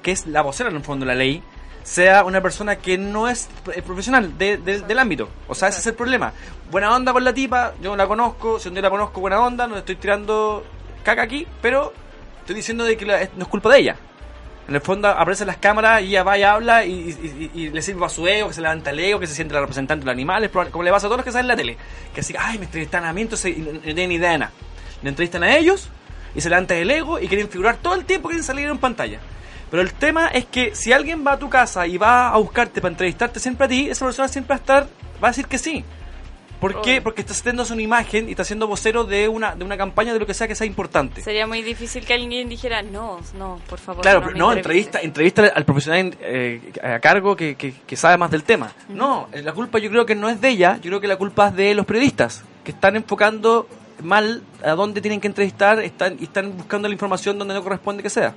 que 0.04 0.12
es 0.12 0.28
la 0.28 0.42
vocera 0.44 0.70
en 0.70 0.76
el 0.76 0.84
fondo 0.84 1.06
de 1.06 1.14
la 1.14 1.18
ley, 1.18 1.42
sea 1.88 2.26
una 2.26 2.42
persona 2.42 2.76
que 2.76 2.98
no 2.98 3.30
es 3.30 3.48
eh, 3.74 3.82
profesional 3.82 4.38
de- 4.38 4.58
de- 4.58 4.82
del 4.82 5.00
ámbito. 5.00 5.30
O 5.48 5.56
sea, 5.56 5.70
ese 5.70 5.80
es 5.80 5.88
el 5.88 5.94
problema. 5.94 6.34
Buena 6.70 6.94
onda 6.94 7.14
con 7.14 7.24
la 7.24 7.34
tipa, 7.34 7.74
yo 7.82 7.96
la 7.96 8.06
conozco, 8.08 8.60
si 8.60 8.68
un 8.68 8.76
la 8.82 8.90
conozco, 8.90 9.22
buena 9.22 9.40
onda, 9.40 9.68
no 9.68 9.78
estoy 9.78 9.96
tirando 9.96 10.66
caca 11.04 11.22
aquí, 11.22 11.48
pero 11.62 11.94
estoy 12.42 12.56
diciendo 12.58 12.84
de 12.84 12.98
que 12.98 13.06
la- 13.06 13.30
no 13.38 13.44
es 13.44 13.48
culpa 13.48 13.70
de 13.70 13.80
ella. 13.80 13.96
En 14.68 14.76
el 14.76 14.82
fondo 14.82 15.08
aparecen 15.08 15.48
las 15.48 15.56
cámaras 15.58 16.02
y 16.02 16.08
ella 16.08 16.24
va 16.24 16.38
y 16.38 16.44
habla 16.44 16.84
y, 16.84 17.50
y- 17.56 17.70
le 17.70 17.82
sirve 17.82 18.06
a 18.06 18.10
su 18.10 18.28
ego, 18.28 18.50
que 18.50 18.54
se 18.54 18.60
levanta 18.62 18.90
el 18.90 19.00
ego, 19.00 19.18
que 19.22 19.28
se 19.28 19.34
siente 19.36 19.54
la 19.54 19.62
representante 19.62 20.02
de 20.02 20.08
los 20.08 20.12
animales, 20.14 20.52
como 20.72 20.84
le 20.84 20.92
pasa 20.92 21.08
a 21.08 21.10
todos 21.10 21.20
los 21.20 21.26
que 21.26 21.32
salen 21.32 21.46
en 21.46 21.48
la 21.48 21.56
tele. 21.56 21.78
Que 22.14 22.20
así, 22.20 22.36
ay, 22.38 22.58
me 22.58 22.66
entrevistan 22.66 23.06
a 23.06 23.14
mí, 23.14 23.22
entonces 23.22 23.58
no 23.58 23.80
tienen 23.80 24.12
idea 24.12 24.32
de 24.32 24.38
nada. 24.40 24.52
Le 25.04 25.08
entrevistan 25.10 25.44
a 25.44 25.56
ellos 25.56 25.88
y 26.36 26.42
se 26.42 26.50
levanta 26.50 26.76
el 26.76 26.92
ego 26.92 27.18
y 27.18 27.30
quieren 27.30 27.48
figurar 27.48 27.78
todo 27.78 27.94
el 27.94 28.04
tiempo, 28.04 28.28
quieren 28.28 28.44
salir 28.44 28.68
en 28.68 28.78
pantalla. 28.78 29.20
Pero 29.70 29.82
el 29.84 29.94
tema 29.94 30.28
es 30.28 30.46
que 30.46 30.74
si 30.76 30.94
alguien 30.94 31.26
va 31.26 31.34
a 31.34 31.40
tu 31.40 31.50
casa 31.50 31.86
y 31.88 31.98
va 31.98 32.30
a 32.30 32.38
buscarte 32.38 32.80
para 32.82 32.92
entrevistarte 32.94 33.40
siempre 33.40 33.66
a 33.66 33.68
ti, 33.68 33.90
esa 33.90 34.06
persona 34.06 34.28
siempre 34.28 34.50
va 34.50 34.56
a 34.56 34.60
estar, 34.60 34.84
va 35.24 35.28
a 35.28 35.32
decir 35.32 35.46
que 35.48 35.58
sí. 35.58 35.84
¿Por 36.62 36.82
qué? 36.82 37.02
Porque 37.04 37.22
está 37.22 37.34
haciendo 37.34 37.64
una 37.72 37.82
imagen 37.84 38.28
y 38.30 38.32
está 38.32 38.44
siendo 38.44 38.66
vocero 38.66 39.04
de 39.04 39.28
una, 39.28 39.54
de 39.56 39.64
una 39.64 39.78
campaña 39.78 40.12
de 40.12 40.18
lo 40.20 40.26
que 40.26 40.34
sea 40.34 40.48
que 40.48 40.56
sea 40.56 40.66
importante. 40.66 41.22
Sería 41.22 41.46
muy 41.46 41.62
difícil 41.62 42.04
que 42.04 42.16
alguien 42.16 42.50
dijera, 42.50 42.82
no, 42.82 43.20
no, 43.38 43.60
por 43.70 43.78
favor. 43.78 44.02
Claro, 44.02 44.22
no, 44.22 44.26
pero 44.26 44.34
me 44.34 44.40
no, 44.40 44.54
entrevistes". 44.54 45.04
entrevista, 45.04 45.40
entrevista 45.42 45.56
al 45.56 45.66
profesional 45.66 46.18
eh, 46.20 46.74
a 46.82 46.98
cargo 47.00 47.36
que, 47.36 47.54
que- 47.56 47.74
que 47.86 47.96
sabe 47.96 48.18
más 48.18 48.32
del 48.32 48.42
tema. 48.44 48.72
No, 48.90 49.28
eh, 49.34 49.44
la 49.44 49.54
culpa 49.54 49.78
yo 49.78 49.92
creo 49.92 50.08
que 50.08 50.16
no 50.16 50.30
es 50.30 50.42
de 50.42 50.50
ella, 50.50 50.78
yo 50.78 50.90
creo 50.90 51.00
que 51.02 51.08
la 51.08 51.18
culpa 51.18 51.50
es 51.50 51.56
de 51.56 51.76
los 51.76 51.86
periodistas, 51.86 52.44
que 52.64 52.72
están 52.72 52.96
enfocando 52.96 53.68
mal 54.02 54.42
a 54.64 54.72
dónde 54.72 55.00
tienen 55.02 55.22
que 55.22 55.28
entrevistar 55.28 55.80
están, 55.80 56.18
y 56.20 56.24
están 56.24 56.58
buscando 56.58 56.88
la 56.88 56.94
información 56.94 57.38
donde 57.38 57.54
no 57.54 57.62
corresponde 57.64 58.02
que 58.02 58.10
sea. 58.10 58.34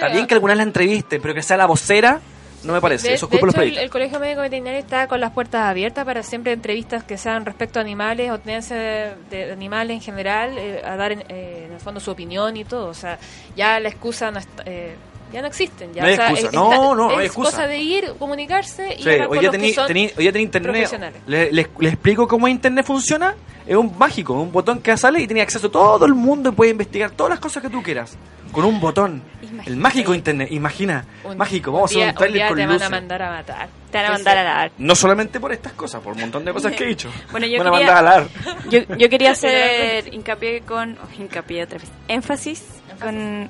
Está 0.00 0.12
bien 0.12 0.26
que 0.26 0.34
algunas 0.34 0.56
la 0.56 0.62
entreviste, 0.62 1.20
pero 1.20 1.34
que 1.34 1.42
sea 1.42 1.56
la 1.56 1.66
vocera, 1.66 2.20
no 2.62 2.72
me 2.72 2.80
parece. 2.80 3.08
De, 3.08 3.14
Eso 3.14 3.26
es 3.30 3.40
de 3.40 3.46
los 3.46 3.54
el, 3.54 3.78
el 3.78 3.90
Colegio 3.90 4.20
Médico 4.20 4.42
Veterinario 4.42 4.78
está 4.78 5.06
con 5.06 5.20
las 5.20 5.32
puertas 5.32 5.62
abiertas 5.62 6.04
para 6.04 6.22
siempre 6.22 6.52
entrevistas 6.52 7.04
que 7.04 7.16
sean 7.16 7.44
respecto 7.44 7.78
a 7.78 7.82
animales 7.82 8.30
o 8.30 8.38
tenencia 8.38 8.76
de, 8.76 9.14
de 9.30 9.52
animales 9.52 9.94
en 9.94 10.00
general, 10.00 10.56
eh, 10.58 10.82
a 10.84 10.96
dar 10.96 11.12
en, 11.12 11.20
eh, 11.28 11.64
en 11.66 11.72
el 11.72 11.80
fondo 11.80 12.00
su 12.00 12.10
opinión 12.10 12.56
y 12.56 12.64
todo. 12.64 12.88
O 12.88 12.94
sea, 12.94 13.18
ya 13.56 13.80
la 13.80 13.88
excusa 13.88 14.30
no 14.30 14.38
está, 14.38 14.62
eh, 14.66 14.96
ya 15.32 15.40
no 15.42 15.46
existen. 15.48 15.92
Ya, 15.94 16.02
No 16.02 16.08
hay 16.08 16.14
o 16.14 16.16
sea, 16.16 16.26
excusa. 16.30 16.46
es- 16.48 16.54
No, 16.54 16.64
está- 16.72 16.76
no, 16.84 16.94
no 16.94 17.10
hay 17.10 17.18
es 17.18 17.24
excusa. 17.26 17.50
cosa 17.50 17.66
de 17.66 17.78
ir, 17.78 18.12
comunicarse 18.18 18.94
y 18.98 19.02
Sí, 19.02 19.08
hoy 19.28 19.40
ya 19.42 19.50
tení, 19.50 19.72
son 19.72 19.88
tení- 19.88 20.12
hoy 20.16 20.24
ya 20.24 20.32
tení 20.32 20.44
internet. 20.44 21.14
Le- 21.26 21.48
explico 21.88 22.26
cómo 22.28 22.48
internet 22.48 22.84
funciona. 22.86 23.34
Es 23.66 23.76
un 23.76 23.96
mágico, 23.98 24.32
un 24.34 24.50
botón 24.50 24.80
que 24.80 24.96
sale 24.96 25.20
y 25.20 25.26
tiene 25.26 25.42
acceso 25.42 25.68
a 25.68 25.70
todo 25.70 26.04
el 26.06 26.14
mundo 26.14 26.48
y 26.48 26.52
puede 26.52 26.70
investigar 26.72 27.10
todas 27.12 27.30
las 27.30 27.38
cosas 27.40 27.62
que 27.62 27.68
tú 27.70 27.82
quieras. 27.82 28.16
Con 28.50 28.64
un 28.64 28.80
botón. 28.80 29.22
El 29.64 29.76
mágico 29.76 30.12
internet, 30.12 30.48
imagina. 30.50 31.04
Un- 31.22 31.36
mágico, 31.36 31.70
vamos 31.70 31.92
a 31.92 31.94
hacer 31.94 32.08
un 32.08 32.14
trailer 32.14 32.34
día 32.34 32.48
con 32.48 32.56
te 32.56 32.66
van 32.66 32.82
a 32.82 32.90
mandar 32.90 33.22
a 33.22 33.30
matar. 33.30 33.68
Te 33.92 33.98
van 33.98 34.06
a 34.06 34.10
mandar 34.10 34.38
a 34.38 34.42
la 34.66 34.72
No 34.78 34.94
solamente 34.96 35.38
por 35.38 35.52
estas 35.52 35.72
cosas, 35.74 36.00
por 36.02 36.14
un 36.14 36.20
montón 36.20 36.44
de 36.44 36.52
cosas 36.52 36.72
que 36.72 36.82
he 36.82 36.86
dicho. 36.88 37.10
Bueno, 37.30 37.46
yo 37.46 37.58
Van 37.58 37.68
a 37.68 37.70
quería, 37.70 37.86
mandar 37.94 38.22
a 38.22 38.68
yo, 38.70 38.80
yo 38.96 39.08
quería 39.08 39.30
hacer 39.32 40.12
hincapié 40.12 40.62
con, 40.62 40.98
oh, 41.00 41.20
hincapié 41.22 41.62
otra 41.62 41.78
vez, 41.78 41.88
énfasis, 42.08 42.64
con 43.00 43.48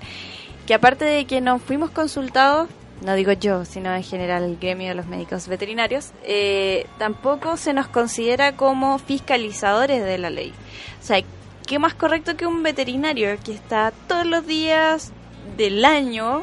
que 0.67 0.75
aparte 0.75 1.05
de 1.05 1.25
que 1.25 1.41
nos 1.41 1.63
fuimos 1.63 1.91
consultados, 1.91 2.69
no 3.03 3.15
digo 3.15 3.33
yo, 3.33 3.65
sino 3.65 3.95
en 3.95 4.03
general 4.03 4.45
el 4.45 4.59
gremio 4.59 4.89
de 4.89 4.95
los 4.95 5.07
médicos 5.07 5.49
veterinarios, 5.49 6.11
eh, 6.23 6.87
tampoco 6.99 7.57
se 7.57 7.73
nos 7.73 7.89
considera 7.89 8.57
como 8.57 8.99
fiscalizadores 8.99 10.05
de 10.05 10.19
la 10.19 10.31
ley. 10.31 10.53
O 11.01 11.05
sea, 11.05 11.23
¿qué 11.67 11.79
más 11.79 11.95
correcto 11.95 12.37
que 12.37 12.47
un 12.47 12.63
veterinario 12.63 13.37
que 13.43 13.53
está 13.53 13.93
todos 14.07 14.27
los 14.27 14.47
días 14.47 15.13
del 15.57 15.85
año, 15.85 16.43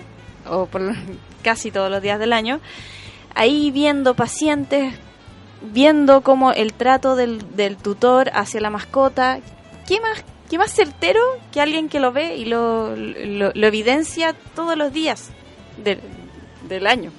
o 0.49 0.65
por 0.65 0.94
casi 1.44 1.72
todos 1.72 1.91
los 1.91 2.02
días 2.02 2.19
del 2.19 2.34
año, 2.34 2.60
ahí 3.35 3.69
viendo 3.72 4.15
pacientes, 4.15 4.95
viendo 5.61 6.22
como 6.22 6.52
el 6.52 6.73
trato 6.73 7.15
del, 7.15 7.56
del 7.56 7.77
tutor 7.77 8.31
hacia 8.34 8.61
la 8.61 8.69
mascota, 8.69 9.39
¿qué 9.88 10.02
más, 10.02 10.23
qué 10.49 10.57
más 10.57 10.71
certero 10.73 11.19
que 11.51 11.61
alguien 11.61 11.89
que 11.89 11.99
lo 11.99 12.11
ve 12.11 12.35
y 12.37 12.45
lo, 12.45 12.95
lo, 12.95 13.51
lo 13.53 13.67
evidencia 13.67 14.33
todos 14.55 14.77
los 14.77 14.91
días 14.93 15.29
del, 15.83 15.99
del 16.67 16.87
año? 16.87 17.11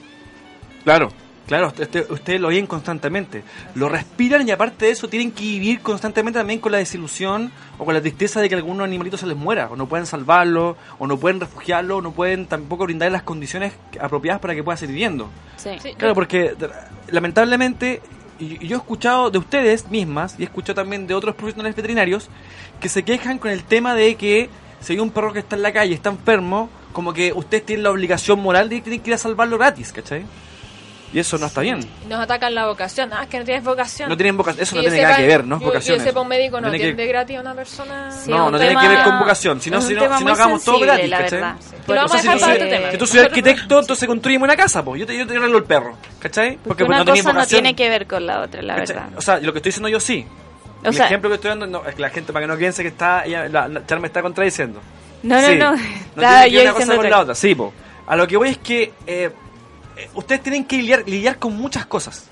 Claro, 0.84 1.10
claro, 1.46 1.68
usted- 1.68 2.10
ustedes 2.10 2.40
lo 2.40 2.48
oyen 2.48 2.66
constantemente. 2.66 3.42
Lo 3.74 3.88
respiran 3.88 4.48
y 4.48 4.50
aparte 4.52 4.86
de 4.86 4.92
eso 4.92 5.08
tienen 5.08 5.32
que 5.32 5.42
vivir 5.42 5.80
constantemente 5.80 6.38
también 6.38 6.60
con 6.60 6.72
la 6.72 6.78
desilusión 6.78 7.52
o 7.78 7.84
con 7.84 7.94
la 7.94 8.00
tristeza 8.00 8.40
de 8.40 8.48
que 8.48 8.54
algunos 8.54 8.84
animalitos 8.84 9.20
se 9.20 9.26
les 9.26 9.36
muera, 9.36 9.68
o 9.70 9.76
no 9.76 9.86
pueden 9.86 10.06
salvarlo, 10.06 10.76
o 10.98 11.06
no 11.06 11.18
pueden 11.18 11.40
refugiarlo, 11.40 11.98
o 11.98 12.00
no 12.00 12.12
pueden 12.12 12.46
tampoco 12.46 12.84
brindarle 12.84 13.12
las 13.12 13.22
condiciones 13.22 13.72
apropiadas 14.00 14.40
para 14.40 14.54
que 14.54 14.62
pueda 14.64 14.76
seguir 14.76 14.94
viviendo. 14.94 15.28
Sí. 15.56 15.70
Claro, 15.96 16.14
porque 16.14 16.54
lamentablemente, 17.08 18.00
y 18.38 18.66
yo 18.66 18.76
he 18.76 18.80
escuchado 18.80 19.30
de 19.30 19.38
ustedes 19.38 19.90
mismas, 19.90 20.36
y 20.38 20.42
he 20.42 20.44
escuchado 20.44 20.76
también 20.76 21.06
de 21.06 21.14
otros 21.14 21.34
profesionales 21.34 21.74
veterinarios, 21.76 22.28
que 22.80 22.88
se 22.88 23.02
quejan 23.02 23.38
con 23.38 23.50
el 23.50 23.64
tema 23.64 23.94
de 23.94 24.14
que 24.16 24.48
si 24.80 24.92
hay 24.92 25.00
un 25.00 25.10
perro 25.10 25.32
que 25.32 25.40
está 25.40 25.56
en 25.56 25.62
la 25.62 25.72
calle, 25.72 25.94
está 25.94 26.10
enfermo, 26.10 26.70
como 26.92 27.12
que 27.12 27.32
ustedes 27.32 27.66
tienen 27.66 27.82
la 27.82 27.90
obligación 27.90 28.40
moral 28.40 28.68
de 28.68 28.76
que 28.76 28.82
tienen 28.82 29.00
que 29.00 29.10
ir 29.10 29.14
a 29.14 29.18
salvarlo 29.18 29.58
gratis, 29.58 29.92
¿cachai? 29.92 30.24
Y 31.10 31.18
eso 31.20 31.38
no 31.38 31.46
está 31.46 31.62
bien. 31.62 31.80
Nos 32.06 32.20
atacan 32.20 32.54
la 32.54 32.66
vocación. 32.66 33.10
Ah, 33.14 33.22
es 33.22 33.28
que 33.28 33.38
no 33.38 33.44
tienes 33.46 33.64
vocación. 33.64 34.10
No 34.10 34.16
tienen 34.16 34.36
vocación, 34.36 34.62
eso 34.62 34.76
Que 34.76 34.82
no 34.82 34.88
tiene 34.90 35.02
nada 35.02 35.16
que 35.16 35.26
ver, 35.26 35.44
no 35.46 35.56
es 35.56 35.60
yo- 35.62 35.66
vocación 35.68 36.00
sepa 36.00 36.20
un 36.20 36.28
médico 36.28 36.60
no 36.60 36.68
Tiene 36.68 36.78
que- 36.78 36.84
atiende 36.84 37.06
gratis 37.06 37.36
a 37.38 37.40
una 37.40 37.54
persona. 37.54 38.10
Sí, 38.12 38.30
no, 38.30 38.46
un 38.46 38.52
no 38.52 38.58
tiene 38.58 38.76
que 38.78 38.88
ver 38.88 39.02
con 39.04 39.18
vocación, 39.18 39.60
si 39.60 39.70
no, 39.70 39.80
si 39.80 39.94
no, 39.94 40.18
si 40.18 40.24
no 40.24 40.32
hagamos 40.32 40.62
todo 40.64 40.80
gratis, 40.80 41.08
la 41.08 41.18
¿cachai? 41.18 41.40
Lo 41.40 41.46
vamos 41.46 41.64
a 41.88 41.88
Entonces, 41.88 42.20
si 42.20 42.26
para 42.26 42.38
tú- 42.38 42.50
otro 42.64 42.68
tema. 42.68 42.90
Si 42.90 42.98
tú 42.98 43.06
soy 43.06 43.20
arquitecto, 43.20 43.80
entonces 43.80 44.06
construimos 44.06 44.44
una 44.46 44.56
casa, 44.56 44.84
pues. 44.84 45.00
Yo 45.00 45.06
te, 45.06 45.16
yo 45.16 45.26
te 45.26 45.34
el 45.34 45.64
perro, 45.64 45.96
¿cachai? 46.18 46.58
Porque 46.62 46.84
pues, 46.84 46.88
una 46.88 47.04
no 47.04 47.10
cosa 47.12 47.32
no 47.32 47.46
tiene 47.46 47.74
que 47.74 47.88
ver 47.88 48.06
con 48.06 48.26
la 48.26 48.42
otra, 48.42 48.60
la 48.60 48.76
verdad. 48.76 49.08
O 49.16 49.22
sea, 49.22 49.40
lo 49.40 49.52
que 49.54 49.60
estoy 49.60 49.70
diciendo 49.70 49.88
yo 49.88 50.00
sí. 50.00 50.26
O 50.84 50.88
el 50.90 50.96
ejemplo 51.00 51.30
que 51.30 51.36
estoy 51.36 51.48
dando 51.48 51.66
no, 51.66 51.84
es 51.88 51.94
que 51.94 52.02
la 52.02 52.10
gente, 52.10 52.32
para 52.34 52.44
que 52.46 52.52
no 52.52 52.58
piense 52.58 52.82
que 52.82 52.88
está, 52.88 53.24
ella, 53.24 53.48
la, 53.48 53.66
la 53.66 53.86
Char 53.86 53.98
me 53.98 54.06
está 54.08 54.20
contradiciendo. 54.22 54.80
No, 55.22 55.40
no, 55.40 55.48
Sí. 55.48 55.56
no. 55.56 55.72
No 55.72 55.78
tiene 56.16 56.44
que 56.44 56.50
yo 56.50 56.58
ver 56.58 56.66
una 56.66 56.72
cosa 56.74 56.84
diciendo 56.84 56.96
con 56.96 57.10
la 57.10 57.20
otra, 57.20 57.34
sí, 57.34 57.54
po. 57.54 57.72
A 58.06 58.14
lo 58.14 58.26
que 58.28 58.36
voy 58.36 58.50
es 58.50 58.58
que 58.58 58.92
eh, 59.06 59.30
ustedes 60.14 60.42
tienen 60.42 60.64
que 60.64 60.76
lidiar, 60.78 61.04
lidiar 61.06 61.38
con 61.38 61.56
muchas 61.56 61.86
cosas. 61.86 62.28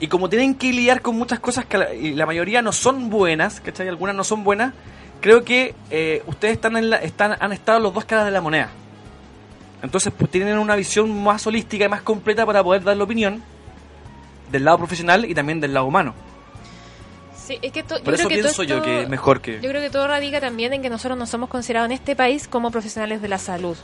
Y 0.00 0.06
como 0.08 0.28
tienen 0.28 0.54
que 0.54 0.72
lidiar 0.72 1.02
con 1.02 1.16
muchas 1.16 1.40
cosas 1.40 1.64
que 1.66 1.76
la, 1.78 1.92
y 1.94 2.14
la 2.14 2.24
mayoría 2.26 2.62
no 2.62 2.72
son 2.72 3.10
buenas, 3.10 3.60
¿cachai? 3.60 3.88
Algunas 3.88 4.14
no 4.14 4.22
son 4.24 4.44
buenas, 4.44 4.72
creo 5.20 5.42
que 5.44 5.74
eh, 5.90 6.22
ustedes 6.26 6.54
están 6.54 6.76
en 6.76 6.90
la, 6.90 6.96
están, 6.98 7.36
han 7.40 7.52
estado 7.52 7.80
los 7.80 7.92
dos 7.92 8.04
caras 8.04 8.24
de 8.26 8.30
la 8.30 8.40
moneda. 8.40 8.68
Entonces, 9.82 10.12
pues 10.16 10.30
tienen 10.30 10.58
una 10.58 10.76
visión 10.76 11.22
más 11.22 11.46
holística 11.46 11.84
y 11.84 11.88
más 11.88 12.02
completa 12.02 12.44
para 12.46 12.62
poder 12.62 12.82
dar 12.84 12.96
la 12.96 13.04
opinión 13.04 13.42
del 14.52 14.64
lado 14.64 14.78
profesional 14.78 15.24
y 15.24 15.34
también 15.34 15.60
del 15.60 15.74
lado 15.74 15.86
humano. 15.86 16.14
Sí, 17.36 17.58
es 17.62 17.72
que 17.72 17.82
to- 17.82 17.98
yo 17.98 18.04
Por 18.04 18.14
eso 18.14 18.24
creo 18.24 18.28
que 18.28 18.34
pienso 18.42 18.52
todo 18.62 18.64
yo 18.64 18.82
que 18.82 19.02
es 19.02 19.08
mejor 19.08 19.40
que... 19.40 19.60
Yo 19.60 19.68
creo 19.70 19.80
que 19.80 19.90
todo 19.90 20.06
radica 20.06 20.40
también 20.40 20.72
en 20.74 20.82
que 20.82 20.90
nosotros 20.90 21.18
no 21.18 21.26
somos 21.26 21.48
considerados 21.48 21.86
en 21.86 21.92
este 21.92 22.14
país 22.14 22.46
como 22.46 22.70
profesionales 22.70 23.22
de 23.22 23.28
la 23.28 23.38
salud. 23.38 23.76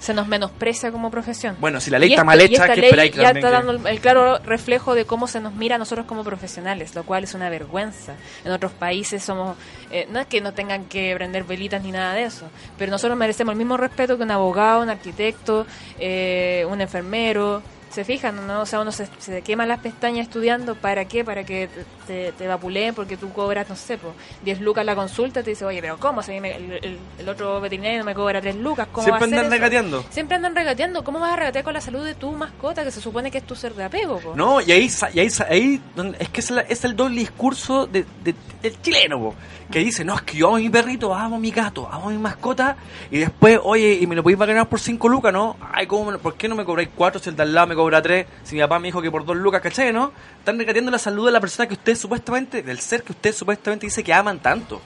Se 0.00 0.12
nos 0.14 0.26
menosprecia 0.26 0.90
como 0.90 1.10
profesión. 1.10 1.56
Bueno, 1.60 1.78
si 1.78 1.90
la 1.90 1.98
ley 1.98 2.08
Y 2.08 2.12
está 2.14 2.22
esta- 2.22 2.24
mal 2.24 2.40
hecha, 2.40 2.66
¿qué 2.74 2.80
esperáis 2.86 3.12
que 3.12 3.18
ya 3.20 3.30
está 3.30 3.50
dando 3.50 3.72
el, 3.72 3.86
el 3.86 4.00
claro 4.00 4.38
reflejo 4.38 4.94
de 4.94 5.04
cómo 5.04 5.28
se 5.28 5.40
nos 5.40 5.54
mira 5.54 5.76
a 5.76 5.78
nosotros 5.78 6.06
como 6.06 6.24
profesionales, 6.24 6.94
lo 6.94 7.04
cual 7.04 7.24
es 7.24 7.34
una 7.34 7.48
vergüenza. 7.50 8.14
En 8.44 8.50
otros 8.50 8.72
países 8.72 9.22
somos, 9.22 9.56
eh, 9.92 10.08
no 10.10 10.18
es 10.18 10.26
que 10.26 10.40
no 10.40 10.52
tengan 10.54 10.86
que 10.86 11.14
prender 11.14 11.44
velitas 11.44 11.82
ni 11.82 11.92
nada 11.92 12.14
de 12.14 12.24
eso, 12.24 12.48
pero 12.78 12.90
nosotros 12.90 13.16
merecemos 13.18 13.52
el 13.52 13.58
mismo 13.58 13.76
respeto 13.76 14.16
que 14.16 14.22
un 14.24 14.30
abogado, 14.30 14.82
un 14.82 14.88
arquitecto, 14.90 15.66
eh, 15.98 16.66
un 16.68 16.80
enfermero. 16.80 17.62
Se 17.90 18.04
fijan, 18.04 18.46
¿no? 18.46 18.60
O 18.62 18.66
sea, 18.66 18.80
uno 18.80 18.92
se, 18.92 19.08
se 19.18 19.42
quema 19.42 19.66
las 19.66 19.80
pestañas 19.80 20.26
estudiando, 20.28 20.76
¿para 20.76 21.06
qué? 21.06 21.24
Para 21.24 21.42
que 21.44 21.68
te, 22.06 22.30
te, 22.32 22.46
vapuleen 22.46 22.94
porque 22.94 23.16
tú 23.16 23.32
cobras, 23.32 23.68
no 23.68 23.74
sé, 23.74 23.98
po, 23.98 24.12
10 24.44 24.60
lucas 24.60 24.84
la 24.84 24.94
consulta, 24.94 25.42
te 25.42 25.50
dice, 25.50 25.64
oye, 25.64 25.80
pero 25.80 25.98
¿cómo? 25.98 26.22
Si 26.22 26.38
me- 26.40 26.54
el, 26.54 26.72
el- 26.72 26.98
el 27.18 27.28
otro 27.28 27.60
veterinario 27.60 28.04
me 28.04 28.14
cobra 28.14 28.40
3 28.40 28.54
lucas, 28.56 28.86
¿cómo 28.92 29.04
Siempre 29.04 29.20
va 29.20 29.24
a 29.24 29.28
andan 29.40 29.44
eso? 29.46 29.50
regateando. 29.50 30.04
Siempre 30.10 30.36
andan 30.36 30.54
regateando. 30.54 31.02
¿Cómo 31.02 31.18
vas 31.18 31.32
a 31.32 31.36
regatear 31.36 31.64
con 31.64 31.74
la 31.74 31.80
salud 31.80 32.04
de 32.04 32.14
tu 32.14 32.30
mascota 32.30 32.84
que 32.84 32.92
se 32.92 33.00
supone 33.00 33.30
que 33.30 33.38
es 33.38 33.44
tu 33.46 33.56
ser 33.56 33.74
de 33.74 33.82
apego? 33.84 34.20
po? 34.20 34.36
No, 34.36 34.60
y 34.60 34.70
ahí, 34.70 34.88
y 35.12 35.18
ahí, 35.20 35.28
ahí 35.48 35.80
es 36.20 36.28
que 36.28 36.40
es, 36.40 36.50
la- 36.52 36.62
es 36.62 36.84
el 36.84 36.94
doble 36.94 37.16
discurso 37.20 37.86
de, 37.88 38.04
de- 38.22 38.34
del 38.62 38.80
chileno, 38.82 39.18
po, 39.18 39.34
que 39.70 39.78
dice, 39.80 40.04
no, 40.04 40.14
es 40.14 40.22
que 40.22 40.36
yo 40.36 40.46
amo 40.48 40.56
a 40.56 40.60
mi 40.60 40.68
perrito, 40.70 41.12
amo 41.14 41.36
a 41.36 41.38
mi 41.40 41.50
gato, 41.50 41.88
amo 41.90 42.08
a 42.08 42.10
mi 42.12 42.18
mascota, 42.18 42.76
y 43.10 43.18
después, 43.18 43.58
oye, 43.62 43.94
y 44.00 44.06
me 44.06 44.14
lo 44.14 44.22
podéis 44.22 44.38
ganar 44.38 44.68
por 44.68 44.78
5 44.80 45.08
lucas, 45.08 45.32
¿no? 45.32 45.56
Ay, 45.72 45.86
¿cómo 45.86 46.16
¿por 46.18 46.34
qué 46.34 46.46
no 46.48 46.54
me 46.54 46.64
cobráis 46.64 46.90
4 46.94 47.20
si 47.20 47.30
el 47.30 47.36
de 47.36 47.42
al 47.42 47.54
lado 47.54 47.66
me 47.68 47.74
cobra 47.80 48.02
3? 48.02 48.26
Si 48.44 48.54
mi 48.54 48.60
papá 48.60 48.78
me 48.78 48.88
dijo 48.88 49.02
que 49.02 49.10
por 49.10 49.24
2 49.24 49.36
lucas, 49.36 49.60
¿cachai, 49.60 49.92
no? 49.92 50.12
Están 50.38 50.58
regateando 50.58 50.90
la 50.90 50.98
salud 50.98 51.26
de 51.26 51.32
la 51.32 51.40
persona 51.40 51.66
que 51.66 51.74
usted 51.74 51.96
supuestamente, 51.96 52.62
del 52.62 52.80
ser 52.80 53.02
que 53.02 53.12
usted 53.12 53.34
supuestamente 53.34 53.86
dice 53.86 54.04
que 54.04 54.12
aman 54.12 54.40
tanto. 54.40 54.80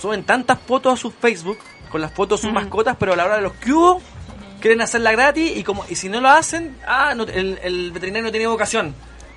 Suben 0.00 0.24
tantas 0.24 0.58
fotos 0.58 0.94
a 0.94 0.96
su 0.96 1.10
Facebook 1.10 1.58
con 1.90 2.00
las 2.00 2.12
fotos 2.12 2.40
de 2.40 2.48
sus 2.48 2.54
mascotas, 2.54 2.96
pero 2.98 3.12
a 3.12 3.16
la 3.16 3.24
hora 3.24 3.36
de 3.36 3.42
los 3.42 3.52
que 3.54 3.72
hubo, 3.72 4.00
quieren 4.60 4.80
hacerla 4.80 5.12
gratis 5.12 5.56
y 5.56 5.64
como 5.64 5.84
y 5.88 5.96
si 5.96 6.08
no 6.08 6.20
lo 6.20 6.30
hacen, 6.30 6.76
ah, 6.86 7.14
no, 7.14 7.24
el, 7.24 7.58
el 7.62 7.92
veterinario 7.92 8.24
no 8.24 8.30
tiene 8.30 8.46
vocación. 8.46 8.94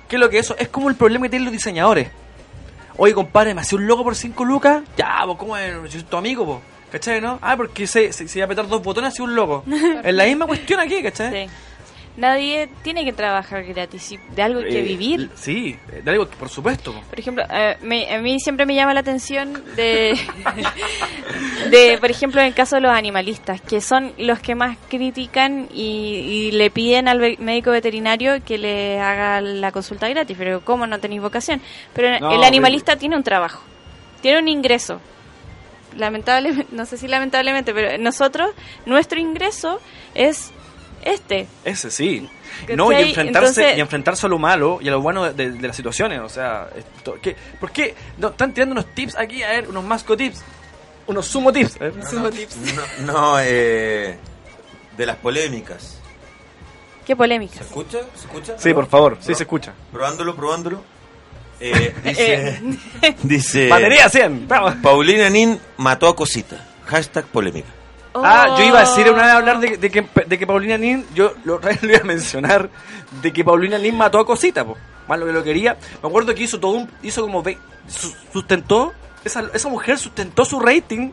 ¿Qué 0.08 0.16
es 0.16 0.20
lo 0.20 0.30
que 0.30 0.38
eso? 0.38 0.56
Es 0.58 0.68
como 0.68 0.88
el 0.88 0.94
problema 0.94 1.24
que 1.24 1.30
tienen 1.30 1.46
los 1.46 1.52
diseñadores. 1.52 2.08
Oye, 2.96 3.12
compadre, 3.12 3.54
me 3.54 3.60
hacía 3.60 3.78
un 3.78 3.86
logo 3.86 4.04
por 4.04 4.14
5 4.14 4.44
lucas. 4.44 4.82
Ya, 4.96 5.22
pues, 5.26 5.36
¿cómo 5.36 5.56
es? 5.56 5.74
Yo 5.74 5.90
soy 5.90 6.02
tu 6.04 6.16
amigo, 6.16 6.46
pues. 6.46 6.58
¿Cachai, 6.90 7.20
no? 7.20 7.38
Ah, 7.42 7.56
porque 7.56 7.86
se, 7.86 8.12
se, 8.12 8.28
se 8.28 8.38
iba 8.38 8.44
a 8.44 8.46
apretar 8.46 8.68
dos 8.68 8.82
botones 8.82 9.12
hacía 9.12 9.24
un 9.24 9.34
logo. 9.34 9.64
es 10.04 10.14
la 10.14 10.24
misma 10.24 10.46
cuestión 10.46 10.80
aquí, 10.80 11.02
¿cachai? 11.02 11.46
Sí. 11.46 11.52
Nadie 12.16 12.68
tiene 12.82 13.04
que 13.04 13.12
trabajar 13.12 13.62
gratis, 13.64 14.18
de 14.34 14.42
algo 14.42 14.60
hay 14.60 14.70
que 14.70 14.78
Eh, 14.80 14.82
vivir. 14.82 15.30
Sí, 15.34 15.76
de 16.02 16.10
algo 16.10 16.28
que, 16.28 16.36
por 16.36 16.48
supuesto. 16.48 16.92
po. 16.94 17.00
Por 17.02 17.20
ejemplo, 17.20 17.44
eh, 17.50 17.76
me- 17.82 18.10
a 18.14 18.18
mí 18.20 18.40
siempre 18.40 18.64
me 18.64 18.74
llama 18.74 18.94
la 18.94 19.00
atención 19.00 19.62
de, 19.76 20.16
de, 21.70 21.98
por 21.98 22.10
ejemplo, 22.10 22.40
en 22.40 22.46
el 22.48 22.54
caso 22.54 22.76
de 22.76 22.82
los 22.82 22.90
animalistas, 22.92 23.60
que 23.60 23.80
son 23.80 24.12
los 24.18 24.38
que 24.40 24.54
más 24.54 24.78
critican 24.88 25.68
y, 25.74 25.82
y 26.48 26.50
le 26.52 26.70
piden 26.70 27.08
al 27.08 27.18
ve- 27.18 27.36
médico 27.38 27.70
veterinario 27.70 28.42
que 28.44 28.58
le 28.58 28.98
haga 29.00 29.40
la 29.40 29.72
consulta 29.72 30.08
gratis. 30.08 30.36
Pero 30.38 30.62
¿cómo 30.64 30.86
no 30.86 30.98
tenéis 31.00 31.20
vocación? 31.22 31.60
Pero 31.92 32.18
No, 32.20 32.32
el 32.32 32.44
animalista 32.44 32.96
tiene 32.96 33.16
un 33.16 33.22
trabajo, 33.24 33.62
tiene 34.22 34.38
un 34.38 34.48
ingreso. 34.48 35.00
Lamentablemente, 35.96 36.66
no 36.74 36.84
sé 36.86 36.96
si 36.98 37.08
lamentablemente, 37.08 37.72
pero 37.74 37.98
nosotros, 37.98 38.50
nuestro 38.84 39.18
ingreso 39.18 39.80
es 40.14 40.52
este. 41.06 41.46
Ese 41.64 41.90
sí. 41.90 42.28
No, 42.74 42.90
y 42.92 42.96
enfrentarse, 42.96 43.48
Entonces- 43.62 43.78
y 43.78 43.80
enfrentarse 43.80 44.26
a 44.26 44.28
lo 44.28 44.38
malo 44.38 44.78
y 44.80 44.88
a 44.88 44.90
lo 44.92 45.00
bueno 45.00 45.32
de, 45.32 45.50
de 45.52 45.66
las 45.68 45.76
situaciones. 45.76 46.20
O 46.20 46.28
sea, 46.28 46.68
esto, 46.76 47.16
¿qué, 47.20 47.36
¿por 47.60 47.70
qué? 47.70 47.94
No, 48.18 48.28
están 48.28 48.52
tirando 48.52 48.72
unos 48.72 48.94
tips 48.94 49.16
aquí, 49.16 49.42
a 49.42 49.50
ver, 49.50 49.68
unos 49.68 49.84
masco 49.84 50.16
tips. 50.16 50.42
Unos 51.06 51.26
sumo 51.26 51.52
tips. 51.52 51.78
No, 53.04 53.12
no, 53.12 53.36
eh, 53.40 54.18
de 54.96 55.06
las 55.06 55.16
polémicas. 55.16 56.00
Qué 57.06 57.14
polémica. 57.14 57.58
¿Se 57.58 57.62
escucha? 57.64 57.98
¿Se 58.14 58.26
escucha? 58.26 58.58
Sí, 58.58 58.74
por 58.74 58.86
favor, 58.88 59.16
sí 59.20 59.34
se 59.34 59.44
escucha. 59.44 59.72
Probándolo, 59.92 60.34
probándolo. 60.34 60.82
Eh, 61.60 61.94
dice, 62.04 62.60
dice 63.22 63.68
Batería 63.68 64.08
100, 64.08 64.48
vamos. 64.48 64.74
Paulina 64.82 65.30
Nin 65.30 65.58
mató 65.76 66.08
a 66.08 66.16
Cosita. 66.16 66.66
Hashtag 66.86 67.26
polémica. 67.26 67.68
Ah, 68.24 68.56
yo 68.58 68.64
iba 68.64 68.78
a 68.78 68.80
decir 68.82 69.10
una 69.10 69.22
vez 69.22 69.32
hablar 69.32 69.60
de, 69.60 69.76
de 69.76 69.90
que, 69.90 70.06
de 70.26 70.38
que 70.38 70.46
Paulina 70.46 70.76
Nin, 70.78 71.04
yo 71.14 71.34
lo, 71.44 71.58
lo 71.82 71.88
iba 71.90 71.98
a 72.00 72.04
mencionar, 72.04 72.68
de 73.22 73.32
que 73.32 73.44
Paulina 73.44 73.78
Nin 73.78 73.96
mató 73.96 74.18
a 74.18 74.26
Cosita, 74.26 74.64
po. 74.64 74.76
más 75.08 75.18
lo 75.18 75.26
que 75.26 75.32
lo 75.32 75.42
quería. 75.42 75.76
Me 76.02 76.08
acuerdo 76.08 76.34
que 76.34 76.42
hizo 76.42 76.58
todo 76.60 76.72
un, 76.72 76.90
hizo 77.02 77.22
como, 77.22 77.42
ve- 77.42 77.58
su- 77.88 78.14
sustentó, 78.32 78.92
esa, 79.24 79.44
esa 79.54 79.68
mujer 79.68 79.98
sustentó 79.98 80.44
su 80.44 80.60
rating 80.60 81.10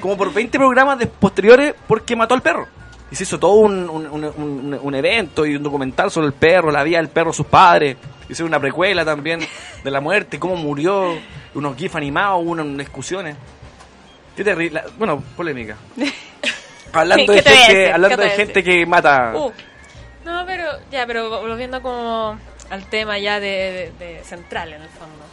como 0.00 0.16
por 0.16 0.32
20 0.32 0.58
programas 0.58 0.98
de 0.98 1.06
posteriores 1.06 1.74
porque 1.86 2.16
mató 2.16 2.34
al 2.34 2.42
perro. 2.42 2.66
Y 3.10 3.14
se 3.16 3.24
hizo 3.24 3.38
todo 3.38 3.52
un, 3.52 3.90
un, 3.90 4.06
un- 4.06 4.24
un- 4.24 4.78
un 4.82 4.94
evento 4.94 5.44
y 5.44 5.54
un 5.54 5.62
documental 5.62 6.10
sobre 6.10 6.28
el 6.28 6.32
perro, 6.32 6.70
la 6.70 6.82
vida 6.82 6.96
del 6.96 7.08
perro, 7.10 7.32
sus 7.32 7.46
padres. 7.46 7.96
Hicieron 8.28 8.48
una 8.48 8.58
precuela 8.60 9.04
también 9.04 9.40
de 9.84 9.90
la 9.90 10.00
muerte, 10.00 10.38
cómo 10.38 10.56
murió, 10.56 11.12
unos 11.54 11.76
gifs 11.76 11.94
animados, 11.94 12.40
unas 12.42 12.66
discusiones. 12.78 13.36
Qué 14.36 14.44
terrible. 14.44 14.82
Bueno, 14.98 15.22
polémica. 15.36 15.76
Hablando 16.92 17.32
¿Qué 17.32 17.40
de 17.42 17.50
gente, 17.50 17.92
hablando 17.92 18.16
¿Qué 18.18 18.22
de 18.24 18.30
gente 18.30 18.62
que 18.64 18.84
mata. 18.86 19.32
Uh, 19.34 19.50
no, 20.24 20.44
pero 20.46 20.64
ya, 20.90 21.06
pero 21.06 21.40
volviendo 21.40 21.80
como 21.80 22.38
al 22.70 22.84
tema 22.90 23.18
ya 23.18 23.40
de, 23.40 23.92
de- 23.98 24.04
de 24.16 24.24
central 24.24 24.74
en 24.74 24.82
el 24.82 24.88
fondo. 24.90 25.24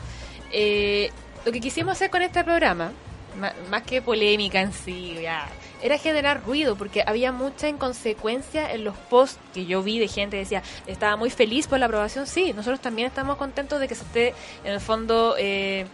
Eh, 0.51 1.11
lo 1.45 1.51
que 1.51 1.59
quisimos 1.59 1.93
hacer 1.93 2.09
con 2.09 2.21
este 2.21 2.43
programa, 2.45 2.91
ma- 3.37 3.53
más 3.69 3.81
que 3.83 4.01
polémica 4.01 4.61
en 4.61 4.71
sí, 4.71 5.17
ya, 5.21 5.47
era 5.81 5.97
generar 5.97 6.41
ruido, 6.45 6.77
porque 6.77 7.03
había 7.05 7.31
mucha 7.33 7.67
inconsecuencia 7.67 8.71
en 8.73 8.85
los 8.85 8.95
posts 8.95 9.39
que 9.53 9.65
yo 9.65 9.83
vi 9.83 9.99
de 9.99 10.07
gente 10.07 10.37
que 10.37 10.43
decía, 10.43 10.63
estaba 10.87 11.17
muy 11.17 11.29
feliz 11.29 11.67
por 11.67 11.77
la 11.79 11.87
aprobación. 11.87 12.25
Sí, 12.25 12.53
nosotros 12.53 12.79
también 12.79 13.07
estamos 13.09 13.35
contentos 13.37 13.79
de 13.81 13.87
que 13.89 13.95
se 13.95 14.03
esté, 14.03 14.33
en 14.63 14.71
el 14.73 14.79
fondo, 14.81 15.35
eh, 15.37 15.85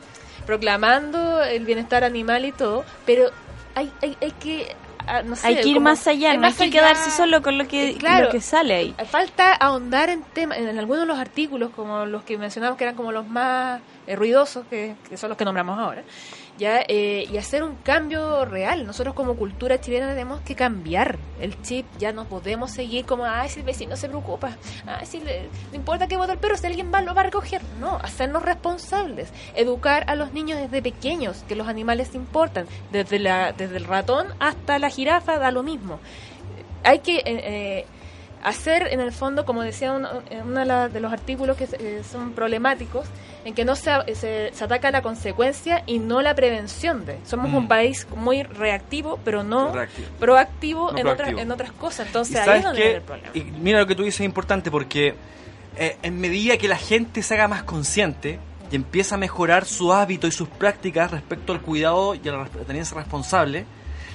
proclamando 0.46 1.44
el 1.44 1.66
bienestar 1.66 2.04
animal 2.04 2.46
y 2.46 2.52
todo, 2.52 2.84
pero 3.06 3.30
hay, 3.76 3.92
hay, 4.02 4.18
hay 4.22 4.32
que... 4.32 4.76
ah, 5.08 5.22
no 5.24 5.36
sé, 5.36 5.48
hay 5.48 5.56
que 5.62 5.68
ir 5.70 5.76
como- 5.76 5.86
más 5.90 6.08
allá, 6.08 6.34
no 6.34 6.42
más 6.42 6.60
hay 6.60 6.70
que 6.70 6.78
allá. 6.80 6.88
quedarse 6.94 7.12
solo 7.12 7.42
con 7.42 7.58
lo 7.58 7.68
que, 7.68 7.90
Eh, 7.90 7.96
claro. 7.98 8.26
lo 8.26 8.32
que 8.32 8.42
sale 8.42 8.74
ahí. 8.76 8.96
Falta 9.10 9.54
ahondar 9.54 10.10
en 10.10 10.24
temas, 10.24 10.58
en 10.58 10.78
algunos 10.80 11.02
de 11.02 11.08
los 11.08 11.20
artículos, 11.20 11.72
como 11.76 12.06
los 12.06 12.24
que 12.24 12.38
mencionamos 12.38 12.78
que 12.78 12.84
eran 12.86 12.96
como 12.96 13.12
los 13.12 13.28
más 13.28 13.82
eh, 14.08 14.16
ruidosos, 14.16 14.66
que, 14.70 14.96
que 15.10 15.18
son 15.18 15.30
los 15.30 15.38
que 15.38 15.46
nombramos 15.46 15.78
ahora, 15.80 16.04
ya 16.58 16.82
eh, 16.88 17.28
y 17.32 17.38
hacer 17.38 17.64
un 17.64 17.76
cambio 17.76 18.46
real. 18.46 18.86
Nosotros 18.86 19.14
como 19.14 19.36
cultura 19.36 19.80
chilena 19.82 20.10
tenemos 20.10 20.40
que 20.42 20.56
cambiar 20.56 21.18
el 21.42 21.62
chip, 21.62 21.86
ya 22.00 22.14
no 22.14 22.26
podemos 22.26 22.72
seguir 22.72 23.06
como, 23.06 23.26
ay, 23.26 23.50
si 23.50 23.60
el 23.60 23.66
vecino 23.66 23.96
se 23.98 24.08
preocupa, 24.08 24.56
ay, 24.86 25.06
si 25.06 25.20
le- 25.20 25.50
no 25.72 25.76
importa 25.76 26.08
que 26.08 26.18
vote 26.18 26.32
el 26.34 26.38
perro, 26.38 26.56
si 26.58 26.66
alguien 26.68 26.92
va, 26.94 27.02
lo 27.02 27.14
va 27.14 27.22
a 27.22 27.26
recoger. 27.26 27.62
No, 27.80 27.98
hacernos 27.98 28.44
responsables, 28.44 29.30
educar 29.56 30.06
a 30.10 30.16
los 30.16 30.32
niños 30.34 30.60
desde 30.60 30.82
pequeños, 30.82 31.44
que 31.48 31.56
los 31.56 31.68
animales 31.68 32.16
importan, 32.16 32.68
desde, 32.92 33.20
la, 33.20 33.52
desde 33.52 33.78
el 33.78 33.86
ratón 33.86 34.28
hasta 34.40 34.80
la 34.80 34.90
jirafa 34.90 35.38
da 35.40 35.52
lo 35.52 35.64
mismo. 35.64 36.00
Hay 36.84 37.00
que 37.00 37.18
eh, 37.18 37.24
eh, 37.26 37.86
hacer 38.46 38.88
en 38.92 39.00
el 39.00 39.12
fondo, 39.12 39.44
como 39.46 39.62
decía 39.64 39.92
uno, 39.94 40.10
en 40.30 40.42
uno 40.48 40.90
de, 40.90 41.00
los 41.00 41.12
artículos 41.12 41.58
que 41.58 41.68
eh, 41.80 42.04
son 42.10 42.32
problemáticos, 42.34 43.08
en 43.44 43.54
que 43.54 43.66
no 43.66 43.76
se, 43.76 43.92
se, 44.16 44.52
se 44.54 44.64
ataca 44.64 44.92
la 44.92 45.02
consecuencia 45.02 45.84
y 45.86 46.00
no 46.00 46.22
la 46.22 46.34
prevención 46.36 47.06
de. 47.06 47.18
Somos 47.26 47.50
Mm. 47.50 47.56
un 47.56 47.68
país 47.68 48.08
muy 48.16 48.44
reactivo, 48.44 49.20
pero 49.26 49.44
no 49.44 49.72
Reactivo. 49.74 50.08
proactivo, 50.20 50.92
No 50.92 50.98
en, 50.98 51.04
proactivo. 51.04 51.30
Otras, 51.30 51.44
en 51.44 51.52
otras 51.52 51.72
cosas. 51.74 52.06
¿Y 52.06 52.10
Entonces 52.10 52.38
ahí 52.48 52.60
es 52.60 52.64
donde 52.64 52.82
viene 52.82 52.96
el 52.98 53.02
problema. 53.02 53.30
Y 53.34 53.42
mira 53.44 53.80
lo 53.80 53.88
que 53.88 53.96
tú 53.96 54.04
dices 54.04 54.22
es 54.22 54.26
importante 54.26 54.70
porque 54.72 55.16
eh, 55.78 55.98
en 56.04 56.20
medida 56.20 56.58
que 56.58 56.68
la 56.68 56.78
gente 56.78 57.22
se 57.24 57.34
haga 57.34 57.48
más 57.48 57.64
consciente 57.64 58.40
y 58.72 58.76
empieza 58.76 59.16
a 59.16 59.18
mejorar 59.18 59.66
su 59.66 59.92
hábito 59.94 60.28
y 60.28 60.32
sus 60.32 60.48
prácticas 60.48 61.12
respecto 61.12 61.52
al 61.54 61.62
cuidado 61.62 62.16
y 62.16 62.28
a 62.28 62.32
la 62.32 62.46
tenencia 62.46 62.96
responsable, 62.98 63.66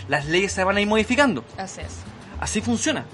las 0.08 0.26
leyes 0.26 0.52
se 0.52 0.64
van 0.64 0.76
a 0.76 0.80
ir 0.80 0.86
modificando. 0.88 1.44
Así 1.56 1.80
es. 1.80 1.98
Así 2.40 2.60
funciona. 2.60 3.04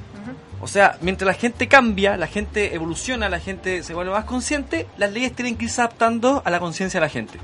O 0.61 0.69
sea, 0.69 0.97
mientras 1.01 1.27
la 1.27 1.35
gente 1.35 1.69
cambia, 1.69 2.16
la 2.16 2.27
gente 2.27 2.74
evoluciona, 2.74 3.28
la 3.28 3.41
gente 3.41 3.83
se 3.83 3.95
vuelve 3.95 4.12
más 4.12 4.24
consciente, 4.24 4.87
las 4.97 5.12
leyes 5.12 5.35
tienen 5.35 5.57
que 5.57 5.66
irse 5.66 5.81
adaptando 5.81 6.43
a 6.45 6.51
la 6.51 6.61
conciencia 6.61 6.99
de 6.99 7.07
la 7.07 7.11
gente. 7.11 7.39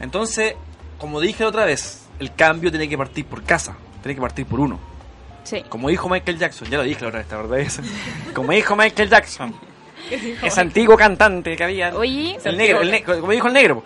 Entonces, 0.00 0.54
como 0.98 1.20
dije 1.20 1.42
la 1.42 1.50
otra 1.50 1.64
vez, 1.66 2.06
el 2.18 2.34
cambio 2.34 2.70
tiene 2.70 2.88
que 2.88 2.96
partir 2.96 3.26
por 3.26 3.42
casa, 3.42 3.76
tiene 4.02 4.14
que 4.14 4.20
partir 4.20 4.46
por 4.46 4.60
uno. 4.60 4.80
Sí. 5.44 5.64
Como 5.68 5.88
dijo 5.88 6.08
Michael 6.08 6.38
Jackson, 6.38 6.68
ya 6.68 6.78
lo 6.78 6.84
dije 6.84 7.02
la 7.02 7.08
otra 7.08 7.20
vez, 7.20 7.28
¿te 7.28 7.34
acordás 7.34 7.58
de 7.58 7.62
eso? 7.62 7.82
Como 8.34 8.52
dijo 8.52 8.76
Michael 8.76 9.08
Jackson, 9.10 9.54
ese 10.42 10.60
antiguo 10.60 10.96
cantante 10.96 11.56
que 11.56 11.64
había. 11.64 11.94
Oye, 11.94 12.38
El 12.44 12.56
negro, 12.56 12.80
el 12.82 12.90
ne- 12.90 13.02
como 13.02 13.32
dijo 13.32 13.46
el 13.48 13.52
negro, 13.52 13.82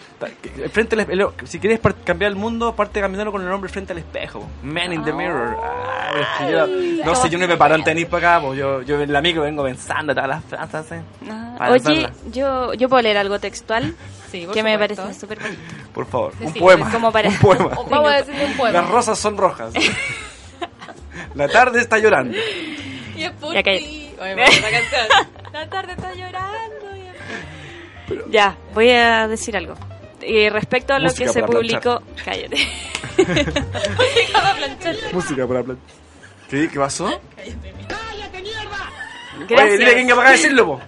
frente 0.72 0.94
al 0.96 1.06
espe- 1.06 1.12
el- 1.40 1.46
si 1.48 1.58
quieres 1.58 1.80
cambiar 2.04 2.30
el 2.30 2.36
mundo, 2.36 2.74
parte 2.74 3.00
caminando 3.00 3.30
con 3.32 3.42
el 3.42 3.50
hombre 3.52 3.70
frente 3.70 3.92
al 3.92 3.98
espejo. 3.98 4.46
Man 4.62 4.92
in 4.92 5.04
the 5.04 5.12
mirror. 5.12 5.56
Ah, 5.62 6.10
pero 6.12 6.22
es 6.22 6.28
que 6.38 6.52
yo- 7.02 7.04
no 7.04 7.14
sé, 7.14 7.28
yo 7.30 7.38
no 7.38 7.46
me 7.48 7.56
paro 7.56 7.74
en 7.74 7.84
tenis 7.84 8.06
para 8.06 8.36
acá, 8.38 8.54
yo, 8.54 8.82
yo 8.82 9.00
en 9.00 9.12
la 9.12 9.20
micro 9.20 9.42
vengo 9.42 9.62
pensando 9.64 10.14
todas 10.14 10.28
las 10.28 10.44
frases. 10.44 10.92
¿eh? 10.92 11.02
Ah, 11.30 11.68
Oye, 11.70 12.08
yo, 12.32 12.72
yo 12.74 12.88
puedo 12.88 13.02
leer 13.02 13.18
algo 13.18 13.38
textual 13.38 13.94
Sí, 14.30 14.48
que 14.52 14.62
me 14.64 14.76
parece 14.78 15.14
súper 15.14 15.38
bonito. 15.38 15.60
Por 15.92 16.06
favor, 16.06 16.32
un 16.40 16.52
Sí, 16.52 16.58
poema. 16.58 16.90
como 16.90 17.12
para- 17.12 17.28
Un 17.30 17.36
poema. 17.38 17.68
Vamos 17.90 18.10
a 18.12 18.16
decirle 18.16 18.46
un 18.46 18.56
poema. 18.56 18.80
Las 18.80 18.90
rosas 18.90 19.18
son 19.18 19.36
rojas. 19.36 19.72
la 21.34 21.48
tarde 21.48 21.80
está 21.80 21.98
llorando. 21.98 22.36
Y 23.16 23.22
es 23.22 23.30
por 23.32 23.52
ti. 23.52 24.10
Oye, 24.20 24.34
la 24.36 24.42
canción. 24.42 25.06
La 25.52 25.68
tarde 25.70 25.94
Ya, 28.34 28.56
voy 28.74 28.90
a 28.90 29.28
decir 29.28 29.56
algo. 29.56 29.74
Respecto 30.50 30.92
a 30.92 30.98
lo 30.98 31.04
Música 31.04 31.24
que 31.26 31.32
se 31.32 31.40
para 31.40 31.52
publicó. 31.52 32.02
Cállate. 32.24 32.56
Música 35.12 35.46
para 35.46 35.60
hablar. 35.60 35.76
¿Qué? 36.50 36.68
¿Qué 36.68 36.78
pasó? 36.78 37.06
Gracias. 39.48 39.60
Oye, 39.68 39.78
dile 39.78 39.90
que 39.90 39.94
venga 39.96 40.16
para 40.16 40.30
decirlo, 40.30 40.66
po. 40.66 40.80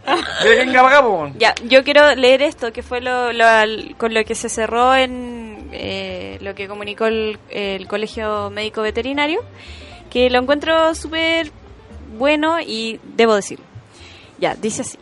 Dile 0.43 0.55
que 0.57 0.65
venga 0.65 0.83
para 0.83 1.03
po. 1.03 1.31
Ya, 1.39 1.55
yo 1.65 1.85
quiero 1.85 2.15
leer 2.17 2.43
esto, 2.43 2.73
que 2.73 2.83
fue 2.83 3.01
lo, 3.01 3.33
lo 3.33 3.45
al- 3.47 3.95
con 3.97 4.13
lo 4.13 4.25
que 4.25 4.35
se 4.35 4.49
cerró 4.49 4.95
en 4.95 5.69
eh, 5.73 6.39
lo 6.41 6.55
que 6.57 6.67
comunicó 6.67 7.07
el, 7.07 7.39
el 7.51 7.87
Colegio 7.87 8.51
Médico 8.51 8.83
Veterinario, 8.83 9.41
que 10.11 10.31
lo 10.31 10.39
encuentro 10.41 10.95
súper 10.97 11.51
bueno 12.19 12.59
y 12.61 12.99
debo 13.05 13.35
decirlo. 13.37 13.65
Ya, 14.39 14.55
dice 14.55 14.83
así. 14.83 14.99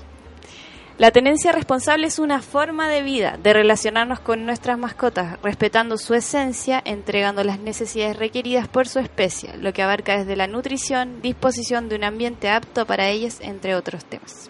La 0.96 1.10
tenencia 1.10 1.50
responsable 1.50 2.06
es 2.06 2.20
una 2.20 2.40
forma 2.40 2.88
de 2.88 3.02
vida, 3.02 3.36
de 3.42 3.52
relacionarnos 3.52 4.20
con 4.20 4.46
nuestras 4.46 4.78
mascotas, 4.78 5.40
respetando 5.42 5.98
su 5.98 6.14
esencia, 6.14 6.80
entregando 6.84 7.42
las 7.42 7.58
necesidades 7.58 8.16
requeridas 8.16 8.68
por 8.68 8.86
su 8.86 9.00
especie, 9.00 9.56
lo 9.56 9.72
que 9.72 9.82
abarca 9.82 10.16
desde 10.18 10.36
la 10.36 10.46
nutrición, 10.46 11.20
disposición 11.20 11.88
de 11.88 11.96
un 11.96 12.04
ambiente 12.04 12.48
apto 12.48 12.86
para 12.86 13.08
ellas, 13.08 13.38
entre 13.40 13.74
otros 13.74 14.04
temas. 14.04 14.48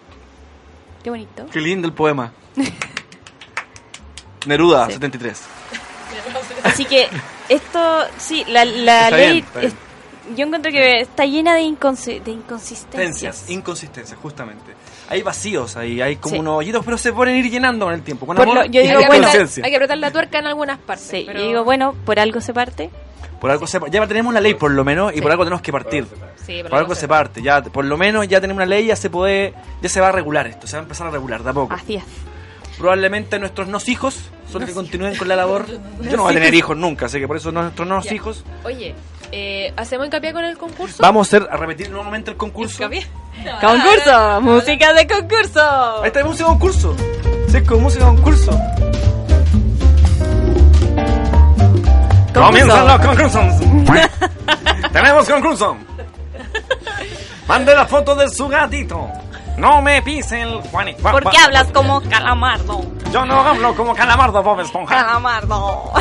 Qué 1.03 1.09
bonito. 1.09 1.47
Qué 1.51 1.59
lindo 1.61 1.87
el 1.87 1.93
poema. 1.95 2.31
Neruda, 4.45 4.85
73. 4.87 5.41
Así 6.63 6.85
que 6.85 7.07
esto, 7.49 8.03
sí, 8.17 8.45
la, 8.47 8.65
la 8.65 9.05
Está 9.05 9.17
ley, 9.17 9.31
bien, 9.33 9.45
está 9.45 9.59
bien. 9.61 9.71
es- 9.71 10.35
yo 10.35 10.45
encuentro 10.45 10.71
que 10.71 11.01
está 11.01 11.25
llena 11.25 11.53
de, 11.53 11.61
de. 11.61 12.31
Inconsistencias, 12.31 13.47
inconsistencias, 13.49 14.17
justamente. 14.19 14.73
Hay 15.09 15.21
vacíos 15.21 15.75
ahí, 15.77 16.01
hay 16.01 16.15
como 16.15 16.35
Sí. 16.35 16.39
unos 16.39 16.57
hoyitos, 16.59 16.83
pero 16.83 16.97
se 16.97 17.13
pueden 17.13 17.35
ir 17.35 17.49
llenando 17.51 17.85
con 17.85 17.93
el 17.93 18.01
tiempo. 18.01 18.25
Con 18.25 18.39
amor 18.41 18.55
lo- 18.55 18.65
yo 18.65 18.81
digo, 18.81 18.95
con 18.95 19.07
bueno. 19.07 19.27
Hay 19.27 19.69
que 19.69 19.75
apretar 19.75 19.97
la 19.97 20.11
tuerca 20.11 20.39
en 20.39 20.47
algunas 20.47 20.79
partes. 20.79 21.05
Sí, 21.07 21.23
pero- 21.27 21.39
y 21.43 21.47
digo, 21.47 21.63
bueno, 21.63 21.93
por 22.05 22.19
algo 22.19 22.41
se 22.41 22.53
parte. 22.53 22.89
Por 23.39 23.51
algo 23.51 23.67
se, 23.67 23.79
ya 23.91 24.07
tenemos 24.07 24.33
la 24.33 24.41
ley 24.41 24.55
por 24.55 24.71
lo 24.71 24.83
menos 24.83 25.11
y 25.11 25.17
Sí. 25.17 25.21
por 25.21 25.29
algo 25.31 25.43
tenemos 25.43 25.61
que 25.61 25.71
partir. 25.71 26.07
Sí, 26.45 26.61
Por 26.63 26.75
algo 26.75 26.95
se 26.95 27.07
parte, 27.07 27.41
ya 27.41 27.61
por 27.61 27.85
lo 27.85 27.97
menos 27.97 28.27
ya 28.27 28.39
tenemos 28.41 28.57
una 28.57 28.65
ley, 28.67 28.85
ya 28.87 28.95
se 28.95 29.09
puede, 29.09 29.53
ya 29.81 29.89
se 29.89 29.99
va 29.99 30.07
a 30.09 30.11
regular 30.11 30.47
esto, 30.47 30.67
se 30.67 30.75
va 30.77 30.79
a 30.81 30.83
empezar 30.83 31.07
a 31.07 31.09
regular 31.11 31.43
de 31.43 31.49
a 31.49 31.53
poco. 31.53 31.73
Así 31.73 31.95
es. 31.95 32.03
Probablemente 32.77 33.39
nuestros 33.39 33.67
no 33.67 33.77
hijos 33.85 34.29
son 34.51 34.61
los 34.61 34.69
que 34.69 34.75
continúen 34.75 35.15
con 35.15 35.27
la 35.27 35.35
labor. 35.35 35.65
Yo 36.01 36.17
no 36.17 36.23
voy 36.23 36.31
a 36.31 36.35
tener 36.35 36.53
hijos 36.53 36.75
nunca, 36.77 37.05
así 37.07 37.19
que 37.19 37.27
por 37.27 37.37
eso 37.37 37.51
nuestros 37.51 37.87
no 37.87 38.01
Ya. 38.01 38.13
hijos. 38.13 38.43
Oye, 38.63 38.93
eh, 39.31 39.73
¿hacemos 39.77 40.05
hincapié 40.07 40.33
con 40.33 40.43
el 40.43 40.57
concurso? 40.57 41.01
Vamos 41.01 41.27
a, 41.27 41.37
hacer, 41.37 41.49
a 41.51 41.57
repetir 41.57 41.89
nuevamente 41.89 42.31
el 42.31 42.37
concurso. 42.37 42.83
¿Hincapié? 42.83 43.07
¡Concurso! 43.61 44.41
¡Música 44.41 44.93
de 44.93 45.07
concurso! 45.07 46.01
Ahí 46.01 46.07
está 46.07 46.23
música 46.23 46.45
concurso. 46.49 46.95
Sí, 47.49 47.61
con 47.63 47.81
música 47.81 48.05
concurso. 48.05 48.51
Comienzan 52.33 52.87
los 52.87 52.99
concursos. 52.99 53.45
Tenemos 54.91 55.29
concurso. 55.29 55.77
Mande 57.47 57.75
la 57.75 57.85
foto 57.85 58.15
de 58.15 58.29
su 58.29 58.47
gatito. 58.47 59.07
No 59.57 59.81
me 59.81 60.01
pise 60.01 60.41
el 60.41 60.61
Juanito. 60.63 61.01
¿Por 61.01 61.29
qué 61.29 61.37
hablas 61.37 61.71
como 61.71 62.01
calamardo? 62.01 62.81
Yo 63.11 63.25
no 63.25 63.39
hablo 63.39 63.73
como 63.75 63.95
calamardo, 63.95 64.43
Bob 64.43 64.59
Esponja. 64.59 64.95
Calamardo. 64.95 65.93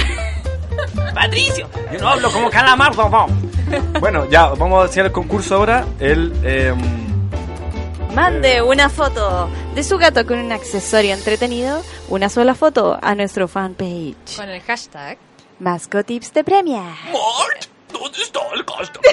Patricio. 1.15 1.69
Yo 1.93 1.99
no 2.01 2.09
hablo 2.09 2.31
como 2.33 2.51
calamardo, 2.51 3.09
Bob. 3.09 3.31
Bueno, 4.01 4.29
ya, 4.29 4.49
vamos 4.49 4.83
a 4.83 4.87
hacer 4.87 5.07
el 5.07 5.13
concurso 5.13 5.57
ahora. 5.57 5.85
El, 5.99 6.33
eh, 6.45 6.75
Mande 8.15 8.63
una 8.63 8.89
foto 8.89 9.49
de 9.75 9.83
su 9.83 9.99
gato 9.99 10.25
con 10.27 10.39
un 10.39 10.53
accesorio 10.53 11.15
entretenido, 11.15 11.83
una 12.09 12.29
sola 12.29 12.55
foto 12.55 12.97
a 13.03 13.15
nuestro 13.15 13.49
fanpage. 13.49 14.37
Con 14.37 14.49
el 14.49 14.61
hashtag. 14.63 15.19
Mascotips 15.59 16.33
de 16.35 16.45
premia. 16.45 16.83
¿Dónde 17.93 18.19
está 18.23 18.41
el 18.55 18.65
gasto? 18.65 19.01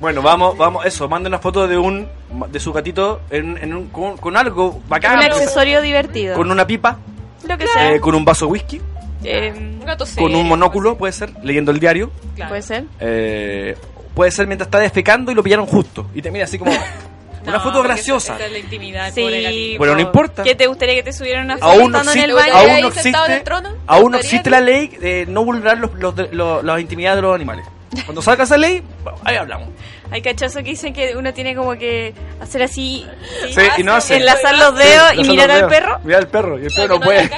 Bueno, 0.00 0.20
vamos, 0.20 0.56
vamos, 0.58 0.84
eso, 0.84 1.08
manden 1.08 1.30
una 1.30 1.38
foto 1.38 1.68
de 1.68 1.78
un 1.78 2.08
de 2.48 2.58
su 2.58 2.72
gatito 2.72 3.20
en, 3.30 3.56
en 3.58 3.72
un- 3.72 3.86
con, 3.90 4.16
con 4.16 4.36
algo 4.36 4.80
bacán. 4.88 5.16
Un 5.18 5.22
accesorio 5.26 5.80
divertido. 5.80 6.34
Con 6.36 6.50
una 6.50 6.66
pipa, 6.66 6.98
Lo 7.46 7.56
que 7.56 7.68
sea. 7.68 7.92
eh, 7.92 8.00
con 8.00 8.16
un 8.16 8.24
vaso 8.24 8.46
de 8.46 8.50
whisky, 8.50 8.80
Eh, 9.24 9.52
Un 9.54 9.84
gato 9.84 10.04
con 10.16 10.34
un 10.34 10.48
monóculo, 10.48 10.96
puede 10.96 11.12
ser, 11.12 11.32
leyendo 11.42 11.70
el 11.70 11.78
diario. 11.80 12.10
claro. 12.34 12.50
Puede 12.50 12.62
ser. 12.62 12.84
Eh, 13.00 13.76
puede 14.14 14.30
ser 14.30 14.46
mientras 14.46 14.66
está 14.66 14.78
defecando 14.78 15.30
y 15.32 15.34
lo 15.34 15.42
pillaron 15.42 15.66
justo. 15.66 16.08
Y 16.14 16.22
te 16.22 16.30
mira 16.30 16.44
así 16.44 16.58
como 16.58 16.70
una 17.42 17.52
No, 17.52 17.60
foto 17.60 17.82
graciosa. 17.82 18.36
esa 18.36 18.46
es 18.46 18.52
la 18.52 18.58
intimidad, 18.58 19.08
pobre 19.14 19.48
Sí. 19.50 19.74
Bueno, 19.78 19.94
no 19.94 20.00
importa. 20.00 20.42
¿Qué 20.42 20.54
te 20.54 20.66
gustaría 20.66 20.94
que 20.96 21.02
te 21.02 21.12
subieran 21.12 21.44
una 21.46 21.54
foto 21.58 21.66
Aún 21.66 21.92
no 21.92 21.98
en 22.00 22.04
existe, 22.08 22.24
el 22.24 22.32
baño? 22.34 22.46
¿Estaría 22.46 22.72
aún 22.74 22.80
no 22.82 22.86
ahí 22.88 22.92
sentado 23.02 23.26
en 23.26 23.32
existe, 23.32 23.36
el 23.36 23.44
trono? 23.62 23.76
aún 23.86 24.12
no 24.12 24.18
¿Estaría 24.18 24.18
existe 24.38 24.50
la 24.50 24.60
ley 24.60 24.88
de 24.88 25.26
no 25.28 25.44
vulnerar 25.44 25.78
los, 25.78 25.94
los, 25.94 26.14
los- 26.32 26.64
las 26.64 26.80
intimidades 26.80 27.16
de 27.16 27.22
los 27.22 27.34
animales. 27.34 27.64
Cuando 28.06 28.22
salga 28.22 28.44
esa 28.44 28.56
ley, 28.56 28.82
ahí 29.24 29.36
hablamos. 29.36 29.68
Hay 30.10 30.22
cachazo 30.22 30.58
que 30.60 30.70
dicen 30.70 30.94
que 30.94 31.14
uno 31.16 31.32
tiene 31.34 31.54
como 31.54 31.72
que 31.76 32.14
hacer 32.40 32.62
así, 32.62 33.06
Sí, 33.50 33.60
y 33.78 33.82
no 33.82 33.92
hace. 33.94 34.16
enlazar 34.16 34.56
los 34.56 34.76
dedos 34.78 35.10
Sí, 35.14 35.20
y 35.20 35.28
mirar 35.28 35.50
al 35.50 35.66
perro. 35.68 35.98
Mirar 36.04 36.20
al 36.22 36.28
perro 36.28 36.58
y 36.58 36.64
el 36.66 36.72
perro 36.74 36.94
no 36.98 37.00
puede. 37.00 37.30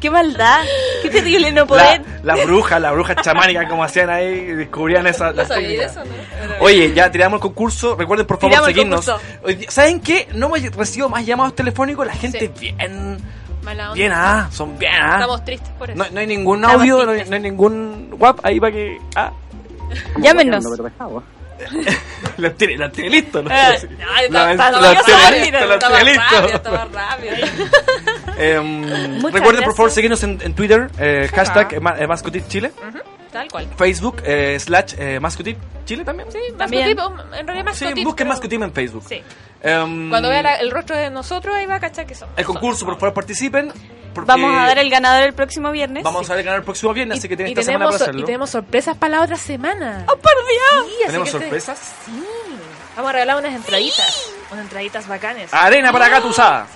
La. 0.00 0.02
Qué 0.02 0.10
maldad, 0.10 0.60
qué 1.02 1.10
terrible 1.10 1.52
no 1.52 1.60
La, 1.62 1.66
poder. 1.66 2.02
las 2.22 2.44
brujas, 2.46 2.80
las 2.80 2.92
brujas 2.92 3.16
chamánicas 3.22 3.68
como 3.68 3.84
hacían 3.84 4.10
ahí, 4.10 4.46
descubrían 4.54 5.06
esa 5.06 5.32
No 5.32 5.42
eso, 5.42 6.04
¿no? 6.04 6.54
Oye, 6.60 6.92
ya 6.94 7.10
tiramos 7.10 7.38
el 7.38 7.42
concurso. 7.42 7.96
Recuerden 7.96 8.26
por 8.26 8.38
favor 8.38 8.50
Tiramos 8.50 8.66
seguirnos. 8.66 9.12
¿Saben 9.68 10.00
qué? 10.00 10.28
No 10.34 10.46
hemos 10.54 10.76
recibido 10.76 11.08
más 11.08 11.24
llamados 11.26 11.54
telefónicos. 11.54 12.06
La 12.06 12.14
gente 12.14 12.38
Sí. 12.40 12.50
bien, 12.58 13.18
Mala 13.62 13.84
onda. 13.90 13.94
bien, 13.94 14.12
ah, 14.14 14.48
son 14.50 14.78
bien, 14.78 14.92
ah. 15.00 15.14
Estamos 15.16 15.44
tristes 15.44 15.68
por 15.78 15.90
eso. 15.90 15.98
No, 16.02 16.06
no 16.10 16.20
hay 16.20 16.26
ningún 16.26 16.60
Estamos 16.64 16.80
audio, 16.80 17.04
no 17.04 17.12
hay, 17.12 17.24
no 17.28 17.36
hay 17.36 17.42
ningún 17.42 18.14
WhatsApp 18.18 18.46
ahí 18.46 18.58
para 18.60 18.72
que. 18.72 18.98
Ah, 19.14 19.32
Llámenos. 20.18 20.64
Pero 20.70 20.84
pesado. 20.84 21.22
lo 22.38 22.52
tiene, 22.52 22.76
lo 22.78 22.90
tiene 22.90 23.10
listo. 23.10 23.42
Lo, 23.42 23.50
Eh, 23.50 23.54
Ay, 23.54 24.30
lo- 24.30 24.48
está- 24.48 24.70
lo 24.70 24.92
está- 24.92 25.04
tiene 25.04 25.40
listo, 25.50 25.66
lo 25.66 25.74
estaba 25.74 25.96
tiene 26.00 26.18
rápido, 26.18 27.36
listo. 27.36 27.76
Em, 28.40 29.22
recuerden 29.32 29.64
por 29.64 29.74
favor 29.74 29.90
seguirnos 29.90 30.22
en, 30.22 30.40
en 30.42 30.54
Twitter, 30.54 30.90
eh, 30.98 31.28
hashtag 31.34 31.74
Tal 33.32 33.48
cual. 33.48 33.68
Facebook, 33.76 34.22
eh, 34.24 34.58
slash 34.58 34.94
eh, 34.98 35.20
Chile 35.84 36.04
también. 36.04 36.30
Sí, 36.32 36.38
También. 36.58 36.96
mascotip, 36.96 37.20
en 37.38 37.46
realidad 37.46 37.72
Sí, 37.74 37.84
mascotip. 37.84 38.04
busquen 38.04 38.26
pero- 38.26 38.32
en 38.64 38.72
Facebook. 38.72 39.04
Sí. 39.08 39.22
Em, 39.62 40.08
Cuando 40.10 40.28
vea 40.30 40.42
la- 40.42 40.56
el 40.56 40.70
rostro 40.70 40.96
de 40.96 41.10
nosotros, 41.10 41.54
ahí 41.54 41.66
va 41.66 41.76
a 41.76 41.80
cachar 41.80 42.06
que 42.06 42.14
son. 42.14 42.28
el 42.36 42.44
concurso, 42.44 42.84
por 42.84 42.94
favor 42.98 43.14
participen. 43.14 43.72
Vamos 44.14 44.52
a 44.56 44.66
dar 44.66 44.78
el 44.78 44.90
ganador 44.90 45.22
el 45.22 45.34
próximo 45.34 45.70
viernes. 45.70 46.02
Vamos 46.02 46.28
a 46.28 46.32
ver 46.32 46.40
el 46.40 46.44
canal 46.46 46.58
el 46.60 46.64
próximo 46.64 46.92
viernes, 46.92 47.18
así 47.18 47.28
que 47.28 47.36
tienen 47.36 47.50
y 47.50 47.52
esta 47.52 47.62
semana 47.62 47.84
tenemos, 47.84 47.94
para 48.00 48.04
y 48.04 48.10
hacerlo. 48.10 48.26
tenemos 48.26 48.50
sorpresas 48.50 48.96
para 48.96 49.16
la 49.16 49.22
otra 49.22 49.36
semana. 49.36 50.04
¡Oh, 50.08 50.16
por 50.16 50.32
Dios! 50.32 50.86
Sí, 50.88 50.94
¿Tenemos 51.06 51.28
te- 51.30 51.38
sorpresas? 51.38 51.78
Sí. 52.06 52.22
Vamos 52.96 53.08
a 53.10 53.12
regalar 53.12 53.36
unas 53.38 53.54
entraditas. 53.54 54.32
Unas 54.50 54.64
entraditas 54.64 55.06
bacanes. 55.06 55.52
Arena 55.54 55.92
para 55.92 56.06
acá, 56.06 56.20
tú 56.20 56.32
sabes. 56.32 56.68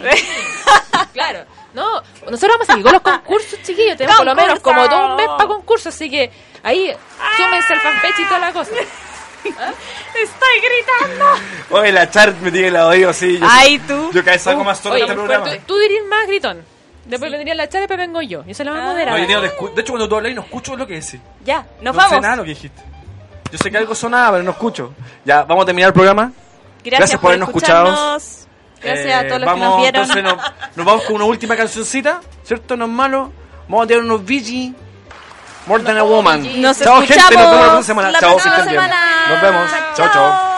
claro. 1.12 1.40
No, 1.74 2.00
nosotros 2.30 2.50
vamos 2.52 2.68
a 2.68 2.72
seguir 2.72 2.84
con 2.84 2.92
los 2.92 3.02
concursos, 3.02 3.58
chiquillos. 3.62 3.96
Tenemos 3.96 4.16
por 4.16 4.26
lo 4.26 4.34
menos 4.34 4.60
como 4.60 4.88
todo 4.88 5.10
un 5.10 5.16
mes 5.16 5.26
para 5.36 5.48
concursos, 5.48 5.92
así 5.94 6.08
que 6.08 6.30
ahí 6.62 6.94
súmense 7.36 7.72
al 7.72 7.80
fanpage 7.80 8.20
y 8.20 8.24
toda 8.26 8.38
la 8.38 8.52
cosa. 8.52 8.70
Estoy 9.44 10.60
gritando. 10.62 11.24
Oye, 11.70 11.92
la 11.92 12.08
chart 12.08 12.36
me 12.40 12.50
tiene 12.50 12.68
el 12.68 12.76
oído 12.76 13.10
así. 13.10 13.38
Yo, 13.38 13.46
Ay, 13.48 13.78
tú. 13.80 14.10
Yo 14.12 14.22
cada 14.22 14.32
vez 14.36 14.42
saco 14.42 14.64
más 14.64 14.78
solo 14.78 14.96
este 14.96 15.12
programa. 15.12 15.50
tú, 15.50 15.56
tú 15.66 15.78
dirías 15.78 16.04
más 16.06 16.26
gritón. 16.26 16.64
Después 17.04 17.30
le 17.30 17.36
dirías 17.38 17.56
la 17.56 17.64
charla 17.68 17.80
y 17.80 17.82
después 17.88 17.98
vengo 17.98 18.22
yo. 18.22 18.42
Y 18.46 18.54
se 18.54 18.64
la 18.64 18.70
va 18.72 18.78
a 18.78 18.86
moderar. 18.86 19.26
Tío, 19.26 19.40
te 19.42 19.54
escu- 19.54 19.74
de 19.74 19.82
hecho, 19.82 19.92
cuando 19.92 20.08
tú 20.08 20.16
hablas 20.16 20.32
no 20.34 20.40
escucho 20.42 20.76
lo 20.76 20.86
que 20.86 20.94
decís. 20.94 21.20
Ya, 21.44 21.66
nos 21.82 21.94
no 21.94 22.00
sé 22.02 22.08
vamos. 22.08 22.22
nada 22.22 22.36
lo 22.36 22.42
que 22.44 22.50
dijiste. 22.50 22.82
Yo 23.52 23.58
sé 23.58 23.70
que 23.70 23.76
algo 23.76 23.94
sonaba, 23.94 24.30
pero 24.32 24.42
no 24.44 24.52
escucho. 24.52 24.94
Ya, 25.24 25.42
vamos 25.42 25.64
a 25.64 25.66
terminar 25.66 25.88
el 25.88 25.94
programa. 25.94 26.32
Gracias, 26.84 27.20
por 27.20 27.30
habernos 27.30 27.48
escuchado. 27.48 27.86
Gracias 28.82 29.14
a 29.14 29.20
Eh, 29.22 29.28
todos 29.28 29.40
los 29.40 29.46
vamos, 29.46 29.60
que 29.60 29.64
nos 29.64 29.80
vieron. 29.80 30.02
Entonces 30.02 30.22
nos, 30.24 30.52
nos 30.76 30.86
vamos 30.86 31.04
con 31.04 31.14
una 31.16 31.24
última 31.24 31.56
cancioncita, 31.56 32.20
¿cierto? 32.42 32.76
No 32.76 32.84
es 32.84 32.90
malo. 32.90 33.32
Vamos 33.68 33.84
a 33.84 33.86
tirar 33.86 34.02
unos 34.02 34.22
VG. 34.22 34.74
More 35.66 35.82
than 35.82 35.96
a 35.96 36.02
woman. 36.04 36.60
Nos 36.60 36.78
chao, 36.78 37.00
gente. 37.00 37.16
Nos 37.16 37.30
vemos 37.30 37.44
la 37.54 37.70
próxima 37.70 37.80
escuchamos 37.80 37.86
semana. 37.86 38.10
la 38.10 38.20
chao, 38.20 38.30
próxima 38.36 38.64
semana. 38.64 38.96
Nos 39.30 39.40
vemos. 39.40 39.70
Chao, 39.96 40.10
chao. 40.12 40.30
Deja 40.32 40.53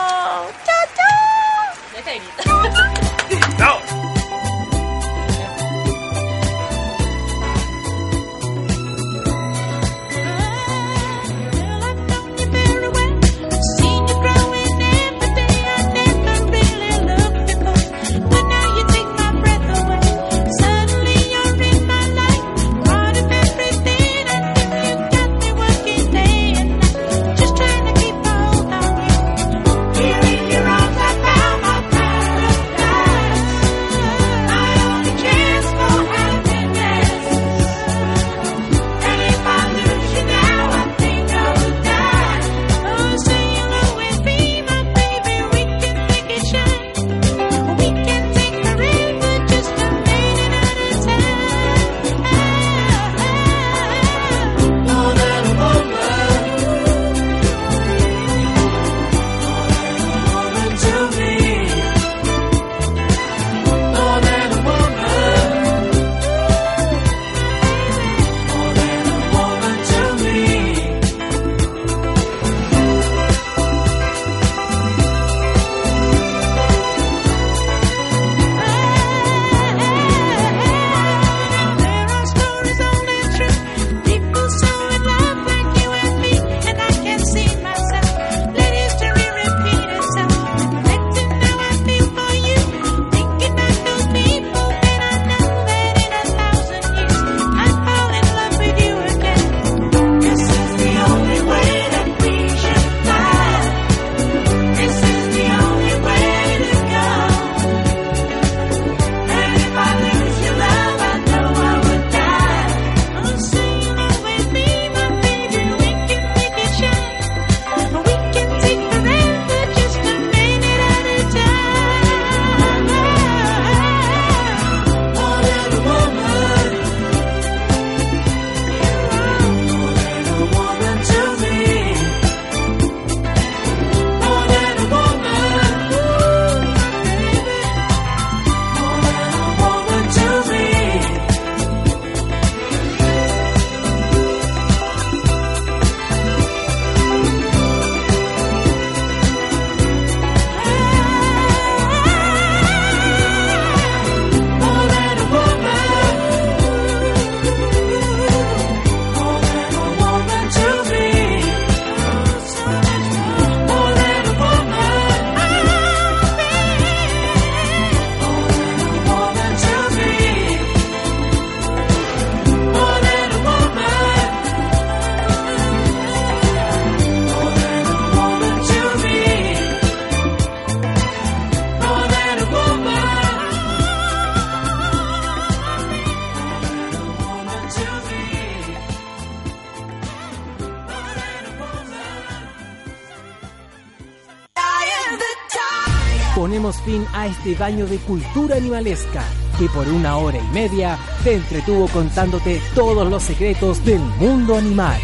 a 197.13 197.27
este 197.27 197.55
baño 197.55 197.85
de 197.85 197.97
cultura 197.97 198.55
animalesca 198.55 199.23
que 199.57 199.67
por 199.69 199.87
una 199.87 200.17
hora 200.17 200.37
y 200.37 200.47
media 200.53 200.97
te 201.23 201.33
entretuvo 201.35 201.87
contándote 201.87 202.61
todos 202.75 203.09
los 203.09 203.23
secretos 203.23 203.83
del 203.83 203.99
mundo 203.99 204.55
animal. 204.55 204.99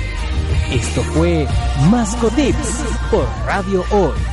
Esto 0.71 1.01
fue 1.01 1.47
Mascotips 1.89 2.83
por 3.11 3.27
Radio 3.45 3.83
Hoy. 3.91 4.32